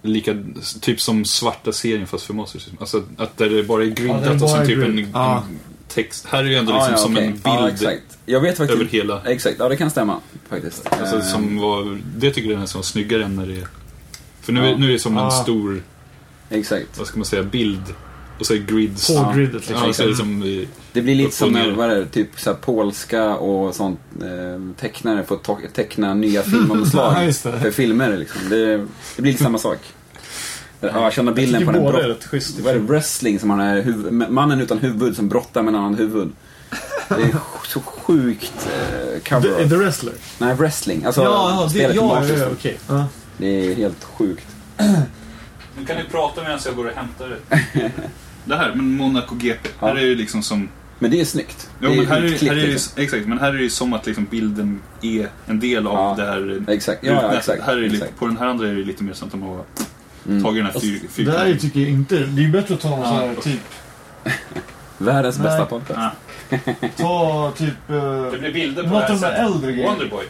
lika, 0.02 0.34
typ 0.80 1.00
som 1.00 1.24
svarta 1.24 1.72
serien 1.72 2.06
fast 2.06 2.24
för 2.26 2.34
Master 2.34 2.58
System. 2.58 2.76
Alltså 2.80 3.02
att 3.16 3.36
där 3.36 3.48
det 3.50 3.62
bara 3.62 3.82
är 3.82 3.86
Ja, 3.86 3.94
det 3.96 4.02
är 4.02 4.06
griddat 4.20 4.42
och 4.42 4.50
sen 4.50 4.66
typ 4.66 4.78
en, 4.78 4.96
grid. 4.96 5.08
Ja. 5.12 5.42
Text. 5.88 6.26
Här 6.26 6.38
är 6.44 6.48
ju 6.48 6.54
ändå 6.54 6.72
liksom 6.72 6.96
som 6.96 7.12
okej. 7.12 7.24
en 7.26 7.32
bild 7.32 7.42
Ja, 7.44 7.68
exakt. 7.70 8.18
Jag 8.26 8.40
vet 8.40 8.56
faktiskt. 8.56 8.80
över 8.80 8.90
hela. 8.90 9.22
Exakt, 9.26 9.56
ja 9.58 9.68
det 9.68 9.76
kan 9.76 9.90
stämma 9.90 10.20
faktiskt. 10.48 10.88
Alltså, 11.00 11.16
Eh, 11.16 11.22
som 11.22 11.58
var, 11.58 12.00
det 12.16 12.30
tycker 12.30 12.50
jag 12.50 12.60
nästan 12.60 12.78
var 12.78 12.84
snyggare 12.84 13.24
än 13.24 13.36
när 13.36 13.46
det 13.46 13.54
är... 13.56 13.66
För 14.40 14.52
nu, 14.52 14.60
Ja. 14.60 14.66
är, 14.66 14.76
nu 14.76 14.88
är 14.88 14.92
det 14.92 14.98
som 14.98 15.16
en 15.18 15.24
Ja. 15.24 15.30
stor, 15.30 15.82
Exakt. 16.50 16.98
vad 16.98 17.06
ska 17.06 17.18
man 17.18 17.24
säga, 17.26 17.42
bild. 17.42 17.82
Och 18.38 18.46
så 18.46 18.54
är 18.54 18.58
grids. 18.58 19.06
På 19.06 19.12
Ja. 19.14 19.32
gridet 19.36 19.54
liksom. 19.68 19.86
Ja, 19.86 19.92
så 19.92 20.02
är 20.02 20.06
det 20.08 20.14
som... 20.16 20.40
Det 20.92 21.02
blir 21.02 21.14
lite 21.14 21.36
som, 21.36 21.52
ner. 21.52 21.70
vad 21.72 21.90
är 21.90 21.94
det, 21.94 22.06
typ 22.06 22.28
så 22.40 22.50
här 22.50 22.56
polska 22.56 23.34
och 23.36 23.74
sånt. 23.74 24.00
Eh, 24.22 24.80
tecknare 24.80 25.24
får 25.24 25.38
teckna 25.74 26.14
nya 26.14 26.42
filmomslag 26.42 27.12
Ja, 27.26 27.32
för 27.32 27.70
filmer 27.70 28.16
liksom. 28.16 28.40
Det, 28.48 28.76
det 29.16 29.22
blir 29.22 29.32
lite 29.32 29.44
samma 29.44 29.58
sak. 29.58 29.78
Ja, 30.80 30.88
jag 31.02 31.12
känner 31.12 31.30
Jag 31.30 31.36
bilden 31.36 31.60
tycker 31.60 31.72
på 31.72 31.72
den 31.72 31.82
båda 31.84 31.92
brott- 31.98 32.04
är 32.04 32.08
rätt 32.08 32.24
schysst. 32.24 32.58
Vad 32.60 32.70
är 32.74 32.78
det? 32.78 32.84
Wrestling 32.84 33.38
som 33.38 33.50
han 33.50 33.60
är 33.60 33.82
huv- 33.82 34.28
mannen 34.30 34.60
utan 34.60 34.78
huvud 34.78 35.16
som 35.16 35.28
brottar 35.28 35.62
med 35.62 35.74
en 35.74 35.80
annan 35.80 35.94
huvud. 35.94 36.32
Det 37.08 37.14
är 37.14 37.34
så 37.66 37.80
sjukt 37.80 38.52
eh, 38.66 39.20
The, 39.22 39.28
cover 39.30 39.68
The 39.68 39.76
Wrestler? 39.76 40.12
Nej, 40.38 40.54
wrestling. 40.54 41.04
Alltså 41.04 41.22
ja, 41.22 41.50
ja, 41.56 41.64
det, 41.64 41.70
spelet 41.70 41.96
ja, 41.96 42.24
ja, 42.28 42.34
ja, 42.34 42.46
okej. 42.52 42.78
Ja. 42.88 43.06
Det 43.36 43.46
är 43.46 43.74
helt 43.74 44.04
sjukt. 44.04 44.46
Nu 45.78 45.84
kan 45.86 45.96
ni 45.96 46.04
prata 46.10 46.42
medan 46.42 46.58
jag 46.64 46.76
går 46.76 46.84
och 46.86 46.92
hämtar 46.96 47.28
det. 47.28 47.90
det 48.44 48.56
här, 48.56 48.74
men 48.74 48.96
Monaco 48.96 49.34
GP. 49.34 49.68
Ja. 49.80 49.86
Här 49.86 49.96
är 49.96 50.08
det 50.08 50.14
liksom 50.14 50.42
som... 50.42 50.68
Men 50.98 51.10
det 51.10 51.20
är 51.20 51.24
snyggt. 51.24 51.70
Jo, 51.80 51.90
det 51.90 51.96
men 51.96 52.06
här 52.06 52.16
är, 52.22 52.28
här 52.28 52.50
är 52.52 52.54
det, 52.56 52.66
liksom. 52.66 53.02
exakt, 53.02 53.26
men 53.26 53.38
här 53.38 53.48
är 53.48 53.52
det 53.56 53.62
ju 53.62 53.70
som 53.70 53.92
att 53.92 54.06
liksom 54.06 54.24
bilden 54.30 54.80
är 55.02 55.28
en 55.46 55.60
del 55.60 55.86
av 55.86 55.94
Ja, 55.94 56.14
det 56.24 56.30
här 56.30 56.64
Exakt. 56.68 57.04
Ja, 57.04 57.12
ja, 57.12 57.38
exakt. 57.38 57.62
Här 57.62 57.72
är 57.76 57.80
det 57.80 57.88
lite, 57.88 57.96
exakt. 57.96 58.18
på 58.18 58.26
den 58.26 58.36
här 58.36 58.46
andra 58.46 58.68
är 58.68 58.74
det 58.74 58.84
lite 58.84 59.04
mer 59.04 59.12
som 59.12 59.26
att 59.26 59.32
de 59.32 59.42
har 59.42 59.64
Mm. 60.28 60.42
tagit 60.42 60.64
den 60.64 60.72
här 60.72 60.80
fyr, 60.80 61.00
Det 61.24 61.30
här 61.30 61.38
är, 61.38 61.44
fyrkanten. 61.44 61.58
tycker 61.58 61.80
jag 61.80 61.88
inte... 61.90 62.18
Det 62.18 62.44
är 62.44 62.48
bättre 62.48 62.74
att 62.74 62.80
ta 62.80 62.88
någon 62.88 63.00
Ja. 63.00 63.06
sån 63.08 63.18
här 63.18 63.34
typ... 63.34 63.60
Världens 64.98 65.38
Nej. 65.38 65.44
bästa 65.46 65.64
podcast. 65.66 66.00
Ja. 66.50 66.58
Ta 66.96 67.52
typ... 67.56 67.74
Uh, 67.90 68.30
Det 68.32 68.38
blir 68.38 68.52
bilder 68.52 68.82
på 68.82 68.88
något 68.88 69.06
det 69.06 69.12
av 69.14 69.20
de 69.20 69.26
här 69.26 69.32
sättet. 69.32 69.46
äldre 69.54 69.72
grejerna. 69.72 69.90
Wonderboy. 69.92 70.24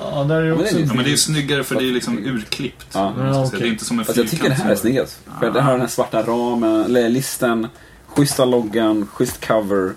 Ja, 0.00 0.24
där 0.24 0.34
är 0.36 0.42
men 0.48 0.58
det 0.58 0.62
är 0.62 0.62
också... 0.64 0.78
Ja, 0.80 0.86
men 0.86 0.96
det 0.96 1.04
är 1.04 1.10
ju 1.10 1.16
snyggare 1.16 1.64
för 1.64 1.74
det 1.74 1.88
är 1.88 1.92
liksom 1.92 2.18
urklippt. 2.18 2.86
Ja. 2.92 3.12
Ja. 3.18 3.50
Det 3.58 3.64
är 3.64 3.66
inte 3.68 3.84
som 3.84 3.98
en 3.98 4.04
Fast 4.04 4.16
jag 4.18 4.28
tycker 4.28 4.48
det 4.48 4.54
här 4.54 4.60
är 4.64 4.64
fyrkant. 4.76 4.80
snyggast. 4.80 5.18
För 5.40 5.50
det 5.50 5.60
har 5.60 5.72
den 5.72 5.80
här 5.80 5.88
svarta 5.88 6.22
ramen, 6.22 6.92
listen, 6.92 7.68
schyssta 8.06 8.44
loggan, 8.44 9.06
schysst 9.12 9.46
cover. 9.46 9.92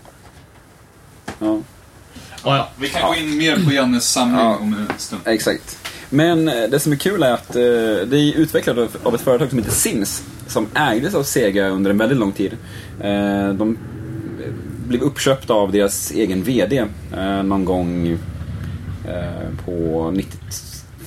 Ja, 1.39 1.61
Ja, 2.43 2.55
ja. 2.57 2.69
Vi 2.77 2.89
kan 2.89 3.07
gå 3.07 3.15
in 3.15 3.37
mer 3.37 3.65
på 3.65 3.71
Jannes 3.71 4.09
samling 4.11 4.37
Ja. 4.39 4.55
om 4.57 4.73
en 4.73 4.87
stund. 4.97 5.21
exakt. 5.25 5.77
Men 6.09 6.47
eh, 6.47 6.69
det 6.71 6.79
som 6.79 6.91
är 6.91 6.95
kul 6.95 7.23
är 7.23 7.31
att 7.31 7.55
eh, 7.55 7.61
det 8.07 8.17
är 8.17 8.33
utvecklat 8.37 8.77
av- 8.77 8.97
av 9.03 9.15
ett 9.15 9.21
företag 9.21 9.49
som 9.49 9.57
heter 9.59 9.71
Sims. 9.71 10.23
Som 10.47 10.67
ägdes 10.73 11.15
av 11.15 11.23
Sega 11.23 11.67
under 11.69 11.91
en 11.91 11.97
väldigt 11.97 12.17
lång 12.17 12.31
tid. 12.31 12.51
Eh, 13.01 13.49
de 13.53 13.77
blev 14.87 15.01
uppköpta 15.01 15.53
av 15.53 15.71
deras 15.71 16.11
egen 16.11 16.43
VD 16.43 16.85
eh, 17.17 17.43
någon 17.43 17.65
gång 17.65 18.07
eh, 19.07 19.65
på 19.65 20.11
90... 20.15 20.39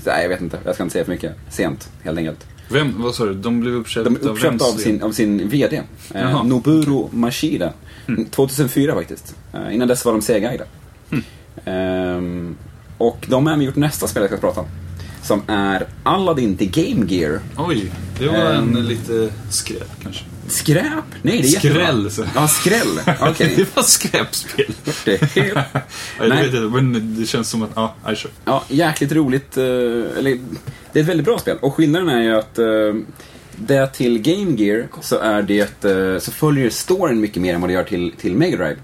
Nej, 0.06 0.22
jag 0.22 0.28
vet 0.28 0.40
inte. 0.40 0.58
Jag 0.64 0.74
ska 0.74 0.82
inte 0.84 0.92
säga 0.92 1.04
för 1.04 1.12
mycket. 1.12 1.32
Sent, 1.50 1.88
helt 2.02 2.18
enkelt. 2.18 2.46
Vem, 2.72 3.02
vad 3.02 3.14
sa 3.14 3.24
du? 3.24 3.34
De 3.34 3.60
blev 3.60 3.74
uppköpta 3.74 4.10
De 4.10 4.16
är 4.16 4.30
uppköpta 4.30 4.64
av 4.64 4.70
vems? 4.70 4.82
sin, 4.82 5.02
av 5.02 5.12
sin 5.12 5.48
VD. 5.48 5.82
Eh. 6.14 6.44
Noburo 6.44 7.08
Mashida. 7.12 7.72
2004 8.30 8.94
faktiskt. 8.94 9.34
Eh, 9.52 9.74
innan 9.74 9.88
dess 9.88 10.04
var 10.04 10.12
de 10.12 10.22
Sega-ägda. 10.22 10.64
Ehm, 11.64 12.56
och 12.98 13.26
de 13.28 13.46
har 13.46 13.52
även 13.52 13.64
gjort 13.64 13.76
nästa 13.76 14.06
spel 14.06 14.22
jag 14.22 14.30
ska 14.30 14.40
prata 14.40 14.60
om. 14.60 14.66
Som 15.22 15.42
är 15.46 15.86
Aladdin 16.02 16.56
till 16.56 16.70
Game 16.70 17.06
Gear. 17.06 17.40
Oj, 17.58 17.92
det 18.18 18.26
var 18.26 18.34
Ehm. 18.34 18.76
en 18.76 18.86
lite 18.88 19.30
skräp 19.50 19.90
kanske. 20.02 20.24
Skräp? 20.48 20.84
Nej, 21.22 21.42
det 21.42 21.48
är 21.48 21.52
jättebra. 21.52 21.86
Skräll, 21.86 22.10
så. 22.10 22.24
Ja, 22.34 22.48
skräll. 22.48 23.00
Okej. 23.20 23.52
det 23.56 23.76
var 23.76 23.82
skräpspel. 23.82 24.72
Det 25.04 25.36
är. 25.36 25.54
Ja, 25.54 25.62
jag 26.18 26.28
Nej. 26.28 26.44
vet 26.44 26.54
inte, 26.54 26.60
men 26.82 27.14
det 27.20 27.26
känns 27.26 27.48
som 27.50 27.62
att, 27.62 27.70
ja, 27.74 27.94
I 28.12 28.16
kör. 28.16 28.30
Ja, 28.44 28.64
jäkligt 28.68 29.12
roligt. 29.12 29.56
eh, 29.56 29.64
eller, 29.64 30.38
det 30.92 30.98
är 30.98 31.02
ett 31.02 31.08
väldigt 31.08 31.26
bra 31.26 31.38
spel. 31.38 31.56
Och 31.62 31.74
skillnaden 31.74 32.08
är 32.08 32.22
ju 32.22 32.36
att 32.36 32.58
eh, 32.58 32.66
det 33.56 33.86
till 33.86 34.18
Game 34.18 34.56
Gear 34.62 34.86
så, 35.00 35.18
är 35.18 35.42
det, 35.42 35.84
eh, 35.84 36.18
så 36.18 36.32
följer 36.32 36.70
storyn 36.70 37.20
mycket 37.20 37.42
mer 37.42 37.54
än 37.54 37.60
vad 37.60 37.70
det 37.70 37.74
gör 37.74 37.84
till, 37.84 38.12
till 38.20 38.36
Mega 38.36 38.56
Drive. 38.56 38.76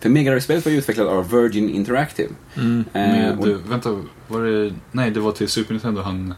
För 0.00 0.08
Mega 0.08 0.30
Drive-spelet 0.30 0.64
var 0.64 0.72
ju 0.72 0.78
utvecklat 0.78 1.06
av 1.08 1.30
Virgin 1.30 1.70
Interactive. 1.70 2.28
Eh, 2.56 2.62
Med, 2.92 3.38
och, 3.38 3.46
vänta, 3.70 3.90
var 4.28 4.42
det, 4.42 4.72
nej 4.92 5.10
det 5.10 5.20
var 5.20 5.32
till 5.32 5.48
Super 5.48 5.72
Nintendo 5.74 6.00
han, 6.02 6.34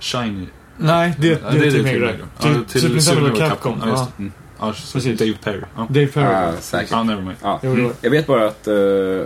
Shiny. 0.00 0.46
Nej, 0.78 1.14
det, 1.18 1.28
det, 1.28 1.40
Ja, 1.42 1.48
är 1.48 1.70
till 1.70 1.82
Mega 1.82 1.98
Drive. 1.98 2.12
Drive. 2.12 2.18
Ja, 2.40 2.64
Till 2.68 2.80
Super 2.80 2.94
Nintendo 2.94 3.30
och 3.30 3.38
Capcom. 3.38 3.78
Ja, 3.82 3.88
just 3.88 3.98
Ja. 4.02 4.08
det. 4.16 4.22
Mm. 4.22 4.32
Ja, 4.60 4.74
Precis. 4.92 5.18
Dave 5.18 5.32
Perry. 5.44 5.60
Ja, 5.76 5.86
Dave 5.90 6.06
Perry. 6.06 6.24
Ja, 6.32 6.52
säkert. 6.60 6.90
ja 6.90 7.02
nevermind. 7.02 7.36
Ja. 7.42 7.58
Det 7.62 7.68
var- 7.68 7.92
Jag 8.00 8.10
vet 8.10 8.26
bara 8.26 8.46
att, 8.46 8.68
uh, 8.68 9.24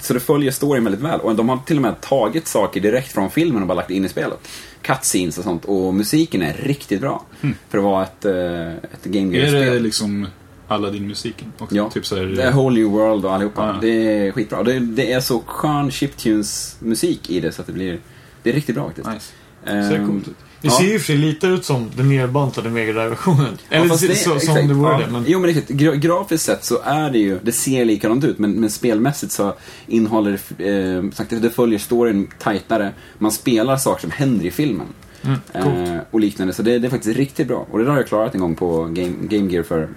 så 0.00 0.14
det 0.14 0.20
följer 0.20 0.50
storyn 0.50 0.84
väldigt 0.84 1.02
väl. 1.02 1.20
Och 1.20 1.34
de 1.34 1.48
har 1.48 1.58
till 1.66 1.76
och 1.76 1.82
med 1.82 2.00
tagit 2.00 2.46
saker 2.48 2.80
direkt 2.80 3.12
från 3.12 3.30
filmen 3.30 3.62
och 3.62 3.68
bara 3.68 3.74
lagt 3.74 3.90
in 3.90 4.04
i 4.04 4.08
spelet. 4.08 4.48
Cutscenes 4.82 5.38
och 5.38 5.44
sånt. 5.44 5.64
Och 5.64 5.94
musiken 5.94 6.42
är 6.42 6.52
riktigt 6.54 7.00
bra. 7.00 7.24
För 7.68 7.78
att 7.78 7.84
vara 7.84 8.02
ett, 8.02 8.24
uh, 8.24 8.68
ett 8.92 9.04
Game 9.04 9.36
Är 9.38 9.42
det 9.42 9.58
Gear-spel. 9.58 9.82
liksom 9.82 10.26
Aladdin-musiken? 10.68 11.52
också? 11.58 11.76
Ja, 11.76 11.90
Typ 11.90 12.06
så 12.06 12.16
här, 12.16 12.24
det 12.24 12.42
är 12.42 12.52
Whole 12.52 12.80
New 12.80 12.90
World 12.90 13.24
och 13.24 13.34
allihopa. 13.34 13.66
Ja. 13.66 13.78
Det 13.80 13.88
är 13.88 14.32
skitbra. 14.32 14.62
Det, 14.62 14.78
det 14.78 15.12
är 15.12 15.20
så 15.20 15.42
skön 15.46 15.90
chiptunes-musik 15.90 17.30
i 17.30 17.40
det 17.40 17.52
så 17.52 17.60
att 17.60 17.66
det 17.66 17.72
blir... 17.72 17.98
Det 18.42 18.50
är 18.50 18.54
riktigt 18.54 18.74
bra 18.74 18.86
faktiskt. 18.86 19.08
Nice. 19.08 19.32
Ser 19.64 19.96
Ehm, 19.96 20.06
coolt 20.06 20.28
ut. 20.28 20.34
Det 20.60 20.68
ja. 20.68 20.78
ser 20.78 20.84
ju 20.84 20.94
och 20.94 21.00
för 21.00 21.06
sig 21.06 21.16
lite 21.16 21.46
ut 21.46 21.64
som 21.64 21.90
den 21.96 22.08
nerbantade 22.08 22.70
Mega 22.70 22.92
Drive-versionen. 22.92 23.58
Eller 23.70 23.88
fast 23.88 24.08
det, 24.08 24.14
så, 24.14 24.24
som 24.24 24.36
exakt, 24.36 24.68
det 24.68 24.74
vore 24.74 24.92
ja. 24.92 24.98
det. 24.98 25.12
Men... 25.12 25.24
Jo, 25.26 25.38
men 25.38 25.54
riktigt. 25.54 25.76
Gra 25.76 25.94
grafiskt 25.94 26.44
sett 26.44 26.64
så 26.64 26.80
är 26.84 27.10
det 27.10 27.18
ju, 27.18 27.38
det 27.42 27.52
ser 27.52 27.84
likadant 27.84 28.24
ut, 28.24 28.38
men, 28.38 28.52
men 28.52 28.70
spelmässigt 28.70 29.32
så 29.32 29.54
innehåller 29.86 30.40
det, 30.56 30.68
eh, 30.68 31.10
sagt, 31.10 31.42
det 31.42 31.50
följer 31.50 31.78
storyn 31.78 32.28
tajtare. 32.38 32.92
Man 33.18 33.32
spelar 33.32 33.76
saker 33.76 34.00
som 34.00 34.10
händer 34.10 34.44
i 34.44 34.50
filmen. 34.50 34.86
Mm. 35.22 35.38
Eh, 35.52 36.00
och 36.10 36.20
liknande, 36.20 36.52
så 36.52 36.62
det, 36.62 36.78
det 36.78 36.86
är 36.86 36.90
faktiskt 36.90 37.16
riktigt 37.16 37.48
bra. 37.48 37.66
Och 37.70 37.78
det 37.78 37.84
där 37.84 37.90
har 37.90 37.98
jag 37.98 38.08
klarat 38.08 38.34
en 38.34 38.40
gång 38.40 38.54
på 38.54 38.84
Game, 38.84 39.14
Game 39.20 39.52
Gear 39.52 39.62
för 39.62 39.88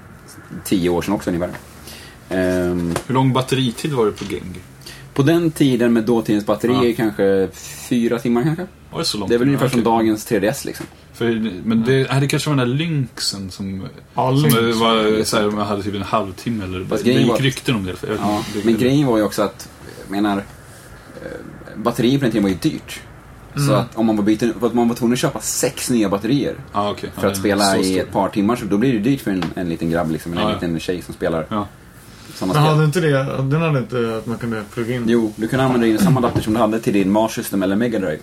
tio 0.65 0.89
år 0.89 1.01
sedan 1.01 1.13
också 1.13 1.29
ungefär. 1.29 1.51
Ehm, 2.29 2.93
Hur 3.07 3.13
lång 3.13 3.33
batteritid 3.33 3.93
var 3.93 4.05
det 4.05 4.11
på 4.11 4.23
Gear? 4.33 4.43
på 5.13 5.23
den 5.23 5.51
tiden 5.51 5.93
med 5.93 6.03
dåtidens 6.03 6.45
batterier 6.45 6.83
Ja. 6.89 6.93
kanske 6.97 7.49
fyra 7.89 8.19
timmar 8.19 8.43
kanske. 8.43 8.65
Var 8.91 8.99
det 8.99 9.05
så 9.05 9.17
långt? 9.17 9.29
Det 9.29 9.35
är 9.35 9.39
väl 9.39 9.47
ungefär 9.47 9.65
Ja, 9.65 9.69
som 9.69 9.79
okej. 9.79 9.91
dagens 9.91 10.25
3DS 10.31 10.65
liksom. 10.65 10.85
För, 11.13 11.51
men 11.65 11.83
det, 11.83 12.19
det 12.19 12.27
kanske 12.27 12.49
var 12.49 12.57
den 12.57 12.69
där 12.69 12.75
Lynxen 12.75 13.51
som, 13.51 13.87
Ja, 14.15 14.37
som 14.37 14.43
Lynx. 14.63 14.77
var, 14.79 15.23
så 15.23 15.37
här, 15.37 15.49
man 15.51 15.67
hade 15.67 15.83
typ 15.83 15.95
en 15.95 16.01
halvtimme 16.01 16.63
eller... 16.63 16.85
Fast 16.85 17.03
det 17.03 17.09
grejen 17.09 17.21
gick 17.27 17.31
var- 17.31 17.39
rykten 17.39 17.75
om 17.75 17.85
det. 17.85 17.95
För 17.95 18.15
Ja, 18.21 18.43
men 18.63 18.77
grejen 18.77 19.07
var 19.07 19.17
ju 19.17 19.23
också 19.23 19.41
att, 19.41 19.69
jag 20.03 20.11
menar, 20.11 20.37
eh, 20.37 20.43
batterier 21.75 22.17
på 22.17 22.23
den 22.23 22.31
tiden 22.31 22.43
var 22.43 22.49
ju 22.49 22.55
dyrt. 22.61 22.99
Mm. 23.55 23.67
Så 23.67 23.73
att 23.73 23.95
om 23.97 24.05
man 24.05 24.15
var, 24.15 24.23
byten, 24.23 24.53
för 24.59 24.67
att 24.67 24.73
man 24.73 24.87
var 24.87 24.95
tvungen 24.95 25.13
att 25.13 25.19
köpa 25.19 25.39
sex 25.41 25.89
nya 25.89 26.09
batterier 26.09 26.55
ah, 26.71 26.91
okay. 26.91 27.09
för 27.17 27.27
att 27.27 27.37
spela 27.37 27.77
i 27.77 27.99
ett 27.99 28.11
par 28.11 28.29
timmar, 28.29 28.55
så 28.55 28.65
då 28.65 28.77
blir 28.77 28.93
det 28.93 28.99
dyrt 28.99 29.21
för 29.21 29.31
en, 29.31 29.43
en 29.55 29.69
liten 29.69 29.89
grabb 29.89 30.11
liksom, 30.11 30.31
eller 30.31 30.41
en 30.41 30.47
Ja, 30.47 30.53
ja. 30.61 30.67
liten 30.67 30.79
tjej 30.79 31.01
som 31.01 31.13
spelar 31.13 31.45
Ja. 31.49 31.67
Men 32.39 32.49
spel. 32.49 32.61
hade 32.61 32.85
inte 32.85 32.99
det, 32.99 33.23
den 33.43 33.61
hade 33.61 33.79
inte 33.79 34.17
att 34.17 34.25
man 34.25 34.37
kunde 34.37 34.63
plugga 34.73 34.95
in? 34.95 35.03
Jo, 35.07 35.33
du 35.35 35.47
kunde 35.47 35.65
använda 35.65 35.87
din 35.87 35.99
samma 35.99 36.19
adapter 36.19 36.41
som 36.41 36.53
du 36.53 36.59
hade 36.59 36.79
till 36.79 36.93
din 36.93 37.11
Mars 37.11 37.35
System 37.35 37.63
eller 37.63 37.75
Mega 37.75 37.99
Drive. 37.99 38.19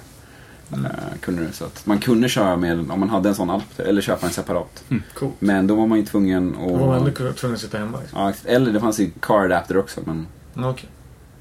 Mm. 0.73 0.85
Eh, 0.85 0.91
kunde 1.21 1.43
du, 1.47 1.53
så 1.53 1.65
att 1.65 1.87
man 1.87 1.99
kunde 1.99 2.29
köra 2.29 2.57
med, 2.57 2.91
om 2.91 3.01
man 3.01 3.11
hade 3.11 3.29
en 3.29 3.35
sån 3.35 3.51
adapter, 3.51 3.85
eller 3.85 4.03
köpa 4.03 4.27
en 4.27 4.33
separat. 4.33 4.85
Coolt. 5.15 5.35
Men 5.39 5.67
då 5.67 5.75
var 5.75 5.87
man 5.87 5.99
ju 5.99 6.05
tvungen 6.07 6.57
Då 6.69 6.77
var 6.77 6.87
man 6.87 7.09
att... 7.09 7.37
tvungen 7.37 7.55
att 7.55 7.61
sitta 7.61 7.79
hemma. 7.79 7.99
Liksom. 8.01 8.21
Ja, 8.21 8.33
eller 8.45 8.73
det 8.73 8.81
fanns 8.81 9.01
ju 9.01 9.11
car 9.21 9.45
adapter 9.45 9.77
också, 9.77 10.01
men 10.05 10.27
Ja, 10.55 10.71
Okej. 10.71 10.89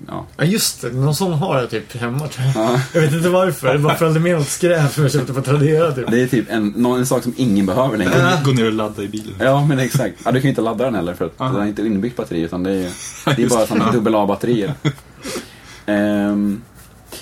Ja. 0.07 0.25
Ja 0.37 0.43
just 0.43 0.81
det, 0.81 0.89
någon 0.91 1.15
sån 1.15 1.33
har 1.33 1.59
jag 1.59 1.69
typ 1.69 1.97
hemma 1.97 2.27
tror 2.27 2.47
jag. 2.47 2.55
Ja. 2.55 2.81
Jag 2.93 3.01
vet 3.01 3.13
inte 3.13 3.29
varför, 3.29 3.73
det 3.73 3.79
bara 3.79 3.95
följde 3.95 4.19
med 4.19 4.37
något 4.37 4.47
skräp 4.47 4.93
som 4.93 5.03
jag 5.03 5.11
köpte 5.11 5.33
på 5.33 5.41
Tradera 5.41 5.91
typ. 5.91 6.11
Det 6.11 6.21
är 6.21 6.27
typ 6.27 6.45
en, 6.49 6.67
någon, 6.67 6.99
en 6.99 7.05
sak 7.05 7.23
som 7.23 7.33
ingen 7.37 7.65
behöver 7.65 7.97
längre. 7.97 8.39
Gå 8.45 8.51
ner 8.51 8.65
och 8.65 8.73
ladda 8.73 9.03
i 9.03 9.07
bilen. 9.07 9.33
Ja, 9.39 9.65
men 9.65 9.79
exakt. 9.79 10.15
Ja, 10.25 10.31
du 10.31 10.39
kan 10.39 10.43
ju 10.43 10.49
inte 10.49 10.61
ladda 10.61 10.85
den 10.85 10.95
heller 10.95 11.13
för 11.13 11.25
att 11.25 11.37
den 11.37 11.47
har 11.47 11.65
inte 11.65 11.81
inbyggt 11.81 12.17
batteri 12.17 12.41
utan 12.41 12.63
det 12.63 12.71
är, 12.71 12.91
det 13.35 13.43
är 13.43 13.49
bara 13.49 13.61
det. 13.61 13.67
sådana 13.67 13.91
dubbel 13.91 14.15
A-batterier. 14.15 14.73
Ehm, 15.85 16.61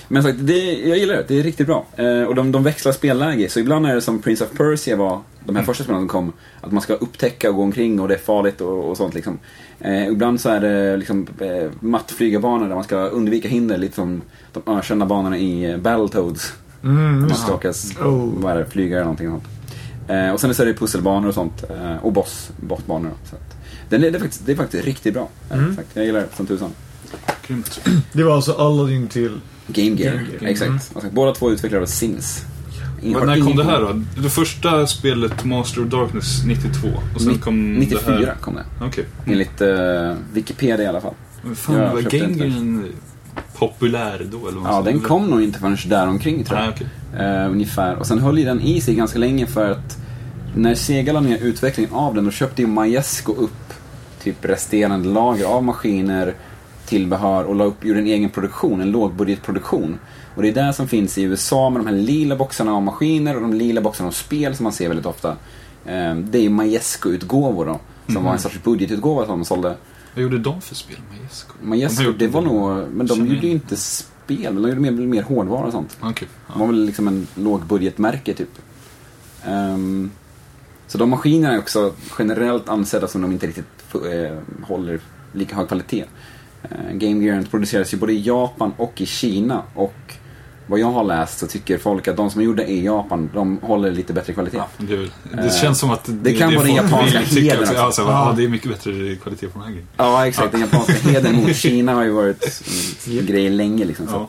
men 0.08 0.24
sagt, 0.24 0.38
det, 0.42 0.74
jag 0.88 0.98
gillar 0.98 1.14
det. 1.16 1.26
Det 1.28 1.40
är 1.40 1.44
riktigt 1.44 1.68
bra. 1.68 1.86
Eh, 1.96 2.24
och 2.24 2.36
de, 2.36 2.52
de 2.52 2.64
växlar 2.64 2.92
spelläge. 2.92 3.50
Så 3.50 3.60
ibland 3.60 3.86
är 3.88 3.96
det 3.96 4.02
som 4.02 4.22
Prince 4.22 4.44
of 4.46 4.58
Persia 4.58 4.96
var, 4.96 5.20
de 5.46 5.56
här 5.56 5.64
första 5.64 5.84
spelen 5.84 6.02
som 6.02 6.08
kom, 6.08 6.34
att 6.62 6.72
man 6.72 6.82
ska 6.82 6.94
upptäcka 6.94 7.50
och 7.50 7.56
gå 7.56 7.62
omkring 7.62 8.00
och 8.00 8.08
det 8.08 8.14
är 8.14 8.20
farligt 8.20 8.62
och, 8.62 8.90
och 8.90 8.98
sånt 8.98 9.14
liksom. 9.14 9.40
Eh, 9.80 10.08
ibland 10.08 10.42
så 10.42 10.50
är 10.50 10.60
det 10.60 10.98
liksom 10.98 11.28
eh, 11.40 11.70
mattflygarbanor 11.80 12.68
där 12.68 12.76
man 12.76 12.84
ska 12.84 12.98
undvika 12.98 13.48
hinder, 13.48 13.78
lite 13.78 13.96
som 13.96 14.22
de 14.54 14.78
ökända 14.78 15.06
banorna 15.06 15.38
i 15.38 15.72
eh, 15.72 15.78
Battletoads. 15.78 16.54
Mm, 16.84 17.20
Man 17.22 17.36
ska 17.36 17.54
åka, 17.54 17.70
Oh. 18.02 18.64
flyga 18.70 18.96
eller 18.96 19.04
någonting 19.04 19.30
sånt. 19.30 19.44
Eh, 20.08 20.32
och 20.34 20.40
sen 20.40 20.56
så 20.56 20.62
är 20.62 20.66
det 20.68 20.74
pusselbanor 20.74 21.28
och 21.28 21.34
sånt. 21.34 21.64
Eh, 21.70 22.06
och 22.06 22.14
boss, 22.14 22.50
bossbanor. 22.58 23.12
Så 23.30 23.36
att, 23.36 23.56
den 23.90 24.04
är, 24.04 24.12
det, 24.12 24.18
är 24.18 24.20
faktiskt, 24.20 24.46
det 24.46 24.52
är 24.52 24.56
faktiskt 24.56 24.86
riktigt 24.86 25.14
bra. 25.14 25.30
eh, 25.52 25.58
Mm. 25.58 25.78
Jag 25.94 26.06
gillar 26.06 26.20
det 26.20 26.28
som 26.36 26.46
tusan. 26.46 26.70
Grymt. 27.48 27.82
Det 28.12 28.24
var 28.24 28.36
alltså 28.36 28.54
Aladdin 28.54 29.08
till... 29.08 29.40
Game 29.68 29.88
Gear, 30.02 30.14
Game 30.16 30.28
Gear. 30.42 30.52
exakt. 30.52 30.68
Mm. 30.70 30.80
Alltså, 30.96 31.10
båda 31.12 31.34
två 31.34 31.52
utvecklade 31.52 31.82
av 31.84 31.88
Sims. 31.88 32.46
Ingen- 33.04 33.20
Men 33.20 33.28
när 33.28 33.46
kom 33.46 33.56
det 33.58 33.64
här 33.64 33.80
då? 33.80 34.02
Det 34.22 34.30
första 34.30 34.88
spelet, 34.88 35.46
Master 35.46 35.82
of 35.82 35.88
Darkness, 35.88 36.44
92. 36.46 36.88
Och 37.16 37.22
sen 37.22 37.32
Ni- 37.32 37.38
kom 37.40 37.74
94 37.74 38.20
det 38.20 38.26
här. 38.26 38.36
kom 38.42 38.56
det. 38.56 38.86
Okej. 38.86 39.06
Enligt 39.26 39.62
eh, 39.62 40.16
Wikipedia 40.34 40.86
i 40.86 40.88
alla 40.88 41.02
fall. 41.02 41.14
Men 41.42 41.56
fan, 41.56 41.76
Jag 41.76 41.94
var 41.94 42.02
Game. 42.02 42.34
Gear 42.46 42.84
populär 43.58 44.28
då 44.32 44.48
eller 44.48 44.60
vad 44.60 44.72
Ja, 44.74 44.82
den 44.82 45.00
kom 45.00 45.28
nog 45.28 45.42
inte 45.44 45.60
förrän 45.60 45.78
däromkring 45.88 46.44
tror 46.44 46.60
jag. 46.60 46.66
Nej, 46.68 46.76
okej. 47.14 47.26
Eh, 47.26 47.52
ungefär. 47.52 47.96
Och 47.96 48.08
sen 48.08 48.20
höll 48.20 48.38
ju 48.38 48.46
den 48.46 48.62
i 48.62 48.82
sig 48.82 48.96
ganska 48.96 49.20
länge 49.20 49.48
för 49.48 49.72
att 49.72 49.98
när 50.56 50.76
Sega 50.76 51.14
la 51.14 51.20
ner 51.20 51.38
utvecklingen 51.38 51.94
av 51.94 52.16
den, 52.16 52.26
då 52.26 52.32
köpte 52.32 52.62
ju 52.62 52.68
Majesco 52.68 53.34
upp 53.36 53.74
typ 54.24 54.46
resterande 54.46 55.10
lager 55.10 55.46
av 55.46 55.64
maskiner, 55.64 56.34
tillbehör 56.94 57.44
och 57.44 57.56
la 57.56 57.64
upp, 57.64 57.86
gjorde 57.86 58.00
en 58.00 58.08
egen 58.08 58.30
produktion, 58.30 58.82
en 58.82 58.92
lågbudgetproduktion. 58.92 60.00
Och 60.36 60.42
det 60.42 60.50
är 60.50 60.54
där 60.54 60.72
som 60.72 60.88
finns 60.88 61.18
i 61.18 61.22
USA 61.22 61.70
med 61.70 61.80
de 61.80 61.88
här 61.88 61.96
lila 61.96 62.36
boxarna 62.36 62.74
av 62.74 62.82
maskiner 62.82 63.36
och 63.36 63.42
de 63.42 63.54
lila 63.54 63.82
boxarna 63.82 64.08
av 64.08 64.12
spel 64.12 64.56
som 64.56 64.64
man 64.64 64.74
ser 64.74 64.88
väldigt 64.88 65.06
ofta. 65.06 65.30
Eh, 65.86 66.16
det 66.16 66.38
är 66.38 66.42
ju 66.42 66.50
Majesco-utgåvor 66.50 67.66
då, 67.66 67.80
som 68.14 68.24
var 68.24 68.34
en 68.34 68.40
sorts 68.40 68.64
budgetutgåva 68.64 69.26
som 69.26 69.40
de 69.40 69.46
sålde. 69.46 69.76
Vad 70.14 70.24
gjorde 70.24 70.38
de 70.38 70.62
för 70.62 70.76
spel? 70.76 70.98
Majesco? 71.18 71.54
De 71.62 71.68
Majesco, 71.70 72.04
gjort 72.04 72.20
det 72.20 72.28
var 72.28 72.42
nog, 72.42 72.88
men 72.92 73.08
de 73.08 73.28
gjorde 73.28 73.48
ju 73.48 73.52
inte 73.52 73.76
spel, 73.76 74.56
de 74.56 74.70
gjorde 74.70 74.82
mer, 74.82 74.92
mer 74.92 75.24
hårdvara 75.24 75.66
och 75.66 75.72
sånt. 75.72 75.98
Okej. 76.02 76.28
De 76.54 76.60
var 76.60 76.68
väl 76.68 76.86
liksom 76.86 77.08
en 77.08 77.28
lågbudgetmärke 77.36 78.34
typ. 78.34 78.50
Ehm, 79.46 80.12
så 80.88 80.98
de 80.98 81.10
maskinerna 81.10 81.54
är 81.54 81.60
också 81.60 81.94
generellt 82.20 82.70
ansedda 82.70 83.08
som 83.08 83.22
de 83.22 83.32
inte 83.32 83.48
riktigt 83.48 83.66
eh, 83.94 84.38
håller 84.68 85.00
lika 85.32 85.56
hög 85.56 85.68
kvalitet. 85.68 86.06
Uh, 86.72 86.94
Game 86.98 87.26
Gear 87.26 87.44
produceras 87.52 87.94
ju 87.94 87.98
både 87.98 88.14
i 88.14 88.22
Japan 88.22 88.74
och 88.78 89.02
i 89.02 89.06
Kina 89.06 89.62
och 89.76 89.94
vad 90.68 90.80
jag 90.80 90.92
har 90.92 91.04
läst 91.04 91.40
så 91.40 91.48
tycker 91.48 91.78
folk 91.78 92.08
att 92.08 92.18
de 92.18 92.30
som 92.30 92.42
gjorde 92.42 92.64
det 92.64 92.70
i 92.70 92.86
Japan, 92.86 93.30
de 93.34 93.60
håller 93.62 93.92
lite 93.92 94.14
bättre 94.14 94.34
kvalitet. 94.34 94.58
Ja, 94.58 94.68
det, 94.78 94.94
är 94.94 95.10
det 95.34 95.44
Eh, 95.44 95.52
känns 95.54 95.80
som 95.80 95.92
att 95.92 96.10
det, 96.24 96.34
kan 96.34 96.56
vara 96.56 96.66
den 96.66 96.76
japanska 96.76 97.20
hedern 97.20 97.62
också. 97.70 97.86
också. 97.88 98.02
Ja, 98.02 98.08
Ja. 98.08 98.28
ja, 98.30 98.34
det 98.38 98.44
är 98.44 98.48
mycket 98.48 98.70
bättre 98.72 99.16
kvalitet 99.16 99.48
på 99.48 99.60
den 99.60 99.64
här 99.64 99.72
grejen. 99.72 99.88
Ja, 99.98 100.28
exakt. 100.28 100.52
Den 100.52 100.62
japanska 100.62 100.94
hedern 100.94 101.36
mot 101.36 101.56
Kina 101.56 101.94
har 101.94 102.04
ju 102.04 102.12
varit 102.12 102.62
en 103.08 103.26
grej 103.26 103.50
länge 103.50 103.86
liksom. 103.86 104.08
Så. 104.08 104.14
Ja. 104.14 104.28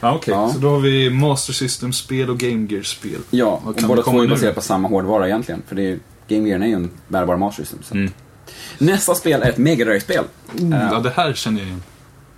Ja, 0.00 0.14
okej. 0.14 0.34
Ja. 0.34 0.50
Så 0.52 0.58
då 0.58 0.68
har 0.70 0.78
vi 0.80 1.10
Master 1.10 1.52
System-spel 1.52 2.30
och 2.30 2.38
Game 2.38 2.66
Gear-spel. 2.70 3.20
Ja, 3.30 3.60
och 3.64 3.74
båda 3.86 4.02
det 4.02 4.10
två 4.10 4.22
är 4.22 4.28
baserade 4.28 4.54
på 4.54 4.60
samma 4.60 4.88
hårdvara 4.88 5.26
egentligen. 5.28 5.62
För 5.68 5.76
det 5.76 5.82
är, 5.90 5.98
Game 6.28 6.48
Gear 6.48 6.60
är 6.60 6.66
ju 6.66 6.72
en 6.72 6.90
bärbar 7.08 7.36
Master 7.36 7.62
System. 7.62 7.78
Så. 7.82 7.94
Mm. 7.94 8.12
Nästa 8.78 9.14
spel 9.14 9.42
är 9.42 9.48
ett 9.50 9.58
Mega 9.58 9.84
Drive-spel. 9.84 10.24
Ja, 10.90 10.98
det 10.98 11.12
här 11.16 11.32
känner 11.32 11.58
jag 11.60 11.66
igen. 11.66 11.82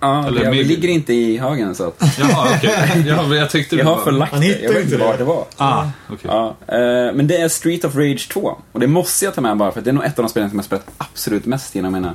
Ja, 0.00 0.26
Eller 0.26 0.44
jag 0.44 0.54
Mega- 0.54 0.66
ligger 0.68 0.88
inte 0.88 1.14
i 1.14 1.38
högen 1.38 1.74
så 1.74 1.86
att 1.86 2.18
Jaha, 2.18 2.48
okej. 2.56 3.04
Ja, 3.06 3.22
men 3.28 3.38
jag 3.38 3.50
tyckte 3.50 3.76
det 3.76 3.80
jag 3.82 3.86
har 3.88 3.96
var- 3.96 4.04
förlagt 4.04 4.40
det. 4.40 4.46
Jag 4.46 4.72
vet 4.72 4.82
inte 4.84 4.94
inte 4.94 4.96
det. 5.12 5.16
det 5.18 5.24
var. 5.24 5.44
Ah, 5.56 5.84
okej. 6.10 6.18
Ja, 6.30 6.56
eh, 6.66 7.14
men 7.14 7.26
det 7.26 7.36
är 7.36 7.48
Street 7.48 7.84
of 7.84 7.94
Rage 7.96 8.28
2. 8.32 8.56
Och 8.72 8.80
det 8.80 8.86
måste 8.86 9.24
jag 9.24 9.34
ta 9.34 9.40
med 9.40 9.56
bara 9.56 9.72
för 9.72 9.78
att 9.80 9.84
det 9.84 9.90
är 9.90 9.92
nog 9.92 10.04
ett 10.04 10.18
av 10.18 10.22
de 10.24 10.28
spelen 10.28 10.50
som 10.50 10.58
jag 10.58 10.64
spelat 10.64 10.86
absolut 10.98 11.46
mest 11.46 11.74
genom 11.74 11.92
mina 11.92 12.14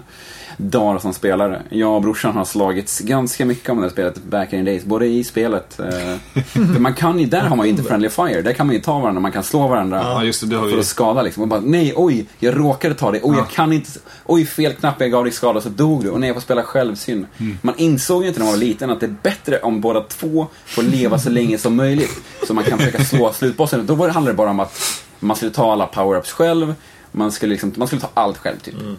dagar 0.58 1.00
som 1.00 1.14
spelare. 1.14 1.62
Jag 1.70 1.96
och 1.96 2.02
brorsan 2.02 2.36
har 2.36 2.46
slagits 2.46 3.00
ganska 3.00 3.46
mycket 3.46 3.70
om 3.70 3.78
det 3.78 3.84
här 3.84 3.90
spelet 3.90 4.24
back 4.24 4.54
in 4.54 4.66
the 4.66 4.72
days. 4.72 4.86
Både 4.86 5.06
i 5.06 5.24
spelet. 5.24 5.80
Eh, 5.80 6.80
man 6.80 6.94
kan 6.94 7.20
ju, 7.20 7.26
där 7.26 7.42
har 7.42 7.56
man 7.56 7.66
ju 7.66 7.70
inte 7.70 7.84
friendly 7.84 8.10
fire. 8.10 8.42
Där 8.42 8.54
kan 8.54 8.68
man 8.68 8.76
ju 8.76 8.82
ta 8.82 9.00
varandra, 9.00 9.22
man 9.22 9.32
kan 9.32 9.44
slå 9.44 9.68
varandra. 9.68 10.02
Ja, 10.04 10.24
just 10.24 10.42
det. 10.42 10.48
Det 10.48 10.56
har 10.56 10.70
För 10.70 10.80
att 10.80 10.86
skada 10.86 11.22
liksom. 11.22 11.44
Och 11.44 11.50
bara, 11.50 11.60
nej, 11.60 11.94
oj, 11.96 12.26
jag 12.40 12.60
råkade 12.60 12.96
ta 12.96 13.12
det. 13.12 13.20
Oj, 13.24 13.38
jag 13.38 13.50
kan 13.50 13.74
inte. 13.74 13.90
Oj, 14.26 14.46
fel 14.46 14.74
knapp, 14.74 15.02
jag 15.02 15.12
gav 15.12 15.24
dig 15.24 15.34
skada 15.34 15.62
så 15.62 15.70
dog 15.70 16.04
du. 16.04 16.10
Och 16.10 16.20
nej, 16.20 16.28
jag 16.30 16.36
får 16.36 16.42
spela 16.42 16.64
själv, 16.64 16.96
synd. 16.96 17.26
Mm. 17.38 17.58
Man 17.62 17.76
insåg 17.78 18.22
ju 18.22 18.28
inte 18.28 18.40
när 18.40 18.46
man 18.46 18.54
var 18.54 18.60
liten 18.60 18.90
att 18.90 19.00
det 19.00 19.06
är 19.06 19.16
bättre 19.22 19.60
om 19.60 19.82
båda 19.82 20.02
två 20.02 20.48
får 20.66 20.84
leva 20.84 21.20
så 21.20 21.30
länge 21.30 21.58
som 21.58 21.76
möjligt. 21.76 22.22
Så 22.48 22.54
man 22.54 22.64
kan 22.64 22.78
försöka 22.78 23.04
slå 23.04 23.34
slutbossen. 23.34 23.86
Då 23.86 23.96
handlade 23.96 24.32
det 24.32 24.34
bara 24.38 24.50
om 24.50 24.60
att 24.60 25.04
man 25.20 25.36
skulle 25.36 25.52
ta 25.52 25.72
alla 25.72 25.86
power-ups 25.88 26.32
själv. 26.32 26.76
Man 27.12 27.32
skulle, 27.32 27.52
liksom, 27.52 27.74
man 27.76 27.88
skulle 27.88 28.02
ta 28.02 28.10
allt 28.14 28.38
själv, 28.38 28.60
typ. 28.60 28.76
Eh, 28.76 28.94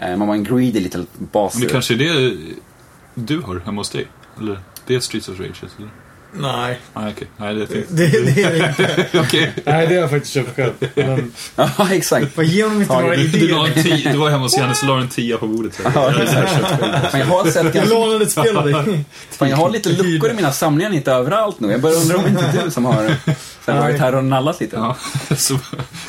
Eh, 0.00 0.16
man 0.16 0.28
var 0.28 0.34
en 0.34 0.44
greedy 0.44 0.80
little 0.80 1.06
bastard. 1.18 1.60
Men 1.60 1.66
det 1.68 1.72
kanske 1.72 1.94
är 1.94 1.98
det 1.98 2.36
du 3.14 3.40
har 3.40 3.58
hemma 3.64 3.80
hos 3.80 3.90
dig? 3.90 4.06
Eller? 4.38 4.60
Det 4.86 4.94
är 4.94 5.00
Streets 5.00 5.28
of 5.28 5.40
Rage, 5.40 5.62
eller? 5.78 5.90
Nej, 6.32 6.78
Nej, 6.94 7.12
okej. 7.16 7.28
Nej, 7.36 7.54
det 7.54 7.66
tänkte 7.66 7.94
det, 7.94 8.06
det 8.34 8.42
är 8.42 8.52
det 8.52 8.68
inte. 8.68 9.06
Okej. 9.20 9.52
Nej, 9.64 9.86
det 9.86 9.94
har 9.94 10.00
jag 10.00 10.10
faktiskt 10.10 10.34
köpt 10.34 10.56
själv. 10.56 10.72
Men, 10.94 11.32
Ja, 11.56 11.88
exakt. 11.92 12.38
ge 12.38 12.62
honom 12.62 12.80
inte 12.82 12.92
Ja, 12.94 13.00
några 13.00 13.16
du- 13.16 13.28
Du, 13.28 13.54
en 13.54 13.66
idéer. 13.66 13.82
tia, 13.96 14.12
du 14.12 14.18
var 14.18 14.30
hemma 14.30 14.42
hos 14.42 14.56
Jannes 14.58 14.82
och 14.82 14.88
la 14.88 15.00
en 15.00 15.08
tia 15.08 15.36
på 15.38 15.46
bordet. 15.46 15.74
Så. 15.74 15.82
Ja. 15.94 16.12
Men 17.12 17.20
jag 17.20 17.26
har 17.26 17.44
sett 17.44 17.54
Jag 17.64 17.72
ganska 17.72 17.94
lånade 17.94 18.24
ett 18.24 18.30
spel 18.32 18.56
av 18.56 18.64
dig. 18.64 19.04
Fan, 19.30 19.48
jag 19.48 19.56
har 19.56 19.70
lite 19.70 19.88
luckor 19.88 20.30
i 20.30 20.34
mina 20.34 20.52
samlingar, 20.52 20.92
inte 20.94 21.12
överallt 21.12 21.60
nu. 21.60 21.70
Jag 21.72 21.80
börjar 21.80 21.96
undra 21.96 22.16
om 22.18 22.26
inte 22.26 22.60
du 22.64 22.70
som 22.70 22.84
har 22.84 23.14
så 23.64 23.72
här, 23.72 23.80
varit 23.80 24.00
här 24.00 24.14
och 24.14 24.24
nallat 24.24 24.60
lite. 24.60 24.76
Ja, 24.76 24.96
så 25.36 25.58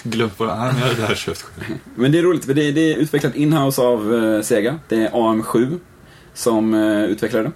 glömt 0.03 0.37
bara, 0.37 0.55
nej, 0.65 0.73
jag 0.81 0.87
har 0.87 0.95
det 0.95 1.05
här 1.07 1.15
köpt 1.15 1.41
själv. 1.41 1.77
Men 1.95 2.11
det 2.11 2.17
är 2.19 2.23
roligt, 2.23 2.45
för 2.45 2.53
det, 2.53 2.71
det 2.71 2.93
är 2.93 2.97
utvecklat 2.97 3.35
inhouse 3.35 3.81
av 3.81 4.15
eh, 4.35 4.41
Sega. 4.41 4.79
Det 4.89 4.95
är 4.95 5.09
AM7 5.09 5.79
som 6.33 6.73
uh, 6.73 7.03
utvecklar 7.05 7.43
det. 7.43 7.51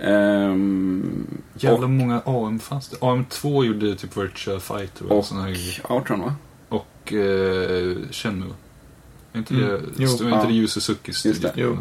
Ehm, 0.00 1.26
Jävla 1.54 1.88
många 1.88 2.22
AM 2.24 2.58
fanns 2.58 2.88
det. 2.88 2.96
AM2 2.96 3.64
gjorde 3.64 3.96
typ 3.96 4.16
Virtua 4.16 4.60
Fighter 4.60 5.06
och, 5.12 5.18
och 5.18 5.24
såna 5.24 5.42
här. 5.42 5.80
Outrun, 5.88 6.20
va? 6.20 6.34
Och 6.68 7.12
eh, 7.12 7.96
Shenmue. 8.10 8.52
Är 9.32 9.38
inte 9.38 9.54
Mm. 9.54 9.66
det, 9.68 9.80
Jo. 9.96 10.10
inte 10.10 10.24
Ja. 10.24 10.44
det 10.48 10.52
Yu 10.54 10.66
Suzukis? 10.68 11.26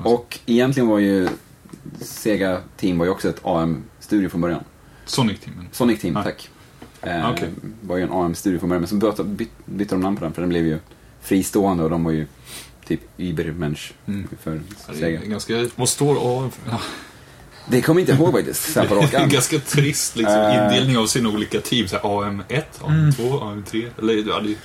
Och 0.03 0.39
egentligen 0.45 0.87
var 0.89 0.99
ju 0.99 1.27
Sega 2.01 2.61
Team 2.77 2.97
var 2.97 3.05
ju 3.05 3.11
också 3.11 3.29
ett 3.29 3.39
AM-studio 3.43 4.29
från 4.29 4.41
början. 4.41 4.63
Sonic 5.05 5.39
Team. 5.39 5.53
Sonic 5.71 6.01
Team, 6.01 6.13
Ja. 6.15 6.23
tack. 6.23 6.49
Eh, 7.01 7.31
Okej. 7.31 7.49
var 7.81 7.97
ju 7.97 8.03
en 8.03 8.11
AM-studio 8.11 8.59
från 8.59 8.69
början, 8.69 8.81
men 8.81 8.87
så 8.89 8.95
bytte, 8.95 9.23
byt, 9.23 9.51
bytte 9.65 9.95
de 9.95 10.01
namn 10.01 10.17
på 10.17 10.23
den 10.23 10.33
för 10.33 10.41
den 10.41 10.49
blev 10.49 10.67
ju 10.67 10.79
fristående 11.21 11.83
och 11.83 11.89
de 11.89 12.03
var 12.03 12.11
ju 12.11 12.27
typ 12.87 13.01
Übermensch 13.17 13.93
Mm. 14.07 14.27
för 14.41 14.61
Sega. 14.93 15.19
ganska, 15.25 15.67
Vad 15.75 15.89
står 15.89 16.43
AM 16.43 16.51
för? 16.51 16.77
Det 17.69 17.81
kommer 17.81 18.01
jag 18.01 18.09
inte 18.09 18.23
ihåg 18.23 18.33
faktiskt, 18.33 18.73
så 18.73 18.83
på 18.83 18.95
rak 18.95 19.11
det 19.11 19.17
är 19.17 19.21
en 19.23 19.29
ganska 19.29 19.59
trist 19.59 20.15
liksom, 20.15 20.35
Eh. 20.35 20.63
indelning 20.63 20.97
av 20.97 21.05
sina 21.05 21.29
olika 21.29 21.61
team. 21.61 21.87
Så 21.87 21.95
här, 21.95 22.03
AM1, 22.03 22.63
AM2, 22.81 23.39
AM3. 23.41 23.89
Eller, 23.99 24.13
ja, 24.13 24.39
det, 24.39 24.55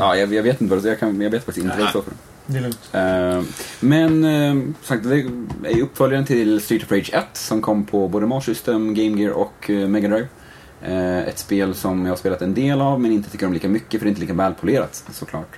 Ja, 0.00 0.16
jag, 0.16 0.34
jag 0.34 0.42
vet 0.42 0.60
inte 0.60 0.74
vad 0.74 0.82
det 0.84 0.88
jag, 0.88 1.00
kan, 1.00 1.20
jag 1.20 1.30
vet 1.30 1.44
faktiskt 1.44 1.64
inte 1.64 1.76
vad 1.78 1.86
det 1.86 1.90
står 1.90 2.02
för. 2.02 2.12
Det 2.46 2.58
är 2.58 2.62
lugnt. 2.62 2.88
Eh, 2.92 3.54
men 3.80 4.24
eh, 4.24 4.52
som 4.52 4.74
sagt, 4.82 5.04
det 5.04 5.70
är 5.70 5.82
uppföljaren 5.82 6.24
till 6.26 6.60
Street 6.60 6.82
of 6.82 6.92
Rage 6.92 7.10
1 7.14 7.24
som 7.32 7.62
kom 7.62 7.84
på 7.84 8.08
både 8.08 8.26
Mars 8.26 8.44
System, 8.44 8.94
Game 8.94 9.20
Gear 9.22 9.32
och 9.32 9.70
Mega 9.88 10.08
Drive. 10.08 10.28
Ett 11.26 11.38
spel 11.38 11.74
som 11.74 12.04
jag 12.04 12.12
har 12.12 12.16
spelat 12.16 12.42
en 12.42 12.54
del 12.54 12.80
av 12.80 13.00
men 13.00 13.12
inte 13.12 13.30
tycker 13.30 13.46
om 13.46 13.52
lika 13.52 13.68
mycket 13.68 14.00
för 14.00 14.04
det 14.04 14.08
är 14.08 14.10
inte 14.10 14.20
lika 14.20 14.34
välpolerat 14.34 15.04
såklart. 15.12 15.56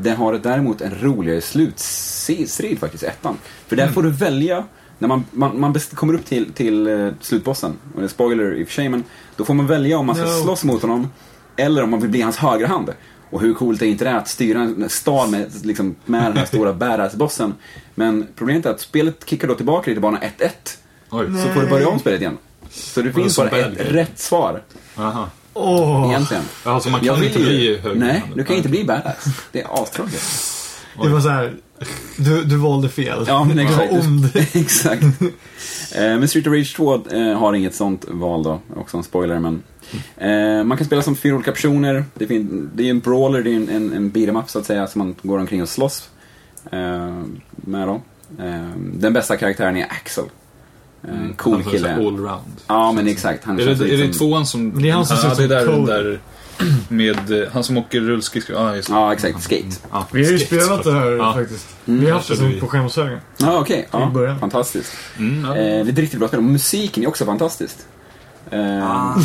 Det 0.00 0.10
har 0.10 0.38
däremot 0.42 0.80
en 0.80 0.94
roligare 1.00 1.40
slutstrid 1.40 2.78
faktiskt, 2.78 3.04
ettan. 3.04 3.38
För 3.66 3.76
där 3.76 3.88
får 3.88 4.02
du 4.02 4.10
välja, 4.10 4.64
när 4.98 5.08
man, 5.08 5.24
man, 5.30 5.60
man 5.60 5.74
kommer 5.94 6.14
upp 6.14 6.26
till, 6.26 6.52
till 6.52 6.86
eh, 6.86 7.08
slutbossen, 7.20 7.76
och 7.94 8.00
det 8.00 8.06
är 8.06 8.08
spoiler 8.08 8.54
i 8.54 8.62
och 8.64 8.68
för 8.68 8.74
sig, 8.74 8.88
men 8.88 9.04
då 9.36 9.44
får 9.44 9.54
man 9.54 9.66
välja 9.66 9.98
om 9.98 10.06
man 10.06 10.14
ska 10.16 10.24
No. 10.24 10.42
slåss 10.42 10.64
mot 10.64 10.82
honom 10.82 11.08
eller 11.56 11.82
om 11.82 11.90
man 11.90 12.00
vill 12.00 12.10
bli 12.10 12.22
hans 12.22 12.36
högra 12.36 12.66
hand. 12.66 12.90
Och 13.30 13.40
hur 13.40 13.54
coolt 13.54 13.82
är 13.82 13.86
inte 13.86 14.04
det 14.04 14.16
att 14.16 14.28
styra 14.28 14.60
en 14.60 14.88
stad 14.88 15.30
med, 15.30 15.50
liksom, 15.64 15.94
med 16.04 16.22
den 16.24 16.36
här 16.36 16.44
stora 16.46 16.72
badass-bossen. 16.74 17.52
Men 17.94 18.26
problemet 18.36 18.66
är 18.66 18.70
att 18.70 18.80
spelet 18.80 19.24
kickar 19.28 19.48
då 19.48 19.54
tillbaka 19.54 19.84
dig 19.84 19.94
till 19.94 20.02
bana 20.02 20.18
1-1. 20.18 20.48
oj. 21.10 21.26
Så 21.42 21.48
får 21.52 21.60
du 21.60 21.66
börja 21.66 21.88
om 21.88 21.98
spelet 21.98 22.20
igen. 22.20 22.38
Så 22.70 23.02
det 23.02 23.12
finns 23.12 23.36
bara 23.36 23.48
ett 23.50 23.80
rätt 23.80 24.18
svar, 24.18 24.62
Aha. 24.96 25.28
Åh, 25.54 26.06
egentligen. 26.08 26.42
Alltså 26.64 26.90
man 26.90 27.00
Jag 27.04 27.14
kan 27.14 27.20
vill 27.20 27.28
inte 27.30 27.40
ju- 27.42 27.46
bli 27.46 27.78
höger. 27.78 28.00
Nej, 28.00 28.22
du 28.34 28.44
kan 28.44 28.56
inte 28.56 28.68
bli 28.68 28.84
badass. 28.84 29.24
Det 29.52 29.60
är 29.62 29.82
astråkigt. 29.82 30.22
Det 31.02 31.08
var 31.08 31.20
så 31.20 31.28
här. 31.28 31.54
Du, 32.16 32.44
du 32.44 32.56
valde 32.56 32.88
fel. 32.88 33.24
Ja, 33.28 33.44
men 33.44 33.56
Du 33.56 33.62
exakt. 33.62 33.92
var 33.92 33.98
ond. 34.00 34.30
exakt. 34.52 35.02
Eh, 35.02 36.00
Men 36.00 36.28
Street 36.28 36.46
of 36.46 36.52
Rage 36.52 36.76
2 36.76 36.94
eh, 37.10 37.38
har 37.38 37.54
inget 37.54 37.74
sånt 37.74 38.04
val 38.08 38.42
då. 38.42 38.60
Också 38.76 38.96
en 38.96 39.02
spoiler, 39.02 39.38
men... 39.38 39.62
Eh, 40.16 40.64
man 40.64 40.76
kan 40.78 40.86
spela 40.86 41.02
som 41.02 41.16
fyra 41.16 41.34
olika 41.34 41.52
personer. 41.52 42.04
Det, 42.14 42.26
fin- 42.26 42.70
det 42.74 42.86
är 42.86 42.90
en 42.90 43.00
brawler, 43.00 43.42
det 43.42 43.50
är 43.50 43.56
en, 43.56 43.68
en, 43.68 43.92
en 43.92 44.10
beat 44.10 44.28
'em 44.28 44.36
up 44.40 44.50
så 44.50 44.58
att 44.58 44.66
säga, 44.66 44.86
som 44.86 44.98
man 44.98 45.14
går 45.22 45.38
omkring 45.38 45.62
och 45.62 45.68
slåss 45.68 46.08
eh, 46.72 47.18
med 47.54 47.88
då. 47.88 48.02
Eh, 48.44 48.68
den 48.76 49.12
bästa 49.12 49.36
karaktären 49.36 49.76
är 49.76 49.84
Axel. 49.84 50.24
En 51.08 51.34
cool 51.36 51.64
så 51.64 51.70
kille. 51.70 51.94
Allround. 51.94 52.40
Ja, 52.66 52.92
men 52.92 53.08
exakt. 53.08 53.44
Han 53.44 53.60
Är 53.60 53.64
det, 53.66 53.70
är 53.94 53.96
det 53.96 54.12
som- 54.14 54.28
tvåan 54.28 54.46
som... 54.46 54.68
Men 54.68 54.82
det 54.82 54.88
är 54.88 54.92
han 54.94 55.06
som 55.06 55.16
ser 55.16 55.26
ja, 55.28 55.42
ut 55.42 55.48
det 55.48 55.56
är 55.60 55.64
som 55.64 55.84
där, 55.86 56.04
där 56.04 56.18
med 56.88 57.42
eh, 57.42 57.48
han 57.52 57.64
som 57.64 57.76
åker 57.78 58.00
rullskridskor. 58.00 58.56
Ah, 58.56 58.76
just 58.76 58.88
det. 58.88 58.94
Ja, 58.94 59.12
exakt. 59.12 59.42
Skate. 59.42 59.64
Ja, 59.92 60.06
Vi 60.12 60.24
har 60.24 60.32
ju 60.32 60.38
skate, 60.38 60.62
spelat 60.62 60.84
det 60.84 60.92
här 60.92 61.10
Ja. 61.10 61.34
faktiskt. 61.34 61.66
Mm. 61.86 62.00
Vi 62.00 62.06
har 62.06 62.12
haft 62.12 62.28
det 62.28 62.36
som 62.36 62.60
på 62.60 62.66
skämshögen. 62.66 63.18
Ja, 63.36 63.58
okej. 63.60 63.88
I 63.92 64.12
början. 64.14 64.34
Ja, 64.34 64.40
fantastiskt. 64.40 64.92
Mm, 65.18 65.44
ja. 65.44 65.50
Eh, 65.50 65.54
det 65.84 65.90
är 65.90 65.92
ett 65.92 65.98
riktigt 65.98 66.18
bra 66.18 66.28
spel. 66.28 66.38
Och 66.38 66.44
musiken 66.44 67.02
är 67.04 67.08
också 67.08 67.24
fantastiskt. 67.24 67.86
Eh, 68.50 68.58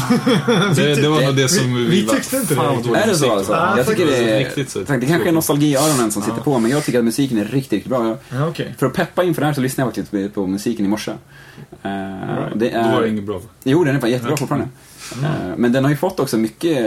det, 0.76 0.96
det 1.02 1.10
var 1.10 1.22
nog 1.22 1.36
det 1.36 1.50
som 1.50 1.76
vi, 1.76 1.84
vi 1.86 2.06
var- 2.06 2.14
tyckte 2.16 2.36
inte 2.38 2.56
fan, 2.56 2.66
det. 2.66 2.76
vad 2.76 2.84
dålig 2.86 3.00
Är 3.02 3.08
det 3.08 3.16
så 3.16 3.32
alltså? 3.32 3.52
Ja, 3.54 3.78
jag 3.78 3.88
tycker 3.88 4.02
faktiskt. 4.06 4.26
det 4.26 4.32
är... 4.36 4.40
Riktigt 4.40 4.70
så- 4.70 4.80
det 4.80 5.06
kanske 5.08 5.30
är 5.30 5.34
nostalgiöronen 5.34 6.12
som 6.12 6.22
sitter 6.22 6.42
på, 6.42 6.60
men 6.60 6.72
jag 6.72 6.84
tycker 6.86 7.00
att 7.00 7.06
musiken 7.06 7.38
är 7.38 7.42
riktigt, 7.46 7.72
riktigt 7.74 7.90
bra. 7.90 8.08
Jag, 8.08 8.18
Ja, 8.42 8.48
okej. 8.48 8.76
för 8.78 8.86
att 8.86 8.94
peppa 8.94 9.24
inför 9.24 9.42
det 9.42 9.46
här 9.48 9.54
så 9.54 9.62
lyssnade 9.62 9.86
jag 9.88 10.06
faktiskt 10.06 10.34
på, 10.34 10.42
på 10.42 10.48
musiken 10.48 10.86
i 10.86 10.90
morse. 10.90 11.12
Eh, 11.12 11.18
det 12.56 12.70
Då 12.70 12.80
var 12.82 13.02
det 13.02 13.08
är... 13.08 13.12
inget 13.12 13.24
bra. 13.24 13.42
Jo, 13.64 13.84
den 13.84 13.96
är 13.96 14.00
fan 14.00 14.10
jättebra 14.12 14.38
fortfarande. 14.38 14.68
Eh, 15.24 15.56
men 15.58 15.72
den 15.72 15.84
har 15.84 15.92
ju 15.92 15.98
fått 15.98 16.20
också 16.20 16.38
mycket... 16.38 16.78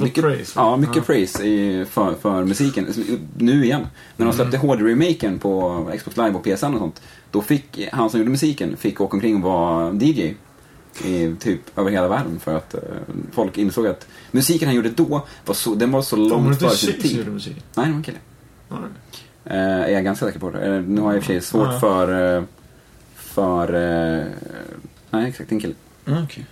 mycket 0.00 0.24
praise, 0.24 0.52
ja, 0.56 0.76
mycket 0.76 0.96
Ja. 0.96 1.02
praise 1.02 1.44
i, 1.44 1.84
för, 1.90 2.14
för 2.14 2.44
musiken. 2.44 2.86
Nu 3.38 3.64
igen. 3.64 3.86
När 4.16 4.26
de 4.26 4.32
släppte 4.34 4.56
HD-remaken 4.56 5.38
på 5.38 5.84
Xbox 5.98 6.16
Live 6.16 6.30
och 6.30 6.44
PSN 6.44 6.66
och 6.66 6.78
sånt. 6.78 7.02
Då 7.30 7.42
fick 7.42 7.88
han 7.92 8.10
som 8.10 8.20
gjorde 8.20 8.30
musiken 8.30 8.76
fick 8.76 9.00
åka 9.00 9.16
omkring 9.16 9.36
och 9.36 9.42
vara 9.42 9.92
DJ. 9.94 10.34
I, 11.04 11.34
typ 11.40 11.78
över 11.78 11.90
hela 11.90 12.08
världen 12.08 12.40
för 12.40 12.56
att 12.56 12.74
eh, 12.74 12.80
folk 13.32 13.58
insåg 13.58 13.86
att 13.86 14.06
musiken 14.30 14.68
han 14.68 14.74
gjorde 14.76 14.90
då 14.90 15.26
var 15.46 15.54
så, 15.54 15.74
den 15.74 15.92
var 15.92 16.02
så 16.02 16.16
långt 16.16 16.58
före 16.58 16.70
sin 16.70 17.00
tid. 17.02 17.16
gjorde 17.16 17.30
musik? 17.30 17.56
Nej, 17.74 17.86
det 17.86 17.92
var 17.92 17.96
en 17.98 18.02
kille. 18.02 18.18
Ja, 18.68 18.76
Eh, 19.44 19.56
är 19.58 19.88
jag 19.88 20.04
ganska 20.04 20.26
säker 20.26 20.38
på 20.38 20.50
det. 20.50 20.66
Eh, 20.76 20.82
nu 20.82 21.00
har 21.00 21.08
jag 21.12 21.16
i 21.16 21.20
och 21.20 21.24
för 21.24 21.32
sig 21.32 21.40
svårt 21.40 21.80
för... 21.80 22.44
för... 23.14 23.72
nej, 25.10 25.28
exakt. 25.28 25.52
En 25.52 25.60
kille. 25.60 25.74
Ja, 26.04 26.22
okej. 26.24 26.46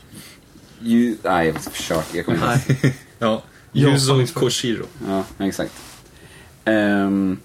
Ju, 0.81 1.17
nej, 1.23 1.47
jag 1.47 1.61
försöker. 1.63 2.17
Jag 2.17 2.25
kommer 2.25 2.55
inte 2.55 2.73
ihåg. 2.87 2.93
Ja. 3.19 3.43
Yuzo. 3.73 4.27
Koshiro. 4.35 4.85
Ja, 5.09 5.25
exakt. 5.39 5.73
Ehm, 6.65 7.39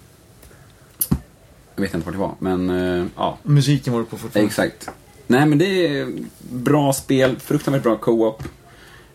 jag 1.74 1.82
vet 1.82 1.94
inte 1.94 2.06
vart 2.06 2.14
det 2.14 2.20
var, 2.20 2.34
men 2.38 2.70
eh, 2.70 3.06
ja, 3.16 3.38
Musiken 3.42 3.92
var 3.92 4.00
det 4.00 4.06
på 4.06 4.18
fortfarande. 4.18 4.48
exakt. 4.48 4.90
Nej, 5.26 5.46
men 5.46 5.58
det 5.58 5.86
är 5.98 6.12
bra 6.50 6.92
spel, 6.92 7.36
fruktansvärt 7.40 7.82
bra 7.82 7.96
co-op. 7.96 8.42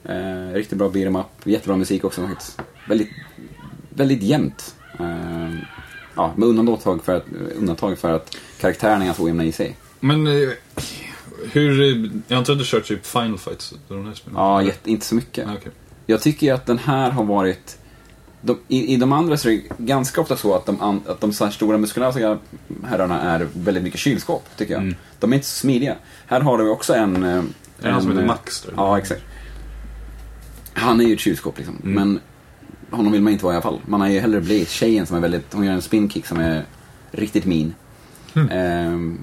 Eh, 0.03 0.53
riktigt 0.53 0.77
bra 0.77 0.89
beat'em 0.89 1.19
up, 1.19 1.25
jättebra 1.47 1.75
musik 1.77 2.03
också 2.03 2.27
faktiskt. 2.27 2.61
Väldigt, 2.87 3.09
väldigt 3.89 4.23
jämnt. 4.23 4.75
Eh, 4.99 5.55
ja, 6.15 6.33
med 6.37 6.47
undantag 6.47 7.03
för, 7.03 7.15
att, 7.17 7.25
undantag 7.55 7.97
för 7.97 8.11
att 8.13 8.35
karaktärerna 8.59 9.01
är 9.01 9.05
ganska 9.05 9.23
ojämna 9.23 9.43
i 9.45 9.51
sig. 9.51 9.75
Men 9.99 10.27
eh, 10.27 10.49
hur... 11.51 11.81
eh, 11.81 12.11
Jag 12.27 12.37
antar 12.37 12.53
att 12.53 12.59
du 12.59 12.65
kört 12.65 12.85
typ 12.85 13.05
Final 13.05 13.37
Fights? 13.37 13.73
De 13.87 14.05
här 14.05 14.13
spelen? 14.13 14.37
Ja, 14.39 14.61
jätte, 14.63 14.91
inte 14.91 15.05
så 15.05 15.15
mycket. 15.15 15.47
Ah, 15.47 15.53
okej. 15.57 15.71
Jag 16.05 16.21
tycker 16.21 16.53
att 16.53 16.65
den 16.65 16.77
här 16.77 17.11
har 17.11 17.23
varit... 17.23 17.77
De, 18.41 18.57
i, 18.67 18.93
I 18.93 18.97
de 18.97 19.13
andra 19.13 19.37
så 19.37 19.49
är 19.49 19.51
det 19.53 19.83
ganska 19.85 20.21
ofta 20.21 20.37
så 20.37 20.55
att 20.55 20.65
de, 20.65 20.81
an, 20.81 21.01
att 21.07 21.21
de 21.21 21.33
så 21.33 21.45
här 21.45 21.51
stora 21.51 21.77
muskulösa 21.77 22.37
herrarna 22.83 23.21
är 23.21 23.47
väldigt 23.53 23.83
mycket 23.83 23.99
kylskåp, 23.99 24.43
tycker 24.57 24.73
jag. 24.73 24.81
Mm. 24.83 24.95
De 25.19 25.31
är 25.31 25.35
inte 25.35 25.47
så 25.47 25.55
smidiga. 25.59 25.95
Här 26.27 26.41
har 26.41 26.57
du 26.57 26.69
också 26.69 26.93
en... 26.93 27.23
eh, 27.23 27.29
Är 27.29 27.43
det 27.81 27.89
han 27.91 28.01
som 28.01 28.11
heter 28.11 28.21
eh, 28.23 28.27
Max? 28.27 28.61
Där? 28.61 28.73
Ja, 28.77 28.97
exakt. 28.97 29.21
Han 30.73 31.01
är 31.01 31.05
ju 31.05 31.13
ett 31.13 31.19
kylskåp 31.19 31.57
liksom. 31.57 31.75
Mm. 31.83 31.93
Men 31.93 32.19
honom 32.97 33.11
vill 33.11 33.21
man 33.21 33.33
inte 33.33 33.45
vara 33.45 33.53
i 33.53 33.57
alla 33.57 33.63
fall. 33.63 33.79
Man 33.85 34.01
har 34.01 34.07
ju 34.07 34.19
hellre 34.19 34.41
Blaze, 34.41 34.65
tjejen 34.65 35.05
som 35.05 35.17
är 35.17 35.21
väldigt... 35.21 35.53
Hon 35.53 35.63
gör 35.65 35.73
en 35.73 35.81
spinkick 35.81 36.25
som 36.25 36.39
är 36.39 36.65
riktigt 37.11 37.45
min. 37.45 37.73
Mm. 38.35 38.49
Ehm, 38.51 39.19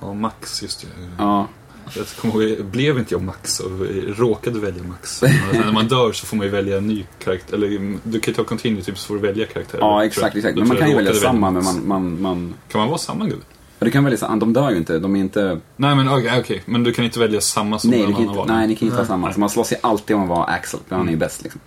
Ja, 0.00 0.14
Max, 0.14 0.62
just 0.62 0.80
det. 0.80 0.88
ja, 1.18 1.48
Jag 1.96 2.06
kommer 2.06 2.42
ihåg, 2.42 2.64
blev 2.64 2.98
inte 2.98 3.14
jag 3.14 3.22
Max 3.22 3.60
och 3.60 3.70
råkade 4.18 4.60
välja 4.60 4.82
Max. 4.82 5.22
När 5.52 5.72
man 5.72 5.88
dör 5.88 6.12
så 6.12 6.26
får 6.26 6.36
man 6.36 6.46
ju 6.46 6.52
välja 6.52 6.76
en 6.78 6.86
ny 6.86 7.04
karaktär. 7.24 7.56
Eller 7.56 7.66
mm, 7.66 8.00
du 8.02 8.20
kan 8.20 8.32
ju 8.32 8.36
ta 8.36 8.44
continue 8.44 8.82
typ 8.82 8.98
så 8.98 9.06
får 9.06 9.14
du 9.14 9.20
välja 9.20 9.46
karaktär. 9.46 9.78
ja 9.80 10.04
exakt, 10.04 10.36
exakt. 10.36 10.56
Men 10.58 10.68
man 10.68 10.76
kan 10.76 10.88
ju 10.88 10.96
välja 10.96 11.12
samma, 11.12 11.50
men 11.50 11.64
man... 11.64 11.86
man, 11.86 12.22
man 12.22 12.54
Kan 12.68 12.78
man 12.78 12.88
vara 12.88 12.98
samma 12.98 13.24
gubbe? 13.24 13.42
ja, 13.78 13.84
du 13.84 13.90
kan 13.90 14.04
välja 14.04 14.18
samma. 14.18 14.36
De 14.36 14.52
dör 14.52 14.70
ju 14.70 14.76
inte. 14.76 14.98
De 14.98 15.16
är 15.16 15.20
inte... 15.20 15.60
Nej 15.76 15.96
men 15.96 16.08
okej, 16.08 16.40
okej. 16.40 16.62
men 16.66 16.84
du 16.84 16.92
kan 16.92 17.04
inte 17.04 17.18
välja 17.20 17.40
samma 17.40 17.78
som 17.78 17.90
Nej, 17.90 18.02
den 18.02 18.14
andra 18.14 18.32
var. 18.34 18.46
nej, 18.46 18.66
ni 18.68 18.76
kan 18.76 18.86
inte 18.86 18.96
vara 18.96 19.06
samma. 19.06 19.32
Så 19.32 19.40
man 19.40 19.50
slåss 19.50 19.72
ju 19.72 19.76
alltid 19.80 20.16
om 20.16 20.22
att 20.22 20.28
vara 20.28 20.44
Axel, 20.44 20.80
för 20.88 20.96
han 20.96 21.06
är 21.06 21.12
ju 21.12 21.18
bäst 21.18 21.42
liksom. 21.42 21.60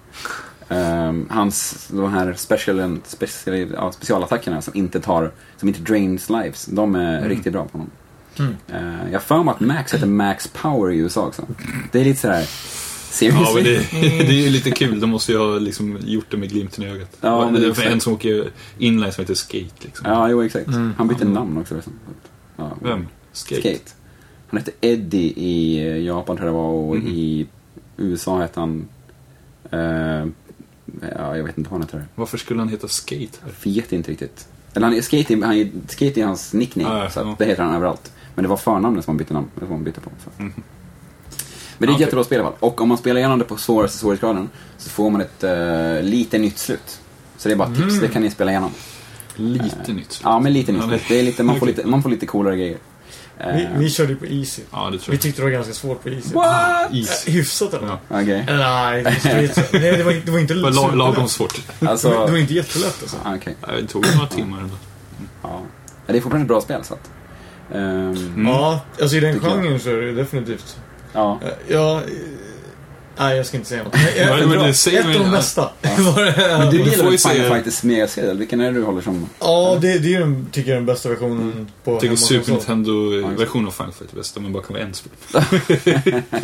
Ehm, 0.69 1.27
hans, 1.29 1.87
de 1.91 2.13
här 2.13 2.33
special, 2.37 2.99
special, 3.03 3.67
ja, 3.73 3.91
specialattackerna 3.91 4.61
som 4.61 4.75
inte 4.75 4.99
tar, 4.99 5.31
som 5.57 5.67
inte 5.67 5.81
drains 5.81 6.29
lives, 6.29 6.65
de 6.65 6.95
är 6.95 7.29
riktigt 7.29 7.53
bra 7.53 7.65
på 7.65 7.71
honom. 7.77 7.89
Mm. 8.39 8.55
Ehm, 8.73 9.11
jag 9.11 9.23
för 9.23 9.43
mig 9.43 9.51
att 9.51 9.59
Max 9.59 9.93
heter 9.93 10.05
Max 10.07 10.47
Power 10.47 10.91
i 10.93 10.97
USA 10.97 11.25
också. 11.27 11.47
Det 11.91 11.99
är 11.99 12.03
lite 12.05 12.19
sådär, 12.19 12.45
seriously? 13.11 13.43
Ja, 13.43 13.53
men 13.55 13.63
det, 13.63 13.77
det 14.27 14.29
är 14.29 14.43
ju 14.43 14.49
lite 14.49 14.71
kul. 14.71 14.99
De 14.99 15.09
måste 15.09 15.31
ju 15.31 15.37
ha 15.37 15.59
liksom 15.59 15.97
gjort 16.05 16.25
det 16.31 16.37
med 16.37 16.49
glimten 16.49 16.83
i 16.83 16.87
ögat. 16.87 17.17
Ja, 17.21 17.51
men 17.51 17.61
det 17.61 17.67
är 17.85 17.91
en 17.91 18.01
som 18.01 18.13
åker 18.13 18.51
inline 18.77 19.11
som 19.11 19.21
heter 19.21 19.33
Skate. 19.33 19.75
Liksom. 19.79 20.05
Ja, 20.11 20.29
jo 20.29 20.43
exakt. 20.43 20.67
Mm. 20.67 20.93
Han 20.97 21.07
bytte 21.07 21.25
namn 21.25 21.57
också. 21.57 21.75
Liksom. 21.75 21.93
Ja, 22.57 22.71
Vem? 22.81 23.07
Skate? 23.33 23.61
Skate. 23.61 23.91
Han 24.47 24.57
hette 24.59 24.71
Eddie 24.81 25.33
i 25.37 25.79
eh, 25.87 25.97
Japan 25.97 26.37
tror 26.37 26.47
jag 26.47 26.55
det 26.55 26.57
var 26.61 26.69
och 26.69 26.95
Mhm. 26.95 27.07
i 27.07 27.47
USA 27.97 28.39
hette 28.41 28.59
han... 28.59 28.87
Eh, 29.71 30.25
ja, 31.15 31.37
jag 31.37 31.43
vet 31.43 31.57
inte 31.57 31.69
vad 31.69 31.79
han 31.79 31.81
heter. 31.81 32.05
Varför 32.15 32.37
skulle 32.37 32.59
han 32.59 32.69
heta 32.69 32.87
Skate 32.87 33.37
här? 33.43 33.51
Vet 33.63 33.91
inte 33.93 34.11
riktigt. 34.11 34.47
Eller 34.73 34.87
han, 34.87 35.01
skate, 35.01 35.33
är- 35.33 35.41
han, 35.45 35.71
skate 35.87 36.21
är 36.21 36.25
hans 36.25 36.53
nickname, 36.53 36.89
Ah, 36.89 37.03
ja, 37.03 37.09
så 37.09 37.19
ja. 37.19 37.35
det 37.39 37.45
heter 37.45 37.63
han 37.63 37.75
överallt. 37.75 38.11
Men 38.35 38.43
det 38.43 38.49
var 38.49 38.57
förnamnet 38.57 39.05
som 39.05 39.11
han 39.11 39.17
bytte 39.17 39.33
namn, 39.33 39.47
som 39.59 39.67
han 39.71 39.83
bytte 39.83 40.01
på. 40.01 40.09
Så. 40.23 40.29
Men 40.37 40.51
det 41.77 41.85
är 41.87 41.93
ett 41.93 41.99
jättebra 41.99 42.23
spel 42.23 42.37
i 42.37 42.41
alla 42.41 42.49
fall. 42.49 42.57
Och 42.59 42.81
om 42.81 42.89
man 42.89 42.97
spelar 42.97 43.17
igenom 43.19 43.39
det 43.39 43.45
på 43.45 43.57
svåraste 43.57 43.97
svårighetsgraden 43.97 44.49
så 44.77 44.89
får 44.89 45.09
man 45.09 45.21
ett 45.21 45.43
uh, 45.43 46.03
lite 46.09 46.37
nytt 46.37 46.57
slut. 46.59 46.99
Så 47.37 47.49
det 47.49 47.53
är 47.53 47.57
bara 47.57 47.75
tips, 47.75 47.99
det 47.99 48.07
kan 48.07 48.21
ni 48.21 48.31
spela 48.31 48.51
igenom. 48.51 48.71
Lite 49.35 49.93
nytt. 49.93 50.19
Ja, 50.23 50.39
men 50.39 50.53
lite 50.53 50.71
nytt 50.71 50.83
slut. 50.83 51.01
Det 51.07 51.19
är 51.19 51.23
lite, 51.23 51.43
man, 51.43 51.59
får 51.59 51.65
lite, 51.71 51.87
man 51.87 52.03
får 52.03 52.09
lite 52.09 52.25
coolare 52.25 52.57
grejer. 52.57 52.77
Eh, 53.39 53.55
Vi, 53.55 53.67
vi 53.77 53.89
körde 53.89 54.09
ju 54.09 54.15
på 54.15 54.25
Easy. 54.25 54.61
Ja, 54.71 54.89
det 54.91 54.97
tror 54.99 55.11
Vi 55.11 55.17
tyckte 55.17 55.41
det 55.41 55.43
var 55.45 55.51
ganska 55.51 55.73
svårt 55.73 56.03
på 56.03 56.09
Easy. 56.09 56.33
What? 56.33 56.93
Is. 56.93 57.27
Äh, 57.27 57.33
Hyfsat 57.33 57.73
eller? 57.73 57.87
Ja. 57.87 58.17
Eller 58.19 58.57
Nej, 58.57 59.03
det, 59.03 59.11
det, 59.23 59.73
nej, 59.79 59.97
det, 59.97 60.03
var, 60.03 60.11
inte- 60.11 60.25
det 60.25 60.31
var 60.31 60.39
inte 60.39 60.53
Det 60.53 60.61
var 60.61 60.69
la- 60.69 60.75
superlätt. 60.75 60.97
lagom 60.97 61.27
svårt. 61.27 61.61
Alltså, 61.81 62.09
Det 62.25 62.31
var 62.31 62.37
inte 62.37 62.53
jättelätt 62.53 62.97
alltså. 63.01 63.17
ah. 63.23 63.37
Ja, 63.67 63.71
Det 63.81 63.87
tog 63.87 64.05
några 64.15 64.27
timmar 64.27 64.57
ändå. 64.59 64.75
Ja. 65.43 65.49
Ja, 66.05 66.13
Det 66.13 66.17
är 66.17 66.21
fortfarande 66.21 66.43
ett 66.43 66.47
bra 66.47 66.61
spel, 66.61 66.83
så 66.83 66.93
att... 66.93 67.09
ehm, 67.73 68.11
Mm. 68.35 68.47
Ja, 68.47 68.79
alltså 69.01 69.15
i 69.17 69.19
den 69.19 69.33
jag. 69.33 69.41
genren 69.43 69.79
så 69.79 69.89
är 69.89 69.95
det 70.01 70.11
definitivt. 70.13 70.77
ja. 71.13 71.39
Eh, 71.43 71.49
Ja, 71.67 71.97
eh, 71.97 72.03
nej 73.17 73.37
jag 73.37 73.45
ska 73.45 73.57
inte 73.57 73.69
säga 73.69 73.83
något. 73.83 73.95
Ja, 74.17 74.37
men 74.47 74.49
det 74.63 74.73
säger 74.73 74.99
ett 74.99 75.05
av 75.05 75.11
man- 75.13 75.21
de 75.23 75.31
bästa. 75.37 75.69
Det- 75.81 75.89
Men 76.59 76.71
du 76.71 76.77
får 76.77 76.87
gillar 76.87 77.03
väl 77.09 77.17
Final 77.17 77.17
säga- 77.17 77.53
Fighters 77.53 77.83
Mega-serie? 77.83 78.33
Vilken 78.33 78.61
är 78.61 78.71
det 78.71 78.77
du 78.79 78.83
håller 78.83 79.01
som... 79.01 79.29
Ja, 79.39 79.77
det, 79.81 79.99
det 79.99 80.13
är 80.15 80.19
den, 80.19 80.47
tycker 80.51 80.69
jag, 80.69 80.77
den 80.77 80.85
bästa 80.85 81.09
versionen 81.09 81.71
på 81.83 81.91
Jag 81.91 82.01
tycker 82.01 82.15
Super. 82.15 82.51
Nintendo-versionen 82.51 83.67
av 83.67 83.71
Final 83.71 83.91
Fight 83.93 84.11
är 84.13 84.15
bäst, 84.15 84.37
men 84.41 84.53
bara 84.53 84.63
kan 84.63 84.73
vara 84.73 84.83
en 84.83 84.93
spel. 84.93 85.11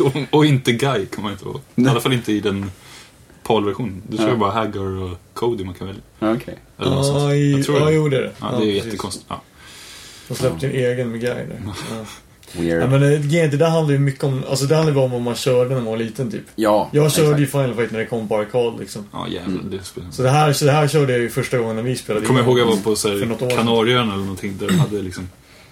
och, 0.00 0.12
och 0.38 0.46
inte 0.46 0.72
Guy 0.72 1.06
kan 1.06 1.22
man 1.22 1.32
inte 1.32 1.44
vara. 1.44 1.58
I 1.74 1.86
alla 1.88 2.00
fall 2.00 2.12
inte 2.12 2.32
i 2.32 2.40
den 2.40 2.70
PAL-versionen. 3.42 4.02
Du 4.08 4.16
kör 4.16 4.28
Ja. 4.28 4.36
bara 4.36 4.50
Hagar 4.50 5.02
och 5.02 5.18
Cody 5.34 5.64
man 5.64 5.74
kan 5.74 5.86
välja. 5.86 6.02
Ja, 6.18 6.32
Okej. 6.34 6.58
Eller. 6.78 6.90
Ja, 6.90 7.34
i, 7.34 7.52
Jag 7.52 7.64
tror 7.64 7.78
ja, 7.78 7.84
det. 7.84 7.92
jo 7.92 8.08
det 8.08 8.16
är 8.16 8.20
det. 8.22 8.32
Ja, 8.40 8.46
det 8.46 8.56
är 8.56 8.60
precis. 8.60 8.84
jättekonstigt. 8.84 9.26
Ja. 9.28 9.40
De 10.28 10.34
släppte 10.34 10.66
en 10.66 10.72
egen 10.72 11.10
med 11.10 11.20
Guy 11.20 11.28
där. 11.30 11.60
Ja. 11.90 12.04
Weird. 12.52 12.82
Ja, 12.82 12.86
men 12.86 13.02
är 13.02 13.44
att 13.52 13.58
det 13.58 13.66
handlar 13.66 13.92
ju 13.92 13.98
mycket 13.98 14.24
om, 14.24 14.44
alltså 14.50 14.66
det 14.66 14.74
handlar 14.74 14.94
ju 14.94 15.00
om 15.00 15.10
vad 15.10 15.20
man 15.20 15.34
körde 15.34 15.68
när 15.68 15.76
man 15.76 15.84
var 15.84 15.96
liten 15.96 16.30
typ. 16.30 16.42
Ja, 16.54 16.88
Jag 16.92 17.12
körde 17.12 17.26
exakt. 17.28 17.40
ju 17.40 17.46
Final 17.46 17.74
Fight 17.74 17.90
när 17.90 17.98
det 17.98 18.06
kom 18.06 18.28
på 18.28 18.36
arkad 18.36 18.78
liksom. 18.80 19.04
Ja, 19.12 19.28
jävlar. 19.28 19.62
Det 19.70 19.84
spelar. 19.84 20.10
Så 20.10 20.22
det 20.22 20.30
här, 20.30 20.52
så 20.52 20.64
det 20.64 20.70
här 20.72 20.88
körde 20.88 21.12
jag 21.12 21.20
ju 21.22 21.28
första 21.30 21.58
gången 21.58 21.76
när 21.76 21.82
vi 21.82 21.96
spelade. 21.96 22.20
Jag 22.20 22.26
kommer 22.28 22.40
in. 22.40 22.46
ihåg 22.46 22.58
jag 22.58 22.66
var 22.66 22.76
på 22.76 22.96
så 22.96 23.08
här. 23.08 23.50
Kanarieöarna 23.56 24.12
eller 24.12 24.22
någonting 24.22 24.56
där 24.58 24.66
de 24.68 24.78
hade 24.78 25.02
liksom 25.02 25.28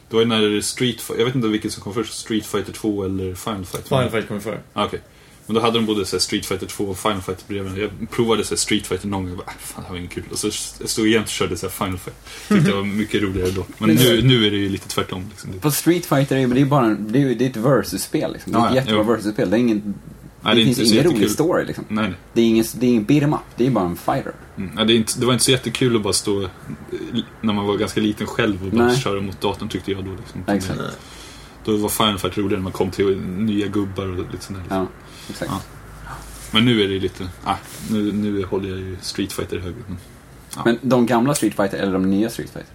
Det 0.09 0.17
var 0.17 0.23
ju 0.23 0.29
när 0.29 0.61
Street 0.61 1.01
Fighter, 1.01 1.19
jag 1.19 1.27
vet 1.27 1.35
inte 1.35 1.49
vilket 1.49 1.73
som 1.73 1.83
kom 1.83 1.95
först, 1.95 2.13
Street 2.15 2.47
Fighter 2.47 2.73
2 2.73 3.05
eller 3.05 3.35
Final 3.35 3.65
Fight 3.65 3.89
Final 3.89 4.11
Fight 4.11 4.29
kom 4.29 4.41
före. 4.41 4.59
Ah, 4.73 4.85
Okej. 4.85 5.01
Men 5.47 5.55
då 5.55 5.61
hade 5.61 5.79
de 5.79 5.87
både 5.87 6.07
så 6.07 6.21
Street 6.21 6.47
Fighter 6.47 6.67
2 6.67 6.85
och 6.85 6.99
Final 6.99 7.21
Fighter 7.23 7.45
bredvid 7.49 7.83
Jag 8.01 8.11
provade 8.11 8.45
så 8.45 8.57
Street 8.57 8.87
Fighter 8.87 9.09
någon 9.09 9.23
gång 9.23 9.31
och 9.33 9.37
bara, 9.39 9.47
"Äh, 9.51 9.59
fan 9.59 9.83
det 9.83 9.87
här 9.87 9.91
var 9.93 9.99
inget 9.99 10.11
kul. 10.13 10.25
Och 10.33 10.39
så 10.39 10.47
jag 10.81 10.89
stod 10.89 11.07
jämt 11.09 11.25
och 11.27 11.31
körde 11.31 11.57
så 11.57 11.69
Final 11.69 11.99
Fight. 11.99 12.17
Tyckte 12.49 12.71
det 12.71 12.77
var 12.77 12.85
mycket 12.99 13.23
roligare 13.23 13.51
då. 13.51 13.67
Men 13.79 13.91
nu, 13.95 14.23
nu 14.23 14.47
är 14.47 14.51
det 14.51 14.57
ju 14.57 14.69
lite 14.69 14.89
tvärtom. 14.89 15.25
Liksom. 15.31 15.53
På 15.61 15.71
Street 15.71 16.07
Fighter 16.07 16.37
är 16.37 16.41
ju- 16.41 16.47
det 16.55 16.61
är 16.61 16.65
bara 16.65 16.87
en, 16.87 17.13
det 17.13 17.19
är, 17.19 17.23
ju- 17.29 17.35
det 17.35 17.45
är 17.47 17.51
ett 17.51 17.57
versus-spel 17.57 18.33
liksom. 18.33 18.53
Det 18.53 18.59
är 18.59 18.61
Ja, 18.63 18.67
ett 18.69 18.75
ja, 18.75 18.81
jättebra 18.81 19.05
jo. 19.07 19.13
versus-spel. 19.13 19.51
Det 19.51 19.57
är 19.57 19.61
ingen... 19.61 19.95
Nej, 20.43 20.55
det, 20.55 20.61
det 20.65 20.75
finns 20.75 20.93
ingen 20.93 21.05
rolig 21.05 21.31
story 21.31 21.65
liksom. 21.65 21.85
nej, 21.89 22.05
nej. 22.09 22.15
Det 22.33 22.41
är 22.41 22.45
ingen, 22.47 22.65
det 22.75 22.87
är 22.87 22.91
ingen 22.91 23.05
beat 23.05 23.23
'em 23.23 23.35
up. 23.35 23.41
Det 23.57 23.67
är 23.67 23.71
bara 23.71 23.85
en 23.85 23.97
fighter. 23.97 24.33
Mm. 24.57 24.71
Ja, 24.77 24.85
det, 24.85 24.93
är 24.93 24.97
inte, 24.97 25.21
det 25.21 25.27
var 25.27 25.33
inte 25.33 25.45
så 25.45 25.51
jättekul 25.51 25.97
att 25.97 26.03
bara 26.03 26.13
stå 26.13 26.43
eh, 26.43 26.49
när 27.41 27.53
man 27.53 27.67
var 27.67 27.77
ganska 27.77 28.01
liten 28.01 28.27
själv 28.27 28.65
och 28.67 28.71
bara 28.73 28.87
Nej. 28.87 28.97
köra 28.97 29.21
mot 29.21 29.41
datorn 29.41 29.69
tyckte 29.69 29.93
jag 29.93 30.05
då. 30.05 30.11
Liksom. 30.11 30.55
Exakt. 30.57 30.81
Då 31.65 31.77
var 31.77 31.89
Final 31.89 32.19
Fight 32.19 32.39
roligare 32.39 32.57
när 32.57 32.63
man 32.63 32.73
kom 32.73 32.91
till 32.91 33.17
nya 33.21 33.67
gubbar 33.67 34.07
och 34.07 34.17
lite 34.33 34.45
sånt 34.45 34.59
där. 34.59 34.63
Liksom. 34.63 34.77
Ja, 34.79 34.87
exakt. 35.31 35.51
Ja. 35.51 35.61
Men 36.51 36.65
nu 36.65 36.83
är 36.85 36.89
det 36.89 36.99
lite, 36.99 37.29
ah, 37.45 37.57
nu, 37.91 38.13
nu 38.13 38.45
håller 38.45 38.69
jag 38.69 38.79
ju 38.79 38.97
Street 39.01 39.33
Fighter 39.33 39.59
högre. 39.59 39.83
Men, 39.89 39.99
Men 40.65 40.79
de 40.83 41.07
gamla 41.07 41.35
Street 41.35 41.57
Fighter 41.57 41.79
eller 41.79 41.93
de 41.93 42.11
nya 42.11 42.31
Street 42.31 42.51
Fighter? 42.51 42.75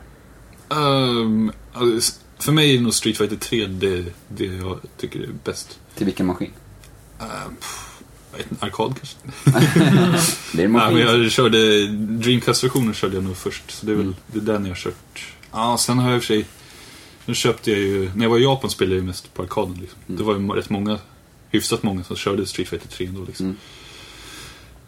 Ehm, 0.70 1.52
alltså, 1.74 2.14
för 2.40 2.52
mig 2.52 2.76
är 2.78 2.82
nog 2.82 2.94
Street 2.94 3.18
Fighter 3.18 3.36
3 3.36 3.66
det, 3.66 4.06
det 4.28 4.46
jag 4.46 4.80
tycker 4.98 5.20
är 5.20 5.30
bäst. 5.44 5.80
Till 5.96 6.06
vilken 6.06 6.26
maskin? 6.26 6.52
Uh, 7.22 7.26
pff, 7.60 8.02
arkad 8.60 8.96
kanske? 8.98 9.18
Det 10.54 10.62
är 10.62 10.66
en 10.66 10.72
Nej, 10.72 10.82
maskin. 10.82 10.98
men 10.98 11.22
jag 11.22 11.32
körde 11.32 11.88
Dreamcast-versionen 11.88 12.94
körde 12.94 13.16
jag 13.16 13.24
nog 13.24 13.38
först. 13.38 13.72
Så 13.72 13.86
det 13.86 13.92
är 13.92 13.96
väl 13.96 14.16
det 14.28 14.38
är 14.40 14.44
den 14.44 14.66
jag 14.66 14.72
har 14.72 14.76
kört. 14.76 15.26
Ja, 15.52 15.78
sen 15.80 16.00
har 16.00 16.10
jag 16.10 16.16
i 16.16 16.20
och 16.20 16.24
för 16.24 16.28
sig... 16.34 16.46
Nu 17.26 17.36
köpte 17.36 17.72
jag 17.72 17.80
ju... 17.80 18.12
När 18.16 18.26
jag 18.26 18.30
var 18.30 18.38
i 18.38 18.44
Japan 18.44 18.70
spelade 18.70 18.96
jag 18.96 19.02
ju 19.02 19.08
mest 19.08 19.34
på 19.34 19.42
arkaden. 19.44 19.78
Liksom. 19.82 20.00
Det 20.06 20.24
var 20.24 20.34
ju 20.34 20.48
rätt 20.48 20.70
många, 20.70 21.00
hyfsat 21.50 21.84
många 21.84 22.04
som 22.04 22.16
körde 22.16 22.46
Street 22.46 22.70
Fighter 22.70 22.88
3 22.88 23.10
då. 23.16 23.24
Liksom. 23.26 23.56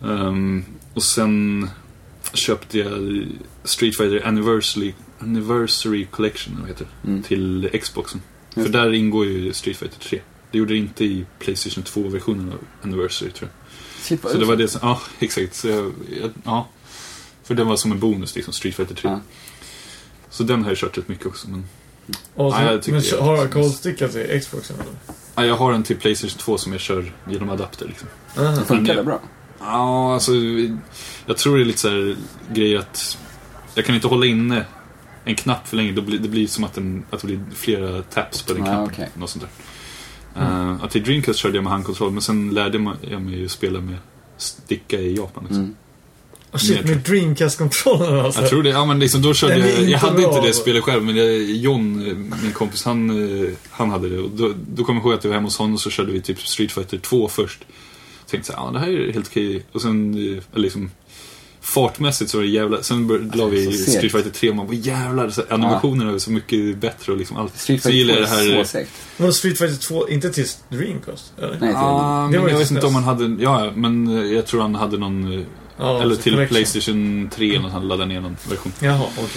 Ehm, 0.03 0.65
och 0.93 1.03
sen 1.03 1.69
köpte 2.33 2.77
jag 2.79 3.25
Street 3.63 3.97
Fighter 3.97 4.27
Anniversary, 4.27 4.93
Anniversary 5.19 6.05
Collection, 6.11 6.57
vad 6.59 6.69
heter 6.69 6.88
Mm. 7.07 7.23
till 7.23 7.69
Xboxen. 7.81 8.21
Just 8.55 8.65
För 8.65 8.73
där 8.73 8.93
ingår 8.93 9.25
ju 9.25 9.53
Street 9.53 9.77
Fighter 9.77 9.99
3. 9.99 10.21
Det 10.51 10.57
gjorde 10.57 10.73
det 10.73 10.77
inte 10.77 11.05
i 11.05 11.25
Playstation 11.39 11.83
2-versionen 11.83 12.49
av 12.51 12.57
Anniversary 12.81 13.31
tror 13.31 13.49
jag. 13.49 13.81
Shit, 14.03 14.21
Så 14.31 14.38
det 14.38 14.45
var 14.45 14.55
det 14.55 14.67
som, 14.67 14.79
ja 14.83 15.01
exakt. 15.19 15.55
Så 15.55 15.67
jag, 15.67 15.91
ja. 16.43 16.67
För 17.43 17.53
den 17.55 17.67
var 17.67 17.75
som 17.75 17.91
en 17.91 17.99
bonus 17.99 18.35
liksom, 18.35 18.53
Street 18.53 18.75
Fighter 18.75 18.95
3. 18.95 19.09
Ja. 19.09 19.19
Så 20.29 20.43
den 20.43 20.63
har 20.63 20.69
jag 20.71 20.77
kört 20.77 20.97
rätt 20.97 21.07
mycket 21.07 21.25
också. 21.25 21.49
Men, 21.49 21.65
Och 22.33 22.53
så, 22.53 22.59
Ja, 22.59 22.79
men 22.88 23.25
har 23.27 23.38
arkadstickan 23.38 24.09
till 24.09 24.39
Xboxen 24.41 24.75
eller? 24.79 25.15
Ja, 25.35 25.45
jag 25.45 25.55
har 25.55 25.73
en 25.73 25.83
till 25.83 25.97
Playstation 25.97 26.37
2 26.39 26.57
som 26.57 26.71
jag 26.71 26.81
kör 26.81 27.13
genom 27.29 27.49
adapter 27.49 27.87
liksom. 27.87 28.07
Aha. 28.37 28.55
Funkar 28.55 28.95
det 28.95 29.03
bra? 29.03 29.19
Ja, 29.59 30.13
alltså 30.13 30.31
jag 31.25 31.37
tror 31.37 31.55
det 31.57 31.63
är 31.63 31.65
lite 31.65 31.79
så 31.79 31.89
här 31.89 32.15
grej 32.53 32.77
att 32.77 33.17
jag 33.75 33.85
kan 33.85 33.95
inte 33.95 34.07
hålla 34.07 34.25
inne 34.25 34.65
en 35.23 35.35
knapp 35.35 35.67
för 35.67 35.77
länge. 35.77 35.91
Då 35.91 36.01
blir, 36.01 36.19
det 36.19 36.29
blir 36.29 36.47
som 36.47 36.63
att, 36.63 36.73
den, 36.73 37.05
att 37.09 37.21
det 37.21 37.27
blir 37.27 37.39
flera 37.53 38.01
taps 38.01 38.41
på 38.41 38.53
den 38.53 38.65
Ja, 38.65 38.71
knappen. 38.71 38.93
okej. 38.93 39.09
Något 39.15 39.29
sånt 39.29 39.45
där. 40.35 40.41
Uh, 40.41 40.83
att 40.83 40.91
till 40.91 41.03
Dreamcast 41.03 41.39
körde 41.39 41.57
jag 41.57 41.63
med 41.63 41.73
handkontroll, 41.73 42.11
men 42.11 42.21
sen 42.21 42.49
lärde 42.49 42.95
jag 43.01 43.21
mig 43.21 43.39
ju 43.39 43.47
spela 43.49 43.79
med 43.81 43.97
sticka 44.37 44.99
i 44.99 45.15
Japan. 45.15 45.43
Liksom. 45.43 45.63
Mm. 45.63 45.75
Oh, 46.53 46.57
shit, 46.60 46.86
med 46.86 46.98
Dreamcast-kontrollen 46.98 48.19
alltså. 48.19 48.41
Jag 48.41 48.49
tror 48.49 48.64
det, 48.64 48.69
ja 48.69 48.86
men 48.86 48.99
liksom 48.99 49.22
då 49.22 49.34
körde 49.34 49.57
jag, 49.57 49.90
jag 49.90 49.98
hade 49.99 50.14
bra, 50.15 50.23
inte 50.26 50.40
det 50.41 50.48
alltså. 50.48 50.61
spelet 50.61 50.84
själv 50.84 51.03
men 51.03 51.15
jag, 51.15 51.41
John, 51.41 51.98
min 52.44 52.52
kompis, 52.53 52.84
han, 52.86 53.10
eh, 53.45 53.49
han 53.69 53.90
hade 53.90 54.10
det 54.10 54.19
och 54.19 54.30
då, 54.30 54.53
då 54.68 54.84
kommer 54.84 55.02
jag 55.02 55.06
ihåg 55.06 55.14
att 55.18 55.23
jag 55.23 55.30
var 55.30 55.36
hemma 55.36 55.48
hos 55.48 55.57
honom 55.57 55.73
och 55.73 55.80
så 55.82 55.90
körde 55.90 56.11
vi 56.11 56.22
typ 56.22 56.40
Street 56.41 56.72
Fighter 56.72 56.98
2 56.98 57.28
först. 57.28 57.60
Tänkte 58.30 58.52
så 58.52 58.57
här, 58.57 58.65
ja 58.65 58.72
det 58.72 58.80
här 58.80 58.88
är 58.88 59.14
helt 59.14 59.28
okej. 59.28 59.65
Och 59.72 59.82
sen, 59.82 60.14
eh, 60.14 60.44
eller 60.53 60.64
liksom 60.64 60.91
fartmässigt 61.61 62.32
så 62.32 62.38
var 62.38 62.44
det 62.44 62.49
jävla, 62.49 62.84
sen 62.84 63.07
bör, 63.07 63.30
la 63.34 63.45
vi. 63.45 63.72
Street 63.78 64.11
Fighter 64.11 64.30
3 64.30 64.49
och 64.49 64.56
man 64.56 64.68
bara 64.68 64.76
jävlar, 64.76 65.30
så 65.30 65.41
animationerna 65.49 66.11
är 66.14 66.18
så 66.18 66.32
mycket 66.32 66.78
bättre 66.78 67.11
och 67.11 67.18
liksom 67.18 67.38
allt. 67.38 67.57
Street 67.57 67.82
så 67.84 67.90
Fighter 67.90 67.98
gillar 68.14 68.14
2 68.15 68.36
jag 68.36 68.45
det 68.48 68.52
är 68.52 68.56
här. 68.56 68.64
så 68.64 68.69
segt. 68.69 68.91
Men 69.18 69.34
Street 69.34 69.57
Fighter 69.57 69.76
2, 69.76 70.10
inte 70.10 70.30
till 70.32 70.45
Dreamcast? 70.69 71.34
Eller? 71.38 71.49
Nej, 71.49 71.60
till 71.60 71.68
Ja, 71.69 72.28
Det 72.32 72.38
men 72.38 72.41
var 72.44 72.49
jag 72.49 72.57
vet 72.57 72.72
inte 72.72 72.86
om 72.86 72.95
han 72.95 73.03
hade, 73.03 73.44
ja 73.44 73.72
men 73.76 74.18
eh, 74.18 74.26
jag 74.34 74.45
tror 74.45 74.61
han 74.61 74.76
hade 74.76 74.98
någon, 74.98 75.45
Ja, 75.81 76.01
eller 76.01 76.15
till 76.15 76.33
collection. 76.33 76.47
Playstation 76.55 77.29
3 77.35 77.49
eller 77.49 77.59
något, 77.59 77.71
han 77.71 77.87
laddade 77.87 78.05
ner 78.05 78.21
någon 78.21 78.37
version. 78.49 78.73
Jaha, 78.79 79.05
okej. 79.17 79.27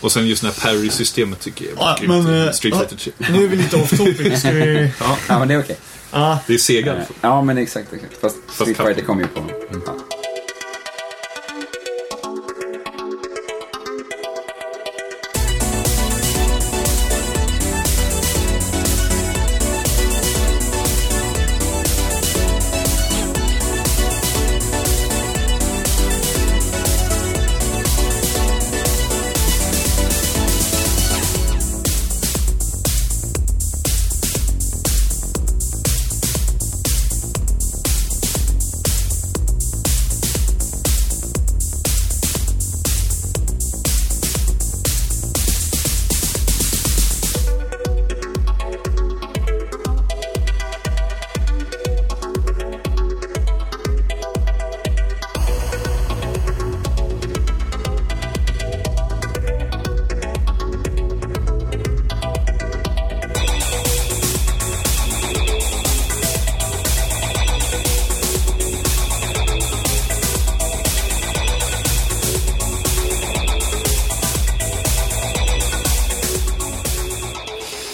Och 0.00 0.12
sen 0.12 0.26
just 0.26 0.42
det 0.42 0.48
här 0.48 0.54
parry-systemet 0.72 1.40
tycker 1.40 1.64
jag 1.64 1.72
är 1.74 1.76
Ja, 1.80 1.96
grymt 2.00 2.24
men, 2.24 2.46
eh, 2.46 2.52
Street 2.52 2.74
ja. 2.74 2.80
Fighter 2.80 2.96
3. 2.96 3.12
Nu 3.32 3.44
är 3.44 3.48
vi 3.48 3.56
lite 3.56 3.76
off 3.76 3.90
topic. 3.90 4.38
Ska 4.40 4.50
vi... 4.50 4.90
Ja, 5.28 5.38
men 5.38 5.48
det 5.48 5.54
är 5.54 5.60
okej. 5.60 5.76
Ah, 6.10 6.36
Det 6.46 6.54
är 6.54 6.58
Sega 6.58 6.90
alla 6.92 7.00
Eh, 7.00 7.06
fall. 7.06 7.16
Ja, 7.20 7.42
men 7.42 7.58
exakt, 7.58 7.92
exakt. 7.92 8.20
Fast 8.20 8.36
Street 8.54 8.76
Capcom. 8.76 8.86
Fighter 8.86 9.02
kom 9.06 9.18
ju 9.20 9.26
på... 9.26 9.42
Ja. 9.86 9.94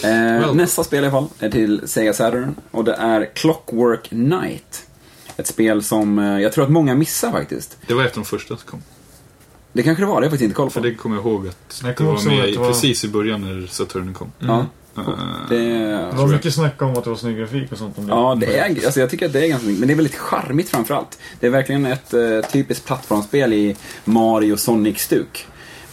Well. 0.03 0.55
nästa 0.57 0.85
spel 0.85 1.05
i 1.05 1.07
alla 1.07 1.11
fall 1.21 1.29
är 1.39 1.51
till 1.51 1.83
Sega 1.85 2.13
Saturn 2.15 2.55
och 2.71 2.85
det 2.85 2.93
är 2.95 3.31
Clockwork 3.35 4.09
Knight. 4.09 4.87
Ett 5.37 5.47
spel 5.47 5.83
som 5.83 6.19
eh, 6.19 6.39
jag 6.41 6.53
tror 6.53 6.65
att 6.65 6.71
många 6.71 6.95
missar 6.95 7.31
faktiskt. 7.33 7.79
Det 7.87 7.95
var 7.95 8.05
ett 8.05 8.11
av 8.11 8.15
de 8.23 8.25
första 8.25 8.57
som 8.57 8.67
kom. 8.71 8.83
Det 9.73 9.83
kanske 9.83 10.03
det 10.03 10.07
var, 10.07 10.15
det 10.15 10.17
har 10.17 10.23
jag 10.23 10.31
faktiskt 10.31 10.45
inte 10.45 10.55
koll 10.57 10.67
på. 10.67 10.71
För 10.73 10.81
det 10.81 10.95
kommer 10.95 11.17
jag 11.17 11.25
ihåg 11.27 11.49
att 11.49 11.81
Jag 11.85 11.97
det 11.97 12.05
var 12.05 12.25
med 12.29 12.45
att 12.45 12.53
det 12.53 12.59
var- 12.59 12.67
precis 12.69 13.05
i 13.05 13.09
början 13.09 13.41
när 13.41 13.67
Saturn 13.67 14.15
kom. 14.15 14.33
Ja, 14.39 14.67
Eh, 14.97 15.05
det, 15.49 15.57
Det 15.59 16.13
var 16.17 16.27
mycket 16.27 16.55
snack 16.55 16.83
om 16.83 16.91
att 16.97 17.05
det 17.05 17.11
var 17.11 17.17
snygg 17.17 17.37
grafik 17.39 17.73
och 17.73 17.79
sånt 17.79 17.99
om 17.99 18.07
det. 18.07 18.13
ja, 18.13 18.37
det 18.41 18.59
är, 18.59 18.85
alltså 18.85 19.01
jag 19.01 19.11
tycker 19.11 19.27
att 19.27 19.33
det 19.33 19.45
är 19.45 19.49
ganska 19.49 19.65
snyggt, 19.65 19.79
men 19.79 19.89
det 19.89 19.95
är 19.95 19.97
väldigt 19.97 20.17
charmigt 20.17 20.69
framför 20.69 20.95
allt. 20.95 21.19
Det 21.41 21.47
är 21.47 21.51
verkligen 21.51 21.87
ett 21.87 22.15
eh, 22.15 22.21
typiskt 22.53 22.85
plattformsspel 22.87 23.53
i 23.53 23.77
Mario 24.05 24.57
Sonic-stuk. 24.57 25.47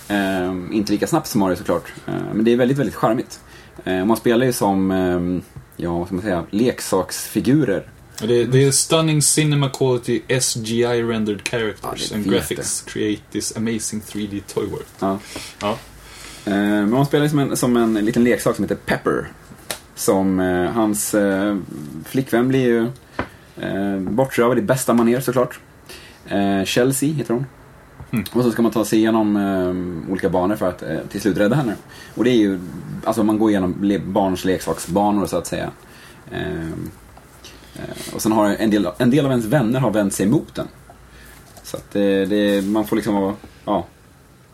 Eh, 0.07 0.53
inte 0.71 0.91
lika 0.91 1.07
snabbt 1.07 1.27
som 1.27 1.39
Mario 1.39 1.55
såklart, 1.55 1.83
eh, 2.07 2.13
men 2.33 2.45
det 2.45 2.51
är 2.53 2.57
väldigt, 2.57 2.77
väldigt 2.77 2.95
charmigt. 2.95 3.39
Eh, 3.83 4.05
man 4.05 4.17
spelar 4.17 4.45
ju 4.45 4.53
som, 4.53 4.91
eh, 4.91 5.43
ja 5.83 5.97
vad 5.97 6.07
ska 6.07 6.15
man 6.15 6.23
säga, 6.23 6.43
leksaksfigurer. 6.49 7.89
Det, 8.19 8.45
det 8.45 8.63
är 8.63 8.71
stunning 8.71 9.21
cinema 9.21 9.69
quality 9.69 10.21
SGI 10.41 11.03
rendered 11.03 11.47
characters 11.47 11.83
Ja, 11.83 12.07
det 12.09 12.15
and 12.15 12.31
graphics 12.33 12.81
create 12.81 13.21
this 13.31 13.57
amazing 13.57 14.01
3D 14.01 14.41
toy 14.53 14.65
world. 14.65 14.85
Ja. 14.99 15.19
Ja. 15.61 15.69
Eh, 16.45 16.53
Men 16.53 16.89
man 16.89 17.05
spelar 17.05 17.27
som 17.27 17.39
en, 17.39 17.57
som 17.57 17.77
en 17.77 17.93
liten 17.93 18.23
leksak 18.23 18.55
som 18.55 18.63
heter 18.65 18.75
Pepper. 18.75 19.27
Som 19.95 20.39
eh, 20.39 20.71
hans 20.71 21.15
flickvän 22.05 22.47
blir 22.47 22.65
ju 22.65 22.87
bortrövad 23.99 24.57
i 24.57 24.61
bästa 24.61 24.93
manér 24.93 25.19
såklart. 25.19 25.59
Chelsea 26.65 27.13
heter 27.13 27.33
hon. 27.33 27.45
Mm. 28.11 28.25
Och 28.33 28.43
så 28.43 28.51
ska 28.51 28.61
man 28.61 28.71
ta 28.71 28.85
sig 28.85 28.99
igenom 28.99 29.37
eh, 29.37 30.11
olika 30.11 30.29
banor 30.29 30.55
för 30.55 30.69
att 30.69 30.83
eh, 30.83 30.97
till 31.11 31.21
slut 31.21 31.37
rädda 31.37 31.55
henne. 31.55 31.75
Och 32.15 32.23
det 32.23 32.29
är 32.29 32.35
ju, 32.37 32.59
alltså 33.03 33.23
man 33.23 33.39
går 33.39 33.49
igenom 33.49 33.75
le- 33.81 33.99
barns 33.99 34.45
leksaksbanor 34.45 35.25
så 35.25 35.37
att 35.37 35.47
säga. 35.47 35.71
Eh, 36.31 36.67
eh, 37.75 38.13
och 38.13 38.21
sen 38.21 38.31
har 38.31 38.49
en 38.49 38.69
del, 38.69 38.87
en 38.97 39.09
del 39.11 39.25
av 39.25 39.31
ens 39.31 39.45
vänner 39.45 39.79
har 39.79 39.91
vänt 39.91 40.13
sig 40.13 40.25
emot 40.25 40.55
den. 40.55 40.67
Så 41.63 41.77
att 41.77 41.91
det, 41.91 42.25
det, 42.25 42.61
man 42.65 42.87
får 42.87 42.95
liksom 42.95 43.15
vara, 43.15 43.33
ja, 43.65 43.85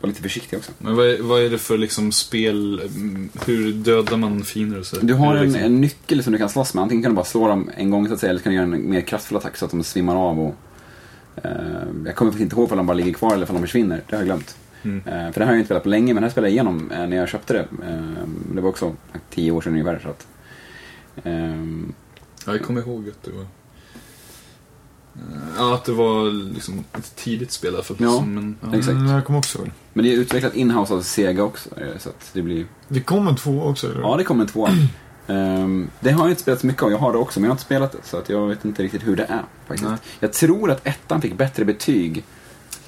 vara 0.00 0.08
lite 0.08 0.22
försiktig 0.22 0.58
också. 0.58 0.72
Men 0.78 0.96
vad 0.96 1.06
är, 1.06 1.22
vad 1.22 1.42
är 1.42 1.50
det 1.50 1.58
för 1.58 1.78
liksom 1.78 2.12
spel? 2.12 2.80
mm, 2.96 3.28
Hur 3.46 3.72
dödar 3.72 4.16
man 4.16 4.42
fiender 4.44 4.78
och 4.78 4.86
så? 4.86 4.96
Du 4.96 5.14
har 5.14 5.34
en, 5.36 5.42
liksom- 5.44 5.62
en 5.62 5.80
nyckel 5.80 6.22
som 6.22 6.32
du 6.32 6.38
kan 6.38 6.48
slåss 6.48 6.74
med. 6.74 6.82
Antingen 6.82 7.02
kan 7.02 7.12
du 7.12 7.16
bara 7.16 7.24
slå 7.24 7.48
dem 7.48 7.70
en 7.76 7.90
gång 7.90 8.08
så 8.08 8.14
att 8.14 8.20
säga, 8.20 8.30
eller 8.30 8.38
så 8.40 8.44
kan 8.44 8.50
du 8.52 8.56
göra 8.56 8.66
en 8.66 8.90
mer 8.90 9.00
kraftfull 9.00 9.36
attack 9.38 9.56
så 9.56 9.64
att 9.64 9.70
de 9.70 9.82
svimmar 9.84 10.16
av. 10.16 10.40
Och, 10.40 10.46
eh, 10.46 10.54
jag 12.06 12.14
kommer 12.16 12.30
faktiskt 12.30 12.40
inte 12.40 12.56
ihåg 12.56 12.70
om 12.72 12.76
de 12.76 12.86
bara 12.86 12.94
ligger 12.94 13.12
kvar 13.12 13.34
eller 13.34 13.50
om 13.50 13.54
de 13.56 13.60
försvinner. 13.60 14.02
Det 14.08 14.16
har 14.16 14.20
jag 14.20 14.26
glömt. 14.26 14.56
Mm. 14.82 14.98
Eh, 14.98 15.32
för 15.32 15.40
det 15.40 15.44
har 15.46 15.52
jag 15.52 15.58
inte 15.58 15.66
spelat 15.66 15.82
på 15.82 15.88
länge, 15.88 16.14
men 16.14 16.22
det 16.22 16.26
här 16.26 16.30
spelade 16.32 16.48
jag 16.48 16.52
igenom 16.54 16.90
eh, 16.90 17.06
när 17.06 17.16
jag 17.16 17.28
köpte 17.28 17.52
det. 17.52 17.66
Eh, 17.88 18.26
det 18.54 18.60
var 18.60 18.68
också 18.68 18.92
tio 19.30 19.50
år 19.50 19.60
sedan 19.60 19.72
ungefär. 19.72 19.98
Så 20.02 20.08
att, 20.08 20.26
Ja, 22.46 22.52
jag 22.52 22.62
kommer 22.62 22.80
ihåg 22.80 23.08
att 23.08 23.22
det 23.22 23.30
var... 23.30 23.40
Eh, 23.42 23.48
Ja, 25.58 25.74
att 25.74 25.84
det 25.84 25.92
var 25.92 26.30
liksom 26.54 26.84
ett 26.92 27.16
tidigt 27.16 27.52
spel 27.52 27.82
fall. 27.82 27.96
Ja, 28.00 28.10
Som 28.12 28.38
en, 28.38 28.56
ja. 28.60 28.68
exakt. 28.78 28.94
Mm, 28.96 29.06
jag 29.06 29.24
kommer 29.24 29.38
också 29.38 29.58
ihåg. 29.58 29.70
men 29.92 30.04
det 30.04 30.14
är 30.14 30.18
utvecklat 30.18 30.54
in-house 30.54 30.94
av 30.94 31.00
Sega 31.02 31.42
också. 31.42 31.80
eh, 31.80 31.98
Så 31.98 32.08
att 32.08 32.30
det 32.32 32.42
blir... 32.42 32.66
Det 32.88 33.00
kom 33.00 33.28
en 33.28 33.36
två 33.36 33.62
också, 33.62 33.90
eller? 33.90 34.00
Ja, 34.00 34.16
det 34.16 34.24
kommer 34.24 34.44
en 34.44 34.48
tvåa. 34.50 34.70
Ehm, 35.26 35.90
det 36.00 36.10
har 36.10 36.22
jag 36.24 36.30
inte 36.30 36.42
spelat 36.42 36.60
så 36.60 36.66
mycket 36.66 36.82
av. 36.82 36.90
Jag 36.90 36.98
har 36.98 37.12
det 37.12 37.18
också, 37.18 37.40
men 37.40 37.44
jag 37.44 37.50
har 37.50 37.54
inte 37.54 37.64
spelat 37.64 37.92
det. 37.92 37.98
Så 38.04 38.16
att 38.16 38.28
jag 38.28 38.46
vet 38.46 38.64
inte 38.64 38.82
riktigt 38.82 39.06
hur 39.06 39.16
det 39.16 39.24
är. 39.24 39.42
Faktiskt. 39.68 39.88
Nej. 39.90 39.98
Jag 40.20 40.32
tror 40.32 40.70
att 40.70 40.86
ettan 40.86 41.20
fick 41.22 41.34
bättre 41.36 41.64
betyg. 41.64 42.24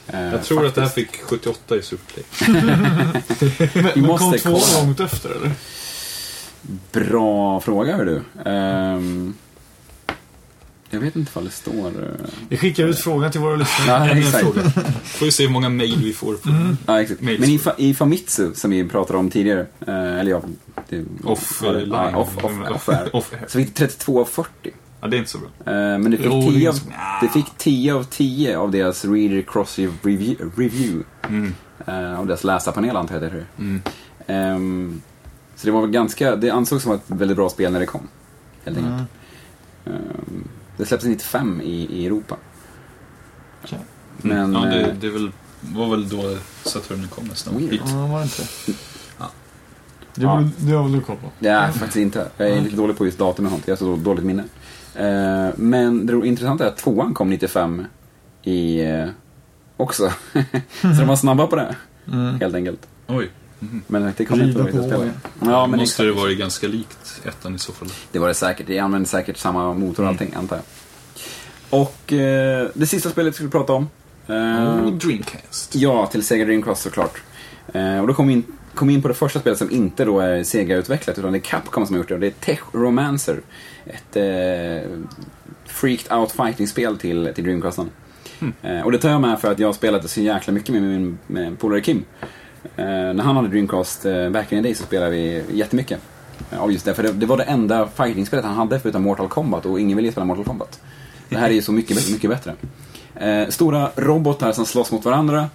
eh, 0.06 0.20
Jag 0.24 0.42
tror 0.44 0.66
att 0.66 0.74
det 0.74 0.80
här 0.80 0.88
faktiskt. 0.88 1.10
fick 1.10 1.22
78 1.22 1.76
i 1.76 1.82
Superplay. 1.82 2.24
Men, 3.74 3.82
men 3.94 4.06
måste 4.06 4.38
kom 4.38 4.52
två 4.60 4.80
långt 4.80 5.00
efter, 5.00 5.30
eller? 5.30 5.52
Bra 6.92 7.60
fråga, 7.60 7.96
hör 7.96 8.04
du. 8.04 8.22
Ehm, 8.50 9.34
jag 10.90 11.00
vet 11.00 11.16
inte 11.16 11.28
ifall 11.30 11.44
det 11.44 11.50
står... 11.50 11.86
eh, 11.86 12.26
Vi 12.48 12.56
skickar 12.56 12.84
ut 12.86 12.98
frågan 12.98 13.32
till 13.32 13.40
våra 13.40 13.56
lyssnare. 13.56 14.08
Ja, 14.08 14.18
exakt. 14.18 14.44
Får 15.04 15.24
vi 15.26 15.32
se 15.32 15.42
hur 15.46 15.52
många 15.52 15.68
mail 15.68 15.98
vi 16.04 16.12
får. 16.12 16.34
På. 16.34 16.48
Ja, 16.86 17.00
exakt. 17.00 17.20
Mail 17.20 17.40
Men 17.40 17.50
i, 17.50 17.58
Fa- 17.58 17.74
i 17.76 17.94
Famitsu, 17.94 18.54
som 18.54 18.70
vi 18.70 18.84
pratade 18.88 19.18
om 19.18 19.30
tidigare, 19.30 19.66
eh, 19.86 20.18
eller 20.20 20.30
ja, 20.30 20.40
det, 20.88 21.04
Off, 21.24 21.60
ja, 21.64 21.68
eh, 21.74 21.80
ja, 21.80 22.04
line. 22.04 22.14
off, 22.14 22.36
off, 22.44 22.52
off, 22.70 22.88
air. 22.88 23.16
Off 23.16 23.32
air. 23.32 23.44
Så 23.48 23.58
fick 23.58 23.66
det 23.76 23.86
32 23.86 24.20
av 24.20 24.24
40. 24.24 24.48
Ja, 25.00 25.08
det 25.08 25.16
är 25.16 25.18
inte 25.18 25.30
så 25.30 25.38
bra. 25.38 25.48
Men 25.74 26.10
det 26.10 26.16
fick, 26.16 26.26
Jo, 26.26 26.50
10 26.52 26.68
av, 26.68 26.74
det 27.22 27.28
fick 27.28 27.46
10 27.58 27.94
av 27.94 28.04
10 28.04 28.58
av 28.58 28.70
deras 28.70 29.04
Reader 29.04 29.42
Cross 29.42 29.78
Review, 30.02 30.44
review 30.56 31.04
Mm. 31.28 31.52
av 32.18 32.26
deras 32.26 32.44
läsarpanel 32.44 32.96
antar 32.96 33.14
jag 33.14 33.22
det 33.22 33.26
heter. 33.26 33.46
Mm. 33.58 33.80
Ehm, 34.26 35.02
så 35.56 35.66
det 35.66 35.72
var 35.72 35.80
väl 35.80 35.90
ganska, 35.90 36.36
det 36.36 36.50
ansågs 36.50 36.82
som 36.82 36.92
ett 36.92 37.02
väldigt 37.06 37.36
bra 37.36 37.48
spel 37.48 37.72
när 37.72 37.80
det 37.80 37.86
kom. 37.86 38.08
Helt 38.64 38.76
enkelt. 38.78 38.94
Mm. 38.94 39.06
Ehm, 39.86 40.48
det 40.76 40.86
släpptes 40.86 41.08
95 41.08 41.60
i, 41.64 41.86
i 41.90 42.06
Europa. 42.06 42.36
Okej. 43.64 43.78
Men, 44.16 44.52
ja, 44.52 44.60
det, 44.60 44.80
eh, 44.80 44.94
det 45.00 45.06
är 45.06 45.10
väl, 45.10 45.30
var 45.60 45.90
väl 45.90 46.08
då 46.08 46.36
Saturn 46.64 47.08
kom 47.08 47.24
nästan. 47.24 47.54
Hit. 47.56 47.80
Ja, 47.86 48.06
var 48.06 48.18
det 48.18 48.24
inte? 48.24 48.42
Ja. 49.18 49.30
Det, 50.14 50.26
borde, 50.26 50.50
det 50.58 50.72
har 50.72 50.82
väl 50.82 50.92
du 50.92 51.00
koll 51.00 51.16
på? 51.16 51.30
Det 51.38 51.48
är 51.48 51.72
faktiskt 51.72 51.96
inte. 51.96 52.28
Jag 52.36 52.48
är 52.48 52.60
lite 52.60 52.76
dålig 52.76 52.98
på 52.98 53.04
just 53.06 53.18
datum 53.18 53.44
och 53.46 53.50
sånt. 53.52 53.68
Jag 53.68 53.72
har 53.72 53.78
så 53.78 53.96
dåligt 53.96 54.24
minne. 54.24 54.44
Eh, 54.94 55.54
men 55.56 56.06
det 56.06 56.26
intressanta 56.26 56.64
är 56.64 56.68
att 56.68 56.76
tvåan 56.76 57.14
kom 57.14 57.30
95 57.30 57.84
i 58.42 58.80
eh, 58.84 59.08
också. 59.76 60.12
så 60.80 60.88
de 60.88 61.06
var 61.08 61.16
snabba 61.16 61.46
på 61.46 61.56
det, 61.56 61.76
Mm. 62.12 62.40
helt 62.40 62.54
enkelt. 62.54 62.86
Oj. 63.06 63.30
Men 63.86 64.12
det 64.16 64.24
kom 64.24 64.40
inte 64.42 64.58
Rida 64.58 64.80
att 64.80 64.86
igen. 65.02 65.14
Ja, 65.40 65.66
men 65.66 65.80
måste 65.80 66.02
det 66.02 66.12
varit 66.12 66.38
ganska 66.38 66.66
likt 66.68 67.20
ettan 67.24 67.54
i 67.54 67.58
så 67.58 67.72
fall. 67.72 67.88
Det 68.12 68.18
var 68.18 68.28
det 68.28 68.34
säkert. 68.34 68.66
Det 68.66 68.78
använde 68.78 69.08
säkert 69.08 69.36
samma 69.36 69.74
motor 69.74 70.02
och 70.02 70.08
allting, 70.08 70.34
antar 70.36 70.56
jag. 70.56 70.64
Och 71.80 72.12
eh, 72.12 72.68
det 72.74 72.86
sista 72.86 73.10
spelet 73.10 73.32
vi 73.32 73.34
skulle 73.34 73.50
prata 73.50 73.72
om. 73.72 73.88
eh, 74.26 74.84
Och 74.84 74.92
Dreamcast. 74.92 75.74
Ja, 75.74 76.06
till 76.06 76.24
Sega 76.24 76.44
Dreamcast 76.44 76.82
såklart. 76.82 77.22
Eh, 77.72 78.00
och 78.00 78.06
då 78.06 78.14
kom 78.14 78.26
vi 78.26 78.32
in, 78.32 78.44
kom 78.74 78.90
in 78.90 79.02
på 79.02 79.08
det 79.08 79.14
första 79.14 79.40
spelet 79.40 79.58
som 79.58 79.70
inte 79.70 80.04
då 80.04 80.20
är 80.20 80.42
Sega-utvecklat 80.42 81.18
utan 81.18 81.32
det 81.32 81.38
är 81.38 81.40
Capcom 81.40 81.86
som 81.86 81.94
har 81.94 81.98
gjort 81.98 82.08
det. 82.08 82.14
Och 82.14 82.20
det 82.20 82.26
är 82.26 82.30
Tech 82.30 82.60
Romancer. 82.72 83.40
Ett 83.86 84.16
eh, 84.16 84.90
freaked 85.66 86.18
out 86.18 86.32
fighting-spel 86.32 86.98
till, 86.98 87.32
till 87.34 87.44
Dreamcasten. 87.44 87.90
Eh, 88.62 88.80
och 88.80 88.92
det 88.92 88.98
tar 88.98 89.08
jag 89.10 89.20
med 89.20 89.40
för 89.40 89.52
att 89.52 89.58
jag 89.58 89.74
det 90.02 90.08
så 90.08 90.20
jäkla 90.20 90.52
mycket 90.52 90.68
med 90.70 90.82
min 90.82 91.18
med 91.26 91.58
polare 91.58 91.80
Kim. 91.80 92.04
Eh, 92.76 92.84
när 92.86 93.22
han 93.22 93.36
hade 93.36 93.48
Dreamcast 93.48 94.06
eh, 94.06 94.30
back 94.30 94.52
in 94.52 94.58
the 94.58 94.68
day 94.68 94.74
så 94.74 94.82
spelade 94.82 95.10
vi 95.10 95.44
jättemycket. 95.52 96.00
Eh, 96.50 96.62
av 96.62 96.72
just 96.72 96.84
det, 96.84 96.94
för 96.94 97.02
det, 97.02 97.12
det 97.12 97.26
var 97.26 97.36
det 97.36 97.42
enda 97.42 97.88
fighting-spelet 97.88 98.44
han 98.44 98.54
hade 98.54 98.80
förutom 98.80 99.02
Mortal 99.02 99.28
Kombat 99.28 99.66
och 99.66 99.80
ingen 99.80 99.96
ville 99.96 100.12
spela 100.12 100.24
Mortal 100.24 100.44
Kombat. 100.44 100.80
Det 101.28 101.36
här 101.36 101.50
är 101.50 101.54
ju 101.54 101.62
så 101.62 101.72
mycket, 101.72 102.10
mycket 102.12 102.30
bättre. 102.30 102.54
Eh, 103.14 103.48
stora 103.48 103.90
robotar 103.96 104.52
som 104.52 104.66
slåss 104.66 104.92
mot 104.92 105.04
varandra. 105.04 105.48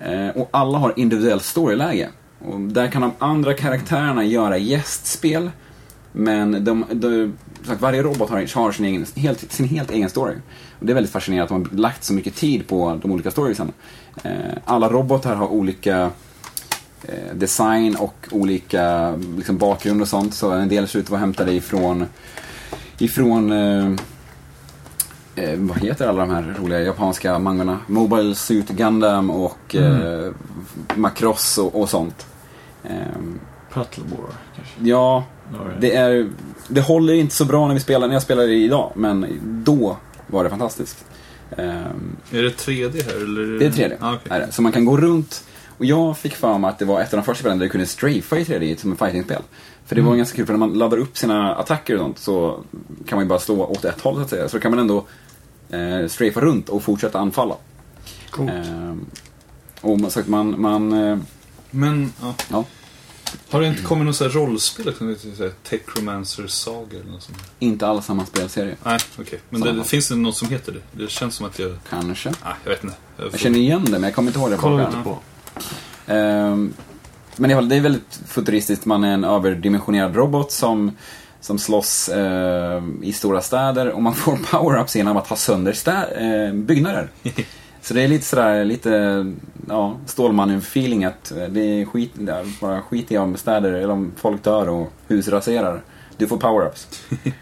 Eh, 0.00 0.28
och 0.28 0.48
alla 0.50 0.78
har 0.78 0.92
individuellt 0.96 1.44
storyläge. 1.44 2.08
Och 2.38 2.60
där 2.60 2.88
kan 2.88 3.02
de 3.02 3.12
andra 3.18 3.54
karaktärerna 3.54 4.24
göra 4.24 4.58
gästspel. 4.58 5.50
Men 6.12 6.64
de, 6.64 6.84
de, 6.92 7.36
sagt, 7.66 7.80
varje 7.80 8.02
robot 8.02 8.30
har, 8.30 8.54
har 8.54 8.72
sin, 8.72 8.84
egen, 8.84 9.06
helt, 9.16 9.52
sin 9.52 9.68
helt 9.68 9.90
egen 9.90 10.10
story. 10.10 10.34
Och 10.78 10.86
det 10.86 10.92
är 10.92 10.94
väldigt 10.94 11.12
fascinerande 11.12 11.44
att 11.44 11.62
de 11.62 11.70
har 11.70 11.78
lagt 11.78 12.04
så 12.04 12.12
mycket 12.12 12.34
tid 12.34 12.68
på 12.68 12.98
de 13.02 13.12
olika 13.12 13.30
storiesen. 13.30 13.72
Eh, 14.22 14.32
alla 14.64 14.88
robotar 14.88 15.34
har 15.34 15.48
olika 15.48 16.10
design 17.34 17.96
och 17.96 18.14
olika 18.30 19.14
liksom, 19.36 19.58
bakgrund 19.58 20.00
och 20.02 20.08
sånt. 20.08 20.34
Så 20.34 20.50
en 20.50 20.68
del 20.68 20.88
ser 20.88 20.98
ut 20.98 21.04
att 21.04 21.10
vara 21.10 21.20
hämtade 21.20 21.52
ifrån, 21.52 22.06
ifrån 22.98 23.52
eh, 23.52 23.92
eh, 25.34 25.58
vad 25.58 25.78
heter 25.78 26.08
alla 26.08 26.20
de 26.26 26.30
här 26.30 26.54
roliga 26.60 26.80
japanska 26.80 27.38
mangorna? 27.38 27.78
Mobile 27.86 28.34
Suit 28.34 28.68
Gundam 28.68 29.30
och 29.30 29.74
eh, 29.76 30.32
Macross 30.96 31.58
och, 31.58 31.80
och 31.80 31.88
sånt. 31.90 32.26
Ehm, 32.84 33.40
Paddleboard, 33.72 34.30
kanske. 34.56 34.74
ja, 34.80 35.24
det- 35.80 35.96
är, 35.96 36.30
det 36.68 36.80
håller 36.80 37.14
inte 37.14 37.34
så 37.34 37.44
bra 37.44 37.66
när 37.66 37.74
vi 37.74 37.80
spelar, 37.80 38.06
när 38.06 38.14
jag 38.14 38.22
spelar 38.22 38.46
det 38.46 38.54
idag, 38.54 38.92
men 38.96 39.26
då 39.64 39.96
var 40.26 40.44
det 40.44 40.50
fantastiskt. 40.50 41.04
Ehm, 41.56 42.16
Är 42.30 42.42
det 42.42 42.48
3D 42.50 43.02
här 43.04 43.16
eller? 43.22 43.58
det 43.58 43.66
är 43.66 43.70
3D. 43.70 43.96
Ah, 44.00 44.14
är 44.30 44.40
det. 44.40 44.52
Så 44.52 44.62
man 44.62 44.72
kan 44.72 44.84
gå 44.84 44.96
runt. 44.96 45.44
Och 45.78 45.84
jag 45.84 46.18
fick 46.18 46.34
för 46.34 46.58
mig 46.58 46.70
att 46.70 46.78
det 46.78 46.84
var 46.84 47.00
ett 47.00 47.12
av 47.14 47.18
de 47.18 47.24
första 47.24 47.40
spelen 47.40 47.58
där 47.58 47.66
du 47.66 47.70
kunde 47.70 47.86
strafa 47.86 48.38
i 48.38 48.44
3D 48.44 48.76
som 48.76 48.92
ett 48.92 48.98
fightingspel. 48.98 49.42
För 49.86 49.94
det 49.96 50.02
var 50.02 50.16
ganska 50.16 50.36
kul, 50.36 50.46
för 50.46 50.52
när 50.52 50.58
man 50.58 50.72
laddar 50.74 50.98
upp 50.98 51.18
sina 51.18 51.54
attacker 51.54 51.94
och 51.94 52.00
sånt 52.00 52.18
så 52.18 52.60
kan 53.06 53.16
man 53.16 53.24
ju 53.24 53.28
bara 53.28 53.38
stå 53.38 53.64
åt 53.64 53.84
ett 53.84 54.00
håll 54.00 54.14
så 54.14 54.20
att 54.20 54.30
säga. 54.30 54.48
Så 54.48 54.56
då 54.56 54.60
kan 54.60 54.70
man 54.70 54.78
ändå 54.80 55.06
eh, 55.70 56.08
strafa 56.08 56.40
runt 56.40 56.68
och 56.68 56.82
fortsätta 56.82 57.18
anfalla. 57.18 57.54
Coolt. 58.30 58.50
Ehm, 58.50 59.06
och 59.80 60.00
man, 60.00 60.10
så 60.10 60.20
att 60.20 60.28
man, 60.28 60.60
man 60.60 60.92
eh, 60.92 61.18
Men, 61.70 62.12
ja. 62.20 62.34
ja, 62.50 62.64
Har 63.50 63.60
det 63.60 63.66
inte 63.66 63.82
kommit 63.82 64.06
något 64.06 64.16
så 64.16 64.24
här 64.24 64.30
rollspel? 64.30 64.94
Som 64.94 65.08
heter 65.08 65.28
så 65.36 65.42
här 65.42 65.52
Tech 65.62 65.80
Romancer 65.96 66.46
Saga 66.46 66.98
eller 67.00 67.10
något 67.12 67.22
sånt? 67.22 67.38
inte 67.58 67.86
alls 67.86 68.06
samma 68.06 68.26
spelserie. 68.26 68.76
Nej, 68.84 68.98
okej. 69.18 69.40
Men 69.50 69.60
Samma. 69.62 69.72
det, 69.72 69.84
finns 69.84 70.08
det 70.08 70.16
något 70.16 70.36
som 70.36 70.48
heter 70.48 70.72
det? 70.72 71.04
Det 71.04 71.10
känns 71.10 71.34
som 71.34 71.46
att 71.46 71.58
jag... 71.58 71.76
Kanske. 71.90 72.28
Nej, 72.28 72.54
jag 72.64 72.70
vet 72.70 72.84
inte. 72.84 72.96
Jag 73.16 73.24
Jag 73.26 73.30
får- 73.32 73.38
känner 73.38 73.58
igen 73.58 73.84
det, 73.84 73.90
men 73.90 74.02
jag 74.02 74.14
kommer 74.14 74.28
inte 74.28 74.38
ihåg 74.40 74.50
det. 74.50 74.56
Kolla 74.56 74.86
arm. 74.86 75.04
på. 75.04 75.18
Ehm, 76.06 76.72
Men 77.36 77.50
i 77.50 77.54
alla 77.54 77.62
fall, 77.62 77.68
det 77.68 77.76
är 77.76 77.80
väldigt 77.80 78.20
futuristiskt. 78.26 78.84
Man 78.86 79.04
är 79.04 79.14
en 79.14 79.24
överdimensionerad 79.24 80.16
robot 80.16 80.52
som, 80.52 80.90
som 81.40 81.58
slåss 81.58 82.08
eh, 82.08 82.82
i 83.02 83.12
stora 83.12 83.40
städer 83.40 83.88
och 83.90 84.02
man 84.02 84.14
får 84.14 84.36
power-ups 84.50 84.96
genom 84.96 85.16
att 85.16 85.26
ha 85.26 85.36
sönder 85.36 85.72
stä- 85.72 86.46
eh, 86.48 86.54
byggnader. 86.54 87.08
Så 87.82 87.94
det 87.94 88.02
är 88.02 88.08
lite 88.08 88.24
sådär, 88.24 88.64
lite 88.64 89.24
ja, 89.68 89.96
Stålmannen-feeling 90.06 91.04
att 91.08 91.30
eh, 91.30 91.44
det 91.48 91.60
är 91.60 91.84
skit, 91.84 92.10
det 92.14 92.32
är 92.32 92.60
bara 92.60 92.82
skit 92.82 93.12
i 93.12 93.18
om 93.18 93.36
städer, 93.36 93.72
eller 93.72 93.90
om 93.90 94.12
folk 94.16 94.42
dör 94.44 94.68
och 94.68 94.92
hus 95.08 95.28
raserar. 95.28 95.82
Du 96.16 96.26
får 96.26 96.36
power-ups. 96.36 96.86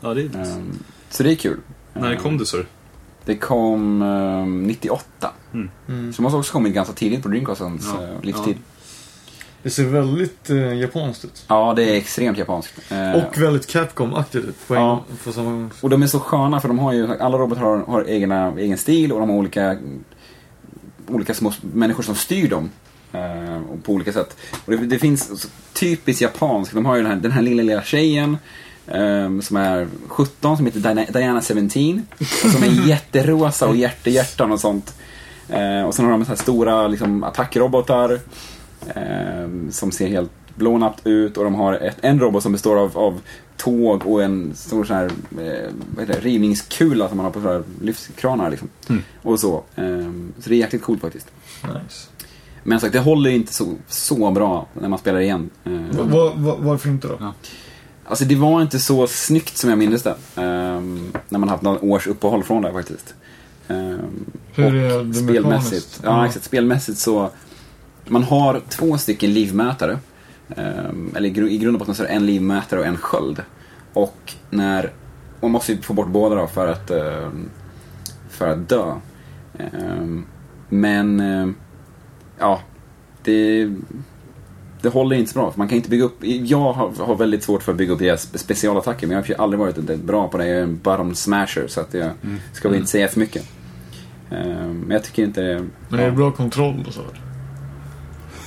Ja, 0.00 0.14
det 0.14 0.20
är 0.20 0.24
Ehm, 0.36 0.78
så 1.10 1.22
det 1.22 1.30
är 1.32 1.36
kul. 1.36 1.58
När 1.94 2.16
kom 2.16 2.38
det 2.38 2.46
så? 2.46 2.62
Det 3.28 3.36
kom 3.36 4.02
ehm, 4.02 4.62
98. 4.66 5.30
Mm. 5.54 5.70
Mm. 5.88 6.12
Så 6.12 6.16
det 6.16 6.22
måste 6.22 6.36
också 6.36 6.52
kommit 6.52 6.74
ganska 6.74 6.94
tidigt 6.94 7.22
på 7.22 7.28
Dreamcastens 7.28 7.88
Ja. 7.94 8.02
eh, 8.02 8.08
livstid. 8.22 8.56
Det 9.62 9.70
ser 9.70 9.84
väldigt 9.84 10.50
eh, 10.50 10.74
japanskt 10.74 11.24
ut. 11.24 11.44
Ja, 11.48 11.72
det 11.76 11.82
är 11.82 11.94
extremt 11.94 12.38
japanskt. 12.38 12.72
Eh, 12.90 13.12
Och 13.12 13.38
väldigt 13.38 13.66
Capcom-aktigt 13.72 14.36
ut 14.48 14.68
på 14.68 14.74
en 14.74 14.80
Ja. 14.82 15.04
på 15.24 15.32
samma. 15.32 15.70
Och 15.80 15.90
de 15.90 16.02
är 16.02 16.06
så 16.06 16.20
sköna 16.20 16.60
för 16.60 16.68
de 16.68 16.78
har 16.78 16.92
ju, 16.92 17.18
alla 17.20 17.38
robotar 17.38 17.62
har, 17.62 17.78
har 17.78 18.08
egna, 18.08 18.52
egen 18.58 18.78
stil 18.78 19.12
och 19.12 19.20
de 19.20 19.30
har 19.30 19.36
olika, 19.36 19.76
olika 21.08 21.34
små 21.34 21.52
människor 21.60 22.02
som 22.02 22.14
styr 22.14 22.48
dem. 22.50 22.70
Eh, 23.12 23.56
och 23.72 23.84
på 23.84 23.92
olika 23.92 24.12
sätt. 24.12 24.36
Och 24.64 24.72
det, 24.72 24.76
det 24.76 24.98
finns 24.98 25.48
typiskt 25.72 26.22
japanskt. 26.22 26.74
De 26.74 26.86
har 26.86 26.96
ju 26.96 27.02
den 27.02 27.10
här, 27.12 27.18
den 27.18 27.32
här 27.32 27.42
lilla, 27.42 27.62
lilla 27.62 27.82
tjejen. 27.82 28.36
Eh, 28.88 29.40
som 29.40 29.56
är 29.56 29.88
17, 30.08 30.56
som 30.56 30.66
heter 30.66 30.80
Diana, 30.80 31.04
Diana 31.04 31.42
17. 31.42 31.66
Och 32.44 32.50
som 32.50 32.62
är 32.62 32.86
jätterosa 32.88 33.68
och 33.68 33.76
hjärtehjärtan 33.76 34.52
och 34.52 34.60
sånt. 34.60 34.94
Eh, 35.48 35.82
och 35.82 35.94
sen 35.94 36.04
har 36.04 36.12
de 36.12 36.24
så 36.24 36.28
här 36.28 36.36
stora 36.36 36.88
liksom, 36.88 37.24
attackrobotar. 37.24 38.20
Eh, 38.86 39.48
som 39.70 39.92
ser 39.92 40.08
helt 40.08 40.30
blånat 40.54 41.00
ut 41.04 41.36
och 41.36 41.44
de 41.44 41.54
har 41.54 41.74
ett, 41.74 41.96
en 42.00 42.20
robot 42.20 42.42
som 42.42 42.52
består 42.52 42.76
av, 42.76 42.98
av 42.98 43.20
tåg 43.56 44.06
och 44.06 44.22
en 44.22 44.54
stor 44.54 44.84
sån 44.84 44.96
här, 44.96 45.10
eh, 45.30 46.06
det, 46.06 46.20
rivningskula 46.20 47.08
som 47.08 47.16
man 47.16 47.24
har 47.24 47.32
på 47.32 47.40
så 47.40 47.48
här 47.48 47.62
lyftkranar 47.82 48.50
liksom. 48.50 48.68
Mm. 48.88 49.02
Och 49.22 49.40
så. 49.40 49.64
Eh, 49.74 50.10
så 50.38 50.48
det 50.48 50.54
är 50.54 50.58
jäkligt 50.58 50.82
coolt 50.82 51.00
faktiskt. 51.00 51.30
Nice. 51.62 52.08
Men 52.62 52.80
sagt, 52.80 52.92
det 52.92 52.98
håller 52.98 53.30
inte 53.30 53.54
så, 53.54 53.74
så 53.88 54.30
bra 54.30 54.66
när 54.80 54.88
man 54.88 54.98
spelar 54.98 55.20
igen. 55.20 55.50
Va, 55.90 56.02
va, 56.02 56.32
va, 56.36 56.56
varför 56.58 56.88
inte 56.88 57.08
då? 57.08 57.16
Ja. 57.20 57.34
Alltså 58.08 58.24
det 58.24 58.34
var 58.34 58.62
inte 58.62 58.78
så 58.78 59.06
snyggt 59.06 59.56
som 59.56 59.70
jag 59.70 59.78
minns 59.78 60.02
det. 60.02 60.14
Ehm, 60.36 61.12
när 61.28 61.38
man 61.38 61.48
haft 61.48 61.62
några 61.62 61.80
års 61.84 62.06
uppehåll 62.06 62.44
från 62.44 62.62
det 62.62 62.72
faktiskt. 62.72 63.14
Ehm, 63.68 63.98
Hur 64.54 64.64
och 64.64 65.00
är 65.00 65.04
det 65.04 65.14
spelmässigt. 65.14 66.00
Ja, 66.04 66.10
Ja. 66.20 66.26
exakt. 66.26 66.44
Spelmässigt 66.44 66.98
så. 66.98 67.30
Man 68.06 68.22
har 68.22 68.60
två 68.68 68.98
stycken 68.98 69.32
livmätare. 69.32 69.98
Ehm, 70.56 71.12
eller 71.16 71.28
i 71.28 71.32
gru- 71.32 71.48
i 71.48 71.58
grund 71.58 71.74
och 71.76 71.78
botten 71.78 71.94
så 71.94 72.02
är 72.02 72.06
det 72.08 72.12
en 72.12 72.26
livmätare 72.26 72.80
och 72.80 72.86
en 72.86 72.96
sköld. 72.96 73.42
Och 73.92 74.34
när, 74.50 74.92
man 75.40 75.50
måste 75.50 75.72
ju 75.72 75.82
få 75.82 75.92
bort 75.94 76.08
båda 76.08 76.34
då 76.34 76.46
för 76.46 76.68
att, 76.68 76.90
ehm, 76.90 77.48
för 78.30 78.48
att 78.48 78.68
dö. 78.68 78.94
Men, 80.68 81.20
ehm, 81.20 81.54
ja, 82.38 82.60
det, 83.24 83.70
det 84.82 84.88
håller 84.88 85.16
inte 85.16 85.32
så 85.32 85.38
bra. 85.38 85.50
För 85.50 85.58
man 85.58 85.68
kan 85.68 85.76
inte 85.76 85.90
bygga 85.90 86.04
upp, 86.04 86.16
jag 86.20 86.72
har, 86.72 87.04
har 87.06 87.14
väldigt 87.16 87.42
svårt 87.44 87.62
för 87.62 87.72
att 87.72 87.78
bygga 87.78 87.92
upp 87.92 87.98
deras 87.98 88.28
specialattacker 88.38 89.06
men 89.06 89.16
jag 89.16 89.22
har 89.22 89.28
ju 89.28 89.34
aldrig 89.34 89.60
varit 89.60 89.76
bra 90.04 90.28
på 90.28 90.38
det. 90.38 90.46
Jag 90.48 90.58
är 90.58 90.62
en 90.62 90.78
bottom 90.82 91.14
smasher 91.14 91.66
så 91.68 91.80
att 91.80 91.94
jag 91.94 92.10
ska 92.52 92.68
väl 92.68 92.78
inte 92.78 92.90
säga 92.90 93.08
för 93.08 93.20
mycket. 93.20 93.44
Ehm, 94.30 94.80
Men 94.80 94.90
jag 94.90 95.04
tycker 95.04 95.22
inte 95.24 95.40
det... 95.40 95.66
Men 95.88 96.00
är 96.00 96.04
det 96.06 96.12
bra 96.12 96.30
kontroll 96.30 96.84
och 96.88 96.94
så? 96.94 97.00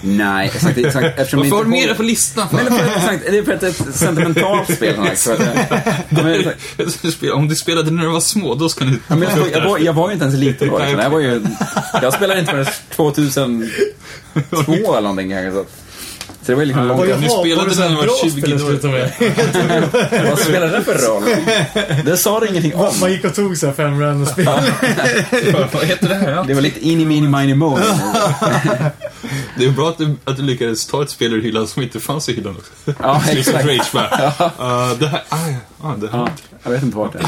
Nej, 0.04 0.46
exakt. 0.56 0.78
exakt 0.78 1.06
eftersom 1.20 1.40
Varför 1.40 1.56
har 1.56 1.64
det 1.64 1.70
du 1.70 1.76
inte 1.76 1.88
med 1.88 1.90
det 1.90 1.98
på 1.98 2.04
listan? 2.04 2.48
Men 2.52 2.66
det 2.66 2.72
är 2.72 2.78
för 2.78 2.86
att- 2.90 2.96
exakt, 2.98 3.32
det 3.32 3.38
är 3.38 3.44
för 3.44 3.54
att 3.54 3.60
det 3.60 3.66
är 3.68 3.70
ett 3.70 3.96
sentimentalt 3.96 4.76
spel. 4.76 4.96
för 5.16 5.34
att 5.34 6.12
men. 7.22 7.32
Om 7.34 7.48
du 7.48 7.56
spelade 7.56 7.92
när 7.92 8.04
du 8.04 8.10
var 8.10 8.20
små, 8.20 8.56
då 8.56 8.70
ska 8.70 8.86
ni... 8.86 9.00
Ja, 9.08 9.16
men 9.16 9.22
jag, 9.30 9.38
var, 9.38 9.48
jag, 9.52 9.70
var, 9.70 9.80
jag 9.80 9.94
var 9.94 10.08
ju 10.10 10.14
inte 10.14 10.26
ens 10.26 10.38
liten 10.40 10.68
då. 10.70 10.80
Liksom. 10.80 11.00
Jag, 11.00 11.10
var 11.10 11.20
ju, 11.20 11.42
jag 12.02 12.14
spelade 12.14 12.40
inte 12.40 12.52
förrän 12.52 12.66
2002 12.90 13.68
eller 14.74 15.02
någonting 15.02 15.30
kanske. 15.30 15.64
Så, 16.42 16.52
det 16.52 16.56
var 16.56 16.62
ju 16.62 16.66
liksom 16.66 16.88
långt 16.88 17.20
Ni 17.20 17.30
spelade 17.30 17.76
när 17.76 17.90
ni 17.90 17.96
var 17.96 18.30
20 18.30 18.54
år. 18.54 20.26
Vad 20.30 20.40
spelar 20.40 20.68
det 20.68 20.82
för 20.82 21.08
roll? 21.08 21.24
Det 22.06 22.18
sa 22.18 22.40
du 22.40 22.48
ingenting 22.48 22.76
om. 22.76 23.00
Man 23.02 23.12
gick 23.12 23.26
och 23.26 23.36
tog 23.36 23.58
så 23.58 23.66
här 23.66 23.74
fem 23.74 24.02
random 24.02 24.26
spel. 24.26 24.46
Vad 25.74 25.84
heter 25.84 26.10
det 26.10 26.16
här? 26.16 26.44
Det 26.44 26.54
var 26.54 26.62
lite 26.62 26.88
ini 26.88 27.06
mini 27.06 27.28
mini 27.28 27.54
mo. 27.54 27.80
Det 29.58 29.66
är 29.66 29.72
bra 29.72 29.90
att 29.90 29.98
du, 29.98 30.16
att 30.24 30.38
du 30.38 30.44
lyckades 30.44 30.86
ta 30.88 31.04
ett 31.04 31.10
spel 31.10 31.34
ur 31.34 31.42
hyllan 31.42 31.68
som 31.68 31.84
inte 31.84 32.00
fanns 32.00 32.30
i 32.30 32.34
hyllan 32.34 32.56
också. 32.58 32.94
Ja, 33.00 33.18
of 33.18 33.30
exakt. 33.30 33.66
Rage. 33.66 33.96
Uh, 33.96 35.00
det 35.00 35.08
här, 35.08 35.24
ah, 35.30 35.38
ah, 35.82 35.96
det 35.96 36.12
här. 36.12 36.18
Ja, 36.20 36.30
jag 36.64 36.72
vet 36.72 36.84
inte 36.84 36.98
vart 36.98 37.14
det 37.14 37.20
är. 37.20 37.26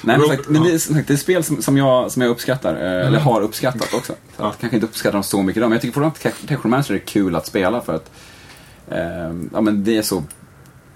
Nej, 0.00 0.18
men, 0.18 0.28
sagt, 0.28 0.48
men 0.48 0.62
det, 0.62 0.72
är, 0.72 0.78
sagt, 0.78 1.08
det 1.08 1.12
är 1.12 1.16
spel 1.16 1.44
som, 1.44 1.62
som, 1.62 1.76
jag, 1.76 2.12
som 2.12 2.22
jag 2.22 2.30
uppskattar, 2.30 2.74
eh, 2.74 3.06
eller 3.06 3.18
har 3.18 3.40
uppskattat 3.40 3.94
också. 3.94 4.12
Så 4.12 4.42
Ja. 4.42 4.54
kanske 4.60 4.76
inte 4.76 4.86
uppskattar 4.86 5.12
dem 5.12 5.22
så 5.22 5.42
mycket 5.42 5.56
idag, 5.56 5.68
men 5.68 5.76
jag 5.76 5.82
tycker 5.82 6.00
fortfarande 6.00 6.40
att 6.42 6.48
Technomancer 6.48 6.94
är 6.94 6.98
kul 6.98 7.36
att 7.36 7.46
spela 7.46 7.80
för 7.80 7.94
att 7.94 8.10
eh, 8.94 9.34
ja, 9.52 9.60
men 9.60 9.84
det 9.84 9.96
är 9.96 10.02
så 10.02 10.22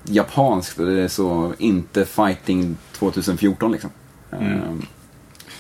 japanskt 0.05 0.79
och 0.79 0.87
det 0.87 1.01
är 1.03 1.09
så 1.09 1.53
inte 1.59 2.05
fighting 2.05 2.77
2014 2.93 3.73
liksom. 3.73 3.91
Mm. 4.33 4.53
Eh, 4.53 4.61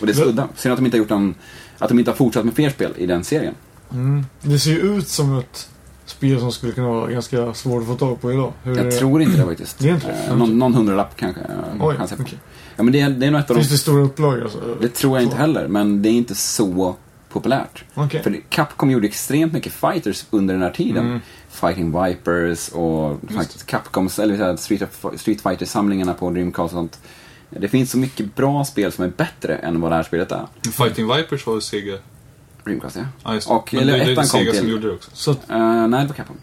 och 0.01 0.07
det 0.07 0.13
är 0.13 0.15
så 0.17 0.25
udda. 0.25 0.49
Synd 0.57 0.73
att 0.73 0.79
de 0.79 0.85
inte 0.87 0.97
har 0.97 0.99
gjort 1.03 1.11
en, 1.11 1.35
att 1.79 1.89
de 1.89 1.99
inte 1.99 2.11
har 2.11 2.17
fortsatt 2.17 2.45
med 2.45 2.55
fler 2.55 2.71
spel 2.71 2.93
i 2.97 3.07
den 3.07 3.25
serien. 3.25 3.55
Mm. 3.93 4.27
Det 4.43 4.59
ser 4.59 4.71
ju 4.71 4.79
ut 4.99 5.09
som 5.09 5.39
ett 5.39 5.69
spel 6.05 6.41
som 6.41 6.53
skulle 6.53 6.73
kunna 6.73 6.89
vara 6.89 7.11
ganska 7.11 7.55
svårt 7.55 7.81
att 7.83 7.89
få 7.89 7.95
tag 7.95 8.21
på 8.21 8.33
idag. 8.33 8.53
Hur 8.63 8.77
Jag 8.77 8.99
tror 8.99 9.23
inte 9.23 9.37
det 9.39 9.45
faktiskt. 9.47 9.79
Det 9.79 9.89
är 9.89 9.95
inte 9.95 10.07
det? 10.07 10.31
Eh, 10.33 10.37
någon, 10.37 10.59
någon 10.59 10.75
hundralapp 10.75 11.17
kanske. 11.17 11.41
eh, 11.41 11.87
Oj, 11.87 11.97
kan 11.97 12.09
okej. 12.21 12.39
Ja, 12.77 12.83
men 12.83 12.93
det 12.93 13.01
är, 13.01 13.11
det 13.11 13.27
är 13.27 13.31
nog 13.31 13.41
ett 13.41 13.51
av 13.51 13.57
de 13.57 13.63
Finns 13.63 13.73
det 13.73 13.79
stora 13.79 14.03
upplagor 14.03 14.43
alltså? 14.43 14.59
Det 14.81 14.89
tror 14.89 15.17
jag 15.17 15.23
inte 15.23 15.37
Så. 15.37 15.41
heller, 15.41 15.69
men 15.69 16.03
det 16.03 16.09
är 16.09 16.13
inte 16.13 16.35
så 16.35 16.97
populärt. 17.29 17.85
Okej. 17.95 18.23
För 18.23 18.41
Capcom 18.49 18.91
gjorde 18.91 19.07
extremt 19.07 19.53
mycket 19.53 19.73
fighters 19.73 20.25
under 20.31 20.55
den 20.55 20.63
här 20.63 20.71
tiden. 20.71 21.07
Mm. 21.07 21.21
Fighting 21.57 22.03
Vipers 22.05 22.69
och 22.69 23.21
faktiskt 23.35 23.67
Capcoms, 23.67 24.19
eller 24.19 24.37
så 24.37 24.45
här 24.45 24.57
Street, 24.57 24.83
of- 24.83 25.19
Street 25.21 25.41
Fighter-samlingarna 25.41 26.15
på 26.15 26.31
Dreamcast 26.31 26.65
och 26.75 26.79
sånt. 26.79 26.99
Det 27.51 27.69
finns 27.69 27.91
så 27.91 27.99
mycket 27.99 28.35
bra 28.37 28.65
spel 28.65 28.93
som 28.93 29.05
är 29.05 29.09
bättre 29.09 29.57
än 29.57 29.81
vad 29.81 29.91
det 29.91 29.97
här 29.97 30.03
spelet 30.03 30.33
är. 30.33 30.47
Fighting 30.73 31.09
Vipers 31.17 31.47
var 31.47 31.55
ju 31.55 31.61
Sega. 31.61 31.99
Dreamcast, 32.65 32.97
ja. 32.97 33.03
Ah, 33.23 33.35
just. 33.35 33.51
Och- 33.51 33.69
Men 33.75 33.83
eller 33.83 33.99
det, 33.99 34.05
det 34.15 34.21
är 34.21 34.23
Sega 34.25 34.53
som 34.53 34.61
till- 34.61 34.71
gjorde 34.71 34.87
det 34.89 34.95
också. 34.95 35.11
Så 35.15 35.31
Eh, 35.31 35.37
nej, 35.89 36.01
det 36.03 36.07
var 36.07 36.15
Capcom. 36.15 36.37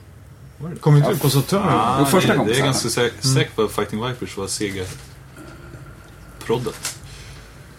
kom 0.82 0.98
inte 0.98 1.12
ut 1.12 1.22
på 1.22 1.30
Saturn? 1.30 1.62
Ah, 1.66 2.00
det 2.00 2.06
första 2.06 2.32
det, 2.32 2.38
kom 2.38 2.48
det 2.48 2.60
är 2.60 2.64
ganska 2.64 2.90
sä- 2.90 3.22
säker 3.34 3.52
på 3.56 3.62
att 3.64 3.72
Fighting 3.72 4.08
Vipers 4.08 4.38
var 4.38 4.48
Sega 4.48 4.84
proddat. 6.46 7.00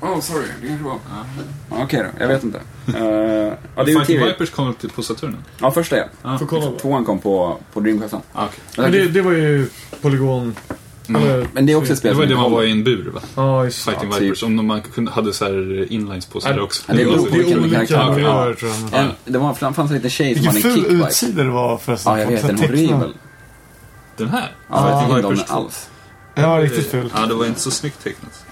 Oh, 0.05 0.21
sorry. 0.21 0.47
Det 0.63 0.67
kanske 0.69 0.85
var... 0.85 0.99
Ja, 1.71 1.77
Okej 1.83 2.01
då, 2.03 2.25
jag 2.25 2.29
vet 2.29 2.45
inte. 2.45 2.59
Uh, 2.59 2.95
ja, 2.97 3.01
det 3.01 3.81
är 3.81 3.85
Fighting 3.85 4.05
TV. 4.07 4.27
Vipers 4.27 4.51
kom 4.51 4.69
upp 4.69 4.79
till- 4.79 4.91
på 4.91 5.03
Saturnen? 5.03 5.45
Ja, 5.61 5.71
första 5.71 5.97
ja. 5.97 6.05
Ah. 6.23 6.39
Tvåan 6.81 7.05
kom 7.05 7.19
på, 7.19 7.59
på 7.73 7.81
Dreamcast. 7.81 8.15
ah. 8.33 8.47
Men 8.77 8.93
det, 8.93 9.09
det 9.09 9.23
var 9.23 9.33
ju 9.33 9.69
polygon... 10.01 10.55
Eller, 11.09 11.47
Men 11.53 11.67
det 11.67 11.73
är 11.73 11.77
också 11.77 11.93
ett 11.93 11.99
spel 11.99 12.13
Det 12.15 12.19
var 12.19 12.27
det 12.27 12.37
man 12.37 12.53
var 12.53 12.63
i 12.63 12.71
en 12.71 12.85
bur 12.85 13.11
va? 13.15 13.21
Ja, 13.35 13.65
just 13.65 13.85
Fighting 13.85 14.09
Ja, 14.09 14.15
typ. 14.15 14.23
Vipers. 14.23 14.43
Om 14.43 14.67
man 14.67 14.81
kunde, 14.83 15.11
hade 15.11 15.33
så 15.33 15.45
här 15.45 15.93
inlines 15.93 16.27
på 16.27 16.41
sig 16.41 16.53
där 16.55 16.61
också. 16.63 16.83
det 16.87 16.95
beror 16.95 17.11
Det 17.13 17.19
på 17.19 17.27
är 17.27 17.31
vilken 17.39 17.59
olika 17.61 17.87
karaktär. 17.87 18.21
Ja. 18.21 18.55
jag. 18.93 19.01
En, 19.05 19.11
det 19.25 19.39
var, 19.39 19.55
fanns 19.55 19.79
en 19.91 19.97
liten 19.97 20.11
tjej 20.11 20.35
som 20.35 20.43
Vilken 20.43 20.63
hade 20.63 20.69
en 20.69 20.75
ful 20.75 20.85
kickbike. 20.91 21.09
utsida 21.09 21.43
det 21.43 21.51
var 21.51 21.79
förresten. 21.79 22.13
Ja, 22.13 22.21
jag 22.21 22.27
vet. 22.27 22.47
Den 22.47 22.57
Tecknad. 22.57 22.71
horribel. 22.71 23.15
Den 24.17 24.29
här? 24.29 24.53
Ja, 24.71 25.01
Fighting 25.01 25.17
Vipers 25.17 25.39
den 25.39 25.47
2. 25.49 25.55
alls. 25.55 25.89
Ja, 26.35 26.59
riktigt 26.63 26.87
ful. 26.91 27.13
Ja, 27.17 27.27
det 27.27 27.35
var 27.35 27.47
inte 27.47 27.61
så 27.61 27.71
snyggt 27.71 28.05
tecknat. 28.05 28.45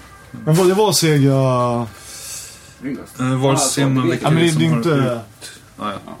Men 0.45 0.55
vad 0.55 0.67
det 0.67 0.73
var 0.73 0.91
Sega... 0.91 1.87
Uh, 3.19 3.41
var 3.41 3.53
Ah, 3.53 3.57
ser 3.57 3.81
så, 3.83 3.89
man 3.89 4.03
det 4.05 4.11
vilka 4.11 4.25
Ja, 4.25 4.31
men 4.31 4.43
det, 4.43 4.49
som 4.51 4.59
det 4.59 4.65
är 4.65 4.69
har- 4.69 4.77
inte... 4.77 5.21
Ja, 5.79 5.91
ja. 6.05 6.13